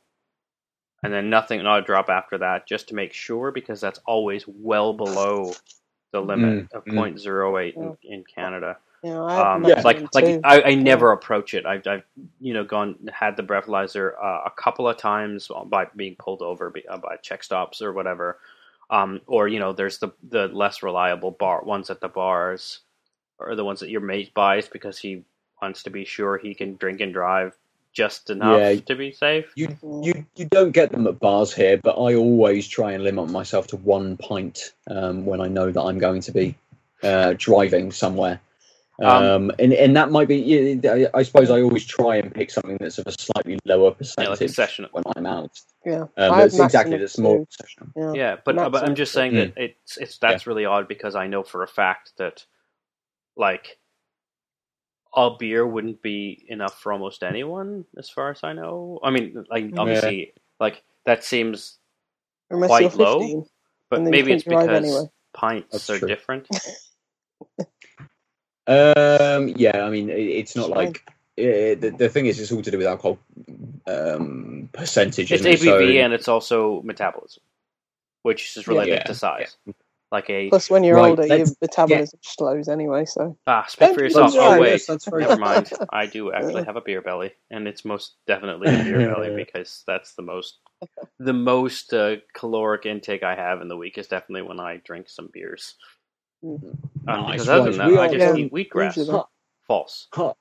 and 1.02 1.12
then 1.12 1.30
nothing, 1.30 1.62
not 1.62 1.80
a 1.80 1.82
drop 1.82 2.08
after 2.08 2.38
that, 2.38 2.66
just 2.66 2.88
to 2.88 2.94
make 2.94 3.12
sure, 3.12 3.50
because 3.50 3.80
that's 3.80 4.00
always 4.06 4.44
well 4.46 4.92
below 4.92 5.52
the 6.12 6.20
limit 6.20 6.68
of 6.72 6.84
mm. 6.84 6.94
0.08 6.94 7.74
in, 7.74 7.96
in 8.04 8.24
Canada. 8.32 8.76
Yeah, 9.02 9.20
I 9.20 9.54
Um, 9.54 9.64
Yeah. 9.64 9.82
like 9.84 10.14
like 10.14 10.24
too. 10.24 10.40
I, 10.44 10.62
I 10.62 10.74
never 10.74 11.12
approach 11.12 11.52
it. 11.52 11.66
I've, 11.66 11.86
I've 11.86 12.04
you 12.40 12.54
know 12.54 12.64
gone 12.64 12.96
had 13.12 13.36
the 13.36 13.42
breathalyzer 13.42 14.12
uh, 14.22 14.42
a 14.46 14.52
couple 14.56 14.88
of 14.88 14.96
times 14.96 15.50
by 15.66 15.86
being 15.96 16.16
pulled 16.16 16.40
over 16.40 16.70
by, 16.70 16.82
uh, 16.88 16.96
by 16.96 17.16
check 17.16 17.42
stops 17.42 17.82
or 17.82 17.92
whatever, 17.92 18.38
um, 18.90 19.20
or 19.26 19.48
you 19.48 19.58
know 19.58 19.72
there's 19.72 19.98
the 19.98 20.12
the 20.28 20.48
less 20.48 20.82
reliable 20.82 21.30
bar 21.30 21.62
ones 21.64 21.90
at 21.90 22.00
the 22.00 22.08
bars, 22.08 22.80
or 23.38 23.54
the 23.54 23.64
ones 23.64 23.80
that 23.80 23.90
your 23.90 24.00
mate 24.00 24.34
buys 24.34 24.68
because 24.68 24.98
he 24.98 25.24
wants 25.62 25.82
to 25.84 25.90
be 25.90 26.04
sure 26.04 26.36
he 26.38 26.54
can 26.54 26.76
drink 26.76 27.00
and 27.00 27.12
drive 27.12 27.56
just 27.92 28.28
enough 28.28 28.60
Yeah. 28.60 28.80
to 28.80 28.94
be 28.96 29.12
safe. 29.12 29.46
You 29.54 29.76
you 30.02 30.26
you 30.36 30.46
don't 30.46 30.72
get 30.72 30.90
them 30.90 31.06
at 31.06 31.20
bars 31.20 31.54
here, 31.54 31.78
but 31.78 31.92
I 31.92 32.14
always 32.14 32.66
try 32.68 32.92
and 32.92 33.04
limit 33.04 33.30
myself 33.30 33.68
to 33.68 33.76
one 33.76 34.16
pint 34.16 34.72
um, 34.90 35.24
when 35.24 35.40
I 35.40 35.48
know 35.48 35.70
that 35.70 35.80
I'm 35.80 35.98
going 35.98 36.20
to 36.22 36.32
be 36.32 36.56
uh, 37.02 37.34
driving 37.38 37.92
somewhere. 37.92 38.40
Um, 39.02 39.34
Um, 39.34 39.52
and 39.58 39.72
and 39.74 39.96
that 39.96 40.10
might 40.10 40.28
be. 40.28 40.36
yeah, 40.38 40.92
I 41.14 41.20
I 41.20 41.22
suppose 41.24 41.50
I 41.50 41.62
always 41.62 41.86
try 41.86 42.16
and 42.16 42.34
pick 42.34 42.50
something 42.50 42.78
that's 42.80 42.98
of 42.98 43.06
a 43.08 43.12
slightly 43.12 43.58
lower 43.66 43.92
Yeah, 43.92 43.98
percentage 43.98 44.30
like 44.30 44.42
a 44.42 44.48
session. 44.48 44.86
when 44.92 45.04
I'm 45.16 45.26
out. 45.26 45.52
yeah, 45.84 46.06
Um, 46.16 46.36
I 46.36 46.40
have 46.40 46.52
that's 46.52 46.58
exactly 46.60 46.96
maximum 46.96 47.00
the 47.00 47.08
small 47.08 47.46
session. 47.50 47.94
Yeah. 47.96 48.12
Yeah, 48.14 48.36
but 48.44 48.58
uh, 48.58 48.70
but 48.70 48.84
I'm 48.84 48.94
just 48.96 49.14
saying 49.14 49.36
that 49.36 49.52
it's 49.56 49.98
it's 49.98 50.18
that's 50.18 50.46
really 50.46 50.64
odd 50.66 50.88
because 50.88 51.14
I 51.16 51.28
know 51.28 51.42
for 51.44 51.62
a 51.62 51.68
fact 51.68 52.12
that 52.18 52.46
like 53.36 53.78
a 55.14 55.30
beer 55.38 55.66
wouldn't 55.66 56.02
be 56.02 56.44
enough 56.48 56.80
for 56.80 56.92
almost 56.92 57.22
anyone, 57.24 57.86
as 57.98 58.10
far 58.10 58.30
as 58.32 58.40
I 58.44 58.52
know. 58.54 59.00
I 59.02 59.10
mean, 59.10 59.44
like 59.50 59.72
Yeah. 59.72 59.78
obviously, 59.78 60.34
like 60.60 60.82
that 61.06 61.24
seems, 61.24 61.78
Unless 62.50 62.68
quite 62.68 62.84
low, 62.94 63.18
15, 63.18 63.46
but 63.90 63.98
And 63.98 64.06
then 64.06 64.14
you 64.14 64.22
maybe 64.22 64.32
it's 64.32 64.44
because 64.44 64.68
anyway. 64.70 65.06
pints 65.34 65.72
That's 65.72 65.90
are 65.90 65.98
true. 65.98 66.08
different. 66.08 66.48
Um, 68.66 69.48
yeah, 69.56 69.84
I 69.84 69.90
mean, 69.90 70.10
it, 70.10 70.18
it's 70.18 70.56
not 70.56 70.68
It's 70.70 70.76
like 70.76 71.02
uh, 71.38 71.74
the 71.80 71.94
the 71.98 72.08
thing 72.08 72.26
is, 72.26 72.40
it's 72.40 72.52
all 72.52 72.62
to 72.62 72.70
do 72.70 72.78
with 72.78 72.86
alcohol 72.86 73.18
um, 73.86 74.68
percentage. 74.72 75.32
It's? 75.32 75.44
ABV 75.44 75.64
So- 75.64 76.04
and 76.04 76.14
it's 76.14 76.28
also 76.28 76.82
metabolism, 76.82 77.42
which 78.22 78.56
is 78.56 78.68
related 78.68 78.94
Yeah, 78.94 79.04
to 79.04 79.14
size. 79.14 79.56
Like 80.12 80.30
a 80.30 80.48
Plus, 80.50 80.70
when 80.70 80.84
you're 80.84 80.96
Right, 80.96 81.10
older, 81.10 81.26
your 81.26 81.38
let's 81.38 81.56
metabolism 81.60 82.20
slows 82.22 82.68
anyway. 82.68 83.04
So 83.04 83.36
ah, 83.46 83.64
speak 83.68 83.90
for 83.94 84.02
yourself. 84.02 84.34
Oh 84.38 84.58
wait, 84.60 84.70
yes, 84.70 84.86
that's 84.86 85.08
never 85.12 85.36
mind. 85.36 85.72
I 85.90 86.06
do 86.06 86.32
actually 86.32 86.64
have 86.64 86.76
a 86.76 86.80
beer 86.82 87.02
belly, 87.02 87.32
and 87.50 87.68
it's 87.68 87.84
most 87.84 88.14
definitely 88.26 88.68
a 88.68 88.84
beer 88.84 89.00
belly 89.00 89.30
because 89.36 89.82
that's 89.86 90.14
the 90.14 90.22
most 90.22 90.58
the 91.18 91.32
most 91.34 91.92
uh, 91.92 92.16
caloric 92.34 92.86
intake 92.86 93.22
I 93.24 93.34
have 93.34 93.60
in 93.60 93.68
the 93.68 93.76
week 93.76 93.98
is 93.98 94.06
definitely 94.06 94.42
when 94.48 94.60
I 94.60 94.78
drink 94.84 95.08
some 95.10 95.30
beers. 95.32 95.74
Um, 96.44 96.60
Nice, 97.06 97.32
because 97.32 97.48
other 97.48 97.70
than 97.70 97.78
that, 97.78 97.88
We 97.88 97.98
I 97.98 98.08
just 98.08 98.36
eat 98.38 98.52
wheatgrass. 98.52 98.96
usually. 98.96 99.22
False. 99.66 100.08
Huh. 100.12 100.34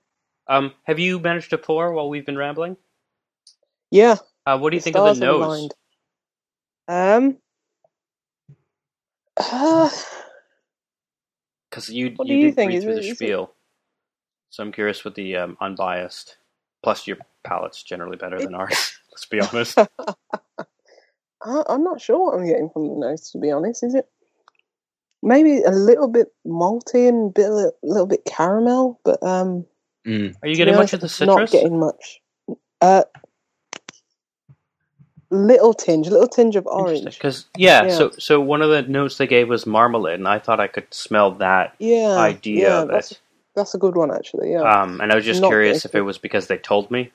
Um, 0.48 0.74
have 0.84 1.00
you 1.00 1.20
managed 1.20 1.52
to 1.52 1.58
pour 1.58 1.94
while 1.94 2.10
we've 2.10 2.26
been 2.26 2.38
rambling? 2.38 2.78
yeah, 3.92 4.18
Uh, 4.46 4.58
what 4.60 4.72
do 4.72 4.76
you 4.78 4.82
the 4.82 4.84
think 4.84 4.98
of 4.98 5.04
the 5.04 5.14
nose? 5.26 5.40
are 5.42 5.46
aligned. 5.48 5.76
Um. 6.88 7.38
Uh, 9.38 9.90
Because 11.70 11.90
you 11.90 12.14
What 12.18 12.28
you 12.28 12.36
do 12.36 12.36
you 12.36 12.52
did 12.52 12.56
think? 12.56 12.70
read 12.70 12.78
Is 12.80 12.84
through 12.84 12.94
it- 12.94 12.98
the 12.98 13.04
is 13.04 13.10
it- 13.12 13.16
spiel, 13.16 13.54
so 14.50 14.64
I'm 14.64 14.72
curious 14.72 15.04
with 15.04 15.16
the 15.16 15.38
um, 15.38 15.58
unbiased. 15.62 16.38
Plus, 16.84 17.08
your 17.08 17.18
palate's 17.44 17.84
generally 17.84 18.18
better 18.18 18.42
than 18.42 18.56
ours. 18.56 19.00
Let's 19.12 19.26
be 19.26 19.40
honest. 19.42 19.80
I, 21.46 21.64
I'm 21.70 21.84
not 21.84 22.02
sure 22.02 22.20
what 22.20 22.40
I'm 22.40 22.48
getting 22.48 22.70
from 22.70 22.88
the 22.90 22.96
nose. 22.96 23.32
To 23.32 23.40
be 23.40 23.52
honest, 23.52 23.84
is 23.84 23.96
it 23.96 24.08
maybe 25.24 25.64
a 25.64 25.72
little 25.72 26.10
bit 26.10 26.30
malty 26.48 27.10
and 27.10 27.32
a 27.32 27.34
bit, 27.34 27.48
a 27.52 27.74
little 27.84 28.08
bit 28.08 28.26
caramel? 28.26 29.02
But 29.06 29.24
um, 29.24 29.66
Mm. 30.08 30.36
Are 30.44 30.50
you 30.50 30.58
getting 30.58 30.72
be 30.72 30.76
much 30.76 30.94
honest, 30.94 30.94
of 30.94 31.02
the 31.02 31.10
I'm 31.22 31.28
Not 31.28 31.50
getting 31.52 31.80
much. 31.80 32.22
Uh, 32.82 33.04
little 35.32 35.74
tinge, 35.74 36.10
little 36.10 36.28
tinge 36.28 36.56
of 36.56 36.68
orange. 36.68 37.18
Because 37.18 37.48
yeah, 37.56 37.88
Yeah. 37.88 37.90
so 37.90 38.12
so 38.20 38.40
one 38.42 38.62
of 38.62 38.70
the 38.70 38.84
notes 38.84 39.18
they 39.18 39.28
gave 39.28 39.50
was 39.50 39.66
marmalade, 39.66 40.20
and 40.20 40.28
I 40.28 40.40
thought 40.40 40.60
I 40.60 40.68
could 40.68 40.94
smell 40.94 41.32
that 41.34 41.78
Yeah, 41.80 42.18
idea 42.18 42.72
yeah, 42.72 42.82
of 42.82 42.92
that's 42.92 43.12
it. 43.12 43.20
that's 43.56 43.76
a 43.76 43.80
good 43.80 43.96
one 43.96 44.12
actually. 44.12 44.52
Yeah, 44.52 44.68
Um, 44.68 45.02
and 45.02 45.12
I 45.12 45.16
was 45.16 45.26
just 45.26 45.44
Not 45.44 45.44
curious 45.44 45.86
if 45.86 45.96
it 45.96 46.02
was 46.02 46.18
because 46.20 46.48
they 46.48 46.58
told 46.58 46.92
me, 46.92 47.12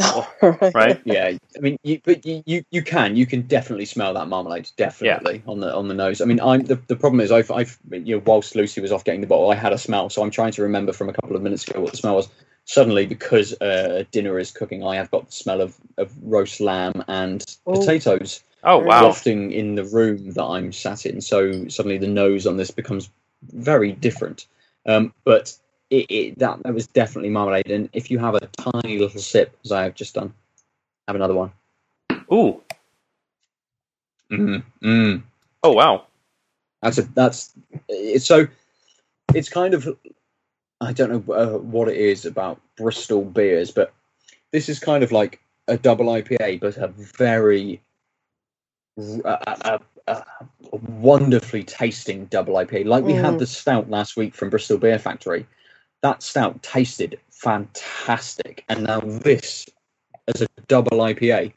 right. 0.42 0.74
right? 0.74 1.00
Yeah, 1.06 1.32
I 1.56 1.60
mean, 1.60 1.78
you, 1.82 2.00
but 2.04 2.24
you, 2.26 2.42
you, 2.46 2.62
you 2.70 2.82
can 2.82 3.16
you 3.16 3.26
can 3.26 3.42
definitely 3.42 3.86
smell 3.86 4.14
that 4.14 4.28
marmalade 4.28 4.70
definitely 4.76 5.42
on 5.46 5.60
the 5.60 5.74
on 5.74 5.88
the 5.88 5.94
nose. 5.94 6.20
I 6.20 6.24
mean, 6.26 6.40
I'm 6.40 6.62
the, 6.64 6.76
the 6.86 6.96
problem 6.96 7.20
is 7.20 7.32
I've 7.32 7.50
I've 7.50 7.78
you 7.90 8.16
know 8.16 8.22
whilst 8.24 8.56
Lucy 8.56 8.80
was 8.80 8.92
off 8.92 9.04
getting 9.04 9.20
the 9.20 9.26
bottle, 9.26 9.50
I 9.50 9.56
had 9.56 9.72
a 9.72 9.78
smell, 9.78 10.10
so 10.10 10.22
I'm 10.22 10.30
trying 10.30 10.52
to 10.52 10.62
remember 10.62 10.92
from 10.92 11.08
a 11.08 11.12
couple 11.12 11.36
of 11.36 11.42
minutes 11.42 11.68
ago 11.68 11.80
what 11.80 11.92
the 11.92 11.98
smell 11.98 12.16
was. 12.16 12.28
Suddenly, 12.66 13.06
because 13.06 13.60
uh, 13.60 14.04
dinner 14.12 14.38
is 14.38 14.52
cooking, 14.52 14.84
I 14.84 14.94
have 14.96 15.10
got 15.10 15.26
the 15.26 15.32
smell 15.32 15.60
of, 15.60 15.76
of 15.98 16.12
roast 16.22 16.60
lamb 16.60 17.02
and 17.08 17.44
Oh. 17.66 17.72
potatoes 17.72 18.44
Oh 18.62 18.78
wow! 18.78 19.00
wafting 19.00 19.50
in 19.52 19.74
the 19.74 19.84
room 19.84 20.32
that 20.32 20.44
I'm 20.44 20.72
sat 20.72 21.06
in. 21.06 21.20
So 21.20 21.68
suddenly 21.68 21.98
the 21.98 22.06
nose 22.06 22.46
on 22.46 22.56
this 22.58 22.70
becomes 22.70 23.10
very 23.42 23.92
different. 23.92 24.46
Um, 24.86 25.14
but 25.24 25.56
it, 25.90 26.06
it, 26.10 26.38
that 26.38 26.62
that 26.62 26.72
was 26.74 26.86
definitely 26.86 27.30
marmalade. 27.30 27.70
And 27.70 27.88
if 27.92 28.10
you 28.10 28.18
have 28.18 28.34
a 28.34 28.46
tiny 28.56 28.98
little 28.98 29.20
sip, 29.20 29.56
as 29.64 29.72
I 29.72 29.82
have 29.84 29.94
just 29.94 30.14
done, 30.14 30.32
have 31.08 31.16
another 31.16 31.34
one. 31.34 31.52
Ooh, 32.32 32.60
Mm, 34.30 34.62
mm. 34.82 35.22
oh 35.64 35.72
wow! 35.72 36.06
That's 36.82 36.98
a 36.98 37.02
that's 37.02 37.52
it's 37.88 38.24
so 38.24 38.46
it's 39.34 39.48
kind 39.48 39.74
of 39.74 39.88
I 40.80 40.92
don't 40.92 41.10
know 41.26 41.34
uh, 41.34 41.58
what 41.58 41.88
it 41.88 41.96
is 41.96 42.24
about 42.24 42.60
Bristol 42.76 43.24
beers, 43.24 43.72
but 43.72 43.92
this 44.52 44.68
is 44.68 44.78
kind 44.78 45.02
of 45.02 45.10
like 45.10 45.40
a 45.66 45.76
double 45.76 46.06
IPA, 46.06 46.60
but 46.60 46.76
a 46.76 46.88
very 46.88 47.80
a, 48.96 49.28
a, 49.64 49.80
a, 50.06 50.12
a 50.12 50.76
wonderfully 51.00 51.64
tasting 51.64 52.26
double 52.26 52.54
IPA. 52.54 52.86
Like 52.86 53.04
we 53.04 53.14
had 53.14 53.34
Mm. 53.34 53.38
the 53.40 53.46
stout 53.46 53.90
last 53.90 54.16
week 54.16 54.34
from 54.34 54.50
Bristol 54.50 54.78
Beer 54.78 54.98
Factory. 54.98 55.46
That 56.02 56.22
stout 56.22 56.62
tasted 56.62 57.18
fantastic, 57.30 58.64
and 58.68 58.84
now 58.84 59.00
this 59.00 59.66
as 60.34 60.42
a 60.42 60.46
double 60.68 60.98
IPA, 60.98 61.52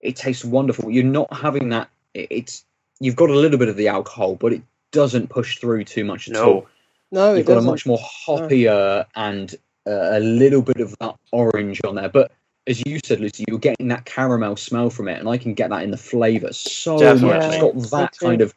it 0.00 0.16
tastes 0.16 0.44
wonderful. 0.44 0.90
You're 0.90 1.04
not 1.04 1.32
having 1.32 1.68
that. 1.70 1.88
It's 2.14 2.64
you've 3.00 3.16
got 3.16 3.30
a 3.30 3.34
little 3.34 3.58
bit 3.58 3.68
of 3.68 3.76
the 3.76 3.88
alcohol, 3.88 4.36
but 4.36 4.52
it 4.52 4.62
doesn't 4.90 5.28
push 5.28 5.58
through 5.58 5.84
too 5.84 6.04
much 6.04 6.28
at 6.28 6.36
all. 6.36 6.66
No, 7.12 7.30
No, 7.30 7.34
You've 7.34 7.46
got 7.46 7.52
a 7.52 7.56
doesn't. 7.56 7.70
much 7.70 7.86
more 7.86 7.98
hoppier 7.98 9.04
and 9.14 9.54
uh, 9.86 10.18
a 10.18 10.20
little 10.20 10.62
bit 10.62 10.80
of 10.80 10.96
that 11.00 11.14
orange 11.32 11.80
on 11.86 11.94
there. 11.94 12.08
But 12.08 12.32
as 12.66 12.84
you 12.86 12.98
said, 13.04 13.20
Lucy, 13.20 13.44
you're 13.48 13.58
getting 13.58 13.88
that 13.88 14.04
caramel 14.06 14.56
smell 14.56 14.90
from 14.90 15.08
it, 15.08 15.18
and 15.18 15.28
I 15.28 15.36
can 15.38 15.54
get 15.54 15.70
that 15.70 15.82
in 15.82 15.90
the 15.90 15.96
flavour 15.96 16.52
so 16.52 16.98
Definitely. 16.98 17.38
much. 17.38 17.44
It's 17.74 17.90
got 17.90 17.98
that 18.00 18.18
kind 18.18 18.40
of 18.40 18.54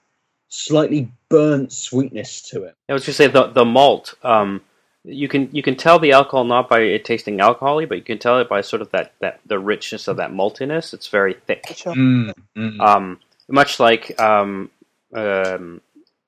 slightly 0.48 1.12
burnt 1.30 1.72
sweetness 1.72 2.42
to 2.50 2.64
it. 2.64 2.76
I 2.90 2.94
was 2.94 3.06
gonna 3.06 3.14
say 3.14 3.28
the 3.28 3.48
the 3.48 3.66
malt. 3.66 4.14
Um, 4.24 4.62
you 5.10 5.28
can 5.28 5.50
you 5.52 5.62
can 5.62 5.76
tell 5.76 6.00
the 6.00 6.12
alcohol 6.12 6.44
not 6.44 6.70
by 6.70 6.82
it 6.82 7.06
tasting 7.06 7.38
alcoholy, 7.40 7.88
but 7.88 7.98
you 7.98 8.04
can 8.04 8.20
tell 8.20 8.40
it 8.40 8.50
by 8.50 8.62
sort 8.62 8.82
of 8.82 8.92
that 8.92 9.14
that 9.20 9.40
the 9.46 9.60
richness 9.60 10.08
of 10.08 10.18
that 10.18 10.32
maltiness. 10.32 10.94
It's 10.94 11.08
very 11.08 11.34
thick. 11.34 11.66
Sure. 11.76 11.94
Mm, 11.94 12.34
mm. 12.58 12.80
Um, 12.80 13.20
much 13.48 13.80
like 13.80 14.20
um, 14.20 14.70
um, 15.14 15.82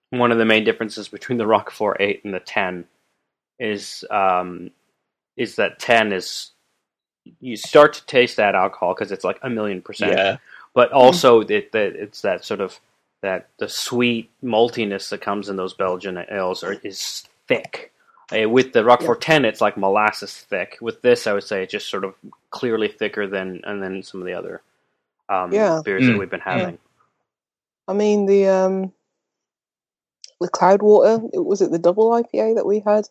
one 0.09 0.31
of 0.31 0.37
the 0.37 0.45
main 0.45 0.63
differences 0.63 1.07
between 1.07 1.37
the 1.37 1.47
Rochefort 1.47 1.97
Eight 1.99 2.23
and 2.23 2.33
the 2.33 2.39
Ten 2.39 2.85
is 3.59 4.03
um, 4.09 4.71
is 5.37 5.55
that 5.55 5.79
Ten 5.79 6.11
is 6.11 6.51
you 7.39 7.55
start 7.55 7.93
to 7.93 8.05
taste 8.05 8.37
that 8.37 8.55
alcohol 8.55 8.93
because 8.93 9.11
it's 9.11 9.23
like 9.23 9.39
a 9.43 9.49
million 9.49 9.81
percent, 9.81 10.13
yeah, 10.13 10.37
but 10.73 10.91
also 10.91 11.41
it, 11.41 11.71
that 11.71 11.95
it's 11.95 12.21
that 12.21 12.43
sort 12.43 12.61
of 12.61 12.79
that 13.21 13.49
the 13.59 13.69
sweet 13.69 14.29
maltiness 14.43 15.09
that 15.09 15.21
comes 15.21 15.47
in 15.47 15.55
those 15.55 15.75
Belgian 15.75 16.17
ales 16.29 16.63
are, 16.63 16.73
is 16.83 17.27
thick. 17.47 17.91
Uh, 18.33 18.47
with 18.49 18.73
the 18.73 18.83
Rochefort 18.85 19.21
Ten, 19.21 19.45
it's 19.45 19.61
like 19.61 19.77
molasses 19.77 20.33
thick. 20.33 20.77
With 20.81 21.01
this, 21.01 21.27
I 21.27 21.33
would 21.33 21.43
say 21.43 21.63
it's 21.63 21.71
just 21.71 21.89
sort 21.89 22.03
of 22.05 22.15
clearly 22.49 22.87
thicker 22.87 23.27
than 23.27 23.61
and 23.65 23.81
then 23.83 24.03
some 24.03 24.21
of 24.21 24.25
the 24.27 24.33
other 24.33 24.61
um, 25.29 25.51
Yeah. 25.53 25.81
beers 25.83 26.05
that 26.05 26.13
Mm. 26.13 26.19
we've 26.19 26.29
been 26.29 26.39
having. 26.41 26.77
I 27.87 27.93
mean 27.93 28.25
the 28.25 28.47
um 28.47 28.93
the 30.39 30.49
Cloudwater. 30.49 31.29
It 31.33 31.43
was 31.45 31.61
it 31.61 31.71
the 31.71 31.79
double 31.79 32.11
IPA 32.11 32.55
that 32.55 32.65
we 32.65 32.79
had. 32.79 33.07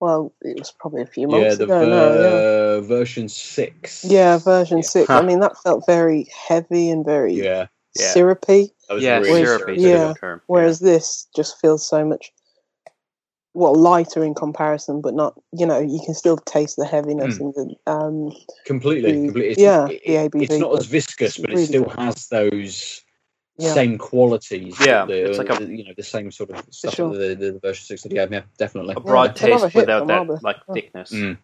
Well, 0.00 0.32
it 0.40 0.58
was 0.58 0.72
probably 0.72 1.02
a 1.02 1.06
few 1.06 1.28
months 1.28 1.50
yeah. 1.50 1.54
The 1.54 1.64
ago 1.64 1.84
now. 1.86 1.94
Yeah. 1.94 2.20
ver- 2.20 2.80
version 2.80 3.28
six. 3.28 4.04
Yeah, 4.04 4.38
version 4.38 4.78
Yeah. 4.78 4.82
six. 4.82 5.06
Huh. 5.08 5.18
I 5.18 5.22
mean, 5.22 5.40
that 5.40 5.56
felt 5.62 5.86
very 5.86 6.26
heavy 6.48 6.90
and 6.90 7.04
very 7.04 7.34
yeah. 7.34 7.66
Yeah. 7.96 8.12
syrupy. 8.12 8.72
That 8.88 8.94
was 8.94 9.04
Yeah, 9.04 9.18
really 9.18 9.44
syrupy 9.44 9.76
is 9.76 9.82
Yeah. 9.82 10.14
term. 10.18 10.40
Whereas 10.46 10.80
this 10.80 11.28
just 11.36 11.60
feels 11.60 11.86
so 11.86 12.04
much 12.04 12.32
well 13.54 13.74
lighter 13.74 14.24
in 14.24 14.34
comparison, 14.34 15.00
but 15.00 15.14
not 15.14 15.34
you 15.52 15.66
know 15.66 15.78
you 15.78 16.00
can 16.04 16.14
still 16.14 16.36
taste 16.38 16.76
the 16.76 16.86
heaviness 16.86 17.38
and 17.38 17.52
the 17.54 17.74
um 17.90 18.30
completely, 18.64 19.12
the- 19.12 19.24
completely. 19.26 19.50
It's, 19.50 19.60
yeah, 19.60 19.86
it- 19.88 20.02
the 20.32 20.38
ABV, 20.38 20.42
it's 20.44 20.58
not 20.58 20.78
as 20.78 20.86
viscous, 20.86 21.38
but 21.38 21.50
really 21.50 21.62
it 21.64 21.66
still 21.66 21.84
good. 21.84 21.98
has 21.98 22.28
those 22.28 23.02
Yeah. 23.58 23.74
same 23.74 23.98
qualities. 23.98 24.74
Yeah, 24.80 25.04
the, 25.04 25.28
it's 25.28 25.38
like 25.38 25.50
a- 25.50 25.64
the- 25.64 25.74
you 25.76 25.84
know 25.84 25.92
the 25.96 26.02
same 26.02 26.30
sort 26.30 26.50
of 26.50 26.64
stuff 26.70 26.94
sure. 26.94 27.12
that 27.16 27.38
the, 27.38 27.52
the 27.52 27.58
version 27.60 27.84
six 27.84 28.02
did. 28.02 28.12
Yeah, 28.12 28.26
yeah, 28.30 28.42
definitely. 28.56 28.94
A 28.96 29.00
broad 29.00 29.30
it's 29.32 29.42
another 29.42 29.62
taste 29.64 29.74
hit 29.74 29.80
without 29.82 30.06
that 30.06 30.18
Arbor. 30.18 30.38
like 30.42 30.56
Yeah. 30.68 30.74
thickness. 30.74 31.12
Mm. 31.12 31.38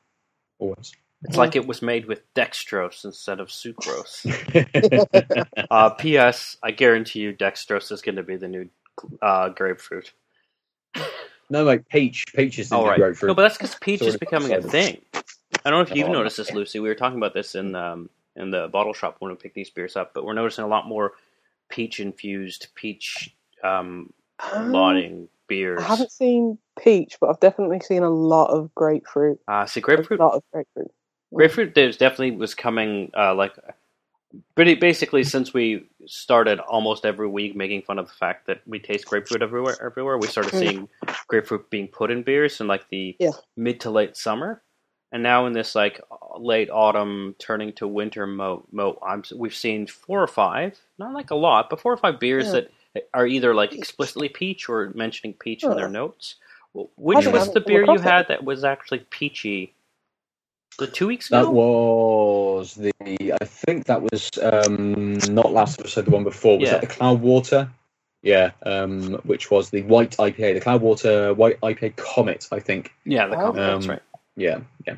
Always. 0.59 0.93
It's 1.25 1.37
like 1.37 1.57
it 1.57 1.67
was 1.67 1.83
made 1.83 2.07
with 2.07 2.23
dextrose 2.35 3.05
instead 3.05 3.41
of 3.41 3.49
sucrose. 3.49 4.23
uh, 5.71 5.91
P.S. 5.91 6.57
I 6.63 6.71
guarantee 6.71 7.19
you, 7.21 7.33
dextrose 7.33 7.91
is 7.91 8.03
going 8.03 8.15
to 8.17 8.23
be 8.23 8.37
the 8.37 8.47
new 8.47 8.69
uh, 9.21 9.49
grapefruit. 9.49 10.13
No, 11.51 11.65
like 11.65 11.89
peach. 11.89 12.25
Peach 12.35 12.59
is 12.59 12.71
the 12.71 12.77
All 12.77 12.85
new 12.85 12.91
right. 12.91 12.99
grapefruit. 13.01 13.31
No, 13.31 13.35
but 13.35 13.43
that's 13.43 13.57
because 13.59 13.75
peach 13.77 14.01
Sorry, 14.01 14.11
is 14.11 14.17
becoming 14.17 14.53
a 14.53 14.63
thing. 14.63 15.01
I 15.65 15.71
don't 15.71 15.79
know 15.79 15.91
if 15.91 15.95
you've 15.97 16.09
Oh, 16.09 16.13
noticed 16.13 16.39
this, 16.39 16.53
Lucy. 16.53 16.81
We 16.81 16.89
were 16.89 16.95
talking 16.95 17.19
about 17.19 17.35
this 17.35 17.55
in 17.55 17.75
um, 17.75 18.11
in 18.37 18.51
the 18.51 18.69
bottle 18.69 18.93
shop 18.95 19.17
when 19.21 19.31
we 19.31 19.37
picked 19.37 19.55
these 19.55 19.71
beers 19.71 19.97
up, 19.97 20.13
but 20.15 20.25
we're 20.25 20.35
noticing 20.35 20.65
a 20.65 20.69
lot 20.69 20.87
more 20.87 21.13
peach 21.69 22.01
infused, 22.01 22.69
peach 22.75 23.35
um, 23.65 24.13
Um, 24.41 24.73
lauding 24.73 25.29
beers. 25.49 25.81
I 25.81 25.85
haven't 25.89 26.13
seen 26.13 26.59
peach, 26.79 27.19
but 27.21 27.31
I've 27.31 27.41
definitely 27.41 27.81
seen 27.81 28.03
a 28.03 28.11
lot 28.11 28.51
of 28.51 28.75
grapefruit. 28.75 29.41
Uh, 29.49 29.67
see, 29.67 29.81
grapefruit. 29.81 30.21
A 30.21 30.25
lot 30.25 30.35
of 30.35 30.43
grapefruit. 30.53 30.91
Grapefruit 31.35 31.75
there's 31.75 31.97
definitely 31.97 32.33
was 32.33 32.55
coming 32.55 33.11
uh, 33.17 33.35
like 33.35 33.55
pretty 34.55 34.75
basically 34.75 35.25
since 35.25 35.55
we 35.55 35.87
started 36.07 36.59
almost 36.61 37.05
every 37.07 37.27
week 37.29 37.57
making 37.57 37.83
fun 37.83 37.99
of 37.99 38.07
the 38.07 38.13
fact 38.15 38.47
that 38.47 38.61
we 38.67 38.79
taste 38.79 39.07
grapefruit 39.07 39.43
everywhere 39.43 39.77
everywhere 39.83 40.19
we 40.19 40.27
started 40.27 40.53
Mm. 40.53 40.59
seeing 40.59 40.89
grapefruit 41.27 41.71
being 41.71 41.89
put 41.89 42.11
in 42.11 42.23
beers 42.23 42.61
in 42.61 42.67
like 42.67 42.89
the 42.91 43.17
Yeah. 43.19 43.31
mid 43.57 43.81
to 43.81 43.91
late 43.91 44.17
summer 44.17 44.63
and 45.13 45.23
now 45.23 45.47
in 45.47 45.55
this 45.55 45.75
like 45.75 46.01
late 46.39 46.69
autumn 46.71 47.35
turning 47.39 47.73
to 47.75 47.89
winter 47.89 48.27
mo, 48.27 48.67
mo 48.71 48.99
I'm, 49.03 49.23
we've 49.35 49.55
seen 49.55 49.87
four 49.87 50.23
or 50.23 50.27
five 50.29 50.79
not 50.99 51.15
like 51.15 51.31
a 51.31 51.35
lot 51.35 51.71
but 51.71 51.81
four 51.81 51.93
or 51.93 51.97
five 51.97 52.21
beers 52.21 52.47
Yeah. 52.49 52.53
that 52.53 52.71
are 53.15 53.27
either 53.27 53.55
like 53.55 53.73
explicitly 53.73 54.29
peach 54.29 54.69
or 54.69 54.91
mentioning 54.95 55.35
peach 55.35 55.65
in 55.65 55.75
their 55.75 55.89
notes 55.89 56.35
which 56.75 57.27
was 57.27 57.53
the 57.55 57.61
beer 57.61 57.85
you 57.87 57.99
had 57.99 58.29
that 58.29 58.45
was 58.45 58.63
actually 58.65 59.01
peachy 59.11 59.75
the 60.79 60.87
two 60.87 61.07
weeks 61.07 61.29
ago? 61.29 61.43
That 61.45 61.51
was 61.51 62.75
the. 62.75 62.93
I 63.41 63.45
think 63.45 63.87
that 63.87 64.03
was 64.03 64.31
um, 64.43 65.15
not 65.35 65.53
last 65.53 65.79
episode. 65.81 66.07
The 66.07 66.11
one 66.11 66.25
before 66.25 66.59
was 66.59 66.67
Yeah. 66.69 66.79
that 66.79 66.89
the 66.89 66.95
Cloudwater. 66.95 67.71
Yeah, 68.23 68.51
um, 68.65 69.15
which 69.25 69.49
was 69.51 69.71
the 69.71 69.83
white 69.83 70.17
IPA, 70.19 70.55
the 70.55 70.61
Cloudwater 70.61 71.37
White 71.37 71.61
IPA 71.61 71.97
Comet. 71.97 72.49
I 72.51 72.59
think. 72.59 72.93
Yeah, 73.05 73.29
the 73.29 73.37
comment, 73.37 73.57
that's 73.57 73.85
Um, 73.85 73.91
right. 73.91 74.03
Yeah, 74.37 74.61
yeah. 74.87 74.97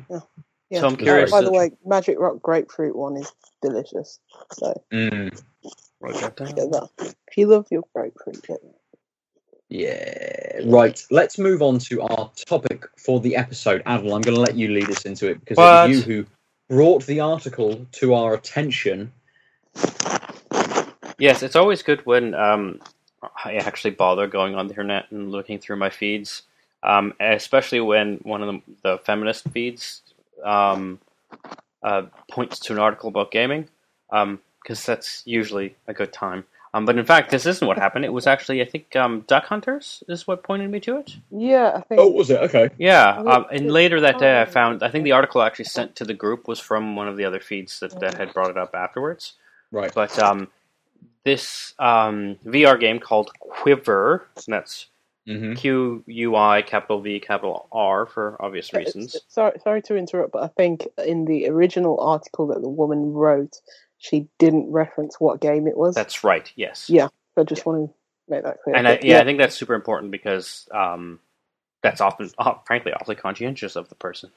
Yeah. 0.69 0.79
So 0.79 0.87
I'm 0.87 0.95
curious. 0.95 1.31
By 1.31 1.41
the 1.41 1.51
way, 1.51 1.71
Magic 1.85 2.17
Rock 2.19 2.41
grapefruit 2.41 2.95
one 2.95 3.17
is 3.17 3.31
delicious. 3.61 4.19
So 4.53 4.81
Mm, 4.91 5.39
Wrote 5.99 6.19
get 6.19 6.35
that. 6.37 6.89
If 7.27 7.37
you 7.37 7.47
love 7.47 7.67
your 7.69 7.83
grapefruit, 7.93 8.41
get 8.47 8.61
that. 8.61 8.75
Yeah. 9.71 10.59
Right. 10.65 11.01
Let's 11.11 11.37
move 11.37 11.61
on 11.61 11.79
to 11.79 12.01
our 12.01 12.29
topic 12.45 12.85
for 12.97 13.21
the 13.21 13.37
episode. 13.37 13.81
Aadil, 13.85 14.13
I'm 14.13 14.21
going 14.21 14.35
to 14.35 14.41
let 14.41 14.55
you 14.55 14.67
lead 14.67 14.89
us 14.89 15.05
into 15.05 15.27
it 15.27 15.39
because 15.39 15.57
What? 15.57 15.85
it 15.85 15.87
was 15.87 16.05
you 16.05 16.13
who 16.13 16.25
brought 16.67 17.05
the 17.05 17.21
article 17.21 17.85
to 17.93 18.13
our 18.13 18.33
attention. 18.33 19.13
Yes, 21.17 21.41
it's 21.41 21.55
always 21.55 21.83
good 21.83 22.05
when 22.05 22.35
um, 22.35 22.81
I 23.45 23.55
actually 23.55 23.91
bother 23.91 24.27
going 24.27 24.55
on 24.55 24.67
the 24.67 24.73
internet 24.73 25.09
and 25.09 25.31
looking 25.31 25.57
through 25.57 25.77
my 25.77 25.89
feeds, 25.89 26.41
um, 26.83 27.13
especially 27.21 27.79
when 27.79 28.17
one 28.23 28.43
of 28.43 28.53
the, 28.53 28.61
the 28.83 28.97
feminist 28.97 29.47
feeds 29.51 30.01
um, 30.43 30.99
uh, 31.81 32.03
points 32.29 32.59
to 32.59 32.73
an 32.73 32.79
article 32.79 33.07
about 33.07 33.31
gaming, 33.31 33.69
because 34.09 34.85
that's 34.85 35.23
usually 35.25 35.77
a 35.87 35.93
good 35.93 36.11
time. 36.11 36.43
Um, 36.73 36.85
but 36.85 36.97
in 36.97 37.05
fact, 37.05 37.31
this 37.31 37.45
isn't 37.45 37.67
what 37.67 37.77
happened. 37.77 38.05
It 38.05 38.13
was 38.13 38.27
actually, 38.27 38.61
I 38.61 38.65
think, 38.65 38.95
um, 38.95 39.25
Duck 39.27 39.45
Hunters 39.45 40.03
is 40.07 40.25
what 40.25 40.41
pointed 40.41 40.71
me 40.71 40.79
to 40.81 40.97
it. 40.99 41.17
Yeah, 41.29 41.73
I 41.75 41.81
think. 41.81 41.99
Oh, 41.99 42.09
was 42.09 42.29
it? 42.29 42.39
Okay. 42.43 42.69
Yeah, 42.77 43.17
um, 43.17 43.45
and 43.51 43.69
later 43.69 43.99
that 44.01 44.19
day, 44.19 44.41
I 44.41 44.45
found 44.45 44.81
I 44.81 44.89
think 44.89 45.03
the 45.03 45.11
article 45.11 45.41
actually 45.41 45.65
sent 45.65 45.97
to 45.97 46.05
the 46.05 46.13
group 46.13 46.47
was 46.47 46.59
from 46.59 46.95
one 46.95 47.09
of 47.09 47.17
the 47.17 47.25
other 47.25 47.41
feeds 47.41 47.81
that, 47.81 47.99
that 47.99 48.17
had 48.17 48.33
brought 48.33 48.49
it 48.49 48.57
up 48.57 48.73
afterwards. 48.73 49.33
Right. 49.71 49.91
But 49.93 50.17
um, 50.17 50.47
this 51.23 51.73
um, 51.77 52.37
VR 52.45 52.79
game 52.79 52.99
called 52.99 53.31
QuiVr, 53.49 54.21
and 54.35 54.53
that's 54.53 54.87
hmm 55.27 55.53
Q 55.53 56.03
U 56.07 56.35
I 56.35 56.61
capital 56.61 57.01
V 57.01 57.19
capital 57.19 57.67
R 57.71 58.05
for 58.05 58.37
obvious 58.39 58.73
reasons. 58.73 59.17
Sorry, 59.27 59.59
sorry 59.63 59.81
to 59.83 59.95
interrupt, 59.95 60.31
but 60.31 60.43
I 60.43 60.47
think 60.47 60.87
in 61.05 61.25
the 61.25 61.47
original 61.47 61.99
article 61.99 62.47
that 62.47 62.61
the 62.61 62.69
woman 62.69 63.13
wrote, 63.13 63.61
she 64.01 64.27
didn't 64.39 64.71
reference 64.71 65.19
what 65.19 65.39
game 65.39 65.67
it 65.67 65.77
was. 65.77 65.93
That's 65.93 66.23
right. 66.23 66.51
Yes. 66.55 66.89
Yeah. 66.89 67.09
I 67.37 67.43
just 67.43 67.67
want 67.67 67.87
to 67.89 67.93
make 68.27 68.41
that 68.43 68.57
clear. 68.63 68.75
And 68.75 68.87
I, 68.87 68.95
But 68.95 69.05
yeah, 69.05 69.19
I 69.19 69.23
think 69.23 69.37
that's 69.37 69.55
super 69.55 69.75
important 69.75 70.11
because 70.11 70.67
um, 70.71 71.19
that's 71.83 72.01
often, 72.01 72.31
uh, 72.39 72.55
frankly, 72.65 72.93
awfully 72.93 73.15
conscientious 73.15 73.75
of 73.75 73.89
the 73.89 73.95
person. 73.95 74.31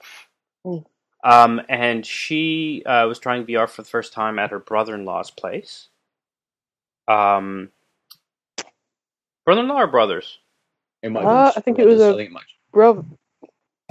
Mm. 0.67 0.85
Um, 1.25 1.63
and 1.71 2.05
she 2.05 2.83
uh, 2.85 3.07
was 3.09 3.19
trying 3.19 3.47
VR 3.47 3.67
for 3.69 3.81
the 3.81 3.89
first 3.89 4.13
time 4.13 4.39
at 4.39 4.51
her 4.51 4.59
brother-in-law's 4.59 5.31
place. 5.31 5.89
Um, 7.09 7.71
brother-in-law 9.47 9.81
or 9.81 9.87
brothers? 9.87 10.39
It 11.03 11.11
might 11.11 11.25
Uh, 11.25 11.47
have 11.47 11.55
I 11.57 11.61
think 11.63 11.79
it 11.79 11.87
was 11.87 11.97
brothers, 11.97 12.11
a- 12.13 12.15
I 12.15 12.17
think 12.19 12.31
it 12.31 12.35
might- 12.35 12.43
Brother, 12.71 13.05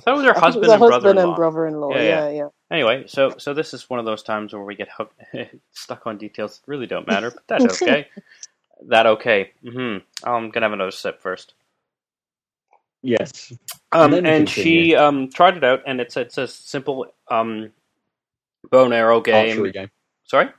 I 0.08 0.12
thought 0.12 0.16
it 0.16 0.18
was 0.18 0.26
her 0.26 0.36
I 0.36 0.41
think 0.41 0.58
it 0.58 0.62
husband 0.62 0.62
was 0.62 0.74
and 0.74 0.82
husband 0.82 0.91
brother-in-law. 0.91 1.24
and 1.30 1.36
brother-in-law. 1.36 1.95
Yeah, 1.95 2.01
Yeah, 2.04 2.30
yeah. 2.30 2.30
yeah. 2.30 2.47
Anyway, 2.72 3.06
so 3.08 3.36
so 3.38 3.54
this 3.54 3.74
is 3.74 3.89
one 3.89 3.99
of 3.99 4.06
those 4.06 4.24
times 4.24 4.54
where 4.54 4.64
we 4.64 4.76
get 4.76 4.89
hooked, 4.89 5.22
stuck 5.72 6.08
on 6.08 6.18
details 6.18 6.60
that 6.60 6.68
really 6.72 6.88
don't 6.88 7.08
matter, 7.08 7.32
but 7.32 7.43
that's 7.47 7.82
okay. 7.82 8.08
that 8.88 9.06
okay. 9.06 9.51
hmm 9.64 9.97
I'm 10.24 10.49
gonna 10.51 10.66
have 10.66 10.74
another 10.74 10.91
sip 10.91 11.22
first. 11.22 11.54
Yes. 13.01 13.54
Um, 13.91 14.12
then 14.12 14.26
and 14.26 14.49
she 14.49 14.95
um, 14.95 15.30
tried 15.30 15.58
it 15.58 15.64
out, 15.64 15.84
and 15.86 16.01
it's 16.01 16.18
it's 16.18 16.38
a 16.38 16.47
simple 16.47 17.08
um, 17.30 17.72
bow 18.72 18.86
and 18.86 18.93
arrow 18.93 19.22
game. 19.22 19.49
Archery 19.49 19.72
game. 19.72 19.89
Sorry, 20.26 20.49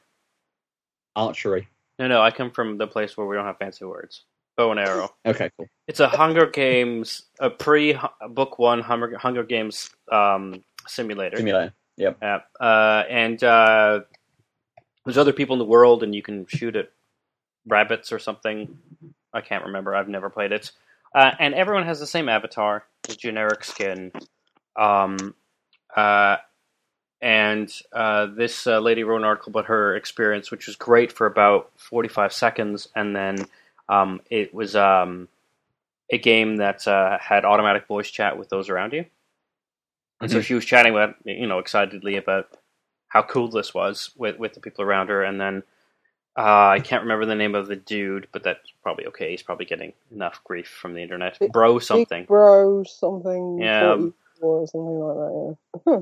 Archery. 1.17 1.69
no, 1.99 2.09
no, 2.09 2.23
I 2.23 2.31
come 2.31 2.51
from 2.51 2.79
the 2.79 2.87
place 2.87 3.17
where 3.17 3.27
we 3.27 3.37
don't 3.37 3.47
have 3.47 3.59
fancy 3.59 3.85
words. 3.85 4.25
Bow 4.57 4.71
and 4.71 4.81
arrow. 4.81 5.15
Okay, 5.27 5.51
cool. 5.57 5.67
It's 5.89 6.01
a 6.01 6.09
Hunger 6.09 6.47
Games, 6.47 7.23
a 7.41 7.51
pre 7.51 7.99
book 8.31 8.59
one 8.59 8.81
Hunger 8.81 9.17
Hunger 9.19 9.43
Games 9.43 9.91
um, 10.11 10.63
simulator. 10.87 11.37
Simulator. 11.37 11.75
Yep. 11.97 12.19
Yeah, 12.23 12.41
uh, 12.61 13.05
and 13.09 13.43
uh, 13.43 14.01
there's 15.05 15.19
other 15.19 15.33
people 15.33 15.55
in 15.55 15.59
the 15.59 15.65
world, 15.65 16.03
and 16.03 16.15
you 16.15 16.23
can 16.23 16.47
shoot 16.47 16.77
at 16.77 16.91
rabbits 17.67 18.13
or 18.13 18.19
something. 18.19 18.79
I 19.33 19.41
can't 19.41 19.65
remember. 19.65 19.95
I've 19.95 20.09
never 20.09 20.31
played 20.31 20.53
it. 20.53 20.71
Uh, 21.15 21.31
and 21.39 21.55
everyone 21.55 21.85
has 21.85 22.01
the 22.01 22.07
same 22.07 22.29
avatar, 22.29 22.85
the 23.05 23.15
generic 23.15 23.65
skin. 23.65 24.13
Um, 24.77 25.35
uh, 25.97 26.37
and 27.21 27.73
uh, 27.93 28.27
this 28.27 28.67
uh, 28.67 28.81
lady 28.81 29.05
wrote 29.05 29.19
an 29.19 29.25
article 29.25 29.51
about 29.51 29.67
her 29.67 29.95
experience, 29.97 30.51
which 30.51 30.67
was 30.67 30.77
great 30.77 31.13
for 31.13 31.27
about 31.27 31.71
45 31.77 32.33
seconds, 32.33 32.89
and 32.95 33.15
then 33.15 33.47
um, 33.89 34.21
it 34.31 34.53
was 34.55 34.75
um, 34.77 35.29
a 36.11 36.19
game 36.19 36.57
that 36.57 36.87
uh, 36.89 37.19
had 37.19 37.45
automatic 37.45 37.87
voice 37.87 38.11
chat 38.11 38.39
with 38.39 38.49
those 38.49 38.69
around 38.69 38.93
you. 38.93 39.05
And 40.21 40.31
so 40.31 40.39
Mhm. 40.39 40.45
she 40.45 40.55
was 40.55 40.65
chatting 40.65 40.93
about, 40.95 41.17
you 41.25 41.47
know, 41.47 41.59
excitedly 41.59 42.17
about 42.17 42.49
how 43.09 43.23
cool 43.23 43.49
this 43.49 43.75
was 43.75 44.11
with, 44.17 44.39
with 44.39 44.55
the 44.55 44.61
people 44.61 44.85
around 44.85 45.09
her. 45.09 45.23
And 45.23 45.41
then 45.41 45.63
uh, 46.37 46.69
I 46.69 46.81
can't 46.81 47.03
remember 47.03 47.27
the 47.27 47.35
name 47.35 47.55
of 47.55 47.67
the 47.69 47.77
dude, 47.77 48.29
but 48.33 48.43
that's 48.43 48.71
probably 48.83 49.07
okay. 49.07 49.31
He's 49.31 49.43
probably 49.43 49.67
getting 49.67 49.93
enough 50.11 50.43
grief 50.45 50.69
from 50.69 50.95
the 50.95 51.03
internet. 51.03 51.39
Big- 51.39 51.53
Bro 51.53 51.81
something. 51.81 52.25
Bro 52.25 52.85
something. 52.85 53.59
Yeah. 53.61 53.95
44 53.95 54.15
or 54.43 54.67
something 54.67 54.99
like 55.01 55.17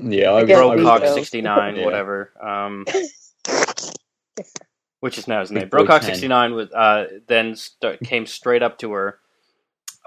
that. 0.01 0.11
Yeah, 0.15 0.31
I, 0.31 0.41
Again, 0.41 0.57
I 0.59 0.75
was 0.99 1.13
69, 1.13 1.75
Yeah. 1.75 1.85
whatever. 1.85 2.31
Um, 2.41 2.85
which 5.03 5.17
is 5.17 5.27
now 5.27 5.41
his 5.41 5.51
name. 5.51 5.67
Brocock 5.67 6.01
69 6.01 6.53
was, 6.53 6.71
uh, 6.71 7.07
then 7.27 7.57
st- 7.57 7.99
came 8.05 8.25
straight 8.25 8.63
up 8.63 8.77
to 8.77 8.93
her 8.93 9.19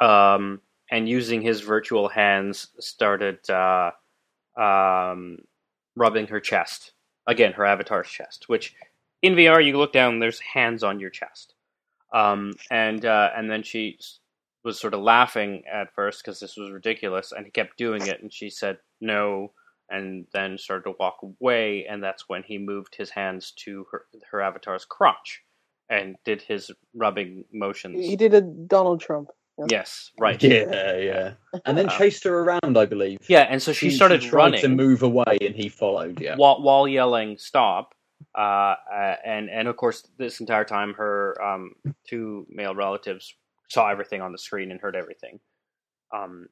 um, 0.01 0.63
and 0.91 1.07
using 1.07 1.43
his 1.43 1.61
virtual 1.61 2.09
hands 2.09 2.69
started 2.81 3.39
uh, 3.51 3.91
um, 4.59 5.41
rubbing 5.97 6.29
her 6.29 6.41
chest. 6.41 6.93
Again, 7.27 7.53
her 7.53 7.67
avatar's 7.67 8.09
chest, 8.09 8.49
which 8.49 8.75
in 9.21 9.35
VR, 9.35 9.63
you 9.63 9.77
look 9.77 9.93
down, 9.93 10.19
there's 10.19 10.41
hands 10.41 10.83
on 10.83 10.99
your 10.99 11.11
chest. 11.11 11.53
Um, 12.15 12.55
and 12.71 13.05
uh, 13.05 13.33
and 13.37 13.51
then 13.51 13.65
she 13.65 13.99
was 14.65 14.81
sort 14.81 14.95
of 14.95 15.01
laughing 15.01 15.65
at 15.71 15.93
first 15.95 16.25
because 16.25 16.41
this 16.41 16.57
was 16.57 16.71
ridiculous, 16.71 17.33
and 17.33 17.45
he 17.45 17.51
kept 17.51 17.77
doing 17.77 18.07
it, 18.07 18.23
and 18.23 18.33
she 18.33 18.49
said 18.49 18.79
no, 19.03 19.53
and 19.89 20.27
then 20.33 20.59
started 20.59 20.85
to 20.85 20.95
walk 20.99 21.19
away, 21.23 21.87
and 21.87 22.03
that's 22.03 22.29
when 22.29 22.43
he 22.43 22.59
moved 22.59 22.95
his 22.97 23.11
hands 23.11 23.53
to 23.65 23.87
her 23.91 24.07
her 24.31 24.41
avatar's 24.41 24.85
crotch 24.85 25.43
and 25.89 26.17
did 26.25 26.43
his 26.43 26.71
rubbing 26.95 27.45
motions. 27.53 28.05
He 28.05 28.17
did 28.17 28.35
a 28.35 28.41
Donald 28.41 29.01
Trump. 29.01 29.31
Yes, 29.69 30.11
right. 30.19 30.43
Yeah, 30.43 30.97
yeah. 30.97 31.35
And 31.65 31.79
then 31.79 31.89
Uh, 31.89 31.97
chased 31.99 32.25
her 32.25 32.41
around, 32.41 32.77
I 32.77 32.85
believe. 32.85 33.19
Yeah, 33.29 33.47
and 33.49 33.63
so 33.63 33.73
she 33.73 33.91
started 33.91 34.21
tried 34.21 34.37
running 34.39 34.61
to 34.61 34.69
move 34.69 35.03
away, 35.03 35.39
and 35.41 35.55
he 35.55 35.69
followed. 35.69 36.21
Yeah. 36.21 36.37
while 36.37 36.61
while 36.61 36.87
yelling 36.87 37.39
"stop," 37.39 37.95
uh, 38.37 38.41
uh, 38.93 39.17
and 39.25 39.49
and 39.49 39.69
of 39.69 39.77
course 39.77 40.07
this 40.19 40.41
entire 40.41 40.65
time 40.65 40.93
her 40.95 41.41
um, 41.43 41.75
two 42.07 42.47
male 42.51 42.75
relatives 42.75 43.35
saw 43.71 43.89
everything 43.89 44.21
on 44.21 44.33
the 44.33 44.39
screen 44.39 44.71
and 44.71 44.81
heard 44.81 44.95
everything, 44.95 45.41
um, 46.15 46.49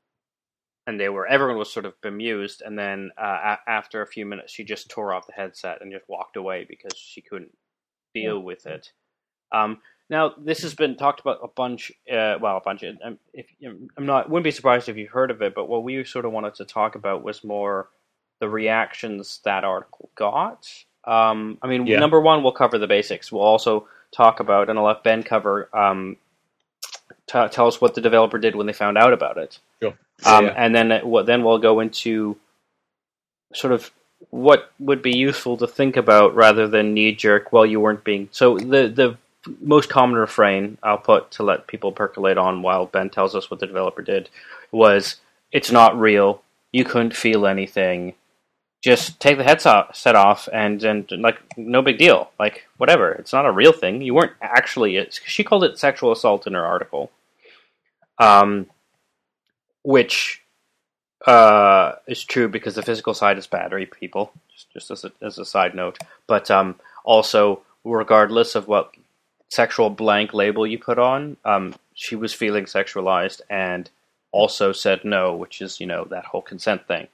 and 0.86 0.98
they 1.00 1.08
were 1.08 1.26
everyone 1.26 1.58
was 1.58 1.72
sort 1.72 1.86
of 1.86 2.00
bemused. 2.02 2.62
And 2.62 2.78
then 2.78 3.10
uh, 3.18 3.56
a- 3.66 3.70
after 3.70 4.02
a 4.02 4.06
few 4.06 4.26
minutes, 4.26 4.52
she 4.52 4.64
just 4.64 4.90
tore 4.90 5.12
off 5.14 5.26
the 5.26 5.32
headset 5.32 5.80
and 5.80 5.92
just 5.92 6.08
walked 6.08 6.36
away 6.36 6.66
because 6.68 6.96
she 6.96 7.20
couldn't 7.20 7.56
deal 8.14 8.38
with 8.40 8.66
it. 8.66 8.92
Um, 9.52 9.78
now 10.10 10.34
this 10.36 10.62
has 10.62 10.74
been 10.74 10.96
talked 10.96 11.20
about 11.20 11.38
a 11.42 11.48
bunch. 11.48 11.90
Uh, 12.10 12.36
well, 12.40 12.56
a 12.58 12.60
bunch. 12.60 12.82
Of, 12.82 12.96
um, 13.04 13.18
if 13.32 13.46
I'm 13.96 14.06
not, 14.06 14.28
wouldn't 14.28 14.44
be 14.44 14.50
surprised 14.50 14.88
if 14.88 14.96
you've 14.96 15.10
heard 15.10 15.30
of 15.30 15.40
it. 15.42 15.54
But 15.54 15.68
what 15.68 15.82
we 15.84 16.04
sort 16.04 16.24
of 16.26 16.32
wanted 16.32 16.54
to 16.56 16.64
talk 16.64 16.94
about 16.94 17.22
was 17.24 17.42
more 17.44 17.88
the 18.40 18.48
reactions 18.48 19.40
that 19.44 19.64
article 19.64 20.10
got. 20.16 20.68
Um, 21.04 21.58
I 21.62 21.66
mean, 21.68 21.86
Yeah. 21.86 21.98
number 22.00 22.20
one, 22.20 22.42
we'll 22.42 22.52
cover 22.52 22.78
the 22.78 22.86
basics. 22.86 23.30
We'll 23.32 23.42
also 23.42 23.88
talk 24.10 24.40
about, 24.40 24.68
and 24.68 24.78
I'll 24.78 24.84
let 24.86 25.02
Ben 25.04 25.22
cover. 25.22 25.68
Um, 25.76 26.16
t- 27.26 27.48
tell 27.48 27.66
us 27.66 27.80
what 27.80 27.94
the 27.94 28.00
developer 28.00 28.38
did 28.38 28.54
when 28.56 28.66
they 28.66 28.72
found 28.72 28.98
out 28.98 29.12
about 29.12 29.38
it. 29.38 29.58
Sure. 29.82 29.94
Um, 30.24 30.44
Yeah, 30.46 30.50
yeah. 30.50 30.54
And 30.56 30.74
then 30.74 30.92
it- 30.92 31.06
what? 31.06 31.26
Then 31.26 31.42
we'll 31.44 31.58
go 31.58 31.80
into 31.80 32.36
sort 33.52 33.72
of 33.72 33.90
what 34.30 34.70
would 34.78 35.02
be 35.02 35.16
useful 35.16 35.56
to 35.58 35.66
think 35.66 35.96
about 35.96 36.34
rather 36.34 36.66
than 36.66 36.94
knee 36.94 37.12
jerk. 37.14 37.52
Well, 37.52 37.66
you 37.66 37.80
weren't 37.80 38.04
being 38.04 38.28
so 38.32 38.58
the 38.58 38.88
the 38.88 39.16
most 39.60 39.90
common 39.90 40.16
refrain 40.16 40.78
I'll 40.82 40.96
put 40.98 41.30
to 41.32 41.42
let 41.42 41.66
people 41.66 41.92
percolate 41.92 42.38
on 42.38 42.62
while 42.62 42.86
Ben 42.86 43.10
tells 43.10 43.34
us 43.34 43.50
what 43.50 43.60
the 43.60 43.66
developer 43.66 44.00
did 44.02 44.30
was 44.72 45.16
it's 45.52 45.70
not 45.70 45.98
real. 45.98 46.42
You 46.72 46.84
couldn't 46.84 47.14
feel 47.14 47.46
anything. 47.46 48.14
Just 48.84 49.18
take 49.18 49.38
the 49.38 49.44
headset 49.44 49.96
set 49.96 50.14
off 50.14 50.46
and 50.52 50.84
and 50.84 51.10
like 51.10 51.40
no 51.56 51.80
big 51.80 51.96
deal. 51.96 52.30
Like 52.38 52.66
whatever. 52.76 53.12
It's 53.12 53.32
not 53.32 53.46
a 53.46 53.50
real 53.50 53.72
thing. 53.72 54.02
You 54.02 54.12
weren't 54.12 54.32
actually. 54.42 55.08
She 55.24 55.42
called 55.42 55.64
it 55.64 55.78
sexual 55.78 56.12
assault 56.12 56.46
in 56.46 56.52
her 56.52 56.66
article. 56.66 57.10
Um, 58.18 58.66
which 59.84 60.42
uh, 61.26 61.92
is 62.06 62.24
true 62.24 62.46
because 62.46 62.74
the 62.74 62.82
physical 62.82 63.14
side 63.14 63.38
is 63.38 63.46
battery 63.46 63.86
people. 63.86 64.32
Just 64.52 64.70
just 64.74 64.90
as 64.90 65.04
a, 65.06 65.12
as 65.22 65.38
a 65.38 65.46
side 65.46 65.74
note, 65.74 65.96
but 66.26 66.50
um, 66.50 66.74
also 67.04 67.62
regardless 67.84 68.54
of 68.54 68.68
what 68.68 68.92
sexual 69.48 69.88
blank 69.88 70.34
label 70.34 70.66
you 70.66 70.78
put 70.78 70.98
on, 70.98 71.38
um, 71.46 71.74
she 71.94 72.16
was 72.16 72.34
feeling 72.34 72.66
sexualized 72.66 73.40
and 73.48 73.88
also 74.30 74.72
said 74.72 75.04
no, 75.04 75.34
which 75.34 75.62
is 75.62 75.80
you 75.80 75.86
know 75.86 76.04
that 76.10 76.26
whole 76.26 76.42
consent 76.42 76.86
thing. 76.86 77.08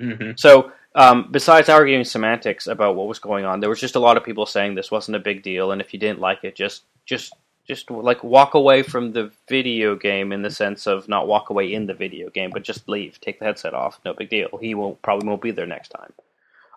Mhm. 0.00 0.38
So, 0.38 0.72
um, 0.94 1.28
besides 1.30 1.68
arguing 1.68 2.04
semantics 2.04 2.66
about 2.66 2.96
what 2.96 3.06
was 3.06 3.18
going 3.18 3.44
on, 3.44 3.60
there 3.60 3.70
was 3.70 3.80
just 3.80 3.96
a 3.96 4.00
lot 4.00 4.16
of 4.16 4.24
people 4.24 4.46
saying 4.46 4.74
this 4.74 4.90
wasn't 4.90 5.16
a 5.16 5.20
big 5.20 5.42
deal, 5.42 5.72
and 5.72 5.80
if 5.80 5.92
you 5.92 6.00
didn't 6.00 6.20
like 6.20 6.44
it, 6.44 6.56
just 6.56 6.82
just 7.06 7.34
just 7.66 7.90
like 7.90 8.24
walk 8.24 8.54
away 8.54 8.82
from 8.82 9.12
the 9.12 9.30
video 9.48 9.94
game 9.94 10.32
in 10.32 10.42
the 10.42 10.50
sense 10.50 10.88
of 10.88 11.08
not 11.08 11.28
walk 11.28 11.50
away 11.50 11.72
in 11.72 11.86
the 11.86 11.94
video 11.94 12.28
game, 12.30 12.50
but 12.52 12.64
just 12.64 12.88
leave, 12.88 13.20
take 13.20 13.38
the 13.38 13.44
headset 13.44 13.74
off, 13.74 14.00
no 14.04 14.12
big 14.12 14.28
deal. 14.28 14.58
He 14.60 14.74
won't 14.74 15.00
probably 15.02 15.28
won't 15.28 15.42
be 15.42 15.52
there 15.52 15.66
next 15.66 15.90
time. 15.90 16.12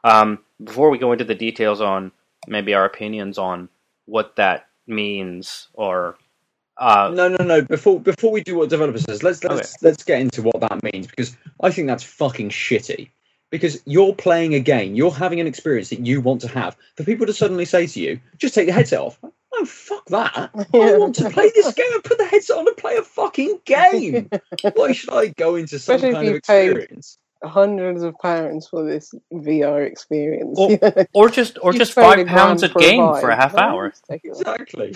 Um, 0.04 0.40
before 0.64 0.90
we 0.90 1.00
go 1.00 1.12
into 1.12 1.24
the 1.24 1.36
details 1.36 1.82
on 1.82 2.12
maybe 2.48 2.74
our 2.74 2.86
opinions 2.86 3.38
on 3.38 3.70
what 4.06 4.36
that 4.36 4.68
means, 4.86 5.70
or 5.74 6.18
uh, 6.78 7.12
No, 7.14 7.30
no, 7.30 7.44
no. 7.44 7.62
Before 7.64 8.00
before 8.00 8.32
we 8.32 8.44
do 8.44 8.58
what 8.58 8.70
developer 8.70 9.00
says, 9.00 9.24
let's 9.24 9.44
let's 9.44 9.82
let's 9.82 10.04
get 10.04 10.22
into 10.22 10.44
what 10.44 10.60
that 10.62 10.84
means 10.84 11.08
because 11.08 11.36
I 11.62 11.72
think 11.72 11.88
that's 11.88 12.04
fucking 12.04 12.50
shitty. 12.50 13.10
Because 13.54 13.80
you're 13.86 14.16
playing 14.16 14.56
a 14.56 14.60
game, 14.60 14.96
you're 14.96 15.12
having 15.12 15.40
an 15.40 15.46
experience 15.46 15.90
that 15.92 16.00
you 16.04 16.22
want 16.22 16.42
to 16.42 16.48
have. 16.48 16.76
For 16.98 17.04
people 17.04 17.28
to 17.28 17.34
suddenly 17.34 17.66
say 17.66 17.86
to 17.86 18.00
you, 18.00 18.20
"Just 18.40 18.56
take 18.56 18.66
the 18.66 18.74
headset 18.74 19.00
off," 19.00 19.20
oh 19.54 19.66
fuck 19.66 20.04
that! 20.08 20.50
I 20.56 20.98
want 20.98 21.14
to 21.18 21.30
play 21.30 21.52
this 21.54 21.72
game 21.76 21.86
and 21.94 22.04
put 22.04 22.18
the 22.18 22.26
headset 22.26 22.58
on 22.58 22.68
and 22.68 22.76
play 22.78 22.96
a 22.96 23.04
fucking 23.04 23.60
game. 23.66 24.28
Why 24.74 24.92
should 24.94 25.14
I 25.14 25.28
go 25.28 25.54
into 25.54 25.78
some 25.78 25.98
Especially 25.98 26.10
if 26.10 26.16
kind 26.16 26.28
of 26.30 26.34
you 26.34 26.42
paid- 26.42 26.72
experience? 26.72 27.20
Hundreds 27.44 28.02
of 28.02 28.16
pounds 28.22 28.68
for 28.70 28.84
this 28.86 29.14
VR 29.32 29.86
experience. 29.86 30.58
Or- 30.58 31.08
or 31.14 31.30
just 31.30 31.60
or 31.62 31.74
just 31.74 31.94
five 31.94 32.26
pounds 32.26 32.64
a 32.64 32.70
game 32.70 33.02
vibe. 33.02 33.22
for 33.22 33.30
a 33.30 33.36
half 33.36 33.54
hour. 33.56 33.90
just 33.92 34.04
take 34.10 34.22
it 34.24 34.30
off. 34.32 34.40
Exactly. 34.40 34.94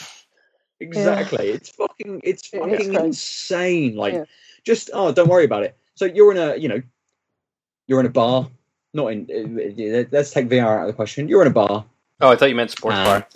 Exactly. 0.79 1.47
It's 1.49 1.69
fucking 1.69 2.21
it's 2.23 2.47
fucking 2.47 2.75
crazy. 2.75 2.95
insane. 2.95 3.95
Like 3.95 4.13
Yeah. 4.13 4.23
just 4.65 4.89
oh 4.93 5.11
don't 5.11 5.27
worry 5.29 5.45
about 5.45 5.63
it. 5.63 5.77
So 5.95 6.05
you're 6.05 6.31
in 6.31 6.37
a 6.37 6.55
you 6.55 6.69
know 6.69 6.81
you're 7.87 7.99
in 7.99 8.05
a 8.05 8.09
bar. 8.09 8.49
Not 8.93 9.07
in 9.11 9.27
uh, 9.29 10.03
let's 10.11 10.31
take 10.31 10.47
VR 10.49 10.77
out 10.79 10.81
of 10.81 10.87
the 10.87 10.93
question. 10.93 11.27
You're 11.27 11.41
in 11.41 11.47
a 11.47 11.53
bar. 11.53 11.85
Oh, 12.21 12.29
I 12.31 12.35
thought 12.35 12.49
you 12.49 12.55
meant 12.55 12.71
sports 12.71 12.95
Uh, 12.97 13.03
bar. 13.03 13.27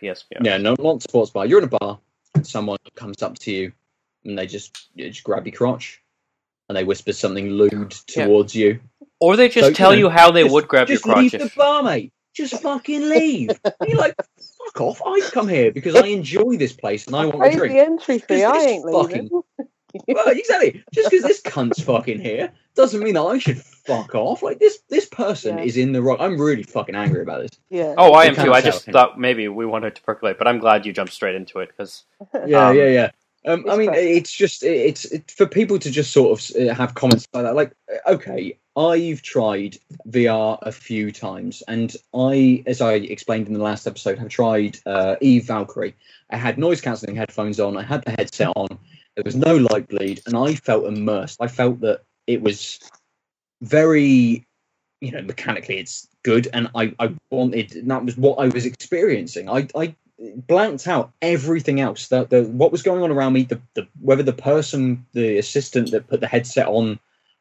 PSP. 0.00 0.24
Yeah, 0.42 0.56
no 0.58 0.74
not 0.78 1.02
sports 1.02 1.30
bar. 1.30 1.46
You're 1.46 1.58
in 1.58 1.64
a 1.72 1.78
bar 1.78 1.98
and 2.34 2.46
someone 2.46 2.78
comes 2.94 3.22
up 3.22 3.38
to 3.40 3.50
you 3.52 3.72
and 4.24 4.38
they 4.38 4.46
just 4.46 4.88
they 4.96 5.08
just 5.08 5.24
grab 5.24 5.46
your 5.46 5.54
crotch 5.56 6.02
and 6.68 6.76
they 6.76 6.84
whisper 6.84 7.12
something 7.12 7.48
lewd 7.50 7.94
Yeah. 8.14 8.26
towards 8.26 8.54
you. 8.54 8.80
Or 9.20 9.36
they 9.36 9.48
just 9.48 9.60
So, 9.64 9.68
you 9.68 9.74
tell 9.74 9.92
know, 9.92 9.98
you 9.98 10.08
how 10.10 10.30
they 10.32 10.42
Just- 10.42 10.52
would 10.52 10.68
grab 10.68 10.88
your 10.90 10.98
crotch. 10.98 11.22
just 11.22 11.32
leave 11.34 11.40
If, 11.42 11.54
the 11.54 11.58
bar, 11.58 11.82
mate. 11.82 12.12
Just 12.34 12.60
fucking 12.60 13.08
leave. 13.08 13.48
and 13.64 13.74
you're 13.88 13.96
like, 13.96 14.14
fuck 14.18 14.80
off. 14.82 15.00
I've 15.06 15.32
come 15.32 15.48
here 15.48 15.72
because 15.72 15.94
I 15.94 16.08
enjoy 16.08 16.56
this 16.58 16.74
place 16.74 17.06
and 17.06 17.16
I 17.16 17.24
want 17.24 17.46
a 17.46 17.48
Pay 17.50 17.56
drink. 17.56 17.72
the 17.72 17.80
entry 17.80 18.18
fee. 18.18 18.44
I 18.44 18.52
this 18.52 18.66
ain't 18.66 18.84
leaving. 18.84 19.30
well, 20.08 20.28
exactly. 20.28 20.84
Just 20.92 21.10
because 21.10 21.24
this 21.24 21.40
cunt's 21.40 21.80
fucking 21.80 22.20
here 22.20 22.52
doesn't 22.76 23.02
mean 23.02 23.14
that 23.14 23.22
I 23.22 23.38
should 23.38 23.58
fuck 23.60 24.14
off. 24.14 24.42
Like 24.42 24.58
this, 24.58 24.78
this 24.88 25.06
person 25.06 25.58
Yeah. 25.58 25.64
is 25.64 25.76
in 25.76 25.92
the 25.92 26.02
wrong. 26.02 26.18
I'm 26.20 26.40
really 26.40 26.62
fucking 26.62 26.94
angry 26.94 27.22
about 27.22 27.40
this. 27.42 27.50
yeah. 27.70 27.94
oh, 27.98 28.12
I 28.12 28.24
You 28.24 28.28
am 28.30 28.34
too. 28.44 28.52
I 28.52 28.60
just 28.60 28.84
can 28.84 28.92
thought 28.92 29.18
maybe 29.18 29.48
we 29.48 29.66
wanted 29.66 29.94
to 29.96 30.02
percolate, 30.02 30.38
but 30.38 30.46
I'm 30.46 30.58
glad 30.58 30.86
you 30.86 30.92
jumped 30.92 31.12
straight 31.12 31.34
into 31.34 31.58
it 31.60 31.68
because 31.68 32.04
Yeah, 32.46 32.68
Um, 32.68 32.76
yeah, 32.76 32.88
yeah. 32.88 33.10
Um, 33.46 33.64
I 33.70 33.76
mean, 33.76 33.90
fair. 33.92 34.00
it's 34.02 34.32
just 34.32 34.64
it's 34.64 35.04
it, 35.04 35.30
for 35.30 35.46
people 35.46 35.78
to 35.78 35.88
just 35.90 36.10
sort 36.10 36.38
of 36.38 36.56
uh, 36.68 36.74
have 36.74 36.94
comments 36.96 37.28
like 37.32 37.44
that. 37.44 37.54
Like, 37.54 37.72
uh, 38.06 38.14
okay, 38.14 38.58
I've 38.76 39.22
tried 39.22 39.76
VR 40.08 40.58
a 40.62 40.72
few 40.72 41.12
times, 41.12 41.62
and 41.68 41.94
I, 42.12 42.64
as 42.66 42.80
I 42.80 42.94
explained 42.94 43.46
in 43.46 43.52
the 43.54 43.62
last 43.62 43.86
episode, 43.86 44.18
have 44.18 44.30
tried 44.30 44.78
uh, 44.84 45.14
Eve 45.20 45.44
Valkyrie. 45.44 45.94
I 46.30 46.36
had 46.36 46.58
noise 46.58 46.80
cancelling 46.80 47.14
headphones 47.14 47.60
on. 47.60 47.76
I 47.76 47.84
had 47.84 48.02
the 48.04 48.10
headset 48.18 48.48
on. 48.56 48.66
There 49.14 49.22
was 49.24 49.36
no 49.36 49.56
light 49.56 49.86
bleed, 49.86 50.22
and 50.26 50.36
I 50.36 50.56
felt 50.56 50.84
immersed. 50.86 51.40
I 51.40 51.46
felt 51.46 51.78
that 51.82 52.00
it 52.26 52.42
was 52.42 52.78
very, 53.62 54.46
you 55.00 55.12
know, 55.12 55.22
mechanically 55.22 55.78
it's 55.78 56.08
good, 56.22 56.48
and 56.52 56.68
I 56.74 56.94
I 56.98 57.14
wanted 57.30 57.74
and 57.76 57.90
that 57.90 58.04
was 58.04 58.16
what 58.16 58.38
I 58.38 58.48
was 58.48 58.66
experiencing. 58.66 59.48
I 59.48 59.68
I 59.74 59.94
blanked 60.18 60.86
out 60.86 61.12
everything 61.22 61.80
else. 61.80 62.08
that 62.08 62.30
the 62.30 62.44
what 62.44 62.72
was 62.72 62.82
going 62.82 63.02
on 63.02 63.10
around 63.10 63.34
me, 63.34 63.42
the, 63.42 63.60
the 63.74 63.86
whether 64.00 64.22
the 64.22 64.32
person, 64.32 65.04
the 65.12 65.38
assistant 65.38 65.90
that 65.90 66.08
put 66.08 66.20
the 66.20 66.26
headset 66.26 66.66
on 66.66 66.98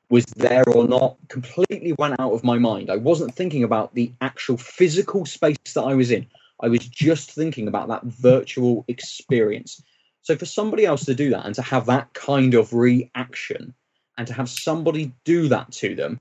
was 0.10 0.26
there 0.36 0.68
or 0.70 0.88
not, 0.88 1.18
completely 1.30 1.94
went 1.94 2.20
out 2.20 2.34
of 2.34 2.44
my 2.44 2.58
mind. 2.58 2.90
I 2.90 2.98
wasn't 2.98 3.34
thinking 3.34 3.64
about 3.64 3.96
the 3.96 4.12
actual 4.22 4.58
physical 4.58 5.26
space 5.26 5.58
that 5.74 5.82
I 5.84 5.96
was 5.96 6.12
in. 6.12 6.28
I 6.62 6.68
was 6.68 6.88
just 6.88 7.32
thinking 7.32 7.68
about 7.68 7.88
that 7.88 8.04
virtual 8.04 8.86
experience. 8.88 9.82
So 10.22 10.36
for 10.36 10.46
somebody 10.46 10.86
else 10.86 11.06
to 11.06 11.16
do 11.16 11.30
that 11.32 11.46
and 11.46 11.56
to 11.56 11.62
have 11.62 11.86
that 11.88 12.14
kind 12.14 12.54
of 12.54 12.74
reaction 12.74 13.74
and 14.18 14.28
to 14.28 14.34
have 14.34 14.49
somebody 14.49 15.11
do 15.24 15.47
that 15.49 15.72
to 15.74 15.95
them, 15.95 16.20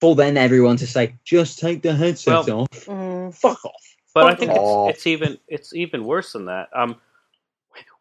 for 0.00 0.14
then 0.14 0.36
everyone 0.36 0.76
to 0.78 0.86
say, 0.86 1.14
just 1.24 1.58
take 1.58 1.82
the 1.82 1.94
headset 1.94 2.46
Well- 2.46 2.60
off, 2.62 2.70
Mm, 2.86 3.34
fuck 3.34 3.64
off. 3.64 3.72
But 4.14 4.26
I 4.28 4.34
think 4.34 4.52
off. 4.52 4.90
it's, 4.90 4.98
it's 5.00 5.06
even 5.06 5.38
it's 5.48 5.74
even 5.74 6.04
worse 6.04 6.32
than 6.32 6.46
that. 6.46 6.68
Um, 6.74 6.96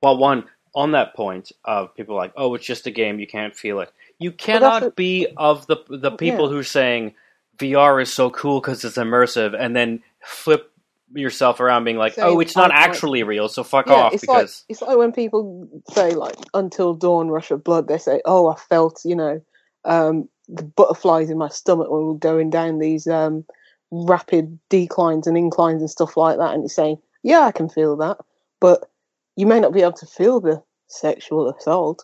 well, 0.02 0.18
one 0.18 0.46
on 0.74 0.92
that 0.92 1.14
point 1.14 1.52
of 1.66 1.94
people 1.96 2.16
like, 2.16 2.32
oh, 2.38 2.54
it's 2.56 2.66
just 2.66 2.88
a 2.88 2.92
game, 2.92 3.20
you 3.20 3.28
can't 3.28 3.54
feel 3.56 3.82
it. 3.82 3.92
You 4.20 4.32
cannot 4.32 4.82
what- 4.82 4.96
be 4.96 5.28
of 5.36 5.68
the 5.68 5.78
the 5.90 6.12
people 6.12 6.46
Yeah. 6.46 6.52
who 6.52 6.58
are 6.60 6.64
saying 6.64 7.16
VR 7.58 8.02
is 8.02 8.14
so 8.14 8.30
cool 8.30 8.62
because 8.62 8.86
it's 8.86 8.98
immersive, 8.98 9.56
and 9.60 9.76
then 9.76 10.02
flip 10.24 10.72
yourself 11.14 11.60
around 11.60 11.84
being 11.84 11.98
like, 11.98 12.16
oh, 12.18 12.40
it's 12.40 12.56
not 12.56 12.72
I 12.72 12.80
like- 12.80 12.90
actually 12.90 13.24
real, 13.24 13.48
so 13.48 13.64
fuck 13.64 13.88
yeah, 13.88 13.94
off 13.94 14.14
it's 14.14 14.28
like 14.28 14.38
because 14.40 14.66
it's 14.70 14.82
like 14.82 14.98
when 14.98 15.12
people 15.12 15.68
say 15.92 16.12
like 16.12 16.36
until 16.54 16.94
dawn, 16.94 17.30
rush 17.30 17.52
of 17.52 17.64
blood. 17.64 17.88
They 17.88 17.98
say, 17.98 18.22
"Oh, 18.26 18.48
I 18.48 18.56
felt 18.56 19.02
you 19.06 19.16
know 19.16 19.42
um, 19.86 20.28
the 20.48 20.64
butterflies 20.64 21.30
in 21.30 21.38
my 21.38 21.50
stomach 21.50 21.90
when 21.90 22.02
we 22.02 22.08
were 22.08 22.18
going 22.18 22.50
down 22.50 22.80
these 22.80 23.08
um, 23.08 23.46
rapid 23.92 24.58
declines 24.70 25.28
and 25.28 25.38
inclines 25.38 25.82
and 25.82 25.90
stuff 25.90 26.18
like 26.18 26.38
that." 26.38 26.54
And 26.54 26.64
you're 26.64 26.70
saying, 26.70 26.98
"Yeah, 27.24 27.42
I 27.42 27.52
can 27.52 27.70
feel 27.70 27.96
that," 27.98 28.18
but 28.60 28.90
you 29.36 29.46
may 29.46 29.60
not 29.60 29.74
be 29.74 29.82
able 29.82 29.94
to 29.94 30.06
feel 30.08 30.40
the 30.40 30.62
sexual 30.88 31.50
assault, 31.50 32.04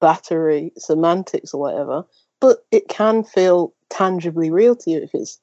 battery, 0.00 0.72
semantics, 0.78 1.52
or 1.54 1.60
whatever. 1.60 2.04
But 2.40 2.64
it 2.70 2.88
can 2.88 3.22
feel 3.24 3.74
tangibly 3.90 4.50
real 4.50 4.74
to 4.76 4.90
you 4.90 4.98
if 5.02 5.10
it's 5.14 5.38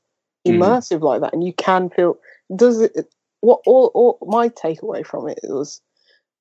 Mhm. 0.47 0.57
immersive 0.57 1.01
like 1.01 1.21
that, 1.21 1.33
and 1.33 1.43
you 1.43 1.53
can 1.53 1.89
feel. 1.89 2.17
Does 2.55 2.81
it? 2.81 3.13
What 3.41 3.61
all, 3.65 3.91
all 3.93 4.17
my 4.27 4.49
takeaway 4.49 5.05
from 5.05 5.29
it 5.29 5.39
was 5.43 5.81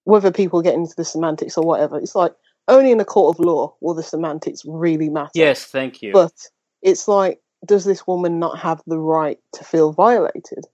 whether 0.04 0.30
people 0.30 0.62
get 0.62 0.74
into 0.74 0.94
the 0.96 1.04
semantics 1.04 1.59
or 1.59 1.64
whatever, 1.66 1.98
it's 1.98 2.14
like 2.14 2.32
only 2.68 2.92
in 2.92 3.00
a 3.00 3.04
court 3.04 3.36
of 3.36 3.44
law 3.44 3.74
will 3.80 3.94
the 3.94 4.02
semantics 4.02 4.62
really 4.64 5.09
matter. 5.09 5.30
Yes, 5.34 5.64
thank 5.64 6.00
you. 6.02 6.12
But 6.12 6.32
it's 6.82 7.09
like, 7.09 7.40
does 7.66 7.84
this 7.84 8.07
woman 8.07 8.38
not 8.38 8.59
have 8.59 8.80
the 8.86 8.98
right 8.98 9.38
to 9.54 9.64
feel 9.64 9.92
violated? 9.92 10.64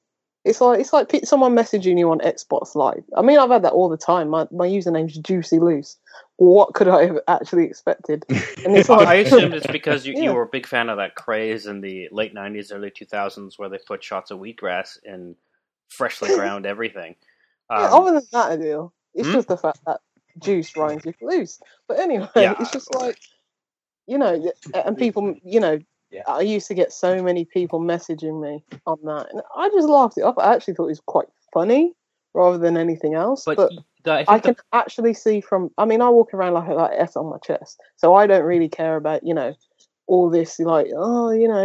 It's 0.45 0.61
like 0.61 0.81
it's 0.81 0.93
like 0.93 1.25
someone 1.25 1.55
messaging 1.55 1.99
you 1.99 2.11
on 2.11 2.19
Xbox 2.19 2.75
Live. 2.75 3.05
I 3.17 3.23
mean, 3.23 3.39
I've 3.39 3.51
had 3.51 3.63
that 3.63 3.73
all 3.73 3.89
the 3.89 3.97
time. 3.97 4.29
My 4.29 4.47
my 4.51 4.67
username's 4.67 5.17
Juicy 5.17 5.61
Loose. 5.61 5.97
What 6.43 6.75
could 6.75 6.89
I 6.89 7.07
have 7.07 7.21
actually 7.29 7.65
expected? 7.67 8.25
And 8.65 8.77
it's 8.77 8.89
like, 8.89 9.07
I 9.07 9.15
assumed 9.15 9.55
it's 9.55 9.67
because 9.73 10.07
you, 10.07 10.15
Yeah. 10.15 10.23
you 10.25 10.33
were 10.33 10.43
a 10.43 10.47
big 10.47 10.67
fan 10.67 10.89
of 10.89 10.97
that 10.97 11.15
craze 11.15 11.67
in 11.67 11.81
the 11.81 12.09
late 12.13 12.35
'90s, 12.35 12.73
early 12.73 12.91
2000s, 12.91 13.59
where 13.59 13.69
they 13.69 13.79
put 13.87 14.03
shots 14.03 14.31
of 14.33 14.39
wheatgrass 14.41 14.99
in 15.05 15.37
freshly 15.89 16.31
ground 16.35 16.67
everything. 16.67 17.15
Yeah, 17.71 17.87
Um, 17.91 17.95
other 17.95 18.13
than 18.21 18.29
that, 18.33 18.53
I 18.53 18.57
do. 18.57 18.93
It's 19.15 19.29
Hmm? 19.29 19.35
just 19.35 19.49
the 19.49 19.57
fact 19.57 19.79
that 19.87 20.01
juice 20.39 20.77
rhymes 20.77 21.05
with 21.05 21.15
loose. 21.23 21.61
But 21.89 21.99
anyway, 22.01 22.29
Yeah. 22.37 22.55
it's 22.61 22.73
just 22.73 22.93
like, 22.95 23.19
you 24.07 24.19
know, 24.19 24.53
and 24.75 24.97
people, 24.97 25.35
you 25.45 25.61
know, 25.61 25.79
Yeah. 26.11 26.23
I 26.27 26.41
used 26.41 26.67
to 26.69 26.75
get 26.75 26.93
so 26.93 27.23
many 27.23 27.45
people 27.45 27.81
messaging 27.81 28.41
me 28.41 28.65
on 28.87 28.99
that, 29.05 29.29
and 29.33 29.43
I 29.57 29.69
just 29.71 29.89
laughed 29.89 30.19
it 30.19 30.23
off. 30.23 30.39
I 30.39 30.55
actually 30.55 30.75
thought 30.75 30.87
it 30.87 30.97
was 30.99 31.03
quite 31.07 31.29
funny 31.53 31.95
rather 32.35 32.59
than 32.59 32.77
anything 32.77 33.15
else. 33.15 33.45
but 33.45 33.57
But, 33.57 33.73
I 34.07 34.27
I 34.29 34.39
the- 34.39 34.43
can 34.43 34.57
actually 34.73 35.15
see 35.15 35.41
from. 35.41 35.71
I 35.79 35.85
mean, 35.85 36.03
I 36.03 36.09
walk 36.11 36.35
around 36.35 36.55
like 36.55 36.69
like 36.69 36.93
S 36.99 37.17
on 37.17 37.31
my 37.31 37.39
chest, 37.45 37.81
so 37.97 38.15
I 38.15 38.27
don't 38.27 38.45
really 38.45 38.69
care 38.69 38.97
about 38.97 39.25
you 39.27 39.35
know 39.35 39.55
all 40.09 40.31
this 40.31 40.59
like 40.61 40.89
oh 40.97 41.31
you 41.31 41.49
know 41.49 41.59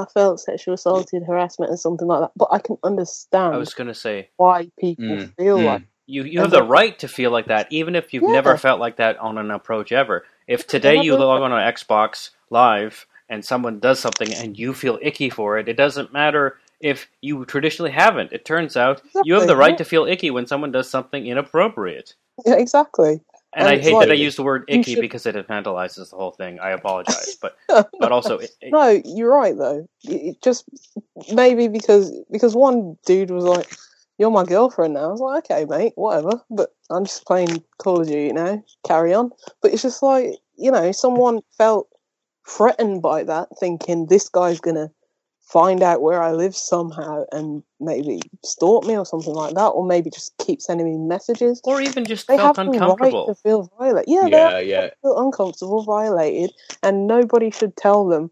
I 0.00 0.04
felt 0.12 0.40
sexual 0.40 0.74
assaulted, 0.74 1.22
harassment, 1.26 1.70
and 1.70 1.80
something 1.80 2.08
like 2.08 2.20
that. 2.22 2.32
But 2.36 2.48
I 2.52 2.58
can 2.58 2.76
understand 2.84 3.54
I 3.54 3.58
was 3.58 3.74
going 3.74 3.88
to 3.88 3.94
say 3.94 4.30
why 4.36 4.70
people 4.80 5.04
Mm, 5.04 5.32
feel 5.38 5.58
mm. 5.58 5.64
like. 5.64 5.82
you 6.06 6.24
you 6.24 6.40
have 6.40 6.50
the 6.50 6.58
the- 6.58 6.68
right 6.68 6.98
to 7.00 7.08
feel 7.08 7.30
like 7.30 7.46
that, 7.46 7.66
even 7.70 7.94
if 7.94 8.12
you've 8.14 8.24
Yeah. 8.24 8.32
never 8.32 8.56
felt 8.56 8.80
like 8.80 8.96
that 8.96 9.18
on 9.18 9.38
an 9.38 9.50
approach 9.50 9.92
ever. 9.92 10.24
If 10.46 10.66
today 10.66 10.96
you 10.96 11.16
log 11.16 11.42
on 11.42 11.50
to 11.50 11.56
Xbox 11.56 12.30
Live 12.50 13.06
and 13.28 13.44
someone 13.44 13.80
does 13.80 14.00
something 14.00 14.32
and 14.34 14.58
you 14.58 14.74
feel 14.74 14.98
icky 15.02 15.30
for 15.30 15.58
it, 15.58 15.68
it 15.68 15.76
doesn't 15.76 16.12
matter 16.12 16.58
if 16.80 17.08
you 17.20 17.44
traditionally 17.44 17.90
haven't. 17.90 18.32
It 18.32 18.44
turns 18.44 18.76
out 18.76 19.02
you 19.24 19.34
have 19.34 19.46
the 19.46 19.56
right 19.56 19.72
yeah. 19.72 19.76
to 19.76 19.84
feel 19.84 20.04
icky 20.04 20.30
when 20.30 20.46
someone 20.46 20.72
does 20.72 20.88
something 20.88 21.26
inappropriate. 21.26 22.14
Yeah, 22.44 22.54
exactly. 22.54 23.20
And, 23.56 23.68
And 23.68 23.68
I 23.68 23.78
hate 23.80 23.92
like- 23.92 24.08
that 24.08 24.12
I 24.12 24.16
use 24.16 24.36
the 24.36 24.42
word 24.42 24.64
icky 24.68 24.94
should- 24.94 25.00
because 25.00 25.26
it 25.26 25.36
infantilizes 25.36 26.10
the 26.10 26.16
whole 26.16 26.32
thing. 26.32 26.58
I 26.58 26.70
apologize, 26.70 27.36
but 27.40 27.56
but 27.68 28.10
also 28.10 28.38
it, 28.38 28.50
it- 28.60 28.72
no, 28.72 29.00
you're 29.04 29.32
right 29.32 29.56
though. 29.56 29.86
It 30.02 30.22
it 30.22 30.42
just 30.42 30.64
maybe 31.32 31.68
because 31.68 32.12
because 32.30 32.54
one 32.56 32.98
dude 33.06 33.30
was 33.30 33.44
like, 33.44 33.76
"You're 34.18 34.30
my 34.30 34.44
girlfriend 34.44 34.94
now." 34.94 35.04
I 35.04 35.12
was 35.12 35.20
like, 35.20 35.44
"Okay, 35.50 35.64
mate, 35.66 35.92
whatever." 35.94 36.42
But 36.50 36.74
I'm 36.90 37.04
just 37.04 37.26
playing 37.26 37.62
Call 37.78 38.00
of 38.00 38.08
Duty 38.08 38.32
now. 38.32 38.62
Carry 38.84 39.14
on. 39.14 39.30
But 39.62 39.72
it's 39.72 39.82
just 39.82 40.02
like 40.02 40.34
you 40.56 40.72
know, 40.72 40.90
someone 40.90 41.40
felt 41.56 41.88
threatened 42.48 43.02
by 43.02 43.22
that, 43.24 43.48
thinking 43.60 44.06
this 44.06 44.28
guy's 44.28 44.60
gonna 44.60 44.90
find 45.44 45.82
out 45.82 46.02
where 46.02 46.22
I 46.22 46.32
live 46.32 46.56
somehow 46.56 47.24
and 47.30 47.62
maybe 47.78 48.20
stalk 48.44 48.86
me 48.86 48.96
or 48.96 49.04
something 49.06 49.34
like 49.34 49.54
that, 49.54 49.68
or 49.68 49.84
maybe 49.84 50.10
just 50.10 50.36
keep 50.38 50.60
sending 50.60 50.86
me 50.86 50.96
messages. 50.98 51.60
or 51.64 51.80
even 51.80 52.04
just 52.04 52.26
They 52.28 52.36
felt 52.36 52.56
have 52.56 52.66
the 52.66 52.72
right 52.72 52.80
uncomfortable. 52.80 53.26
to 53.26 53.34
feel 53.34 53.70
violated. 53.78 54.12
Yeah, 54.12 54.22
they 54.24 54.30
Yeah, 54.30 54.58
yeah. 54.58 54.90
feel 55.02 55.18
uncomfortable, 55.18 55.82
violated, 55.82 56.52
and 56.82 57.06
nobody 57.06 57.50
should 57.50 57.76
tell 57.76 58.06
them 58.08 58.30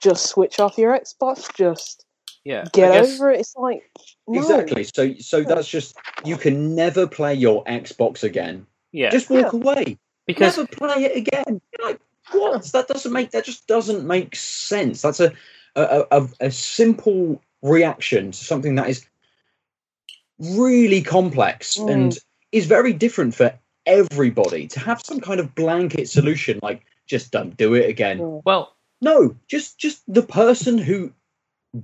just 0.00 0.26
switch 0.26 0.60
off 0.60 0.76
your 0.78 0.98
Xbox, 0.98 1.52
just 1.56 2.04
Yeah, 2.44 2.64
get 2.72 2.92
guess, 2.92 3.14
over 3.18 3.30
it. 3.32 3.40
It's 3.40 3.56
like 3.56 3.90
no. 4.28 4.40
Exactly. 4.40 4.84
So 4.84 5.14
so 5.18 5.42
that's 5.42 5.68
just 5.68 5.96
you 6.24 6.36
can 6.36 6.74
never 6.74 7.06
play 7.06 7.34
your 7.34 7.64
Xbox 7.64 8.22
again. 8.22 8.66
Yeah, 8.92 9.10
Just 9.10 9.30
walk 9.30 9.52
away. 9.52 9.98
because 10.26 10.56
never 10.56 10.68
play 10.68 11.04
it 11.04 11.16
again. 11.16 11.60
You're 11.78 11.88
like, 11.88 12.00
what? 12.32 12.64
That 12.72 12.88
doesn't 12.88 13.12
make 13.12 13.30
that 13.32 13.44
just 13.44 13.66
doesn't 13.66 14.06
make 14.06 14.36
sense. 14.36 15.02
That's 15.02 15.20
a 15.20 15.32
a, 15.76 16.06
a, 16.10 16.28
a 16.40 16.50
simple 16.50 17.40
reaction 17.62 18.32
to 18.32 18.44
something 18.44 18.74
that 18.76 18.88
is 18.88 19.06
really 20.38 21.02
complex 21.02 21.76
Mm. 21.78 21.92
and 21.92 22.18
is 22.52 22.66
very 22.66 22.92
different 22.92 23.34
for 23.34 23.52
everybody. 23.86 24.66
To 24.68 24.80
have 24.80 25.00
some 25.04 25.20
kind 25.20 25.40
of 25.40 25.54
blanket 25.54 26.08
solution 26.08 26.58
like 26.62 26.82
just 27.06 27.30
don't 27.30 27.56
do 27.56 27.74
it 27.74 27.88
again. 27.88 28.18
Yeah. 28.18 28.40
well, 28.44 28.74
No, 29.00 29.36
just 29.48 29.78
just 29.78 30.02
the 30.12 30.22
person 30.22 30.78
who 30.78 31.12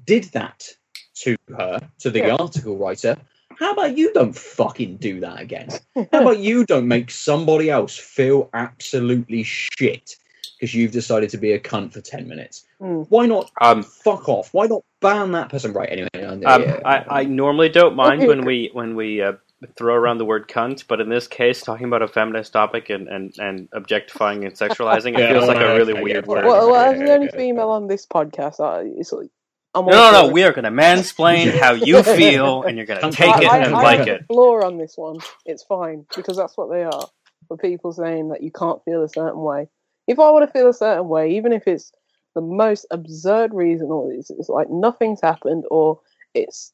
did 0.07 0.25
that 0.33 0.69
to 1.17 1.37
her, 1.57 1.79
to 1.99 2.11
the 2.11 2.21
Yeah. 2.21 2.37
article 2.37 2.77
writer. 2.77 3.17
How 3.59 3.73
about 3.73 3.97
you 3.99 4.13
don't 4.15 4.35
fucking 4.35 4.97
do 4.97 5.21
that 5.21 5.41
again? 5.41 5.69
How 5.95 6.23
about 6.23 6.39
you 6.39 6.65
don't 6.65 6.89
make 6.89 7.11
somebody 7.11 7.71
else 7.71 7.97
feel 7.97 8.49
absolutely 8.55 9.43
shit 9.45 10.17
because 10.63 10.77
you've 10.77 10.93
decided 10.93 11.29
to 11.29 11.39
be 11.39 11.51
a 11.51 11.59
cunt 11.59 11.93
for 11.93 12.01
10 12.01 12.29
minutes? 12.29 12.67
Mm. 12.81 13.05
Why 13.09 13.27
not 13.27 13.51
um, 13.61 13.83
fuck 13.83 14.29
off? 14.29 14.55
Why 14.55 14.67
not 14.69 14.85
ban 15.01 15.33
that 15.33 15.49
person? 15.49 15.73
Right, 15.73 15.89
anyway. 15.91 16.25
Um, 16.25 16.41
yeah. 16.63 16.79
I, 16.85 17.23
I 17.23 17.25
normally 17.25 17.69
don't 17.69 17.97
mind 17.97 18.29
when 18.29 18.45
we 18.45 18.71
when 18.73 18.95
we 18.95 19.21
uh, 19.21 19.33
throw 19.75 19.97
around 19.97 20.19
the 20.19 20.25
word 20.25 20.47
cunt, 20.47 20.85
but 20.87 21.01
in 21.01 21.09
this 21.09 21.27
case, 21.27 21.63
talking 21.63 21.89
about 21.89 22.03
a 22.03 22.07
feminist 22.07 22.53
topic 22.53 22.91
and, 22.91 23.09
and, 23.09 23.37
and 23.41 23.69
objectifying 23.73 24.45
and 24.45 24.55
sexualizing, 24.55 25.15
it 25.15 25.19
Yeah, 25.19 25.33
feels 25.33 25.49
like 25.49 25.57
a 25.57 25.75
really 25.75 26.01
weird 26.01 26.29
word. 26.29 26.45
Well, 26.45 26.71
well, 26.71 26.85
Yeah, 26.85 26.93
as 26.93 26.99
the 27.01 27.13
only 27.13 27.29
female 27.29 27.71
on 27.71 27.89
this 27.89 28.07
podcast, 28.07 28.61
I, 28.61 28.89
it's 28.97 29.11
like, 29.11 29.31
I'm 29.75 29.87
no, 29.87 29.91
no, 29.91 30.13
no. 30.13 30.29
it. 30.29 30.33
We 30.33 30.45
are 30.45 30.53
going 30.53 30.65
to 30.65 30.71
mansplain 30.71 31.59
how 31.59 31.73
you 31.73 32.05
feel, 32.05 32.63
and 32.63 32.77
you're 32.77 32.87
going 32.87 33.01
to 33.01 33.11
take 33.11 33.35
cunt, 33.35 33.43
it 33.43 33.51
I, 33.51 33.59
and 33.59 33.75
I, 33.75 33.83
like 33.83 34.07
it. 34.07 34.27
Floor 34.29 34.65
on 34.65 34.79
this 34.79 34.95
one, 34.97 35.19
it's 35.45 35.65
fine 35.65 36.07
because 36.15 36.37
that's 36.37 36.57
what 36.57 36.71
they 36.71 36.85
are. 36.85 37.09
For 37.49 37.57
people 37.57 37.93
saying 37.93 38.29
that 38.29 38.45
you 38.45 38.53
can't 38.53 38.81
feel 38.85 39.03
a 39.03 39.09
certain 39.09 39.41
way. 39.41 39.67
If 40.07 40.19
I 40.19 40.31
want 40.31 40.47
to 40.47 40.53
feel 40.53 40.69
a 40.69 40.75
certain 40.75 41.09
way, 41.09 41.31
even 41.37 41.53
if 41.53 41.67
it's 41.67 41.93
the 42.35 42.41
most 42.41 42.87
absurd 42.91 43.53
reason, 43.55 43.89
or 43.89 44.13
it's, 44.13 44.31
it's 44.31 44.49
like 44.49 44.69
nothing's 44.71 45.21
happened, 45.21 45.65
or 45.71 46.01
it's 46.35 46.73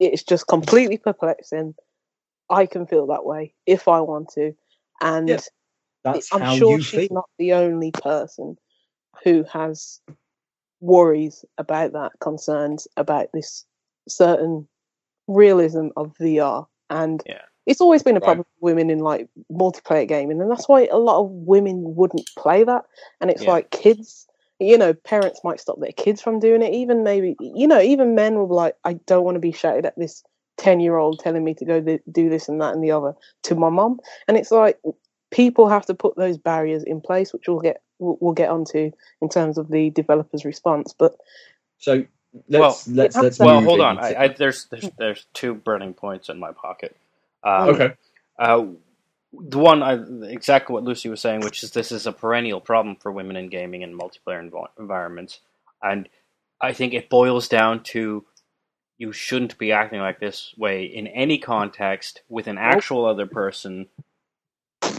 it's 0.00 0.22
just 0.22 0.46
completely 0.48 0.98
perplexing, 0.98 1.74
I 2.50 2.66
can 2.66 2.86
feel 2.86 3.06
that 3.08 3.24
way 3.24 3.54
if 3.66 3.88
I 3.88 4.00
want 4.00 4.30
to, 4.34 4.54
and 5.00 5.28
Yeah, 5.28 5.40
That's 6.04 6.32
I'm 6.32 6.42
how 6.42 6.54
sure 6.54 6.76
you 6.76 6.82
she's 6.82 7.08
feel. 7.08 7.08
not 7.10 7.28
the 7.38 7.52
only 7.54 7.90
person 7.92 8.56
who 9.24 9.44
has 9.44 10.00
worries 10.80 11.44
about 11.58 11.92
that, 11.92 12.12
concerns 12.20 12.86
about 12.96 13.28
this 13.34 13.64
certain 14.08 14.68
realism 15.28 15.88
of 15.96 16.14
VR. 16.20 16.66
And 16.90 17.22
Yeah. 17.26 17.42
It's 17.68 17.82
always 17.82 18.02
been 18.04 18.18
a 18.18 18.22
Right. 18.22 18.26
problem 18.26 18.44
for 18.46 18.66
women 18.66 18.90
in 18.90 19.00
like 19.00 19.28
multiplayer 19.52 20.08
gaming, 20.08 20.42
and 20.42 20.50
that's 20.50 20.68
why 20.68 20.86
a 20.88 20.98
lot 20.98 21.20
of 21.22 21.30
women 21.30 21.96
wouldn't 21.96 22.28
play 22.36 22.64
that. 22.64 22.84
And 23.22 23.30
it's 23.30 23.42
Yeah. 23.42 23.48
like 23.48 23.70
kids, 23.72 24.28
you 24.60 24.78
know, 24.78 24.94
parents 24.94 25.42
might 25.44 25.60
stop 25.60 25.80
their 25.80 25.92
kids 25.92 26.22
from 26.22 26.40
doing 26.40 26.62
it. 26.62 26.74
Even 26.74 27.04
maybe, 27.04 27.36
you 27.40 27.68
know, 27.68 27.80
even 27.82 28.16
men 28.16 28.36
will 28.36 28.48
be 28.48 28.54
like, 28.54 28.76
I 28.84 28.94
don't 29.06 29.24
want 29.24 29.36
to 29.36 29.40
be 29.40 29.52
shouted 29.52 29.86
at 29.86 29.98
this 29.98 30.24
10 30.58 30.80
year 30.80 30.98
old 30.98 31.20
telling 31.20 31.44
me 31.44 31.54
to 31.56 31.66
go 31.66 31.82
th- 31.82 32.02
do 32.12 32.30
this 32.30 32.50
and 32.50 32.60
that 32.62 32.74
and 32.74 32.84
the 32.84 32.92
other 32.92 33.14
to 33.44 33.56
my 33.56 33.70
mom. 33.70 34.00
And 34.28 34.36
it's 34.38 34.52
like, 34.52 34.80
people 35.32 35.68
have 35.70 35.86
to 35.86 35.94
put 35.94 36.16
those 36.16 36.38
barriers 36.38 36.84
in 36.84 37.02
place, 37.02 37.32
which 37.34 37.48
we'll 37.48 37.60
get 37.60 37.82
we'll, 38.00 38.18
we'll 38.20 38.34
get 38.34 38.50
onto 38.50 38.92
in 39.22 39.30
terms 39.30 39.58
of 39.58 39.70
the 39.70 39.90
developer's 39.90 40.46
response. 40.46 40.94
But 40.98 41.16
So 41.78 42.06
let's 42.48 42.88
Well, 42.88 42.96
let's 42.96 43.16
let's 43.22 43.38
Well, 43.40 43.60
hold 43.62 43.80
on. 43.80 43.98
I, 43.98 44.24
I, 44.24 44.28
there's, 44.28 44.66
there's 44.70 44.90
there's 44.98 45.26
two 45.34 45.54
burning 45.54 45.94
points 45.94 46.28
in 46.30 46.38
my 46.40 46.52
pocket. 46.52 46.96
Um, 47.42 47.68
okay. 47.70 47.94
Uh, 48.38 48.66
the 49.32 49.58
one, 49.58 49.82
I, 49.82 49.98
exactly 50.30 50.72
what 50.74 50.84
Lucy 50.84 51.08
was 51.08 51.20
saying, 51.20 51.40
which 51.40 51.62
is 51.62 51.72
this 51.72 51.92
is 51.92 52.06
a 52.06 52.12
perennial 52.12 52.60
problem 52.60 52.96
for 52.96 53.12
women 53.12 53.36
in 53.36 53.48
gaming 53.48 53.82
and 53.82 53.98
multiplayer 53.98 54.50
env- 54.50 54.68
environments, 54.78 55.40
and 55.82 56.08
I 56.60 56.72
think 56.72 56.94
it 56.94 57.10
boils 57.10 57.48
down 57.48 57.82
to 57.84 58.24
you 58.96 59.12
shouldn't 59.12 59.58
be 59.58 59.70
acting 59.70 60.00
like 60.00 60.18
this 60.18 60.52
way 60.56 60.84
in 60.84 61.06
any 61.06 61.38
context 61.38 62.22
with 62.28 62.48
an 62.48 62.58
actual 62.58 63.04
other 63.04 63.26
person 63.26 63.86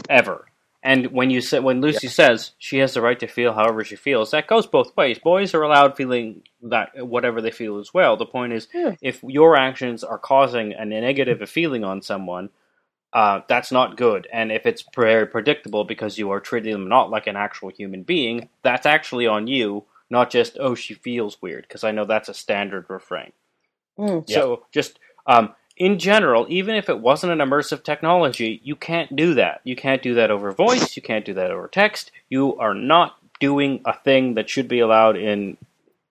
ever. 0.08 0.49
And 0.82 1.08
when 1.12 1.28
you 1.30 1.42
say 1.42 1.58
when 1.60 1.82
Lucy 1.82 2.08
says 2.08 2.52
she 2.58 2.78
has 2.78 2.94
the 2.94 3.02
right 3.02 3.18
to 3.20 3.26
feel 3.26 3.52
however 3.52 3.84
she 3.84 3.96
feels, 3.96 4.30
that 4.30 4.46
goes 4.46 4.66
both 4.66 4.96
ways. 4.96 5.18
Boys 5.18 5.54
are 5.54 5.62
allowed 5.62 5.96
feeling 5.96 6.42
that 6.62 7.06
whatever 7.06 7.42
they 7.42 7.50
feel 7.50 7.78
as 7.78 7.92
well. 7.92 8.16
The 8.16 8.24
point 8.26 8.54
is, 8.54 8.66
Yeah. 8.72 8.94
if 9.02 9.22
your 9.22 9.56
actions 9.56 10.02
are 10.02 10.18
causing 10.18 10.72
a 10.72 10.84
negative 10.86 11.46
feeling 11.50 11.84
on 11.84 12.00
someone, 12.00 12.48
uh, 13.12 13.40
that's 13.48 13.72
not 13.72 13.96
good. 13.96 14.26
And 14.32 14.50
if 14.52 14.64
it's 14.66 14.84
very 14.94 15.26
predictable 15.26 15.84
because 15.84 16.16
you 16.18 16.30
are 16.30 16.40
treating 16.40 16.72
them 16.72 16.88
not 16.88 17.10
like 17.10 17.26
an 17.26 17.36
actual 17.36 17.68
human 17.70 18.02
being, 18.04 18.48
that's 18.62 18.86
actually 18.86 19.26
on 19.26 19.48
you, 19.48 19.84
not 20.08 20.30
just 20.30 20.56
oh 20.60 20.74
she 20.74 20.94
feels 20.94 21.42
weird. 21.42 21.64
Because 21.68 21.84
I 21.84 21.90
know 21.90 22.06
that's 22.06 22.28
a 22.30 22.34
standard 22.34 22.86
refrain. 22.88 23.32
mm, 23.98 24.30
So 24.30 24.64
just 24.72 24.98
um, 25.26 25.54
in 25.80 25.98
general, 25.98 26.46
even 26.50 26.74
if 26.74 26.90
it 26.90 27.00
wasn't 27.00 27.32
an 27.32 27.38
immersive 27.38 27.82
technology, 27.82 28.60
you 28.62 28.76
can't 28.76 29.16
do 29.16 29.32
that. 29.34 29.62
You 29.64 29.74
can't 29.74 30.02
do 30.02 30.14
that 30.14 30.30
over 30.30 30.52
voice. 30.52 30.94
You 30.94 31.00
can't 31.00 31.24
do 31.24 31.32
that 31.34 31.50
over 31.50 31.68
text. 31.68 32.12
You 32.28 32.54
are 32.58 32.74
not 32.74 33.16
doing 33.40 33.80
a 33.86 33.94
thing 33.94 34.34
that 34.34 34.50
should 34.50 34.68
be 34.68 34.80
allowed 34.80 35.16
in 35.16 35.56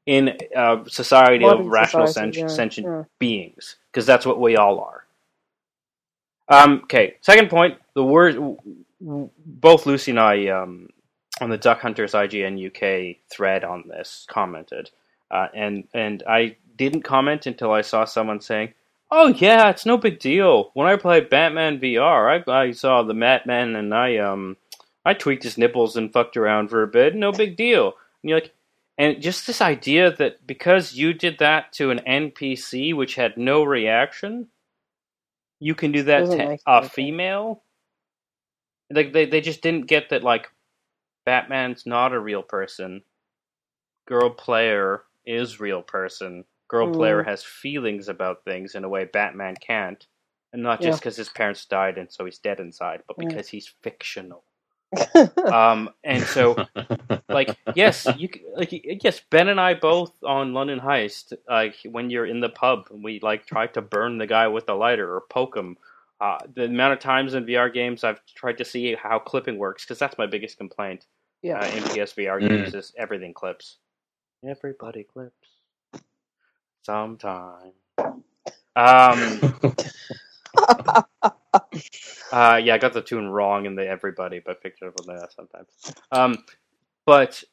in 0.08 0.36
a 0.56 0.80
society 0.88 1.46
of 1.46 1.68
rational, 1.68 2.08
society, 2.08 2.40
sent- 2.40 2.50
yeah, 2.50 2.56
sentient 2.56 2.88
yeah. 2.88 3.04
beings, 3.20 3.76
because 3.92 4.08
that's 4.08 4.26
what 4.26 4.42
we 4.42 4.58
all 4.58 4.80
are. 4.80 5.06
Um, 6.48 6.82
okay, 6.86 7.18
second 7.22 7.52
point. 7.52 7.78
The 7.94 8.04
word 8.04 8.40
both 9.00 9.86
Lucy 9.86 10.10
and 10.10 10.20
I 10.20 10.48
um, 10.48 10.90
on 11.42 11.52
the 11.52 11.60
Duck 11.60 11.80
Hunters 11.80 12.14
IGN 12.14 12.58
UK 12.58 13.18
thread 13.32 13.64
on 13.64 13.84
this 13.88 14.26
commented, 14.28 14.90
uh, 15.30 15.50
and 15.54 15.88
and 15.94 16.24
I 16.28 16.58
didn't 16.76 17.04
comment 17.04 17.46
until 17.46 17.72
I 17.72 17.82
saw 17.82 18.06
someone 18.06 18.42
saying, 18.42 18.74
"Oh 19.12 19.28
yeah, 19.28 19.70
it's 19.70 19.86
no 19.86 19.98
big 19.98 20.20
deal." 20.20 20.72
When 20.74 20.88
I 20.88 20.96
played 20.96 21.30
Batman 21.30 21.80
VR, 21.80 22.44
I, 22.48 22.52
I 22.52 22.72
saw 22.72 23.04
the 23.04 23.14
Batman 23.14 23.76
and 23.76 23.94
I 23.94 24.18
um 24.18 24.58
I 25.06 25.14
tweaked 25.14 25.44
his 25.44 25.58
nipples 25.58 25.96
and 25.96 26.12
fucked 26.12 26.38
around 26.38 26.70
for 26.70 26.84
a 26.84 26.88
bit. 26.88 27.16
No 27.16 27.32
big 27.32 27.58
deal. 27.58 27.94
And 28.22 28.30
you're 28.30 28.40
like, 28.40 28.54
and 28.98 29.22
just 29.22 29.48
this 29.48 29.62
idea 29.62 30.16
that 30.18 30.46
because 30.46 30.94
you 30.94 31.14
did 31.14 31.40
that 31.40 31.72
to 31.74 31.90
an 31.90 32.02
NPC 32.06 32.94
which 32.96 33.16
had 33.16 33.38
no 33.38 33.64
reaction, 33.64 34.50
you 35.60 35.74
can 35.74 35.92
do 35.92 36.04
that 36.04 36.20
Doesn't 36.22 36.38
to 36.38 36.58
a 36.66 36.90
female. 36.90 37.64
Like 38.92 39.14
they, 39.14 39.26
they 39.26 39.42
just 39.42 39.62
didn't 39.62 39.88
get 39.88 40.10
that 40.10 40.24
like 40.24 40.48
Batman's 41.26 41.86
not 41.86 42.14
a 42.14 42.20
real 42.20 42.44
person. 42.44 43.04
Girl 44.08 44.30
player 44.30 45.04
is 45.26 45.60
real 45.60 45.82
person. 45.82 46.44
Girl 46.70 46.90
Mm. 46.90 46.96
player 46.96 47.24
has 47.24 47.44
feelings 47.44 48.10
about 48.10 48.46
things 48.46 48.76
in 48.76 48.86
a 48.86 48.90
way 48.90 49.06
Batman 49.06 49.56
can't. 49.58 50.08
And 50.54 50.64
not 50.64 50.82
just 50.82 50.98
Yeah. 50.98 51.00
because 51.02 51.18
his 51.18 51.30
parents 51.30 51.66
died 51.66 52.00
and 52.00 52.12
so 52.12 52.26
he's 52.26 52.40
dead 52.40 52.62
inside, 52.62 53.04
but 53.08 53.18
Yeah. 53.20 53.28
because 53.30 53.50
he's 53.50 53.68
fictional. 53.84 54.46
Um, 55.52 55.92
and 56.04 56.24
so 56.24 56.56
like 57.30 57.58
yes 57.76 58.08
you 58.18 58.30
c- 58.34 58.44
like 58.56 59.04
yes 59.04 59.22
ben 59.30 59.50
and 59.50 59.60
i 59.62 59.74
both 59.76 60.14
on 60.24 60.54
london 60.54 60.80
heist 60.80 61.34
like 61.50 61.76
when 61.92 62.10
you're 62.10 62.26
in 62.28 62.40
the 62.40 62.50
pub 62.50 62.88
we 62.92 63.20
like 63.22 63.46
try 63.46 63.68
to 63.68 63.82
burn 63.82 64.18
the 64.18 64.28
guy 64.28 64.48
with 64.48 64.66
the 64.68 64.74
lighter 64.76 65.14
or 65.16 65.22
poke 65.30 65.56
him 65.58 65.78
uh, 66.22 66.40
the 66.56 66.66
amount 66.66 66.94
of 66.94 67.00
times 67.00 67.34
in 67.36 67.46
vr 67.46 67.74
games 67.74 68.04
i've 68.04 68.22
tried 68.36 68.58
to 68.58 68.66
see 68.66 68.96
how 68.96 69.20
clipping 69.20 69.58
works 69.58 69.86
because 69.86 70.00
that's 70.00 70.18
my 70.18 70.28
biggest 70.28 70.58
complaint 70.58 71.06
yeah. 71.44 71.60
uh, 71.60 71.66
in 71.68 71.84
psvr 71.84 72.42
Mm. 72.42 72.50
games 72.50 72.74
is 72.76 72.94
everything 72.98 73.34
clips 73.34 73.78
everybody 74.48 75.04
clips 75.04 75.49
sometime 76.90 77.74
um 78.76 79.42
Uh, 82.32 82.62
yeah, 82.64 82.76
I 82.76 82.80
got 82.80 82.94
the 82.94 83.02
tune 83.02 83.30
wrong 83.30 83.66
in 83.66 83.76
the 83.76 83.88
everybody, 83.88 84.42
but 84.46 84.62
picked 84.64 84.84
it 84.84 84.88
up 84.88 84.96
on 85.00 85.08
that 85.08 85.34
sometimes. 85.34 85.70
Um, 86.12 86.46
but 87.06 87.44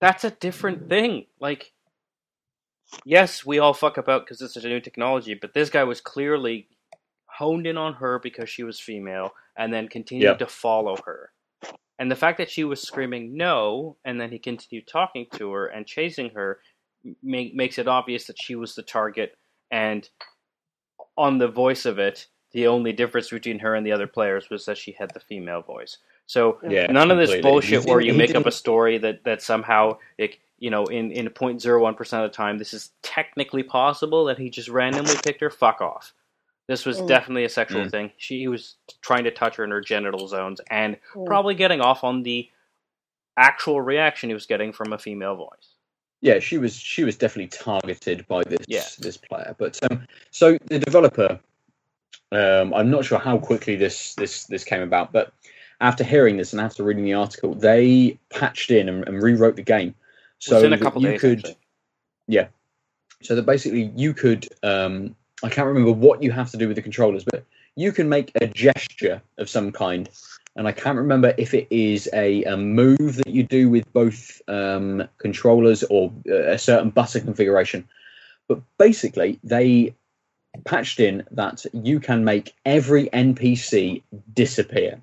that's 0.00 0.24
a 0.24 0.30
different 0.32 0.88
thing. 0.88 1.26
Like, 1.40 1.72
yes, 3.04 3.46
we 3.46 3.58
all 3.58 3.74
fuck 3.74 3.98
about 3.98 4.24
because 4.26 4.38
this 4.40 4.56
is 4.56 4.64
a 4.64 4.68
new 4.68 4.80
technology, 4.80 5.34
but 5.34 5.54
this 5.54 5.70
guy 5.70 5.84
was 5.84 6.00
clearly 6.00 6.68
honed 7.26 7.66
in 7.66 7.78
on 7.78 7.94
her 7.94 8.18
because 8.20 8.50
she 8.50 8.64
was 8.64 8.80
female, 8.80 9.30
and 9.56 9.72
then 9.72 9.88
continued 9.88 10.38
Yep. 10.38 10.40
to 10.40 10.46
follow 10.46 10.96
her. 11.06 11.32
And 11.98 12.10
the 12.10 12.16
fact 12.16 12.38
that 12.38 12.50
she 12.50 12.64
was 12.64 12.82
screaming 12.82 13.36
no, 13.36 13.96
and 14.04 14.20
then 14.20 14.30
he 14.32 14.38
continued 14.38 14.88
talking 14.88 15.26
to 15.34 15.52
her 15.52 15.66
and 15.68 15.86
chasing 15.86 16.30
her, 16.30 16.60
make, 17.22 17.54
makes 17.54 17.78
it 17.78 17.88
obvious 17.88 18.26
that 18.26 18.40
she 18.40 18.54
was 18.54 18.74
the 18.74 18.82
target. 18.82 19.36
And 19.70 20.08
on 21.16 21.38
the 21.38 21.48
voice 21.48 21.86
of 21.86 21.98
it, 21.98 22.26
the 22.52 22.66
only 22.66 22.92
difference 22.92 23.30
between 23.30 23.60
her 23.60 23.74
and 23.74 23.86
the 23.86 23.92
other 23.92 24.06
players 24.06 24.50
was 24.50 24.66
that 24.66 24.78
she 24.78 24.92
had 24.92 25.12
the 25.14 25.20
female 25.20 25.62
voice. 25.62 25.98
So 26.26 26.58
yeah, 26.68 26.86
none 26.86 27.10
of 27.10 27.18
this 27.18 27.30
completely. 27.30 27.50
bullshit 27.50 27.84
where 27.86 28.00
you 28.00 28.12
make 28.14 28.34
up 28.34 28.46
a 28.46 28.52
story 28.52 28.98
that, 28.98 29.24
that 29.24 29.42
somehow 29.42 29.98
it, 30.18 30.36
you 30.58 30.70
know 30.70 30.84
in 30.86 31.10
in 31.10 31.26
0.01 31.28 31.96
percent 31.96 32.24
of 32.24 32.30
the 32.30 32.36
time 32.36 32.58
this 32.58 32.72
is 32.74 32.90
technically 33.02 33.62
possible 33.62 34.24
that 34.26 34.38
he 34.38 34.50
just 34.50 34.68
randomly 34.68 35.16
picked 35.24 35.40
her. 35.40 35.50
Fuck 35.50 35.80
off. 35.80 36.12
This 36.68 36.86
was 36.86 37.00
Mm. 37.00 37.08
definitely 37.08 37.44
a 37.44 37.48
sexual 37.48 37.82
Mm. 37.84 37.90
thing. 37.90 38.12
She 38.16 38.46
was 38.46 38.76
trying 39.00 39.24
to 39.24 39.32
touch 39.32 39.56
her 39.56 39.64
in 39.64 39.70
her 39.72 39.80
genital 39.80 40.28
zones 40.28 40.60
and 40.70 40.98
Mm. 41.14 41.26
probably 41.26 41.54
getting 41.56 41.80
off 41.80 42.04
on 42.04 42.22
the 42.22 42.48
actual 43.36 43.80
reaction 43.80 44.30
he 44.30 44.34
was 44.34 44.46
getting 44.46 44.72
from 44.72 44.92
a 44.92 44.98
female 44.98 45.34
voice. 45.34 45.74
Yeah, 46.20 46.38
she 46.38 46.58
was 46.58 46.74
she 46.74 47.04
was 47.04 47.16
definitely 47.16 47.48
targeted 47.48 48.26
by 48.28 48.42
this 48.44 48.64
Yeah. 48.68 48.84
this 48.98 49.16
player. 49.16 49.54
But 49.58 49.78
um, 49.90 50.06
so 50.30 50.58
the 50.66 50.78
developer, 50.78 51.40
um, 52.32 52.74
I'm 52.74 52.90
not 52.90 53.04
sure 53.04 53.18
how 53.18 53.38
quickly 53.38 53.76
this 53.76 54.14
this 54.14 54.44
this 54.44 54.64
came 54.64 54.82
about, 54.82 55.12
but 55.12 55.32
after 55.80 56.04
hearing 56.04 56.36
this 56.36 56.52
and 56.52 56.60
after 56.60 56.82
reading 56.82 57.04
the 57.04 57.14
article, 57.14 57.54
they 57.54 58.18
patched 58.28 58.70
in 58.70 58.88
and, 58.88 59.06
and 59.08 59.22
rewrote 59.22 59.56
the 59.56 59.62
game 59.62 59.94
so 60.40 60.56
Within 60.56 60.72
a 60.72 60.76
that 60.76 60.82
couple 60.82 61.02
you 61.02 61.08
days, 61.08 61.20
could 61.20 61.38
actually. 61.38 61.56
so 63.22 63.34
that 63.34 63.42
basically 63.44 63.92
you 63.94 64.14
could 64.14 64.48
um, 64.62 65.14
I 65.42 65.48
can't 65.48 65.66
remember 65.66 65.92
what 65.92 66.22
you 66.22 66.30
have 66.32 66.50
to 66.50 66.56
do 66.56 66.66
with 66.66 66.76
the 66.76 66.82
controllers, 66.82 67.24
but 67.24 67.44
you 67.76 67.92
can 67.92 68.08
make 68.08 68.32
a 68.40 68.46
gesture 68.46 69.22
of 69.38 69.48
some 69.48 69.70
kind. 69.70 70.08
And 70.56 70.66
I 70.66 70.72
can't 70.72 70.98
remember 70.98 71.32
if 71.38 71.54
it 71.54 71.68
is 71.70 72.08
a, 72.12 72.42
a 72.44 72.56
move 72.56 73.16
that 73.16 73.28
you 73.28 73.44
do 73.44 73.70
with 73.70 73.90
both 73.92 74.42
um, 74.48 75.08
controllers 75.18 75.84
or 75.84 76.12
uh, 76.28 76.52
a 76.52 76.58
certain 76.58 76.90
button 76.90 77.24
configuration. 77.24 77.88
But 78.48 78.60
basically, 78.78 79.38
they 79.44 79.94
patched 80.64 81.00
in 81.00 81.24
that 81.30 81.64
you 81.72 82.00
can 82.00 82.24
make 82.24 82.54
every 82.64 83.08
NPC 83.10 84.02
disappear. 84.34 85.00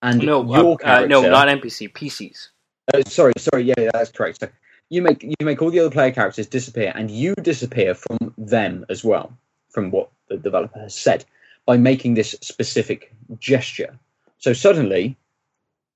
And 0.00 0.22
No, 0.22 0.42
your 0.42 0.72
uh, 0.72 0.74
uh, 0.74 0.76
character, 0.78 1.08
no, 1.08 1.30
not 1.30 1.48
NPC, 1.48 1.92
PCs. 1.92 2.48
uh, 2.92 3.02
sorry, 3.06 3.34
sorry, 3.38 3.64
yeah, 3.64 3.74
yeah, 3.78 3.90
that's 3.92 4.10
correct. 4.10 4.40
So 4.40 4.48
you 4.88 5.02
make 5.02 5.22
you 5.22 5.36
make 5.42 5.62
all 5.62 5.70
the 5.70 5.80
other 5.80 5.90
player 5.90 6.10
characters 6.10 6.46
disappear, 6.46 6.92
and 6.94 7.10
you 7.10 7.34
disappear 7.36 7.94
from 7.94 8.34
them 8.36 8.84
as 8.88 9.04
well, 9.04 9.32
from 9.70 9.90
what 9.90 10.10
the 10.28 10.36
developer 10.36 10.80
has 10.80 10.94
said, 10.94 11.24
by 11.66 11.76
making 11.76 12.14
this 12.14 12.32
specific 12.40 13.14
gesture. 13.38 13.98
So 14.42 14.52
suddenly, 14.52 15.16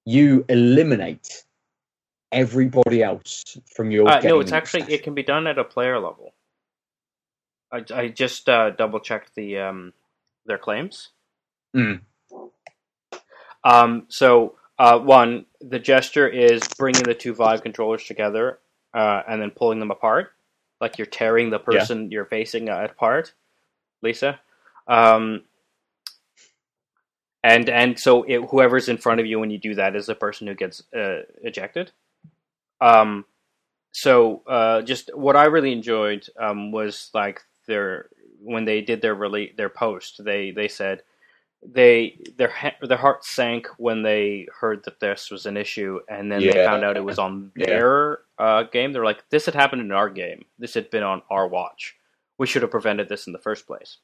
you 0.05 0.44
eliminate 0.48 1.44
everybody 2.31 3.02
else 3.02 3.59
from 3.74 3.90
your. 3.90 4.09
Uh, 4.09 4.20
no, 4.20 4.39
it's 4.39 4.52
actually 4.52 4.85
it 4.94 5.02
can 5.02 5.14
be 5.14 5.24
done 5.24 5.48
at 5.48 5.59
a 5.59 5.64
player 5.64 5.98
level. 5.98 6.32
I, 7.73 7.82
I 7.93 8.09
just 8.09 8.48
uh, 8.48 8.70
double 8.70 9.01
checked 9.01 9.35
the 9.35 9.59
um, 9.59 9.93
their 10.47 10.59
claims. 10.59 11.09
Mm. 11.77 12.02
Um, 13.64 14.05
so 14.09 14.55
uh, 14.78 15.01
one, 15.01 15.47
the 15.60 15.81
gesture 15.81 16.28
is 16.28 16.62
bringing 16.78 17.02
the 17.02 17.14
two 17.14 17.35
Vive 17.35 17.64
controllers 17.64 18.05
together 18.05 18.60
uh, 18.94 19.23
and 19.28 19.43
then 19.43 19.51
pulling 19.51 19.81
them 19.81 19.90
apart, 19.90 20.31
like 20.81 20.98
you're 20.98 21.06
tearing 21.06 21.51
the 21.51 21.59
Yeah. 21.59 21.81
person 21.81 22.12
you're 22.12 22.27
facing 22.27 22.68
uh, 22.68 22.86
apart. 22.89 23.35
Lisa, 24.02 24.39
um, 24.86 25.43
and 27.47 27.68
and 27.68 27.98
so 27.98 28.24
it, 28.24 28.40
whoever's 28.51 28.89
in 28.89 28.98
front 28.98 29.20
of 29.20 29.27
you 29.27 29.39
when 29.40 29.51
you 29.51 29.59
do 29.59 29.74
that 29.77 29.94
is 29.97 30.06
the 30.06 30.14
person 30.14 30.47
who 30.47 30.55
gets 30.55 30.82
uh, 30.94 31.23
ejected. 31.43 31.93
Um, 32.81 33.24
so 33.93 34.43
uh, 34.47 34.82
just 34.82 35.10
what 35.14 35.36
I 35.36 35.44
really 35.44 35.73
enjoyed 35.73 36.27
um, 36.39 36.73
was 36.73 37.10
like 37.14 37.40
their 37.66 38.09
when 38.43 38.64
they 38.64 38.81
did 38.81 39.01
their 39.01 39.16
rele- 39.16 39.56
their 39.56 39.68
post. 39.70 40.23
They 40.24 40.51
they 40.51 40.68
said 40.68 41.02
they 41.66 42.18
their 42.36 42.51
ha- 42.51 42.77
their 42.82 42.98
heart 42.98 43.24
sank 43.24 43.68
when 43.78 44.02
they 44.02 44.47
heard 44.60 44.85
that 44.85 45.01
this 45.01 45.31
was 45.31 45.47
an 45.47 45.56
issue, 45.56 46.01
and 46.09 46.31
then 46.31 46.40
they 46.40 46.52
found 46.52 46.85
out 46.85 46.97
it 46.97 47.05
was 47.05 47.18
on 47.18 47.52
Yeah. 47.56 47.66
their 47.66 48.18
uh, 48.39 48.62
game. 48.64 48.93
They're 48.93 49.05
like, 49.05 49.24
this 49.31 49.47
had 49.47 49.55
happened 49.55 49.82
in 49.82 49.93
our 49.93 50.10
game. 50.10 50.44
This 50.59 50.74
had 50.74 50.90
been 50.90 51.02
on 51.02 51.23
our 51.31 51.48
watch. 51.48 51.97
We 52.39 52.47
should 52.47 52.62
have 52.62 52.70
prevented 52.70 53.09
this 53.09 53.27
in 53.27 53.32
the 53.32 53.39
first 53.39 53.66
place. 53.66 53.98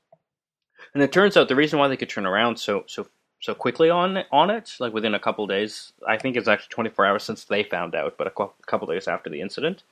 And 0.95 1.03
it 1.03 1.13
turns 1.13 1.37
out 1.37 1.49
the 1.49 1.57
reason 1.57 1.79
why 1.79 1.89
they 1.89 1.97
could 1.97 2.09
turn 2.09 2.27
around 2.27 2.57
so 2.59 2.85
so 2.87 3.07
so 3.43 3.55
quickly 3.55 3.91
on 3.91 4.25
on 4.33 4.49
it, 4.51 4.75
like 4.81 4.95
within 4.95 5.15
a 5.15 5.19
couple 5.21 5.47
days, 5.47 5.93
I 6.09 6.17
think 6.17 6.37
it's 6.37 6.49
actually 6.49 6.71
24 6.71 7.05
hours 7.07 7.25
since 7.25 7.45
they 7.45 7.63
found 7.65 7.95
out, 7.95 8.17
but 8.17 8.27
a 8.29 8.31
cou- 8.31 8.53
couple 8.67 8.87
days 8.89 9.09
after 9.09 9.29
the 9.29 9.43
incident. 9.43 9.83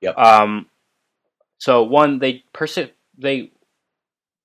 Yep. 0.00 0.18
Um. 0.18 0.66
So 1.58 1.82
one, 1.82 2.18
they 2.18 2.44
persi- 2.54 2.90
they 3.16 3.50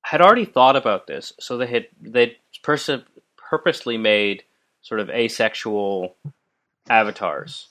had 0.04 0.22
already 0.22 0.46
thought 0.46 0.76
about 0.76 1.08
this, 1.08 1.34
so 1.40 1.58
they 1.58 1.68
had 1.68 1.88
they 2.02 2.38
pers- 2.64 2.90
purposely 3.38 3.98
made 3.98 4.44
sort 4.82 5.00
of 5.00 5.10
asexual 5.10 6.16
avatars. 6.90 7.68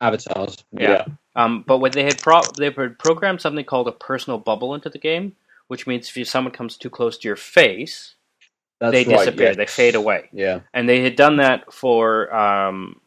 avatars. 0.00 0.58
Yeah. 0.72 0.90
Yeah, 0.90 1.04
Um, 1.34 1.64
but 1.66 1.78
what 1.78 1.92
they 1.92 2.04
had 2.04 2.20
pro- 2.22 2.42
they 2.56 2.66
had 2.70 2.98
programmed 2.98 3.40
something 3.40 3.64
called 3.64 3.88
a 3.88 3.92
personal 3.92 4.38
bubble 4.38 4.74
into 4.74 4.88
the 4.90 4.98
game, 4.98 5.34
which 5.66 5.86
means 5.86 6.08
if 6.08 6.16
you, 6.16 6.24
someone 6.24 6.52
comes 6.52 6.76
too 6.76 6.90
close 6.90 7.18
to 7.18 7.26
your 7.28 7.36
face, 7.36 8.14
That's 8.80 8.92
they 8.92 9.04
right, 9.04 9.18
disappear, 9.18 9.46
yes. 9.48 9.56
they 9.56 9.66
fade 9.66 9.94
away, 9.94 10.28
Yeah, 10.32 10.60
and 10.74 10.88
they 10.88 11.00
had 11.02 11.16
done 11.16 11.36
that 11.38 11.72
for 11.72 12.34
um, 12.34 13.00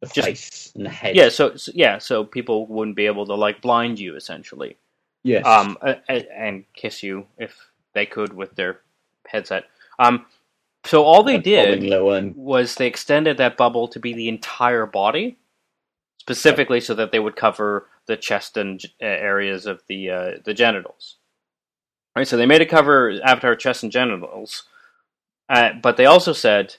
the 0.00 0.06
Just- 0.08 0.26
face 0.28 0.72
and 0.74 0.84
the 0.86 0.90
head. 0.90 1.16
yeah, 1.16 1.28
so, 1.30 1.56
so 1.56 1.72
yeah, 1.74 1.98
so 1.98 2.24
people 2.24 2.66
wouldn't 2.66 2.96
be 2.96 3.06
able 3.06 3.24
to 3.26 3.34
like 3.34 3.62
blind 3.62 3.98
you 3.98 4.16
essentially, 4.16 4.76
yes. 5.24 5.46
um, 5.46 5.78
a- 5.82 5.96
a- 6.10 6.30
and 6.38 6.64
kiss 6.74 7.02
you 7.02 7.26
if 7.38 7.56
they 7.94 8.04
could 8.04 8.32
with 8.34 8.54
their 8.54 8.80
headset. 9.26 9.64
Um, 9.98 10.26
so 10.84 11.04
all 11.04 11.22
they 11.22 11.38
did 11.38 11.90
was 12.36 12.74
they 12.74 12.86
extended 12.86 13.38
that 13.38 13.56
bubble 13.56 13.88
to 13.88 13.98
be 13.98 14.12
the 14.12 14.28
entire 14.28 14.86
body, 14.86 15.38
specifically 16.18 16.80
so 16.80 16.94
that 16.94 17.12
they 17.12 17.18
would 17.18 17.34
cover 17.36 17.88
the 18.06 18.16
chest 18.16 18.56
and 18.56 18.82
uh, 19.02 19.06
areas 19.06 19.66
of 19.66 19.82
the 19.88 20.10
uh, 20.10 20.30
the 20.44 20.54
genitals. 20.54 21.16
Right, 22.14 22.26
so 22.28 22.36
they 22.36 22.46
made 22.46 22.60
it 22.60 22.66
cover 22.70 23.18
Avatar 23.24 23.54
chest 23.56 23.82
and 23.82 23.92
genitals, 23.92 24.64
uh, 25.48 25.70
but 25.82 25.96
they 25.96 26.06
also 26.06 26.32
said 26.32 26.76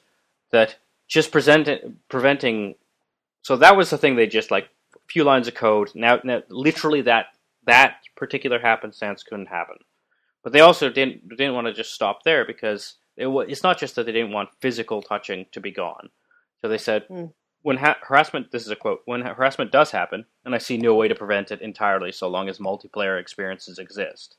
that 0.52 0.78
just 1.08 1.32
present 1.32 1.70
preventing. 2.10 2.76
So 3.42 3.56
that 3.58 3.76
was 3.78 3.90
the 3.90 3.98
thing. 3.98 4.16
They 4.16 4.28
just 4.28 4.52
like 4.52 4.70
a 4.96 5.00
few 5.08 5.24
lines 5.24 5.48
of 5.48 5.56
code. 5.56 5.90
Now, 5.96 6.20
now, 6.24 6.42
literally 6.50 7.02
that 7.04 7.28
that 7.66 7.98
particular 8.16 8.60
happenstance 8.60 9.24
couldn't 9.24 9.48
happen. 9.48 9.78
But 10.44 10.54
they 10.54 10.62
also 10.62 10.90
didn't 10.90 11.28
didn't 11.30 11.54
want 11.54 11.68
to 11.68 11.74
just 11.74 11.94
stop 11.94 12.24
there 12.24 12.46
because 12.46 12.96
it, 13.18 13.28
it's 13.50 13.64
not 13.64 13.78
just 13.78 13.96
that 13.96 14.06
they 14.06 14.12
didn't 14.12 14.32
want 14.32 14.50
physical 14.62 15.02
touching 15.02 15.46
to 15.52 15.60
be 15.60 15.72
gone. 15.72 16.10
So 16.62 16.68
they 16.68 16.78
said 16.78 17.08
Mm. 17.10 17.34
when 17.62 17.78
ha- 17.78 17.98
harassment. 18.02 18.52
This 18.52 18.64
is 18.64 18.72
a 18.72 18.76
quote. 18.76 19.02
When 19.06 19.22
harassment 19.22 19.72
does 19.72 19.92
happen, 19.92 20.26
and 20.46 20.56
I 20.56 20.60
see 20.60 20.78
no 20.78 20.96
way 20.96 21.08
to 21.08 21.16
prevent 21.16 21.52
it 21.52 21.62
entirely, 21.62 22.12
so 22.12 22.28
long 22.30 22.48
as 22.50 22.60
multiplayer 22.60 23.20
experiences 23.20 23.80
exist. 23.80 24.38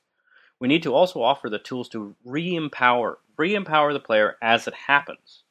We 0.58 0.68
need 0.68 0.82
to 0.82 0.94
also 0.94 1.22
offer 1.22 1.48
the 1.48 1.58
tools 1.58 1.88
to 1.90 2.14
re-empower 3.40 3.88
re-empower 3.88 3.92
the 3.92 4.00
player 4.00 4.36
as 4.42 4.66
it 4.68 4.74
happens. 4.74 5.44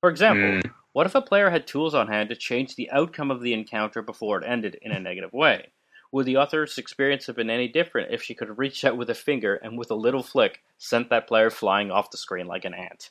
For 0.00 0.10
example, 0.10 0.60
Mm. 0.60 0.72
what 0.92 1.06
if 1.06 1.14
a 1.14 1.22
player 1.22 1.50
had 1.50 1.66
tools 1.66 1.94
on 1.94 2.08
hand 2.08 2.28
to 2.28 2.36
change 2.36 2.74
the 2.74 2.90
outcome 2.90 3.30
of 3.30 3.40
the 3.40 3.52
encounter 3.54 4.02
before 4.02 4.38
it 4.38 4.46
ended 4.46 4.78
in 4.82 4.92
a 4.92 5.00
negative 5.00 5.32
way? 5.32 5.72
Would 6.12 6.26
the 6.26 6.36
author's 6.38 6.76
experience 6.78 7.26
have 7.26 7.36
been 7.36 7.50
any 7.50 7.68
different 7.68 8.12
if 8.12 8.22
she 8.22 8.34
could 8.34 8.48
have 8.48 8.58
reached 8.58 8.84
out 8.84 8.96
with 8.96 9.10
a 9.10 9.14
finger 9.14 9.54
and 9.56 9.78
with 9.78 9.90
a 9.90 9.94
little 9.94 10.22
flick 10.22 10.62
sent 10.78 11.08
that 11.10 11.26
player 11.28 11.50
flying 11.50 11.90
off 11.90 12.10
the 12.10 12.16
screen 12.18 12.46
like 12.46 12.64
an 12.64 12.74
ant? 12.74 13.10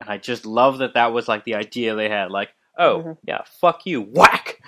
And 0.00 0.08
I 0.08 0.18
just 0.18 0.46
love 0.46 0.78
that 0.78 0.94
that 0.94 1.12
was 1.12 1.26
like 1.28 1.44
the 1.44 1.56
idea 1.56 1.94
they 1.94 2.08
had. 2.08 2.30
Like, 2.30 2.54
oh 2.78 3.02
Mhm. 3.02 3.18
yeah, 3.24 3.42
fuck 3.44 3.84
you, 3.86 4.02
whack. 4.02 4.60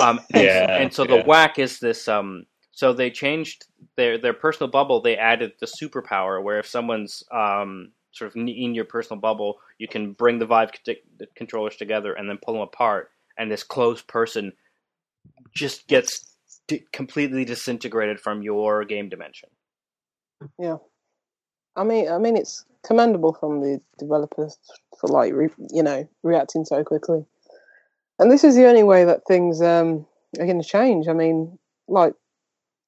Um, 0.00 0.18
and, 0.34 0.42
Yeah, 0.44 0.76
and 0.80 0.92
so 0.92 1.04
the 1.04 1.18
yeah. 1.18 1.26
whack 1.26 1.58
is 1.58 1.78
this. 1.78 2.08
Um, 2.08 2.46
so 2.72 2.92
they 2.92 3.10
changed 3.10 3.66
their 3.96 4.18
their 4.18 4.32
personal 4.34 4.70
bubble. 4.70 5.00
They 5.00 5.16
added 5.16 5.52
the 5.60 5.66
superpower 5.66 6.42
where 6.42 6.58
if 6.58 6.66
someone's 6.66 7.22
um, 7.30 7.92
sort 8.12 8.30
of 8.30 8.36
in 8.36 8.74
your 8.74 8.84
personal 8.84 9.20
bubble, 9.20 9.58
you 9.78 9.88
can 9.88 10.12
bring 10.12 10.38
the 10.38 10.46
Vive 10.46 10.70
controllers 11.34 11.76
together 11.76 12.12
and 12.12 12.28
then 12.28 12.38
pull 12.42 12.54
them 12.54 12.62
apart, 12.62 13.10
and 13.38 13.50
this 13.50 13.62
close 13.62 14.02
person 14.02 14.52
just 15.54 15.86
gets 15.88 16.36
completely 16.92 17.44
disintegrated 17.44 18.20
from 18.20 18.42
your 18.42 18.84
game 18.84 19.08
dimension. 19.08 19.48
Yeah, 20.58 20.76
I 21.76 21.84
mean, 21.84 22.08
I 22.08 22.18
mean, 22.18 22.36
it's 22.36 22.64
commendable 22.84 23.34
from 23.34 23.60
the 23.60 23.80
developers 23.98 24.58
for 25.00 25.08
like 25.08 25.32
you 25.70 25.82
know 25.82 26.08
reacting 26.22 26.64
so 26.64 26.84
quickly, 26.84 27.24
and 28.18 28.30
this 28.30 28.44
is 28.44 28.54
the 28.54 28.66
only 28.66 28.82
way 28.82 29.04
that 29.04 29.26
things 29.26 29.62
um, 29.62 30.06
are 30.38 30.46
going 30.46 30.60
to 30.60 30.68
change. 30.68 31.08
I 31.08 31.12
mean, 31.12 31.58
like 31.88 32.14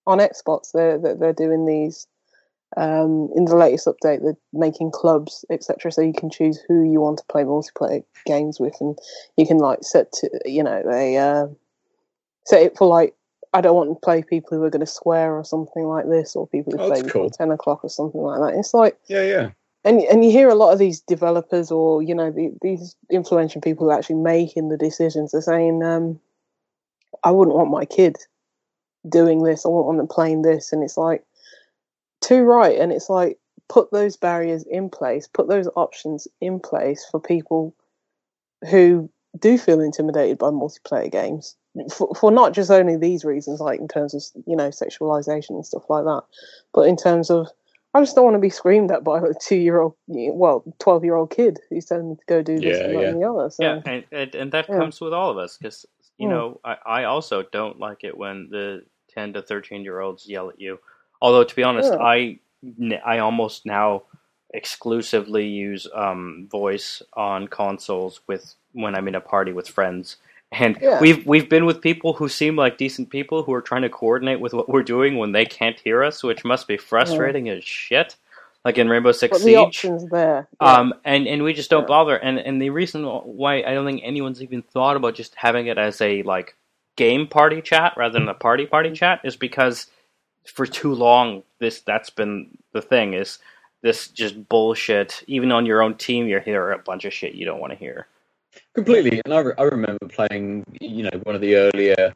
on 0.07 0.19
Xbox, 0.19 0.73
they're, 0.73 0.99
they're 0.99 1.33
doing 1.33 1.67
these 1.67 2.07
um, 2.77 3.29
in 3.37 3.45
the 3.45 3.57
latest 3.57 3.87
update. 3.87 4.23
They're 4.23 4.37
making 4.53 4.91
clubs, 4.93 5.45
etc., 5.51 5.93
so 5.93 6.01
you 6.03 6.13
can 6.13 6.31
choose 6.31 6.61
who 6.69 6.83
you 6.91 7.01
want 7.01 7.19
to 7.19 7.25
play 7.31 7.45
multiplayer 7.45 8.05
games 8.27 8.59
with, 8.61 8.75
and 8.81 8.99
you 9.37 9.47
can 9.47 9.59
like 9.59 9.81
set 9.83 10.13
to 10.13 10.31
you 10.45 10.63
know 10.63 10.83
they 10.89 11.17
uh, 11.17 11.47
set 12.47 12.63
it 12.63 12.77
for 12.77 12.87
like 12.87 13.15
I 13.53 13.61
don't 13.61 13.77
want 13.77 13.91
to 13.91 14.05
play 14.05 14.23
people 14.23 14.59
who 14.59 14.65
are 14.65 14.71
going 14.71 14.81
to 14.81 14.87
swear 14.87 15.33
or 15.35 15.45
something 15.45 15.85
like 15.85 16.09
this, 16.09 16.35
or 16.35 16.47
people 16.49 16.73
who 16.73 16.81
Oh, 16.81 16.89
play 16.89 17.01
that's 17.01 17.03
before 17.03 17.23
cool. 17.23 17.31
ten 17.31 17.51
o'clock 17.51 17.85
or 17.85 17.91
something 17.91 18.21
like 18.21 18.41
that. 18.41 18.59
It's 18.59 18.75
like, 18.75 18.99
Yeah, 19.07 19.23
yeah. 19.23 19.51
and 19.85 20.01
and 20.03 20.25
you 20.25 20.31
hear 20.33 20.49
a 20.49 20.55
lot 20.57 20.73
of 20.73 20.79
these 20.81 21.01
developers 21.01 21.71
or 21.71 22.03
you 22.03 22.15
know 22.15 22.31
the, 22.31 22.51
these 22.63 22.97
influential 23.11 23.61
people 23.61 23.87
who 23.87 23.91
are 23.93 23.99
actually 23.99 24.17
making 24.17 24.69
the 24.71 24.77
decisions. 24.77 25.31
They're 25.33 25.41
saying, 25.43 25.83
um, 25.85 26.19
"I 27.23 27.31
wouldn't 27.31 27.57
want 27.57 27.71
my 27.71 27.85
kid 27.85 28.17
doing 29.09 29.43
this. 29.45 29.65
I 29.65 29.69
wouldn't 29.69 29.87
want 29.87 29.99
them 29.99 30.09
playing 30.09 30.43
this," 30.43 30.73
and 30.73 30.83
it's 30.83 30.97
like 30.97 31.25
too 32.25 32.43
right. 32.43 32.79
And 32.79 32.93
it's 32.93 33.11
like 33.11 33.39
put 33.69 33.91
those 33.91 34.17
barriers 34.17 34.65
in 34.71 34.91
place, 34.91 35.27
put 35.27 35.49
those 35.49 35.69
options 35.77 36.29
in 36.41 36.61
place 36.61 37.07
for 37.11 37.21
people 37.21 37.75
who 38.71 39.11
do 39.39 39.59
feel 39.59 39.81
intimidated 39.81 40.39
by 40.39 40.49
multiplayer 40.49 41.11
games 41.11 41.57
for, 41.93 42.15
for 42.15 42.31
not 42.31 42.53
just 42.53 42.71
only 42.71 42.97
these 42.97 43.25
reasons, 43.25 43.61
like 43.61 43.81
in 43.81 43.89
terms 43.89 44.15
of 44.15 44.23
you 44.47 44.57
know 44.57 44.69
sexualization 44.69 45.51
and 45.51 45.67
stuff 45.67 45.85
like 45.89 46.05
that, 46.05 46.23
but 46.73 46.83
in 46.83 46.97
terms 46.97 47.31
of 47.31 47.49
I 47.97 48.01
just 48.01 48.17
don't 48.17 48.25
want 48.25 48.35
to 48.35 48.41
be 48.41 48.51
screamed 48.51 48.91
at 48.91 49.05
by 49.05 49.19
a 49.19 49.33
two-year-old, 49.41 49.95
well, 50.09 50.65
twelve-year-old 50.81 51.31
kid 51.31 51.61
who's 51.71 51.85
telling 51.85 52.11
me 52.11 52.17
to 52.17 52.25
go 52.29 52.43
do 52.43 52.59
this 52.61 52.79
Yeah, 52.79 52.85
and 52.87 52.97
that 52.97 53.03
yeah. 53.03 53.09
and 53.09 53.23
the 53.23 53.29
other. 53.29 53.51
So 53.51 53.65
Yeah, 53.65 53.83
and 53.87 54.05
and, 54.13 54.35
and 54.35 54.53
that 54.53 54.69
Yeah. 54.69 54.77
comes 54.79 55.01
with 55.01 55.13
all 55.13 55.31
of 55.31 55.39
us 55.39 55.57
because 55.57 55.87
you 56.19 56.27
Mm. 56.27 56.31
know 56.31 56.61
I, 56.65 56.77
I 56.87 57.05
also 57.05 57.43
don't 57.43 57.79
like 57.79 58.05
it 58.05 58.17
when 58.17 58.49
the 58.51 58.85
ten 59.09 59.33
to 59.35 59.43
thirteen 59.43 59.83
year 59.83 60.01
olds 60.01 60.29
yell 60.29 60.49
at 60.51 60.61
you. 60.61 60.79
Although 61.25 61.45
to 61.51 61.57
be 61.57 61.63
honest, 61.65 61.93
Yeah. 61.93 62.01
I 62.15 62.39
I 63.05 63.19
almost 63.19 63.67
now 63.67 64.03
exclusively 64.53 65.47
use 65.47 65.87
um, 65.95 66.49
voice 66.51 67.03
on 67.15 67.49
consoles 67.49 68.21
with 68.27 68.55
when 68.73 68.95
I'm 68.95 69.09
in 69.09 69.15
a 69.15 69.21
party 69.21 69.53
with 69.53 69.69
friends. 69.69 70.17
And 70.53 70.79
Yeah. 70.81 71.01
we've 71.01 71.27
we've 71.27 71.49
been 71.49 71.67
with 71.67 71.81
people 71.81 72.13
who 72.15 72.29
seem 72.29 72.55
like 72.57 72.79
decent 72.79 73.11
people 73.11 73.43
who 73.43 73.53
are 73.53 73.61
trying 73.63 73.83
to 73.83 73.89
coordinate 73.89 74.41
with 74.41 74.55
what 74.55 74.69
we're 74.69 74.85
doing 74.85 75.19
when 75.19 75.33
they 75.33 75.45
can't 75.45 75.79
hear 75.81 76.05
us, 76.05 76.23
which 76.23 76.45
must 76.45 76.69
be 76.69 76.77
frustrating 76.77 77.49
as 77.49 77.65
shit. 77.65 78.17
Like 78.65 78.79
in 78.79 78.89
Rainbow 78.89 79.13
Six 79.13 79.31
but 79.33 79.39
the 79.45 79.45
Siege. 79.45 79.59
options 79.59 80.09
there. 80.11 80.49
Yeah. 80.61 80.73
Um, 80.73 80.95
and, 81.05 81.27
and 81.27 81.43
we 81.43 81.53
just 81.53 81.69
don't 81.71 81.83
Yeah. 81.83 81.87
bother. 81.97 82.17
And 82.17 82.39
and 82.39 82.63
the 82.63 82.71
reason 82.71 83.05
why 83.05 83.63
I 83.63 83.75
don't 83.75 83.85
think 83.87 84.03
anyone's 84.05 84.43
even 84.43 84.63
thought 84.63 84.97
about 84.97 85.15
just 85.17 85.35
having 85.35 85.67
it 85.67 85.77
as 85.79 86.01
a 86.01 86.23
like 86.23 86.55
game 86.97 87.27
party 87.27 87.61
chat 87.61 87.93
rather 87.97 88.15
than 88.19 88.29
a 88.29 88.35
party 88.35 88.67
party 88.67 88.91
Mm-hmm. 88.91 88.95
chat 88.95 89.21
is 89.25 89.37
because 89.37 89.87
for 90.45 90.66
too 90.66 90.95
long 90.95 91.43
this 91.59 91.81
that's 91.81 92.11
been 92.11 92.59
the 92.73 92.83
thing 92.83 93.15
is 93.15 93.39
this 93.85 94.09
just 94.09 94.49
bullshit. 94.49 95.23
Even 95.27 95.53
on 95.53 95.66
your 95.66 95.83
own 95.83 95.95
team, 95.95 96.27
you 96.27 96.41
hear 96.41 96.73
a 96.73 96.79
bunch 96.79 97.05
of 97.05 97.12
shit 97.12 97.35
you 97.35 97.45
don't 97.45 97.61
want 97.61 97.73
to 97.73 97.79
hear. 97.79 98.09
Completely. 98.75 99.21
And 99.25 99.35
I, 99.35 99.41
re- 99.41 99.55
I 99.59 99.62
remember 99.65 100.09
playing, 100.09 100.65
you 100.81 101.05
know, 101.05 101.21
one 101.25 101.35
of 101.35 101.43
the 101.43 101.55
earlier, 101.57 102.15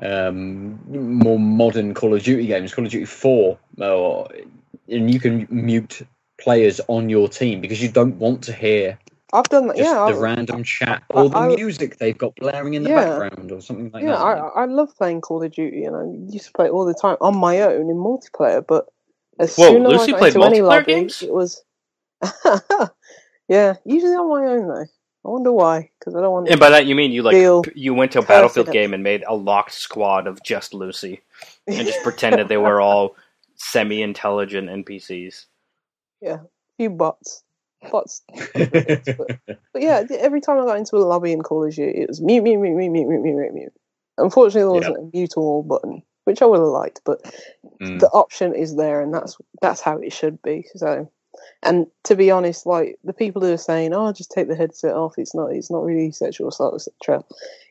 um, 0.00 0.78
more 0.88 1.40
modern 1.40 1.92
Call 1.92 2.14
of 2.14 2.22
Duty 2.22 2.46
games, 2.46 2.72
Call 2.72 2.86
of 2.86 2.92
Duty 2.92 3.04
4, 3.04 3.58
or, 3.78 4.28
and 4.88 5.12
you 5.12 5.18
can 5.18 5.48
mute 5.50 6.02
players 6.38 6.80
on 6.86 7.10
your 7.10 7.28
team 7.28 7.60
because 7.60 7.82
you 7.82 7.88
don't 7.90 8.16
want 8.20 8.42
to 8.44 8.52
hear 8.52 8.96
I've 9.36 9.48
done 9.48 9.66
that. 9.68 9.76
just 9.76 9.88
Yeah, 9.88 9.94
the 9.94 10.00
I've- 10.06 10.18
random 10.18 10.64
chat 10.64 11.02
I- 11.10 11.14
or 11.14 11.28
the 11.28 11.36
I- 11.36 11.54
music 11.56 11.98
they've 11.98 12.16
got 12.16 12.34
blaring 12.36 12.74
in 12.74 12.82
the 12.82 12.90
Yeah. 12.90 13.18
background 13.18 13.52
or 13.52 13.60
something 13.60 13.90
like 13.92 14.02
yeah, 14.02 14.10
that. 14.12 14.18
I, 14.20 14.62
I 14.62 14.64
love 14.64 14.96
playing 14.96 15.20
Call 15.20 15.42
of 15.42 15.52
Duty, 15.52 15.84
and 15.84 15.94
I 15.96 16.32
used 16.32 16.46
to 16.46 16.52
play 16.52 16.66
it 16.66 16.70
all 16.72 16.84
the 16.84 16.94
time 16.94 17.16
on 17.20 17.36
my 17.36 17.60
own 17.60 17.90
in 17.90 17.96
multiplayer. 17.96 18.64
But 18.66 18.86
as 19.38 19.54
Whoa, 19.56 19.68
soon 19.68 19.86
as 19.86 19.92
Lucy 19.92 20.02
I 20.08 20.10
got 20.12 20.18
played 20.18 20.34
into 20.34 20.46
any 20.46 20.58
multiplayer 20.60 20.66
lobby, 20.68 20.84
games? 20.94 21.22
it 21.22 21.32
was 21.32 21.62
yeah, 23.48 23.74
usually 23.84 24.14
on 24.14 24.28
my 24.30 24.46
own 24.52 24.68
though. 24.68 24.84
I 25.24 25.28
wonder 25.28 25.52
why, 25.52 25.90
because 25.98 26.14
I 26.14 26.20
don't 26.20 26.32
want. 26.32 26.48
And 26.48 26.60
by 26.60 26.70
that 26.70 26.86
you 26.86 26.94
mean 26.94 27.10
you 27.12 27.22
like 27.22 27.34
you 27.74 27.94
went 27.94 28.12
to 28.12 28.20
a 28.20 28.22
battlefield 28.22 28.70
game 28.70 28.94
and 28.94 29.02
made 29.02 29.24
a 29.26 29.34
locked 29.34 29.72
squad 29.72 30.26
of 30.28 30.40
just 30.44 30.72
Lucy 30.72 31.20
and 31.66 31.86
just 31.86 32.00
pretended 32.04 32.48
they 32.48 32.56
were 32.58 32.80
all 32.80 33.16
semi-intelligent 33.56 34.68
NPCs. 34.68 35.46
Yeah, 36.22 36.38
few 36.76 36.90
bots, 36.90 37.42
but, 37.82 38.06
but, 38.54 39.82
yeah, 39.82 40.04
every 40.18 40.40
time 40.40 40.58
I 40.58 40.64
got 40.64 40.78
into 40.78 40.96
a 40.96 40.98
lobby 40.98 41.32
in 41.32 41.42
Call 41.42 41.64
of 41.66 41.74
Duty, 41.74 42.00
it 42.00 42.08
was 42.08 42.20
mute, 42.20 42.42
mute, 42.42 42.58
mute, 42.58 42.74
mute, 42.74 42.90
mute, 42.90 43.08
mute, 43.08 43.22
mute, 43.22 43.54
mute. 43.54 43.72
Unfortunately, 44.18 44.62
there 44.62 44.70
wasn't 44.70 45.04
yep. 45.04 45.12
a 45.14 45.16
mute 45.16 45.36
all 45.36 45.62
button, 45.62 46.02
which 46.24 46.42
I 46.42 46.46
would 46.46 46.58
have 46.58 46.68
liked, 46.68 47.02
but 47.04 47.22
mm. 47.80 48.00
the 48.00 48.08
option 48.08 48.54
is 48.54 48.76
there, 48.76 49.02
and 49.02 49.12
that's 49.12 49.36
that's 49.60 49.80
how 49.80 49.98
it 49.98 50.12
should 50.12 50.40
be. 50.42 50.66
So, 50.74 51.10
and 51.62 51.86
to 52.04 52.16
be 52.16 52.30
honest, 52.30 52.64
like 52.64 52.98
the 53.04 53.12
people 53.12 53.42
who 53.42 53.52
are 53.52 53.58
saying, 53.58 53.92
"Oh, 53.92 54.12
just 54.12 54.30
take 54.30 54.48
the 54.48 54.56
headset 54.56 54.94
off," 54.94 55.18
it's 55.18 55.34
not 55.34 55.52
it's 55.52 55.70
not 55.70 55.84
really 55.84 56.10
sexual 56.12 56.48
assault, 56.48 56.74
etc. 56.74 57.24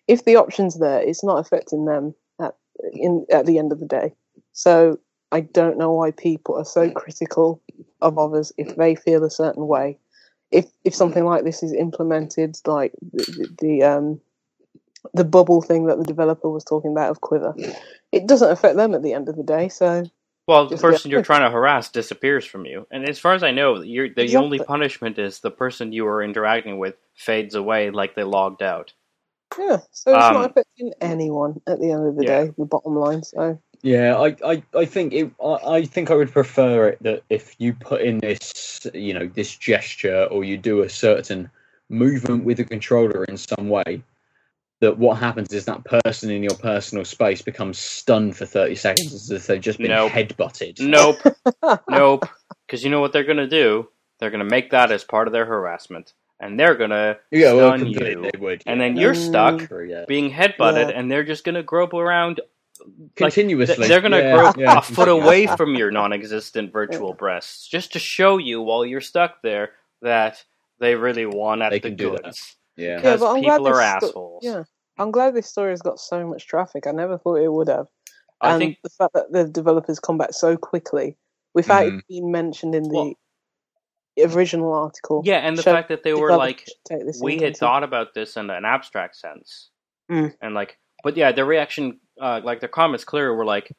If 0.07 0.23
the 0.23 0.35
option's 0.35 0.77
there, 0.77 1.01
it's 1.01 1.23
not 1.23 1.39
affecting 1.39 1.85
them 1.85 2.13
at 2.39 2.55
in 2.93 3.25
at 3.31 3.47
the 3.47 3.57
end 3.57 3.71
of 3.71 3.79
the 3.79 3.87
day. 3.87 4.13
So 4.53 4.99
I 5.31 5.41
don't 5.41 5.77
know 5.77 5.91
why 5.91 6.11
people 6.11 6.55
are 6.55 6.65
so 6.65 6.91
critical 6.91 7.61
of 8.01 8.17
others 8.17 8.53
if 8.57 8.75
they 8.75 8.95
feel 8.95 9.23
a 9.23 9.29
certain 9.31 9.67
way. 9.67 9.97
If 10.51 10.67
if 10.85 10.95
something 10.95 11.25
like 11.25 11.43
this 11.43 11.63
is 11.63 11.73
implemented, 11.73 12.57
like 12.67 12.93
the, 13.13 13.49
the, 13.61 13.83
um 13.83 14.21
the 15.13 15.25
bubble 15.25 15.61
thing 15.61 15.85
that 15.87 15.97
the 15.97 16.05
developer 16.05 16.49
was 16.49 16.63
talking 16.65 16.91
about 16.91 17.11
of 17.11 17.21
QuiVr, 17.21 17.55
it 18.11 18.27
doesn't 18.27 18.51
affect 18.51 18.77
them 18.77 18.95
at 18.95 19.03
the 19.03 19.13
end 19.13 19.29
of 19.29 19.37
the 19.37 19.43
day. 19.43 19.69
So 19.69 20.05
Well, 20.47 20.67
the 20.67 20.77
person 20.77 21.11
you're 21.11 21.21
trying 21.21 21.41
to 21.43 21.49
harass 21.51 21.89
disappears 21.89 22.45
from 22.45 22.65
you, 22.65 22.87
and 22.91 23.07
as 23.09 23.19
far 23.19 23.33
as 23.33 23.43
I 23.43 23.51
know, 23.51 23.81
you're, 23.81 24.09
the 24.09 24.35
only 24.37 24.59
punishment 24.59 25.19
is 25.19 25.39
the 25.39 25.51
person 25.51 25.93
you 25.93 26.05
were 26.05 26.23
interacting 26.23 26.79
with 26.79 26.95
fades 27.15 27.55
away 27.55 27.91
like 27.91 28.15
they 28.15 28.23
logged 28.23 28.61
out. 28.63 28.93
yeah, 29.57 29.79
so 29.91 30.15
it's 30.15 30.17
Um, 30.17 30.33
not 30.33 30.51
affecting 30.51 30.93
anyone 31.01 31.61
at 31.67 31.79
the 31.79 31.91
end 31.91 32.07
of 32.07 32.15
the 32.15 32.23
yeah. 32.23 32.45
day. 32.45 32.51
The 32.57 32.65
bottom 32.65 32.95
line. 32.95 33.23
So 33.23 33.59
Yeah, 33.85 34.17
I, 34.17 34.35
I, 34.43 34.63
I 34.75 34.85
think 34.85 35.13
it. 35.13 35.31
I, 35.39 35.75
I 35.75 35.85
think 35.85 36.09
I 36.09 36.15
would 36.15 36.31
prefer 36.31 36.87
it 36.87 37.03
that 37.03 37.21
if 37.29 37.55
you 37.59 37.71
put 37.71 38.01
in 38.01 38.17
this, 38.17 38.87
you 38.95 39.13
know, 39.13 39.27
this 39.27 39.55
gesture 39.55 40.23
or 40.31 40.43
you 40.43 40.57
do 40.57 40.81
a 40.81 40.89
certain 40.89 41.51
movement 41.89 42.45
with 42.45 42.57
the 42.57 42.63
controller 42.63 43.23
in 43.25 43.37
some 43.37 43.69
way, 43.69 44.01
that 44.79 44.97
what 44.97 45.19
happens 45.19 45.53
is 45.53 45.65
that 45.65 45.83
person 45.83 46.31
in 46.31 46.41
your 46.41 46.55
personal 46.55 47.05
space 47.05 47.43
becomes 47.43 47.77
stunned 47.77 48.35
for 48.35 48.47
thirty 48.47 48.73
seconds 48.73 49.13
as 49.13 49.29
if 49.29 49.45
they've 49.45 49.61
just 49.61 49.77
been 49.77 49.91
Nope. 49.91 50.11
headbutted. 50.11 50.79
Nope, 50.79 51.21
nope. 51.87 52.27
because 52.65 52.83
you 52.83 52.89
know 52.89 53.01
what 53.01 53.13
they're 53.13 53.23
gonna 53.23 53.45
do? 53.45 53.87
They're 54.17 54.31
gonna 54.31 54.45
make 54.45 54.71
that 54.71 54.91
as 54.91 55.03
part 55.03 55.27
of 55.27 55.31
their 55.31 55.45
harassment, 55.45 56.13
and 56.39 56.59
they're 56.59 56.73
gonna 56.73 57.17
Yeah, 57.29 57.51
stun 57.53 57.81
completely 57.81 58.13
you, 58.13 58.31
they 58.33 58.39
would. 58.39 58.63
and 58.65 58.81
then 58.81 58.97
you're 58.97 59.13
Mm. 59.13 59.27
stuck 59.27 59.59
True, 59.67 59.87
yeah. 59.87 60.05
being 60.07 60.31
headbutted, 60.31 60.89
Yeah. 60.89 60.99
and 60.99 61.11
they're 61.11 61.23
just 61.23 61.43
gonna 61.43 61.61
grope 61.61 61.93
around. 61.93 62.41
Like, 62.85 63.15
continuously. 63.15 63.87
They're 63.87 64.01
gonna 64.01 64.17
yeah, 64.19 64.33
grope 64.35 64.57
yeah, 64.59 64.77
a 64.77 64.81
foot 64.81 65.07
away 65.07 65.47
from 65.57 65.75
your 65.75 65.91
non-existent 65.91 66.71
virtual 66.71 67.13
breasts, 67.17 67.67
just 67.67 67.93
to 67.93 67.99
show 67.99 68.37
you 68.37 68.61
while 68.61 68.85
you're 68.85 69.01
stuck 69.01 69.41
there 69.41 69.71
that 70.01 70.43
they 70.79 70.95
really 70.95 71.25
want 71.25 71.61
at 71.61 71.69
They 71.71 71.79
the 71.79 71.89
can 71.89 71.95
do 71.97 72.11
that. 72.11 72.23
goods. 72.23 72.55
Yeah. 72.77 72.85
Yeah, 72.87 72.95
Because 72.97 73.19
but 73.21 73.35
people 73.35 73.67
are 73.67 73.73
this 73.73 73.77
sto- 73.77 74.07
assholes. 74.09 74.43
Yeah, 74.43 74.63
I'm 74.97 75.11
glad 75.11 75.33
this 75.33 75.47
story 75.47 75.71
has 75.71 75.81
got 75.81 75.99
so 75.99 76.27
much 76.27 76.45
traffic. 76.47 76.87
I 76.87 76.91
never 76.91 77.17
thought 77.17 77.35
it 77.35 77.51
would 77.51 77.69
have. 77.69 77.87
I 78.41 78.51
and 78.51 78.59
think 78.59 78.77
the 78.83 78.89
fact 78.89 79.13
that 79.13 79.31
the 79.31 79.45
developers 79.47 79.99
come 79.99 80.17
back 80.17 80.33
so 80.33 80.57
quickly 80.57 81.15
without 81.53 81.85
Mhm. 81.85 81.99
it 81.99 82.05
being 82.09 82.31
mentioned 82.31 82.75
in 82.75 82.83
the 82.83 82.89
Well- 82.93 83.13
original 84.19 84.73
article. 84.73 85.21
Yeah, 85.25 85.37
and 85.37 85.57
the 85.57 85.61
show 85.63 85.73
fact 85.73 85.89
that 85.89 86.03
they 86.03 86.13
were 86.13 86.35
like, 86.35 86.65
take 86.87 87.05
this 87.05 87.19
we 87.21 87.33
into 87.33 87.45
had 87.45 87.57
thought 87.57 87.83
about 87.83 88.13
this 88.13 88.37
in 88.37 88.49
an 88.49 88.65
abstract 88.65 89.15
sense, 89.15 89.69
Mm. 90.11 90.33
and 90.41 90.53
like, 90.53 90.77
but 91.03 91.17
yeah, 91.17 91.31
the 91.31 91.43
reaction, 91.45 91.99
uh, 92.19 92.41
like 92.43 92.59
their 92.59 92.69
comments, 92.69 93.03
clearly 93.03 93.35
were 93.35 93.45
like, 93.45 93.71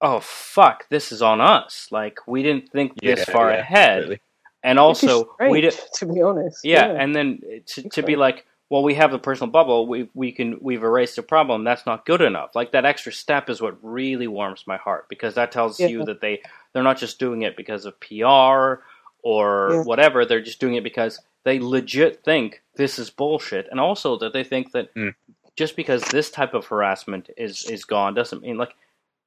"Oh 0.00 0.20
fuck, 0.20 0.88
this 0.88 1.12
is 1.12 1.22
on 1.22 1.40
us. 1.40 1.88
Like, 1.90 2.18
we 2.26 2.42
didn't 2.42 2.70
think 2.70 3.00
this 3.00 3.24
far 3.24 3.50
yeah, 3.50 3.58
ahead, 3.58 3.96
completely. 4.02 4.20
and 4.62 4.78
Which 4.78 5.02
is 5.04 5.10
also 5.10 5.18
we 5.40 5.60
strange, 5.60 5.62
did." 5.76 5.80
to 5.94 6.06
be 6.06 6.22
honest. 6.22 6.60
Yeah, 6.64 6.86
and 6.86 7.14
then 7.14 7.40
to, 7.66 7.88
to 7.90 8.02
be 8.02 8.16
like, 8.16 8.46
well, 8.70 8.82
we 8.82 8.94
have 8.94 9.12
a 9.12 9.18
personal 9.18 9.50
bubble. 9.50 9.86
We 9.86 10.08
we 10.14 10.32
can 10.32 10.58
we've 10.60 10.82
erased 10.82 11.16
the 11.16 11.22
problem. 11.22 11.64
That's 11.64 11.86
not 11.86 12.06
good 12.06 12.20
enough. 12.20 12.54
Like 12.54 12.72
that 12.72 12.84
extra 12.84 13.12
step 13.12 13.48
is 13.50 13.60
what 13.60 13.76
really 13.82 14.26
warms 14.26 14.64
my 14.66 14.76
heart 14.76 15.06
because 15.08 15.34
that 15.34 15.52
tells 15.52 15.78
Yeah. 15.78 15.88
you 15.88 16.04
that 16.06 16.20
they 16.20 16.42
they're 16.72 16.82
not 16.82 16.98
just 16.98 17.18
doing 17.18 17.42
it 17.42 17.56
because 17.56 17.84
of 17.84 17.98
PR 18.00 18.82
or 19.22 19.68
Yeah. 19.72 19.82
whatever. 19.84 20.24
They're 20.24 20.40
just 20.40 20.60
doing 20.60 20.74
it 20.74 20.82
because 20.84 21.20
they 21.44 21.60
legit 21.60 22.24
think 22.24 22.62
this 22.76 22.98
is 22.98 23.10
bullshit, 23.10 23.68
and 23.70 23.78
also 23.78 24.16
that 24.18 24.32
they 24.32 24.44
think 24.44 24.72
that 24.72 24.92
Mm. 24.94 25.14
Just 25.56 25.76
because 25.76 26.02
this 26.04 26.30
type 26.30 26.54
of 26.54 26.66
harassment 26.66 27.30
is 27.36 27.64
is 27.70 27.84
gone 27.84 28.14
doesn't 28.14 28.42
mean 28.42 28.56
like. 28.58 28.74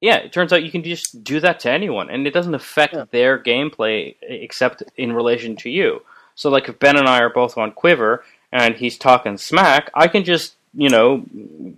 Yeah, 0.00 0.18
it 0.18 0.32
turns 0.32 0.52
out 0.52 0.62
you 0.62 0.70
can 0.70 0.84
just 0.84 1.24
do 1.24 1.40
that 1.40 1.58
to 1.60 1.70
anyone, 1.72 2.08
and 2.08 2.24
it 2.24 2.32
doesn't 2.32 2.54
affect 2.54 2.94
Yeah. 2.94 3.04
their 3.10 3.36
gameplay 3.36 4.14
except 4.22 4.84
in 4.96 5.12
relation 5.12 5.56
to 5.56 5.70
you. 5.70 6.02
So, 6.36 6.50
like, 6.50 6.68
if 6.68 6.78
Ben 6.78 6.96
and 6.96 7.08
I 7.08 7.18
are 7.20 7.30
both 7.30 7.58
on 7.58 7.72
QuiVr 7.72 8.20
and 8.52 8.76
he's 8.76 8.96
talking 8.96 9.36
smack, 9.38 9.90
I 9.94 10.06
can 10.06 10.22
just, 10.22 10.54
you 10.72 10.88
know, 10.88 11.24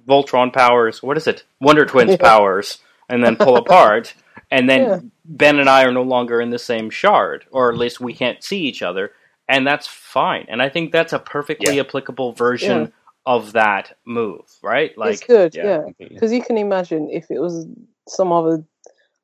Voltron 0.06 0.52
powers, 0.52 1.02
what 1.02 1.16
is 1.16 1.26
it? 1.26 1.44
Wonder 1.62 1.86
Twins 1.86 2.16
powers, 2.20 2.78
and 3.08 3.24
then 3.24 3.36
pull 3.36 3.56
apart, 3.56 4.12
and 4.50 4.68
then 4.68 4.82
Yeah. 4.82 5.00
Ben 5.24 5.58
and 5.58 5.70
I 5.70 5.84
are 5.84 5.92
no 5.92 6.02
longer 6.02 6.42
in 6.42 6.50
the 6.50 6.58
same 6.58 6.90
shard, 6.90 7.46
or 7.50 7.70
at 7.72 7.78
least 7.78 8.00
we 8.02 8.12
can't 8.12 8.44
see 8.44 8.60
each 8.60 8.82
other, 8.82 9.12
and 9.48 9.66
that's 9.66 9.86
fine. 9.86 10.44
And 10.50 10.60
I 10.60 10.68
think 10.68 10.92
that's 10.92 11.14
a 11.14 11.18
perfectly 11.18 11.76
Yeah. 11.76 11.82
applicable 11.84 12.32
version 12.32 12.92
of 13.26 13.52
that 13.52 13.96
move, 14.04 14.46
right? 14.62 14.90
it's 14.90 14.96
Like, 14.96 15.26
good, 15.26 15.54
Yeah, 15.54 15.64
yeah. 15.64 15.82
completely. 15.82 16.16
Because 16.16 16.32
you 16.32 16.42
can 16.42 16.58
imagine 16.58 17.08
if 17.10 17.30
it 17.30 17.40
was 17.40 17.66
some 18.08 18.32
other 18.32 18.64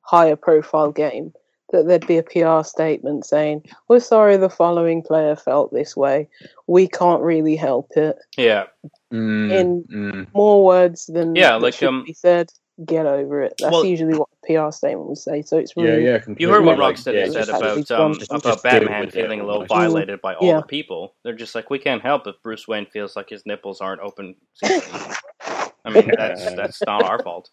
higher 0.01 0.35
profile 0.35 0.91
game, 0.91 1.33
that 1.71 1.85
there'd 1.85 2.07
be 2.07 2.17
a 2.17 2.23
PR 2.23 2.63
statement 2.63 3.25
saying, 3.25 3.63
"We're 3.89 3.99
sorry 3.99 4.37
the 4.37 4.49
following 4.49 5.03
player 5.03 5.35
felt 5.35 5.73
this 5.73 5.97
way. 5.97 6.29
We 6.65 6.87
can't 6.87 7.21
really 7.21 7.55
help 7.57 7.91
it." 7.97 8.17
yeah, 8.37 8.67
Mm, 9.11 9.51
in- 9.51 9.83
mm. 9.83 10.27
More 10.33 10.63
words 10.65 11.05
than 11.07 11.35
Yeah, 11.35 11.55
like, 11.55 11.81
um, 11.83 12.03
be 12.05 12.13
said. 12.13 12.51
Get 12.85 13.07
over 13.07 13.41
it. 13.41 13.55
That's 13.59 13.71
well- 13.71 13.85
usually 13.85 14.13
what 14.13 14.29
a 14.43 14.45
PR 14.65 14.71
statement 14.71 15.07
would 15.09 15.17
say. 15.17 15.41
So 15.41 15.57
it's 15.57 15.75
really 15.75 16.05
yeah, 16.05 16.19
completely. 16.19 16.45
You 16.45 16.53
heard 16.53 16.63
what 16.63 16.77
Like, 16.77 16.95
Rocksteady 16.95 17.25
yeah, 17.25 17.31
said 17.43 17.49
about 17.49 17.89
um, 17.91 18.11
about 18.11 18.19
just 18.19 18.31
do 18.43 18.49
it 18.51 18.63
Batman 18.63 19.09
feeling 19.09 19.39
a 19.39 19.43
little 19.43 19.61
almost. 19.63 19.69
violated 19.69 20.21
by 20.21 20.35
all 20.35 20.47
Yeah. 20.47 20.57
the 20.57 20.67
people. 20.67 21.15
They're 21.23 21.33
just 21.33 21.55
like, 21.55 21.71
we 21.71 21.79
can't 21.79 22.03
help 22.03 22.27
if 22.27 22.35
Bruce 22.43 22.67
Wayne 22.67 22.85
feels 22.85 23.15
like 23.15 23.29
his 23.29 23.45
nipples 23.47 23.81
aren't 23.81 24.01
open. 24.01 24.35
I 24.63 25.89
mean, 25.89 26.11
that's 26.17 26.53
that's 26.53 26.81
not 26.85 27.03
our 27.03 27.23
fault. 27.23 27.49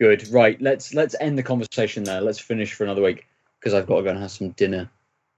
Good. 0.00 0.28
Right. 0.30 0.60
Let's 0.60 0.94
let's 0.94 1.14
end 1.20 1.38
the 1.38 1.42
conversation 1.42 2.04
there. 2.04 2.20
Let's 2.20 2.38
finish 2.38 2.72
for 2.72 2.84
another 2.84 3.02
week 3.02 3.26
because 3.60 3.74
I've 3.74 3.86
got 3.86 3.96
to 3.98 4.02
go 4.04 4.10
and 4.10 4.18
have 4.18 4.30
some 4.30 4.50
dinner. 4.50 4.90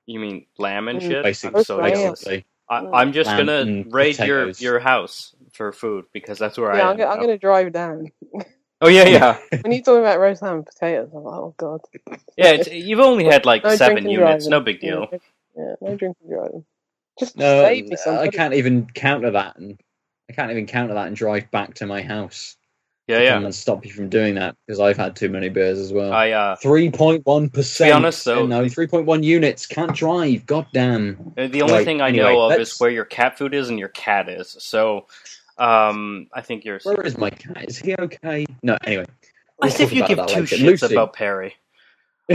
You 0.06 0.20
mean 0.20 0.46
lamb 0.58 0.88
and 0.88 1.00
Mm. 1.00 1.08
shit? 1.08 1.22
Basically, 1.24 1.58
I'm 1.58 1.64
so 1.64 1.80
basically. 1.82 2.44
I, 2.68 2.78
I'm 2.94 3.12
just 3.12 3.28
Lamb 3.28 3.46
gonna 3.46 3.58
and 3.60 3.92
raid 3.94 4.18
your 4.18 4.50
your 4.50 4.80
house 4.80 5.35
for 5.56 5.72
food 5.72 6.04
because 6.12 6.38
that's 6.38 6.58
where 6.58 6.74
yeah. 6.76 6.88
I 6.88 6.92
I'm, 6.92 7.00
I'm 7.00 7.16
going 7.16 7.28
to 7.28 7.38
drive 7.38 7.72
down. 7.72 8.10
Oh 8.80 8.88
yeah, 8.88 9.04
yeah, 9.08 9.38
when 9.62 9.72
you 9.72 9.82
talking 9.82 10.00
about 10.02 10.20
roast 10.20 10.42
ham 10.42 10.56
and 10.56 10.66
potatoes, 10.66 11.10
I'm 11.14 11.24
like, 11.24 11.34
oh 11.34 11.54
god. 11.56 11.80
yeah. 12.36 12.50
It's, 12.52 12.68
you've 12.70 13.00
only 13.00 13.24
had 13.24 13.46
like 13.46 13.64
No 13.64 13.74
seven 13.74 14.08
units. 14.08 14.44
driving. 14.46 14.50
No 14.50 14.60
big 14.60 14.80
deal. 14.80 15.08
Yeah, 15.10 15.18
yeah, 15.56 15.74
no 15.80 15.96
drinking 15.96 16.28
driving. 16.28 16.64
Just 17.18 17.36
No, 17.38 17.62
save 17.64 17.88
me 17.88 17.96
I 18.06 18.28
can't 18.28 18.52
even 18.52 18.86
counter 18.94 19.30
that, 19.30 19.56
and 19.56 19.80
I 20.28 20.34
can't 20.34 20.50
even 20.50 20.66
counter 20.66 20.92
that 20.94 21.06
and 21.06 21.16
drive 21.16 21.50
back 21.50 21.72
to 21.76 21.86
my 21.86 22.02
house. 22.02 22.56
Yeah, 23.08 23.20
yeah. 23.20 23.38
and 23.40 23.54
stop 23.54 23.86
you 23.86 23.92
from 23.92 24.08
doing 24.08 24.34
that 24.34 24.56
because 24.66 24.80
I've 24.80 24.96
had 24.96 25.14
too 25.14 25.28
many 25.28 25.48
beers 25.48 25.78
as 25.78 25.92
well. 25.92 26.12
I 26.12 26.32
uh, 26.32 26.56
Three 26.56 26.90
point 26.90 27.24
one 27.24 27.48
percent. 27.48 27.88
To 27.88 27.92
be 27.94 27.96
honest, 27.96 28.24
though- 28.24 28.44
no, 28.46 28.68
three 28.68 28.88
point 28.88 29.06
one 29.06 29.22
units 29.22 29.64
can't 29.64 29.94
drive. 29.94 30.44
God 30.44 30.66
damn. 30.74 31.32
the 31.36 31.62
only 31.62 31.72
Right, 31.74 31.84
thing 31.84 32.00
I 32.02 32.08
anyway, 32.08 32.24
know 32.34 32.40
of 32.42 32.48
let's- 32.50 32.72
is 32.74 32.80
where 32.80 32.90
your 32.90 33.04
cat 33.04 33.38
food 33.38 33.54
is 33.54 33.68
and 33.70 33.78
your 33.78 33.88
cat 33.90 34.28
is. 34.28 34.56
So, 34.58 35.06
um, 35.58 36.26
I 36.32 36.40
think 36.42 36.64
you're. 36.64 36.80
Where 36.82 37.00
is 37.02 37.16
my 37.18 37.30
cat? 37.30 37.64
Is 37.68 37.78
he 37.78 37.94
okay? 37.96 38.46
No. 38.62 38.76
Anyway, 38.84 39.06
we'll 39.60 39.70
As 39.72 39.80
if 39.80 39.92
you 39.92 40.06
give 40.06 40.18
two 40.26 40.40
later. 40.40 40.56
shits 40.56 40.62
Lucy. 40.62 40.94
about 40.94 41.12
Perry. 41.12 41.54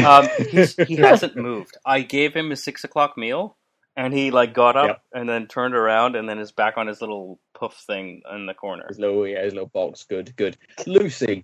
Um, 0.05 0.27
he's, 0.49 0.75
he 0.87 0.95
hasn't 0.97 1.35
moved. 1.35 1.77
I 1.85 2.01
gave 2.01 2.33
him 2.33 2.49
his 2.49 2.63
six 2.63 2.83
o'clock 2.83 3.17
meal, 3.17 3.57
and 3.97 4.13
he 4.13 4.31
like 4.31 4.53
got 4.53 4.75
up 4.77 4.87
Yep. 4.87 5.01
and 5.13 5.29
then 5.29 5.47
turned 5.47 5.75
around 5.75 6.15
and 6.15 6.27
then 6.29 6.39
is 6.39 6.51
back 6.51 6.77
on 6.77 6.87
his 6.87 7.01
little 7.01 7.39
puff 7.53 7.75
thing 7.85 8.21
in 8.33 8.45
the 8.45 8.53
corner. 8.53 8.85
His 8.87 8.99
little, 8.99 9.27
yeah, 9.27 9.43
his 9.43 9.53
little 9.53 9.67
box. 9.69 10.03
Good, 10.03 10.33
good. 10.37 10.57
Lucy, 10.87 11.43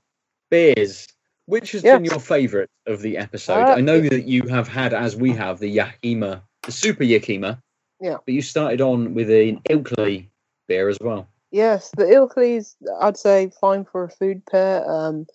beers. 0.50 1.08
Which 1.46 1.72
has 1.74 1.84
Yeah. 1.84 1.96
been 1.98 2.06
your 2.06 2.20
favourite 2.20 2.70
of 2.88 3.02
the 3.02 3.18
episode? 3.18 3.64
Uh, 3.64 3.76
I 3.76 3.82
know 3.82 4.02
that 4.02 4.26
you 4.28 4.44
have 4.48 4.68
had, 4.68 4.94
as 4.94 5.16
we 5.16 5.32
have, 5.34 5.60
the 5.60 5.70
Yakima, 5.70 6.42
the 6.64 6.72
Super 6.74 7.04
Yakima. 7.04 7.62
Yeah. 8.02 8.18
But 8.26 8.34
you 8.34 8.42
started 8.42 8.82
on 8.82 9.14
with 9.14 9.30
an 9.30 9.62
Ilkley 9.70 10.28
beer 10.68 10.90
as 10.90 10.98
well. 11.00 11.28
Yes, 11.52 11.92
the 11.96 12.04
Ilkley's 12.04 12.76
I'd 13.00 13.18
say 13.18 13.52
fine 13.62 13.86
for 13.86 14.04
a 14.04 14.10
food 14.10 14.46
pair. 14.46 14.90
Um, 14.90 15.26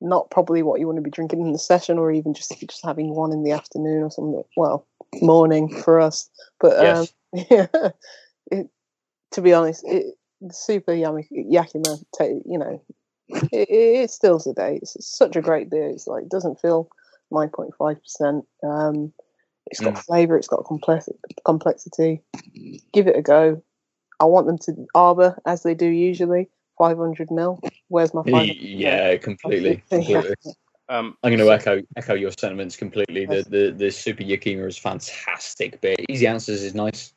not 0.00 0.30
probably 0.30 0.62
what 0.62 0.80
you 0.80 0.86
want 0.86 0.96
to 0.96 1.02
be 1.02 1.10
drinking 1.10 1.40
in 1.40 1.52
the 1.52 1.58
session, 1.58 1.98
or 1.98 2.10
even 2.10 2.34
just 2.34 2.52
if 2.52 2.60
you're 2.60 2.66
just 2.66 2.84
having 2.84 3.14
one 3.14 3.32
in 3.32 3.44
the 3.44 3.52
afternoon 3.52 4.02
or 4.02 4.10
something. 4.10 4.42
Well, 4.56 4.86
morning 5.20 5.68
for 5.68 6.00
us, 6.00 6.28
but 6.60 6.78
um, 6.78 6.84
Yes. 6.84 7.14
yeah, 7.50 7.90
it, 8.50 8.68
to 9.30 9.40
be 9.40 9.52
honest, 9.52 9.84
it, 9.86 10.14
super 10.50 10.92
yummy 10.92 11.26
Yakima, 11.30 11.98
ta 12.16 12.24
you 12.24 12.58
know, 12.58 12.82
it, 13.28 13.68
it, 13.70 14.10
the 14.20 14.54
day. 14.54 14.78
It's, 14.82 14.96
such 15.00 15.36
a 15.36 15.42
great 15.42 15.70
beer. 15.70 15.88
It's 15.88 16.06
like 16.06 16.24
it 16.24 16.30
doesn't 16.30 16.60
feel 16.60 16.88
nine 17.30 17.48
point 17.48 17.74
five 17.78 18.02
percent. 18.02 18.44
Um, 18.62 19.12
it's 19.70 19.80
got 19.80 19.94
Mm. 19.94 20.04
flavour. 20.04 20.36
It's 20.36 20.48
got 20.48 20.64
complex 20.64 21.08
complexity. 21.46 22.22
Give 22.92 23.06
it 23.06 23.16
a 23.16 23.22
go. 23.22 23.62
I 24.22 24.24
want 24.24 24.46
them 24.46 24.58
to 24.58 24.86
arbor 24.94 25.36
as 25.44 25.64
they 25.64 25.74
do 25.74 25.86
usually. 25.86 26.48
Five 26.78 26.96
hundred 26.96 27.30
mil. 27.30 27.60
Where's 27.88 28.14
my 28.14 28.22
five 28.22 28.32
hundred? 28.32 28.56
yeah, 28.56 29.16
completely. 29.16 29.82
Completely. 29.90 30.34
Um, 30.88 31.16
I'm 31.22 31.30
going 31.30 31.38
to 31.38 31.50
echo 31.52 31.82
echo 31.96 32.14
your 32.14 32.30
sentiments 32.32 32.76
completely. 32.76 33.26
The 33.26 33.44
the 33.48 33.74
the 33.76 33.90
Super 33.90 34.22
Yakima 34.22 34.64
is 34.66 34.78
fantastic 34.78 35.80
beer. 35.80 35.96
Easy 36.08 36.26
Answers 36.26 36.62
is 36.62 36.74
nice. 36.74 37.12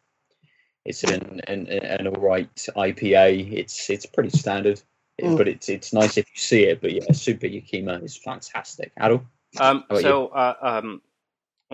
It's 0.83 1.03
an 1.03 1.41
an, 1.47 1.67
an 1.67 2.07
all 2.07 2.21
right 2.21 2.49
IPA. 2.55 3.53
It's 3.53 3.89
it's 3.89 4.05
pretty 4.05 4.35
standard, 4.37 4.81
Mm. 5.21 5.37
but 5.37 5.47
it's 5.47 5.69
it's 5.69 5.93
nice 5.93 6.17
if 6.17 6.25
you 6.33 6.41
see 6.41 6.63
it. 6.63 6.81
But 6.81 6.91
yeah, 6.91 7.11
Super 7.13 7.47
Yakima 7.47 7.99
is 7.99 8.17
fantastic. 8.17 8.91
Aadil, 8.99 9.23
Um, 9.59 9.85
so, 10.01 10.27
uh, 10.27 10.55
um, 10.61 11.01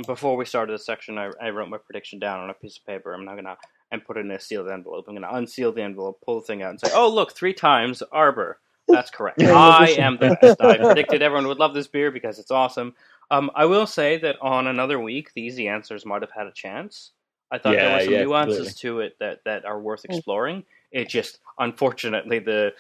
before 0.06 0.38
we 0.38 0.46
started 0.46 0.74
this 0.74 0.86
section, 0.86 1.18
I, 1.18 1.32
I 1.42 1.50
wrote 1.50 1.70
my 1.70 1.78
prediction 1.78 2.20
down 2.20 2.40
on 2.40 2.50
a 2.50 2.54
piece 2.54 2.78
of 2.78 2.86
paper. 2.86 3.14
I'm 3.14 3.26
not 3.26 3.36
gonna 3.36 3.58
and 3.92 4.04
put 4.04 4.18
it 4.18 4.22
in 4.22 4.32
a 4.32 4.40
sealed 4.40 4.70
envelope. 4.70 5.06
I'm 5.08 5.16
gonna 5.16 5.30
unseal 5.32 5.72
the 5.72 5.82
envelope, 5.82 6.22
pull 6.26 6.40
the 6.40 6.46
thing 6.46 6.62
out, 6.62 6.72
and 6.72 6.80
say, 6.80 6.90
"Oh, 6.94 7.10
look, 7.10 7.34
three 7.34 7.54
times 7.54 8.02
Arbor." 8.12 8.60
That's 8.88 9.10
correct. 9.10 9.42
I 9.44 9.96
am 9.98 10.18
the 10.18 10.38
best. 10.42 10.62
I 10.62 10.78
predicted 10.78 11.22
everyone 11.22 11.48
would 11.48 11.60
love 11.60 11.74
this 11.74 11.88
beer 11.88 12.12
because 12.12 12.40
it's 12.40 12.52
awesome. 12.52 12.94
Um, 13.30 13.50
I 13.56 13.66
will 13.66 13.88
say 13.88 14.18
that 14.18 14.38
on 14.42 14.68
another 14.68 15.00
week, 15.00 15.34
the 15.34 15.42
easy 15.42 15.68
answers 15.68 16.06
might 16.06 16.22
have 16.22 16.32
had 16.32 16.48
a 16.48 16.52
chance. 16.52 17.12
I 17.50 17.58
thought 17.58 17.74
there 17.74 17.94
were 17.94 18.04
some 18.04 18.14
yeah, 18.14 18.24
nuances 18.24 18.76
to 18.76 19.02
it 19.02 19.18
that, 19.20 19.44
that 19.44 19.66
are 19.66 19.80
worth 19.80 20.06
exploring. 20.06 20.64
It 20.92 21.10
just, 21.10 21.40
unfortunately, 21.60 22.40
the 22.40 22.74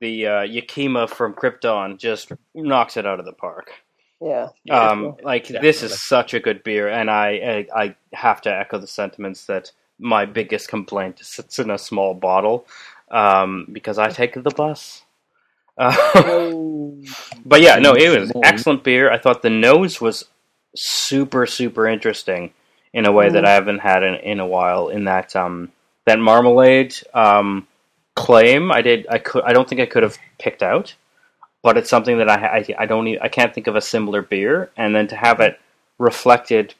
the 0.00 0.26
uh, 0.26 0.42
Yakima 0.42 1.08
from 1.08 1.32
Krypton 1.32 1.98
just 1.98 2.32
knocks 2.54 2.98
it 2.98 3.06
out 3.06 3.18
of 3.18 3.24
the 3.24 3.32
park. 3.32 3.72
Yeah. 4.20 4.48
Um, 4.70 5.16
like 5.22 5.44
this 5.48 5.52
Definitely. 5.80 5.86
is 5.86 6.02
such 6.02 6.34
a 6.34 6.40
good 6.40 6.62
beer, 6.64 6.88
and 6.88 7.10
I, 7.10 7.66
I 7.74 7.82
I 7.84 7.96
have 8.14 8.40
to 8.42 8.50
echo 8.54 8.78
the 8.78 8.86
sentiments 8.86 9.46
that 9.46 9.72
my 9.98 10.24
biggest 10.24 10.68
complaint 10.68 11.20
is 11.20 11.38
it's 11.38 11.58
in 11.58 11.70
a 11.70 11.78
small 11.78 12.14
bottle 12.14 12.66
um, 13.10 13.66
because 13.72 13.98
I 13.98 14.08
take 14.08 14.34
the 14.34 14.50
bus. 14.50 15.02
Uh, 15.78 15.94
Oh, 16.14 16.98
but 17.44 17.60
yeah, 17.60 17.76
no, 17.78 17.92
it 17.94 18.18
was 18.18 18.32
excellent 18.42 18.82
beer. 18.84 19.10
I 19.12 19.18
thought 19.18 19.42
the 19.42 19.50
nose 19.50 20.00
was 20.00 20.24
super 20.74 21.46
super 21.46 21.86
interesting 21.86 22.52
in 22.94 23.04
a 23.06 23.12
way 23.12 23.28
that 23.28 23.44
Mm. 23.44 23.46
I 23.46 23.50
haven't 23.52 23.78
had 23.80 24.02
in, 24.02 24.14
in 24.16 24.40
a 24.40 24.46
while. 24.46 24.88
In 24.88 25.04
that 25.04 25.36
um, 25.36 25.70
that 26.06 26.18
marmalade 26.18 26.94
um, 27.12 27.66
claim, 28.14 28.72
I 28.72 28.80
did 28.80 29.06
I 29.10 29.18
could 29.18 29.44
I 29.44 29.52
don't 29.52 29.68
think 29.68 29.82
I 29.82 29.86
could 29.86 30.02
have 30.02 30.16
picked 30.38 30.62
out, 30.62 30.94
but 31.66 31.76
it's 31.76 31.90
something 31.90 32.18
that 32.18 32.30
I 32.30 32.58
I, 32.58 32.74
I 32.82 32.86
don't 32.86 33.08
e 33.08 33.18
I 33.20 33.26
can't 33.26 33.52
think 33.52 33.66
of 33.66 33.74
a 33.74 33.80
similar 33.80 34.22
beer, 34.22 34.70
and 34.76 34.94
then 34.94 35.08
to 35.08 35.16
have 35.16 35.40
it 35.40 35.58
reflected 35.98 36.74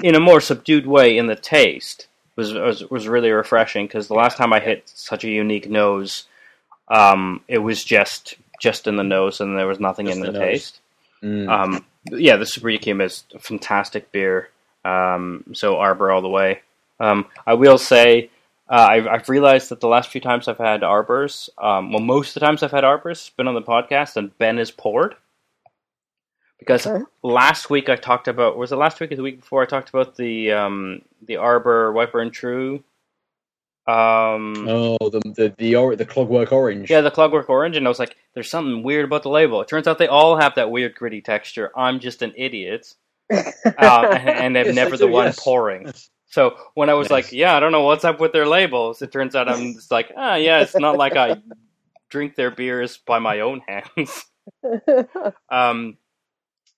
in 0.00 0.14
a 0.14 0.20
more 0.20 0.40
subdued 0.40 0.86
way 0.86 1.18
in 1.18 1.26
the 1.26 1.34
taste 1.34 2.06
was 2.36 2.54
was, 2.54 2.88
was 2.88 3.08
really 3.08 3.32
refreshing 3.32 3.86
because 3.86 4.06
the 4.06 4.14
last 4.14 4.36
time 4.36 4.52
I 4.52 4.60
hit 4.60 4.88
such 4.94 5.24
a 5.24 5.28
unique 5.28 5.68
nose, 5.68 6.28
um, 6.86 7.40
it 7.48 7.58
was 7.58 7.82
just 7.82 8.36
just 8.60 8.86
in 8.86 8.94
the 8.94 9.02
nose 9.02 9.40
and 9.40 9.58
there 9.58 9.66
was 9.66 9.80
nothing 9.80 10.06
Just 10.06 10.18
in 10.18 10.24
the 10.24 10.30
the, 10.30 10.38
taste. 10.38 10.80
Mm. 11.20 11.48
Um, 11.48 11.84
yeah, 12.12 12.36
the 12.36 12.46
Super 12.46 12.70
is 12.70 13.24
a 13.34 13.40
fantastic 13.40 14.12
beer. 14.12 14.50
Um, 14.84 15.42
so 15.52 15.78
Arbor 15.78 16.12
all 16.12 16.22
the 16.22 16.28
way. 16.28 16.60
Um, 17.00 17.26
I 17.44 17.54
will 17.54 17.76
say, 17.78 18.30
uh, 18.68 18.86
I've, 18.90 19.06
I've 19.06 19.28
realized 19.28 19.68
that 19.70 19.80
the 19.80 19.88
last 19.88 20.10
few 20.10 20.20
times 20.20 20.48
I've 20.48 20.58
had 20.58 20.82
Arbors, 20.82 21.48
um, 21.58 21.92
well, 21.92 22.02
most 22.02 22.30
of 22.30 22.34
the 22.40 22.46
times 22.46 22.62
I've 22.62 22.70
had 22.72 22.84
Arbors, 22.84 23.20
it's 23.20 23.30
been 23.30 23.48
on 23.48 23.54
the 23.54 23.62
podcast, 23.62 24.16
and 24.16 24.36
Ben 24.38 24.58
is 24.58 24.70
poured. 24.70 25.14
Because 26.58 26.88
last 27.22 27.68
week 27.70 27.88
I 27.88 27.96
talked 27.96 28.28
about, 28.28 28.56
was 28.56 28.72
it 28.72 28.76
last 28.76 28.98
week 28.98 29.12
or 29.12 29.16
the 29.16 29.22
week 29.22 29.40
before? 29.40 29.62
I 29.62 29.66
talked 29.66 29.90
about 29.90 30.16
the 30.16 30.52
um, 30.52 31.02
the 31.26 31.36
Arbor 31.36 31.92
Wiper 31.92 32.20
and 32.20 32.32
True. 32.32 32.82
Um, 33.86 34.66
oh, 34.68 34.96
the 35.10 35.20
the 35.36 35.54
the, 35.58 35.76
or- 35.76 35.94
the 35.94 36.04
clockwork 36.06 36.50
orange. 36.50 36.90
yeah, 36.90 37.02
the 37.02 37.10
Clockwork 37.10 37.48
Orange, 37.48 37.76
and 37.76 37.86
I 37.86 37.88
was 37.88 38.00
like, 38.00 38.16
"There's 38.34 38.50
something 38.50 38.82
weird 38.82 39.04
about 39.04 39.22
the 39.22 39.28
label." 39.28 39.60
It 39.60 39.68
turns 39.68 39.86
out 39.86 39.98
they 39.98 40.08
all 40.08 40.36
have 40.36 40.56
that 40.56 40.70
weird 40.72 40.96
gritty 40.96 41.20
texture. 41.20 41.70
I'm 41.76 42.00
just 42.00 42.20
an 42.22 42.32
idiot, 42.36 42.94
uh, 43.32 43.42
and, 43.78 44.28
and 44.28 44.58
I'm 44.58 44.66
Yes, 44.66 44.74
never 44.74 44.96
the 44.96 45.06
one 45.06 45.26
yes. 45.26 45.38
pouring. 45.38 45.86
Yes. 45.86 46.10
So 46.36 46.54
when 46.74 46.90
I 46.90 46.94
was 46.94 47.06
Yes. 47.06 47.10
like, 47.12 47.32
"Yeah, 47.32 47.56
I 47.56 47.60
don't 47.60 47.72
know 47.72 47.80
what's 47.84 48.04
up 48.04 48.20
with 48.20 48.32
their 48.32 48.46
labels," 48.46 49.00
it 49.00 49.10
turns 49.10 49.34
out 49.34 49.48
I'm 49.48 49.72
just 49.80 49.90
like, 49.90 50.12
"Ah, 50.14 50.34
yeah, 50.34 50.60
it's 50.60 50.76
not 50.76 50.98
like 50.98 51.16
I 51.16 51.40
drink 52.10 52.34
their 52.36 52.50
beers 52.50 52.98
by 52.98 53.18
my 53.20 53.40
own 53.40 53.62
hands." 53.66 54.26
um, 55.48 55.96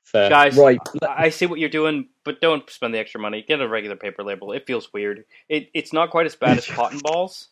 Fair. 0.05 0.31
Guys, 0.31 0.57
right. 0.57 0.79
I 1.03 1.31
see 1.31 1.47
what 1.47 1.59
you're 1.59 1.69
doing, 1.69 2.09
but 2.25 2.41
don't 2.41 2.71
spend 2.71 2.95
the 2.95 3.01
extra 3.01 3.21
money. 3.21 3.43
Get 3.43 3.61
a 3.61 3.67
regular 3.67 3.97
paper 3.97 4.23
label. 4.23 4.53
It 4.53 4.65
feels 4.65 4.93
weird. 4.93 5.25
It, 5.49 5.71
it's 5.75 5.93
not 5.93 6.11
quite 6.11 6.27
as 6.27 6.37
bad 6.37 6.57
as 6.57 6.65
cotton 6.77 7.01
balls, 7.01 7.49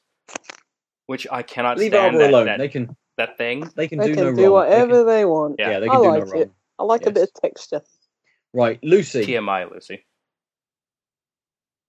which 1.06 1.26
I 1.28 1.42
cannot 1.42 1.76
Leave 1.76 1.90
stand 1.90 2.14
Arbor 2.14 2.18
that, 2.18 2.30
alone. 2.30 2.46
that, 2.46 2.58
they 2.60 2.68
can 2.68 2.96
that 3.16 3.36
thing. 3.36 3.68
they 3.74 3.88
can 3.88 3.98
they 3.98 4.06
do 4.06 4.14
can 4.14 4.24
no 4.26 4.32
do 4.32 4.42
wrong. 4.44 4.52
whatever 4.52 5.02
They 5.02 5.12
they 5.16 5.24
want. 5.24 5.56
Yeah. 5.58 5.70
yeah, 5.72 5.80
they 5.80 5.88
I 5.88 5.90
can 5.90 6.02
do 6.02 6.08
like 6.08 6.24
no 6.26 6.30
wrong. 6.30 6.42
it. 6.42 6.50
I 6.78 6.84
like 6.84 7.06
a 7.06 7.10
bit 7.10 7.24
of 7.24 7.34
texture. 7.34 7.82
Right, 8.52 8.78
Lucy. 8.84 9.26
TMI, 9.26 9.68
Lucy. 9.72 10.05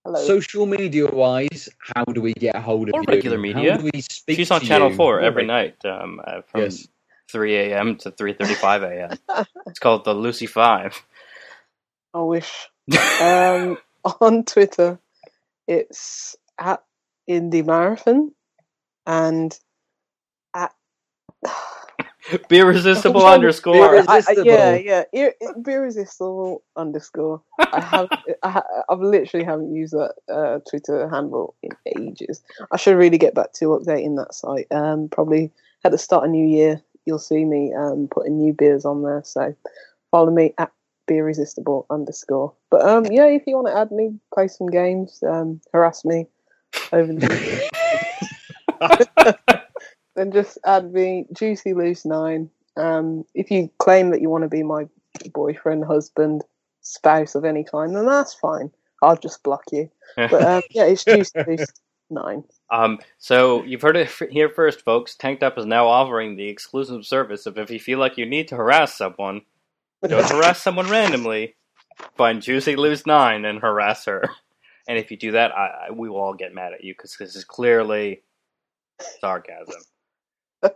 Hello. 0.08 0.26
Social 0.26 0.66
media 0.66 1.06
wise, 1.12 1.70
how 1.80 2.06
do 2.06 2.22
we 2.22 2.34
get 2.34 2.56
a 2.56 2.62
hold 2.62 2.88
of 2.90 2.96
Or 2.96 3.02
you? 3.02 3.08
regular 3.10 3.38
media. 3.38 3.74
How 3.74 3.78
do 3.80 3.90
we 3.94 4.02
speak 4.02 4.38
She's 4.38 4.52
on 4.52 4.62
to 4.62 4.66
Channel 4.68 4.90
you? 4.90 4.96
Four 4.96 5.20
every 5.20 5.44
reg- 5.44 5.48
night 5.48 5.86
um, 5.86 6.22
uh, 6.26 6.42
from 6.48 6.62
Yes. 6.62 6.88
3 7.32 7.56
a.m. 7.58 7.98
to 7.98 8.12
3:35 8.12 8.84
a.m. 8.84 9.20
it's 9.68 9.80
called 9.80 10.06
the 10.06 10.14
Lucy 10.14 10.46
Five. 10.48 11.02
I 12.14 12.22
wish. 12.22 12.70
Um, 13.22 13.78
on 14.22 14.46
Twitter, 14.46 15.00
it's 15.68 16.36
at 16.60 16.84
Indie 17.30 17.66
Marathon 17.66 18.32
and 19.06 19.58
at 20.56 20.74
Beerisistable 22.50 23.06
I'm 23.06 23.12
trying 23.14 23.14
to- 23.14 23.30
underscore. 23.30 23.74
Be 23.74 24.08
I- 24.08 24.22
I- 24.28 24.32
yeah, 24.44 25.04
yeah, 25.14 25.30
beerisistable 25.60 26.60
underscore. 26.76 27.42
I 27.60 27.80
have, 27.80 28.10
I, 28.44 28.50
ha- 28.50 28.84
I've 28.90 29.00
literally 29.00 29.46
haven't 29.46 29.74
used 29.74 29.94
that 29.94 30.14
uh, 30.32 30.60
Twitter 30.70 31.08
handle 31.10 31.56
in 31.64 31.72
ages. 31.98 32.42
I 32.72 32.78
should 32.78 32.98
really 32.98 33.18
get 33.18 33.34
back 33.34 33.54
to 33.54 33.66
updating 33.68 34.18
that 34.18 34.34
site. 34.34 34.68
Um, 34.72 35.08
probably 35.10 35.52
at 35.84 35.92
the 35.92 35.98
start 35.98 36.26
of 36.26 36.32
New 36.32 36.46
Year, 36.46 36.82
you'll 37.06 37.20
see 37.20 37.46
me 37.46 37.74
um 37.74 38.10
putting 38.12 38.38
new 38.38 38.52
beers 38.52 38.84
on 38.84 39.04
there. 39.04 39.22
So 39.24 39.56
follow 40.12 40.32
me 40.32 40.54
at 40.58 40.72
beerisistable 41.10 41.86
underscore. 41.90 42.54
But 42.70 42.82
um, 42.88 43.06
yeah, 43.06 43.28
if 43.28 43.44
you 43.48 43.56
want 43.56 43.68
to 43.68 43.78
add 43.78 43.92
me, 43.92 44.20
play 44.34 44.50
some 44.50 44.68
games, 44.68 45.24
um, 45.24 45.62
harass 45.72 46.04
me 46.04 46.28
over 46.92 47.14
the 47.14 47.68
then 50.18 50.32
just 50.32 50.58
add 50.66 50.92
me 50.92 51.26
juicy 51.32 51.74
loose 51.74 52.04
nine. 52.04 52.50
Um, 52.76 53.24
if 53.34 53.52
you 53.52 53.70
claim 53.78 54.10
that 54.10 54.22
you 54.22 54.30
want 54.30 54.44
to 54.44 54.50
be 54.50 54.64
my 54.64 54.88
boyfriend, 55.34 55.86
husband, 55.86 56.44
spouse 56.82 57.36
of 57.36 57.46
any 57.46 57.64
kind, 57.64 57.96
then 57.96 58.06
that's 58.06 58.34
fine. 58.34 58.72
I'll 59.02 59.16
just 59.16 59.44
block 59.44 59.64
you. 59.72 59.90
But 60.18 60.44
um, 60.44 60.62
yeah, 60.72 60.86
it's 60.86 61.06
juicy 61.06 61.32
loose 61.48 61.68
nine. 62.10 62.44
Um, 62.72 62.98
so 63.20 63.64
you've 63.64 63.82
heard 63.84 63.98
it 63.98 64.10
here 64.32 64.50
first, 64.50 64.84
folks. 64.84 65.16
Tanked 65.16 65.44
Up 65.44 65.58
is 65.58 65.66
now 65.66 65.88
offering 65.88 66.36
the 66.36 66.48
exclusive 66.48 67.06
service 67.06 67.46
of 67.46 67.58
if 67.60 67.70
you 67.70 67.80
feel 67.80 68.00
like 68.00 68.18
you 68.18 68.26
need 68.26 68.48
to 68.48 68.56
harass 68.56 68.98
someone, 68.98 69.42
don't 70.08 70.30
harass 70.30 70.62
someone 70.62 70.90
randomly. 70.90 71.56
Find 72.16 72.42
Juicy 72.42 72.76
Lose 72.76 73.06
Nine 73.06 73.46
and 73.46 73.60
harass 73.60 74.06
her. 74.06 74.24
And 74.88 74.98
if 74.98 75.12
you 75.12 75.18
do 75.18 75.34
that, 75.34 75.52
I, 75.52 75.88
I, 75.90 75.92
we 75.92 76.10
will 76.10 76.18
all 76.18 76.34
get 76.34 76.56
mad 76.56 76.74
at 76.74 76.84
you 76.84 76.94
because 76.94 77.16
this 77.18 77.36
is 77.36 77.44
clearly 77.44 78.24
sarcasm. 79.20 79.82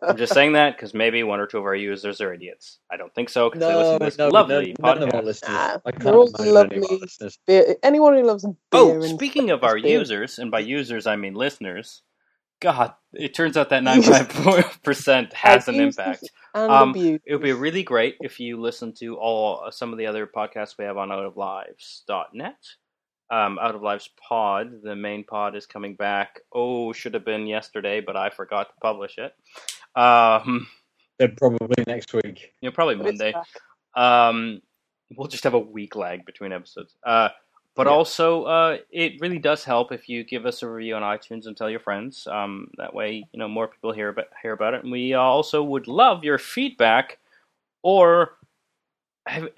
I'm 0.02 0.18
just 0.18 0.34
saying 0.34 0.54
that 0.54 0.76
because 0.76 0.94
maybe 0.94 1.24
one 1.24 1.40
or 1.40 1.48
two 1.48 1.58
of 1.58 1.66
our 1.66 1.76
users 1.76 2.22
are 2.22 2.34
idiots. 2.34 2.80
I 2.92 2.98
don't 2.98 3.14
think 3.14 3.30
so 3.30 3.50
because 3.50 3.68
they 3.68 3.76
listen 3.76 4.00
to 4.00 4.06
this 4.06 4.18
no, 4.18 4.30
lovely 4.30 4.76
no, 4.80 4.94
none 4.94 5.04
of 5.04 5.14
our 5.14 5.22
listeners. 5.22 5.52
Nah, 5.52 5.78
I 5.86 5.92
they're 5.92 5.94
can't 5.94 6.16
all 6.16 6.28
imagine 6.28 6.42
any 6.42 6.50
of 6.50 6.56
our 6.56 6.64
lovely. 6.64 6.98
listeners. 7.02 7.40
Beer, 7.48 7.76
anyone 7.84 8.14
who 8.16 8.24
loves 8.24 8.44
beer. 8.44 8.56
Oh, 8.74 9.02
speaking 9.02 9.50
of 9.50 9.64
our 9.64 9.80
beer. 9.80 10.00
users, 10.00 10.40
and 10.40 10.52
by 10.52 10.60
users 10.60 11.08
I 11.08 11.16
mean 11.16 11.34
listeners, 11.34 12.02
God, 12.62 12.94
it 13.14 13.34
turns 13.34 13.58
out 13.58 13.70
that 13.70 13.84
95% 13.84 15.34
has 15.34 15.68
an 15.68 15.76
impact. 15.76 16.30
Um. 16.54 16.96
It 16.96 17.22
would 17.30 17.42
be 17.42 17.54
really 17.54 17.84
great 17.84 18.16
if 18.22 18.40
you 18.40 18.62
listen 18.62 18.94
to 19.00 19.18
all 19.18 19.64
uh, 19.66 19.72
some 19.72 19.92
of 19.92 19.98
the 19.98 20.06
other 20.06 20.28
podcasts 20.28 20.78
we 20.78 20.86
have 20.86 20.98
on 20.98 21.10
outoflives.net. 21.10 22.56
Um, 23.32 23.58
Out 23.60 23.76
of 23.76 23.82
Lives 23.82 24.10
Pod, 24.28 24.82
the 24.84 24.94
main 24.94 25.24
pod 25.24 25.56
is 25.56 25.66
coming 25.66 25.96
back. 25.96 26.42
Oh, 26.54 26.92
should 26.92 27.14
have 27.14 27.24
been 27.24 27.48
yesterday, 27.48 28.02
but 28.02 28.18
I 28.18 28.30
forgot 28.30 28.68
to 28.68 28.74
publish 28.82 29.18
it. 29.18 29.34
Um, 29.96 30.68
Then 31.20 31.36
probably 31.38 31.84
next 31.88 32.14
week. 32.14 32.54
you 32.62 32.70
know, 32.70 32.74
probably 32.74 32.96
But 32.96 33.06
Monday. 33.06 33.34
Um, 33.96 34.62
we'll 35.16 35.28
just 35.28 35.44
have 35.44 35.54
a 35.54 35.60
week 35.60 35.96
lag 35.96 36.26
between 36.26 36.52
episodes. 36.54 36.96
Uh, 37.06 37.30
but 37.76 37.88
Yeah. 37.88 37.94
also, 37.94 38.44
uh, 38.46 38.78
it 38.90 39.20
really 39.22 39.40
does 39.40 39.64
help 39.64 39.92
if 39.92 40.08
you 40.10 40.24
give 40.24 40.46
us 40.46 40.62
a 40.64 40.70
review 40.70 40.96
on 40.96 41.02
iTunes 41.04 41.46
and 41.48 41.56
tell 41.56 41.70
your 41.70 41.80
friends. 41.80 42.28
Um, 42.28 42.70
that 42.78 42.94
way, 42.94 43.26
you 43.32 43.40
know, 43.40 43.48
more 43.48 43.68
people 43.68 43.92
hear 43.92 44.10
about 44.10 44.28
hear 44.42 44.54
about 44.54 44.74
it. 44.74 44.84
And 44.84 44.92
we 44.92 45.14
also 45.14 45.64
would 45.64 45.88
love 45.88 46.24
your 46.24 46.38
feedback. 46.38 47.18
Or, 47.84 48.38
have, 49.26 49.50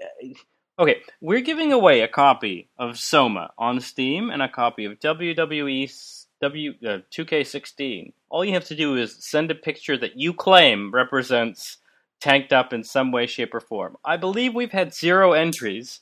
okay, 0.80 1.01
we're 1.22 1.41
giving 1.41 1.73
away 1.73 2.01
a 2.01 2.07
copy 2.07 2.69
of 2.77 2.97
Soma 2.97 3.51
on 3.57 3.80
Steam 3.81 4.30
and 4.30 4.41
a 4.41 4.47
copy 4.49 4.85
of 4.85 4.99
WWE 4.99 5.84
s- 5.85 6.23
W 6.44 6.74
uh, 6.86 6.99
2K16. 7.10 8.11
All 8.30 8.44
you 8.44 8.53
have 8.53 8.65
to 8.65 8.76
do 8.76 8.98
is 8.98 9.15
send 9.20 9.49
a 9.49 9.56
picture 9.56 9.98
that 9.98 10.18
you 10.18 10.34
claim 10.34 10.91
represents 10.94 11.78
tanked 12.20 12.52
up 12.52 12.74
in 12.74 12.84
some 12.84 13.14
way, 13.14 13.28
shape, 13.28 13.53
or 13.53 13.61
form. 13.61 13.95
I 14.03 14.18
believe 14.18 14.53
we've 14.53 14.72
had 14.72 14.94
zero 14.94 15.32
entries. 15.32 16.02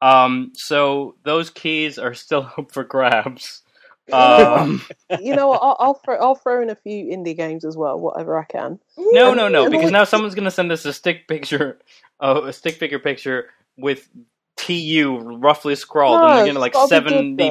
Um, 0.00 0.52
so 0.54 1.16
those 1.24 1.50
keys 1.50 1.98
are 1.98 2.14
still 2.14 2.48
up 2.58 2.72
for 2.72 2.84
grabs. 2.84 3.62
Um, 4.12 4.82
you 5.20 5.34
know? 5.34 5.50
I'll, 5.50 5.76
I'll 5.80 5.94
throw 5.94 6.16
I'll 6.16 6.36
throw 6.36 6.62
in 6.62 6.70
a 6.70 6.76
few 6.76 7.06
indie 7.06 7.36
games 7.36 7.64
as 7.64 7.76
well, 7.76 7.98
whatever 7.98 8.38
I 8.38 8.44
can. 8.44 8.78
no, 8.96 9.34
no, 9.34 9.48
no, 9.48 9.68
because 9.70 9.90
now 9.90 10.04
someone's 10.04 10.36
gonna 10.36 10.52
send 10.52 10.70
us 10.70 10.84
a 10.84 10.92
stick 10.92 11.26
picture, 11.26 11.78
uh, 12.20 12.42
a 12.44 12.52
stick 12.52 12.76
figure 12.76 13.00
picture 13.00 13.46
with 13.76 14.08
TU 14.56 15.18
roughly 15.18 15.74
scrawled, 15.74 16.20
and 16.20 16.38
they're 16.38 16.46
gonna 16.46 16.60
like 16.60 16.74
gotta 16.74 16.88
seventy. 16.88 17.50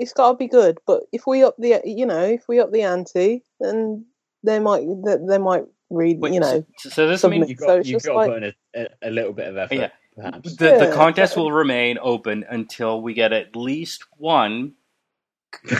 Good, 0.00 0.04
though. 0.04 0.04
It- 0.04 0.04
it's 0.04 0.12
got 0.12 0.30
to 0.32 0.36
be 0.36 0.48
good. 0.48 0.78
But 0.86 1.02
if 1.12 1.26
we 1.26 1.42
up 1.44 1.56
the, 1.58 1.80
you 1.84 2.06
know, 2.06 2.24
if 2.24 2.48
we 2.48 2.60
up 2.60 2.72
the 2.72 2.82
ante, 2.82 3.42
then 3.60 4.06
they 4.42 4.58
might 4.58 4.84
they, 5.04 5.16
they 5.28 5.38
might 5.38 5.64
read, 5.90 6.20
Wait, 6.20 6.32
you 6.32 6.40
know. 6.40 6.64
so, 6.78 6.88
so 6.90 7.06
this 7.08 7.24
means 7.24 7.48
You've 7.48 7.58
got, 7.58 7.78
it's 7.80 7.88
you've 7.88 8.02
got 8.02 8.14
like- 8.16 8.28
to 8.28 8.32
put 8.34 8.42
in 8.42 8.54
a, 8.74 8.80
a, 9.06 9.08
a 9.08 9.10
little 9.10 9.32
bit 9.32 9.48
of 9.48 9.56
effort, 9.56 9.74
Yeah. 9.74 9.88
perhaps. 10.16 10.56
the 10.56 10.64
the 10.64 10.86
Yeah. 10.88 10.94
contest 10.94 11.36
will 11.36 11.52
remain 11.52 11.98
open 12.00 12.44
until 12.48 13.02
we 13.02 13.12
get 13.14 13.32
at 13.32 13.56
least 13.56 14.04
one 14.16 14.74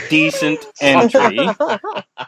decent 0.09 0.59
entry 0.81 1.39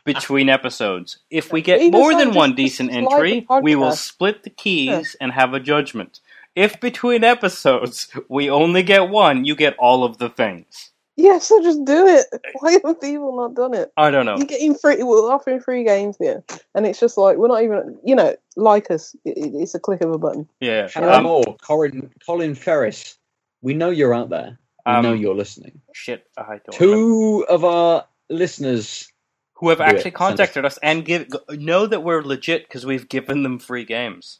between 0.05 0.49
episodes. 0.49 1.19
If 1.29 1.51
we 1.51 1.61
get 1.61 1.81
Even 1.81 1.91
more 1.99 2.11
so, 2.13 2.17
than 2.19 2.27
just- 2.29 2.37
one 2.37 2.55
decent 2.55 2.91
entry, 2.91 3.45
we 3.61 3.75
will 3.75 3.91
split 3.91 4.43
the 4.43 4.49
keys 4.49 5.15
and 5.19 5.31
have 5.33 5.53
a 5.53 5.59
judgment. 5.59 6.19
If 6.55 6.79
between 6.79 7.23
episodes 7.23 8.07
we 8.29 8.49
only 8.49 8.83
get 8.83 9.09
one, 9.09 9.43
you 9.45 9.55
get 9.55 9.75
all 9.77 10.03
of 10.03 10.19
the 10.19 10.29
things. 10.29 10.91
Yeah, 11.15 11.37
so 11.39 11.61
just 11.61 11.83
do 11.85 12.07
it. 12.07 12.25
Why 12.59 12.79
have 12.83 12.99
people 12.99 13.35
not 13.35 13.53
done 13.53 13.73
it? 13.75 13.91
I 13.97 14.09
don't 14.11 14.25
know. 14.25 14.35
You're 14.37 14.47
getting 14.47 14.73
free. 14.75 15.03
We're 15.03 15.31
offering 15.31 15.59
free 15.61 15.83
games 15.83 16.17
here, 16.19 16.43
and 16.73 16.85
it's 16.87 16.99
just 16.99 17.17
like 17.17 17.37
we're 17.37 17.47
not 17.49 17.63
even. 17.63 17.99
You 18.03 18.15
know, 18.15 18.35
like 18.55 18.89
us. 18.89 19.15
It, 19.25 19.37
it- 19.37 19.53
it's 19.55 19.75
a 19.75 19.79
click 19.79 20.01
of 20.01 20.11
a 20.11 20.17
button. 20.17 20.47
Yeah. 20.59 20.89
Have 20.93 21.03
Um, 21.03 21.23
more. 21.23 21.55
Colin, 21.61 22.09
Colin 22.25 22.55
Ferris. 22.55 23.17
We 23.61 23.73
know 23.73 23.89
you're 23.91 24.13
out 24.13 24.29
there. 24.29 24.57
We 24.85 24.91
Um, 24.91 25.03
know 25.03 25.13
you're 25.13 25.35
listening. 25.35 25.79
shit. 25.93 26.25
I 26.37 26.59
don't 26.65 26.79
remember. 26.79 26.95
Two 26.95 27.45
of 27.47 27.63
our 27.63 28.05
listeners. 28.29 29.07
who 29.55 29.69
have 29.69 29.77
Do 29.77 29.83
it. 29.85 29.87
actually 29.87 30.11
contacted 30.11 30.65
us 30.65 30.77
and 30.83 31.05
give 31.05 31.27
know 31.51 31.85
that 31.87 32.03
we're 32.03 32.21
legit 32.23 32.67
because 32.67 32.85
we've 32.85 33.07
given 33.07 33.43
them 33.43 33.59
free 33.59 33.85
games. 33.85 34.39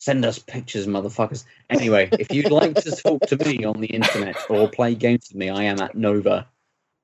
Send 0.00 0.24
us 0.24 0.38
pictures, 0.38 0.86
motherfuckers. 0.86 1.44
Anyway, 1.68 2.08
if 2.18 2.32
you'd 2.32 2.50
like 2.50 2.74
to 2.74 2.90
talk 2.90 3.20
to 3.26 3.36
me 3.44 3.64
on 3.64 3.80
the 3.80 3.86
internet 3.86 4.34
or 4.48 4.66
play 4.66 4.94
games 4.94 5.28
with 5.28 5.36
me, 5.36 5.50
I 5.50 5.64
am 5.64 5.78
at 5.78 5.94
Nova 5.94 6.46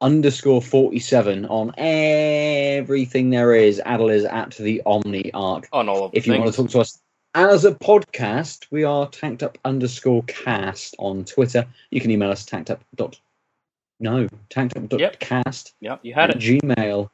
underscore 0.00 0.62
47 0.62 1.44
on 1.44 1.74
everything 1.78 3.28
there 3.28 3.54
is. 3.54 3.82
Aadil 3.84 4.14
is 4.14 4.24
at 4.24 4.52
the 4.52 4.82
Omni 4.86 5.30
Arc. 5.34 5.68
On 5.72 5.90
all 5.90 6.10
If 6.14 6.26
you 6.26 6.38
want 6.38 6.50
to 6.50 6.56
talk 6.56 6.70
to 6.70 6.80
us 6.80 6.98
as 7.34 7.66
a 7.66 7.74
podcast, 7.74 8.66
we 8.70 8.84
are 8.84 9.06
tanked 9.10 9.42
up 9.42 9.58
underscore 9.66 10.22
cast 10.22 10.96
on 10.98 11.26
Twitter. 11.26 11.66
You 11.90 12.00
can 12.00 12.10
email 12.10 12.30
us 12.30 12.46
tanked 12.46 12.70
up 12.70 12.82
dot 12.94 13.20
no 14.00 14.26
tanked 14.48 14.74
up 14.76 14.88
dot 14.88 15.00
Yep. 15.00 15.20
cast 15.20 15.74
Yep, 15.80 16.00
you 16.02 16.14
had 16.14 16.30
it. 16.30 16.38
gmail 16.38 17.10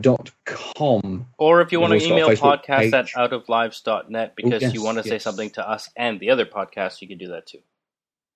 dot 0.00 0.30
com. 0.44 1.26
Or 1.38 1.60
if 1.60 1.72
you 1.72 1.80
want 1.80 1.92
to 1.92 1.96
also 1.96 2.08
got 2.08 2.14
a 2.14 2.22
email 2.22 2.36
podcast 2.36 2.92
at 2.92 3.06
page. 3.06 3.14
outoflives.net 3.14 4.36
because 4.36 4.62
yes, 4.62 4.74
you 4.74 4.82
want 4.84 4.98
to 4.98 5.04
say 5.04 5.18
something 5.18 5.50
to 5.50 5.68
us 5.68 5.90
and 5.96 6.20
the 6.20 6.30
other 6.30 6.46
podcasts, 6.46 7.00
you 7.00 7.08
can 7.08 7.18
do 7.18 7.28
that 7.28 7.46
too. 7.46 7.58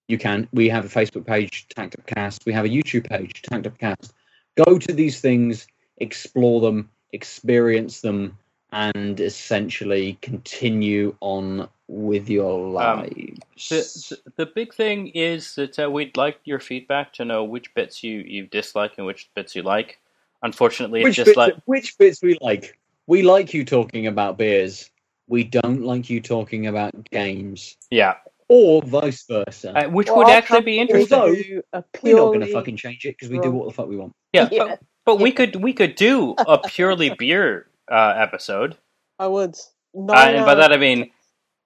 You 0.08 0.18
can. 0.18 0.48
We 0.52 0.68
have 0.68 0.84
a 0.84 0.88
Facebook 0.88 1.26
page, 1.26 1.66
Tanked 1.68 1.98
Up 1.98 2.06
Cast. 2.06 2.44
We 2.44 2.52
have 2.52 2.64
a 2.64 2.68
YouTube 2.68 3.08
page, 3.08 3.42
Tanked 3.42 3.66
Up 3.66 3.78
Cast. 3.78 4.12
Go 4.56 4.78
to 4.78 4.92
these 4.92 5.20
things, 5.20 5.66
explore 5.98 6.60
them, 6.60 6.90
experience 7.12 8.00
them, 8.00 8.36
and 8.72 9.20
essentially 9.20 10.18
continue 10.20 11.16
on 11.20 11.68
with 11.86 12.28
your 12.28 12.70
lives. 12.70 13.68
The, 13.68 14.16
the, 14.26 14.44
the 14.44 14.46
big 14.46 14.74
thing 14.74 15.08
is 15.08 15.54
that 15.54 15.78
uh, 15.78 15.90
we'd 15.90 16.16
like 16.16 16.40
your 16.44 16.58
feedback 16.58 17.12
to 17.14 17.24
know 17.24 17.44
which 17.44 17.72
bits 17.74 18.02
you, 18.02 18.18
you 18.18 18.46
dislike 18.46 18.94
and 18.98 19.06
which 19.06 19.30
bits 19.34 19.54
you 19.54 19.62
like. 19.62 20.00
Unfortunately, 20.42 21.00
it's 21.00 21.04
which, 21.08 21.16
just 21.16 21.26
bits, 21.28 21.36
like 21.36 21.54
which 21.64 21.96
bits 21.98 22.22
we 22.22 22.36
like? 22.40 22.78
We 23.06 23.22
like 23.22 23.54
you 23.54 23.64
talking 23.64 24.06
about 24.06 24.36
beers. 24.38 24.90
We 25.26 25.44
don't 25.44 25.82
like 25.82 26.10
you 26.10 26.20
talking 26.20 26.66
about 26.66 26.92
games, 27.10 27.76
yeah, 27.90 28.16
or 28.48 28.82
vice 28.82 29.24
versa. 29.26 29.72
uh, 29.74 29.88
which 29.88 30.08
Well, 30.08 30.18
would 30.18 30.26
I'll 30.26 30.32
actually 30.36 30.60
be 30.62 30.78
interesting. 30.78 31.18
Although, 31.18 31.82
We're 32.02 32.16
not 32.16 32.26
going 32.26 32.40
to 32.40 32.52
fucking 32.52 32.76
change 32.76 33.06
it 33.06 33.16
because 33.18 33.30
we 33.30 33.38
do 33.40 33.50
what 33.50 33.66
the 33.68 33.72
fuck 33.74 33.88
we 33.88 33.96
want. 33.96 34.12
Yeah, 34.34 34.48
Yeah. 34.52 34.64
but, 34.66 34.80
but 35.06 35.20
we 35.20 35.32
could 35.32 35.56
we 35.56 35.72
could 35.72 35.94
do 35.94 36.34
a 36.38 36.58
purely 36.58 37.10
beer 37.18 37.68
uh, 37.90 38.14
episode, 38.16 38.76
I 39.18 39.28
would. 39.28 39.56
No, 39.94 40.12
uh, 40.12 40.16
and 40.18 40.44
by 40.44 40.56
that 40.56 40.72
I 40.72 40.76
mean 40.76 41.10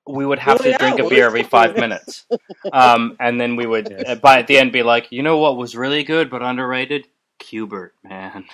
we 0.06 0.24
would 0.24 0.38
have 0.38 0.58
Well, 0.60 0.64
to 0.64 0.70
yeah, 0.70 0.78
drink 0.78 0.98
a 1.00 1.08
beer 1.08 1.26
every 1.26 1.42
five 1.42 1.74
minutes, 1.76 2.26
um, 2.72 3.16
and 3.20 3.40
then 3.40 3.56
we 3.56 3.66
would 3.66 3.90
Yes. 3.90 4.04
uh, 4.06 4.14
by 4.14 4.38
at 4.38 4.46
the 4.46 4.58
end 4.58 4.70
be 4.72 4.82
like, 4.82 5.10
you 5.10 5.22
know 5.22 5.38
what 5.38 5.56
was 5.56 5.74
really 5.74 6.02
good 6.04 6.30
but 6.30 6.42
underrated? 6.42 7.08
Cubert, 7.48 7.90
man. 8.04 8.44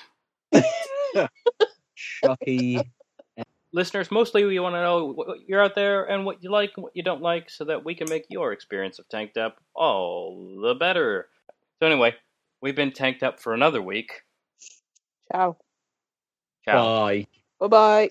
Chucky. 1.96 2.80
Listeners, 3.72 4.10
mostly 4.10 4.44
we 4.44 4.60
want 4.60 4.76
to 4.76 4.82
know 4.82 5.12
what 5.12 5.38
you're 5.48 5.62
out 5.62 5.74
there 5.74 6.04
and 6.04 6.24
what 6.24 6.42
you 6.42 6.50
like 6.50 6.72
and 6.76 6.84
what 6.84 6.94
you 6.94 7.02
don't 7.02 7.22
like, 7.22 7.50
so 7.50 7.64
that 7.64 7.84
we 7.84 7.94
can 7.94 8.08
make 8.08 8.24
your 8.28 8.52
experience 8.52 9.00
of 9.00 9.08
Tanked 9.08 9.36
Up 9.36 9.60
all 9.74 10.60
the 10.62 10.74
better. 10.74 11.28
So 11.80 11.86
anyway, 11.86 12.14
we've 12.62 12.76
been 12.76 12.92
tanked 12.92 13.24
up 13.24 13.40
for 13.40 13.52
another 13.52 13.82
week. 13.82 14.22
Ciao. 15.32 15.56
Ciao. 16.64 17.04
Bye. 17.04 17.26
Bye 17.58 17.66
bye. 17.66 18.10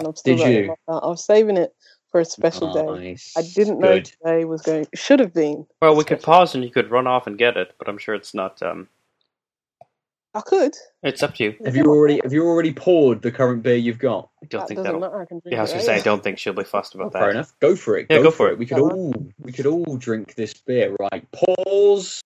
And 0.00 0.06
I'm 0.08 0.16
still 0.16 0.36
Did 0.38 0.42
writing 0.44 0.58
you? 0.64 0.64
about 0.64 0.78
that. 0.88 1.06
I 1.06 1.08
was 1.10 1.22
saving 1.22 1.58
it 1.58 1.74
for 2.10 2.20
a 2.20 2.24
special 2.24 2.72
day. 2.72 3.16
I 3.36 3.42
didn't 3.54 3.80
know 3.80 3.96
Good. 3.98 4.06
today 4.06 4.44
was 4.46 4.62
going. 4.62 4.86
Should 4.94 5.20
have 5.20 5.34
been. 5.34 5.66
Well, 5.82 5.94
we 5.94 6.04
could 6.04 6.22
pause 6.22 6.54
and 6.54 6.64
you 6.64 6.70
could 6.70 6.90
run 6.90 7.06
off 7.06 7.26
and 7.26 7.36
get 7.36 7.58
it, 7.58 7.74
but 7.78 7.86
I'm 7.86 7.98
sure 7.98 8.14
it's 8.14 8.32
not. 8.32 8.62
Um, 8.62 8.88
I 10.32 10.40
could. 10.40 10.72
it's 11.02 11.22
up 11.22 11.34
to 11.34 11.44
you. 11.44 11.56
Have 11.66 11.76
you 11.76 11.84
already 11.84 12.18
have 12.22 12.32
you 12.32 12.46
already 12.46 12.72
poured 12.72 13.20
the 13.20 13.30
current 13.30 13.62
beer 13.62 13.74
you've 13.76 13.98
got? 13.98 14.30
I 14.42 14.46
don't 14.46 14.60
that 14.60 14.68
think 14.68 14.82
that'll. 14.84 15.00
matter. 15.00 15.20
I 15.20 15.26
can 15.26 15.40
drink 15.40 15.52
Yeah, 15.52 15.58
I 15.58 15.62
was 15.62 15.72
gonna 15.72 15.82
say 15.82 15.96
I 15.96 16.00
don't 16.00 16.22
think 16.24 16.38
she'll 16.38 16.54
be 16.54 16.64
fussed 16.64 16.94
about 16.94 17.12
Fair 17.12 17.20
that. 17.20 17.26
Fair 17.26 17.30
enough. 17.32 17.52
Go 17.60 17.76
for 17.76 17.98
it. 17.98 18.06
Yeah, 18.08 18.22
go 18.22 18.30
for 18.30 18.36
for 18.36 18.48
it. 18.48 18.52
it. 18.52 18.58
We 18.58 18.64
could 18.66 18.78
Go 18.78 18.86
on. 18.86 18.92
all 18.92 19.14
we 19.38 19.52
could 19.52 19.66
all 19.66 19.96
drink 19.98 20.34
this 20.36 20.54
beer. 20.54 20.96
Right. 20.98 21.26
Pause. 21.32 22.22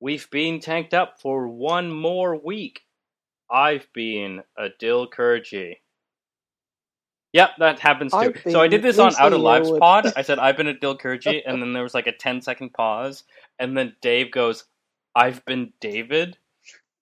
We've 0.00 0.30
been 0.30 0.60
tanked 0.60 0.94
up 0.94 1.20
for 1.20 1.48
one 1.48 1.90
more 1.90 2.34
week. 2.36 2.82
I've 3.54 3.86
been 3.92 4.42
a 4.58 4.70
Dill 4.80 5.08
Kurji. 5.08 5.76
Yep, 7.34 7.50
that 7.58 7.78
happens 7.78 8.10
too. 8.10 8.18
I've 8.18 8.42
So 8.48 8.60
I 8.60 8.66
did 8.66 8.82
this 8.82 8.98
on 8.98 9.06
Lucy 9.06 9.20
Out 9.20 9.32
of 9.32 9.40
Lives 9.40 9.70
pod. 9.78 10.12
I 10.16 10.22
said 10.22 10.40
I've 10.40 10.56
been 10.56 10.66
a 10.66 10.74
Dill 10.78 10.98
Kurji, 10.98 11.40
and 11.46 11.62
then 11.62 11.72
there 11.72 11.84
was 11.84 11.94
like 11.94 12.08
a 12.08 12.12
10 12.12 12.42
second 12.42 12.72
pause, 12.72 13.22
and 13.60 13.76
then 13.76 13.94
Dave 14.02 14.32
goes, 14.32 14.64
"I've 15.14 15.44
been 15.44 15.72
David," 15.80 16.36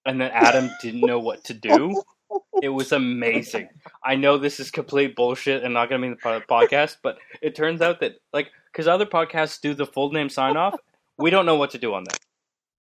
and 0.04 0.20
then 0.20 0.30
Adam 0.30 0.70
didn't 0.82 1.00
know 1.00 1.18
what 1.18 1.42
to 1.44 1.54
do. 1.54 2.02
It 2.62 2.68
was 2.68 2.92
amazing. 2.92 3.68
I 4.04 4.14
know 4.16 4.36
this 4.36 4.60
is 4.60 4.70
complete 4.70 5.16
bullshit 5.16 5.64
and 5.64 5.72
not 5.72 5.88
going 5.88 6.00
to 6.02 6.06
be 6.06 6.12
in 6.12 6.18
the 6.22 6.44
podcast, 6.46 6.96
but 7.02 7.18
it 7.40 7.54
turns 7.54 7.80
out 7.80 8.00
that 8.00 8.16
like 8.34 8.50
because 8.70 8.86
other 8.86 9.06
podcasts 9.06 9.60
do 9.60 9.72
the 9.72 9.86
full 9.86 10.12
name 10.12 10.28
sign 10.28 10.58
off, 10.58 10.78
we 11.18 11.30
don't 11.30 11.46
know 11.46 11.56
what 11.56 11.70
to 11.70 11.78
do 11.78 11.94
on 11.94 12.04
that. 12.04 12.18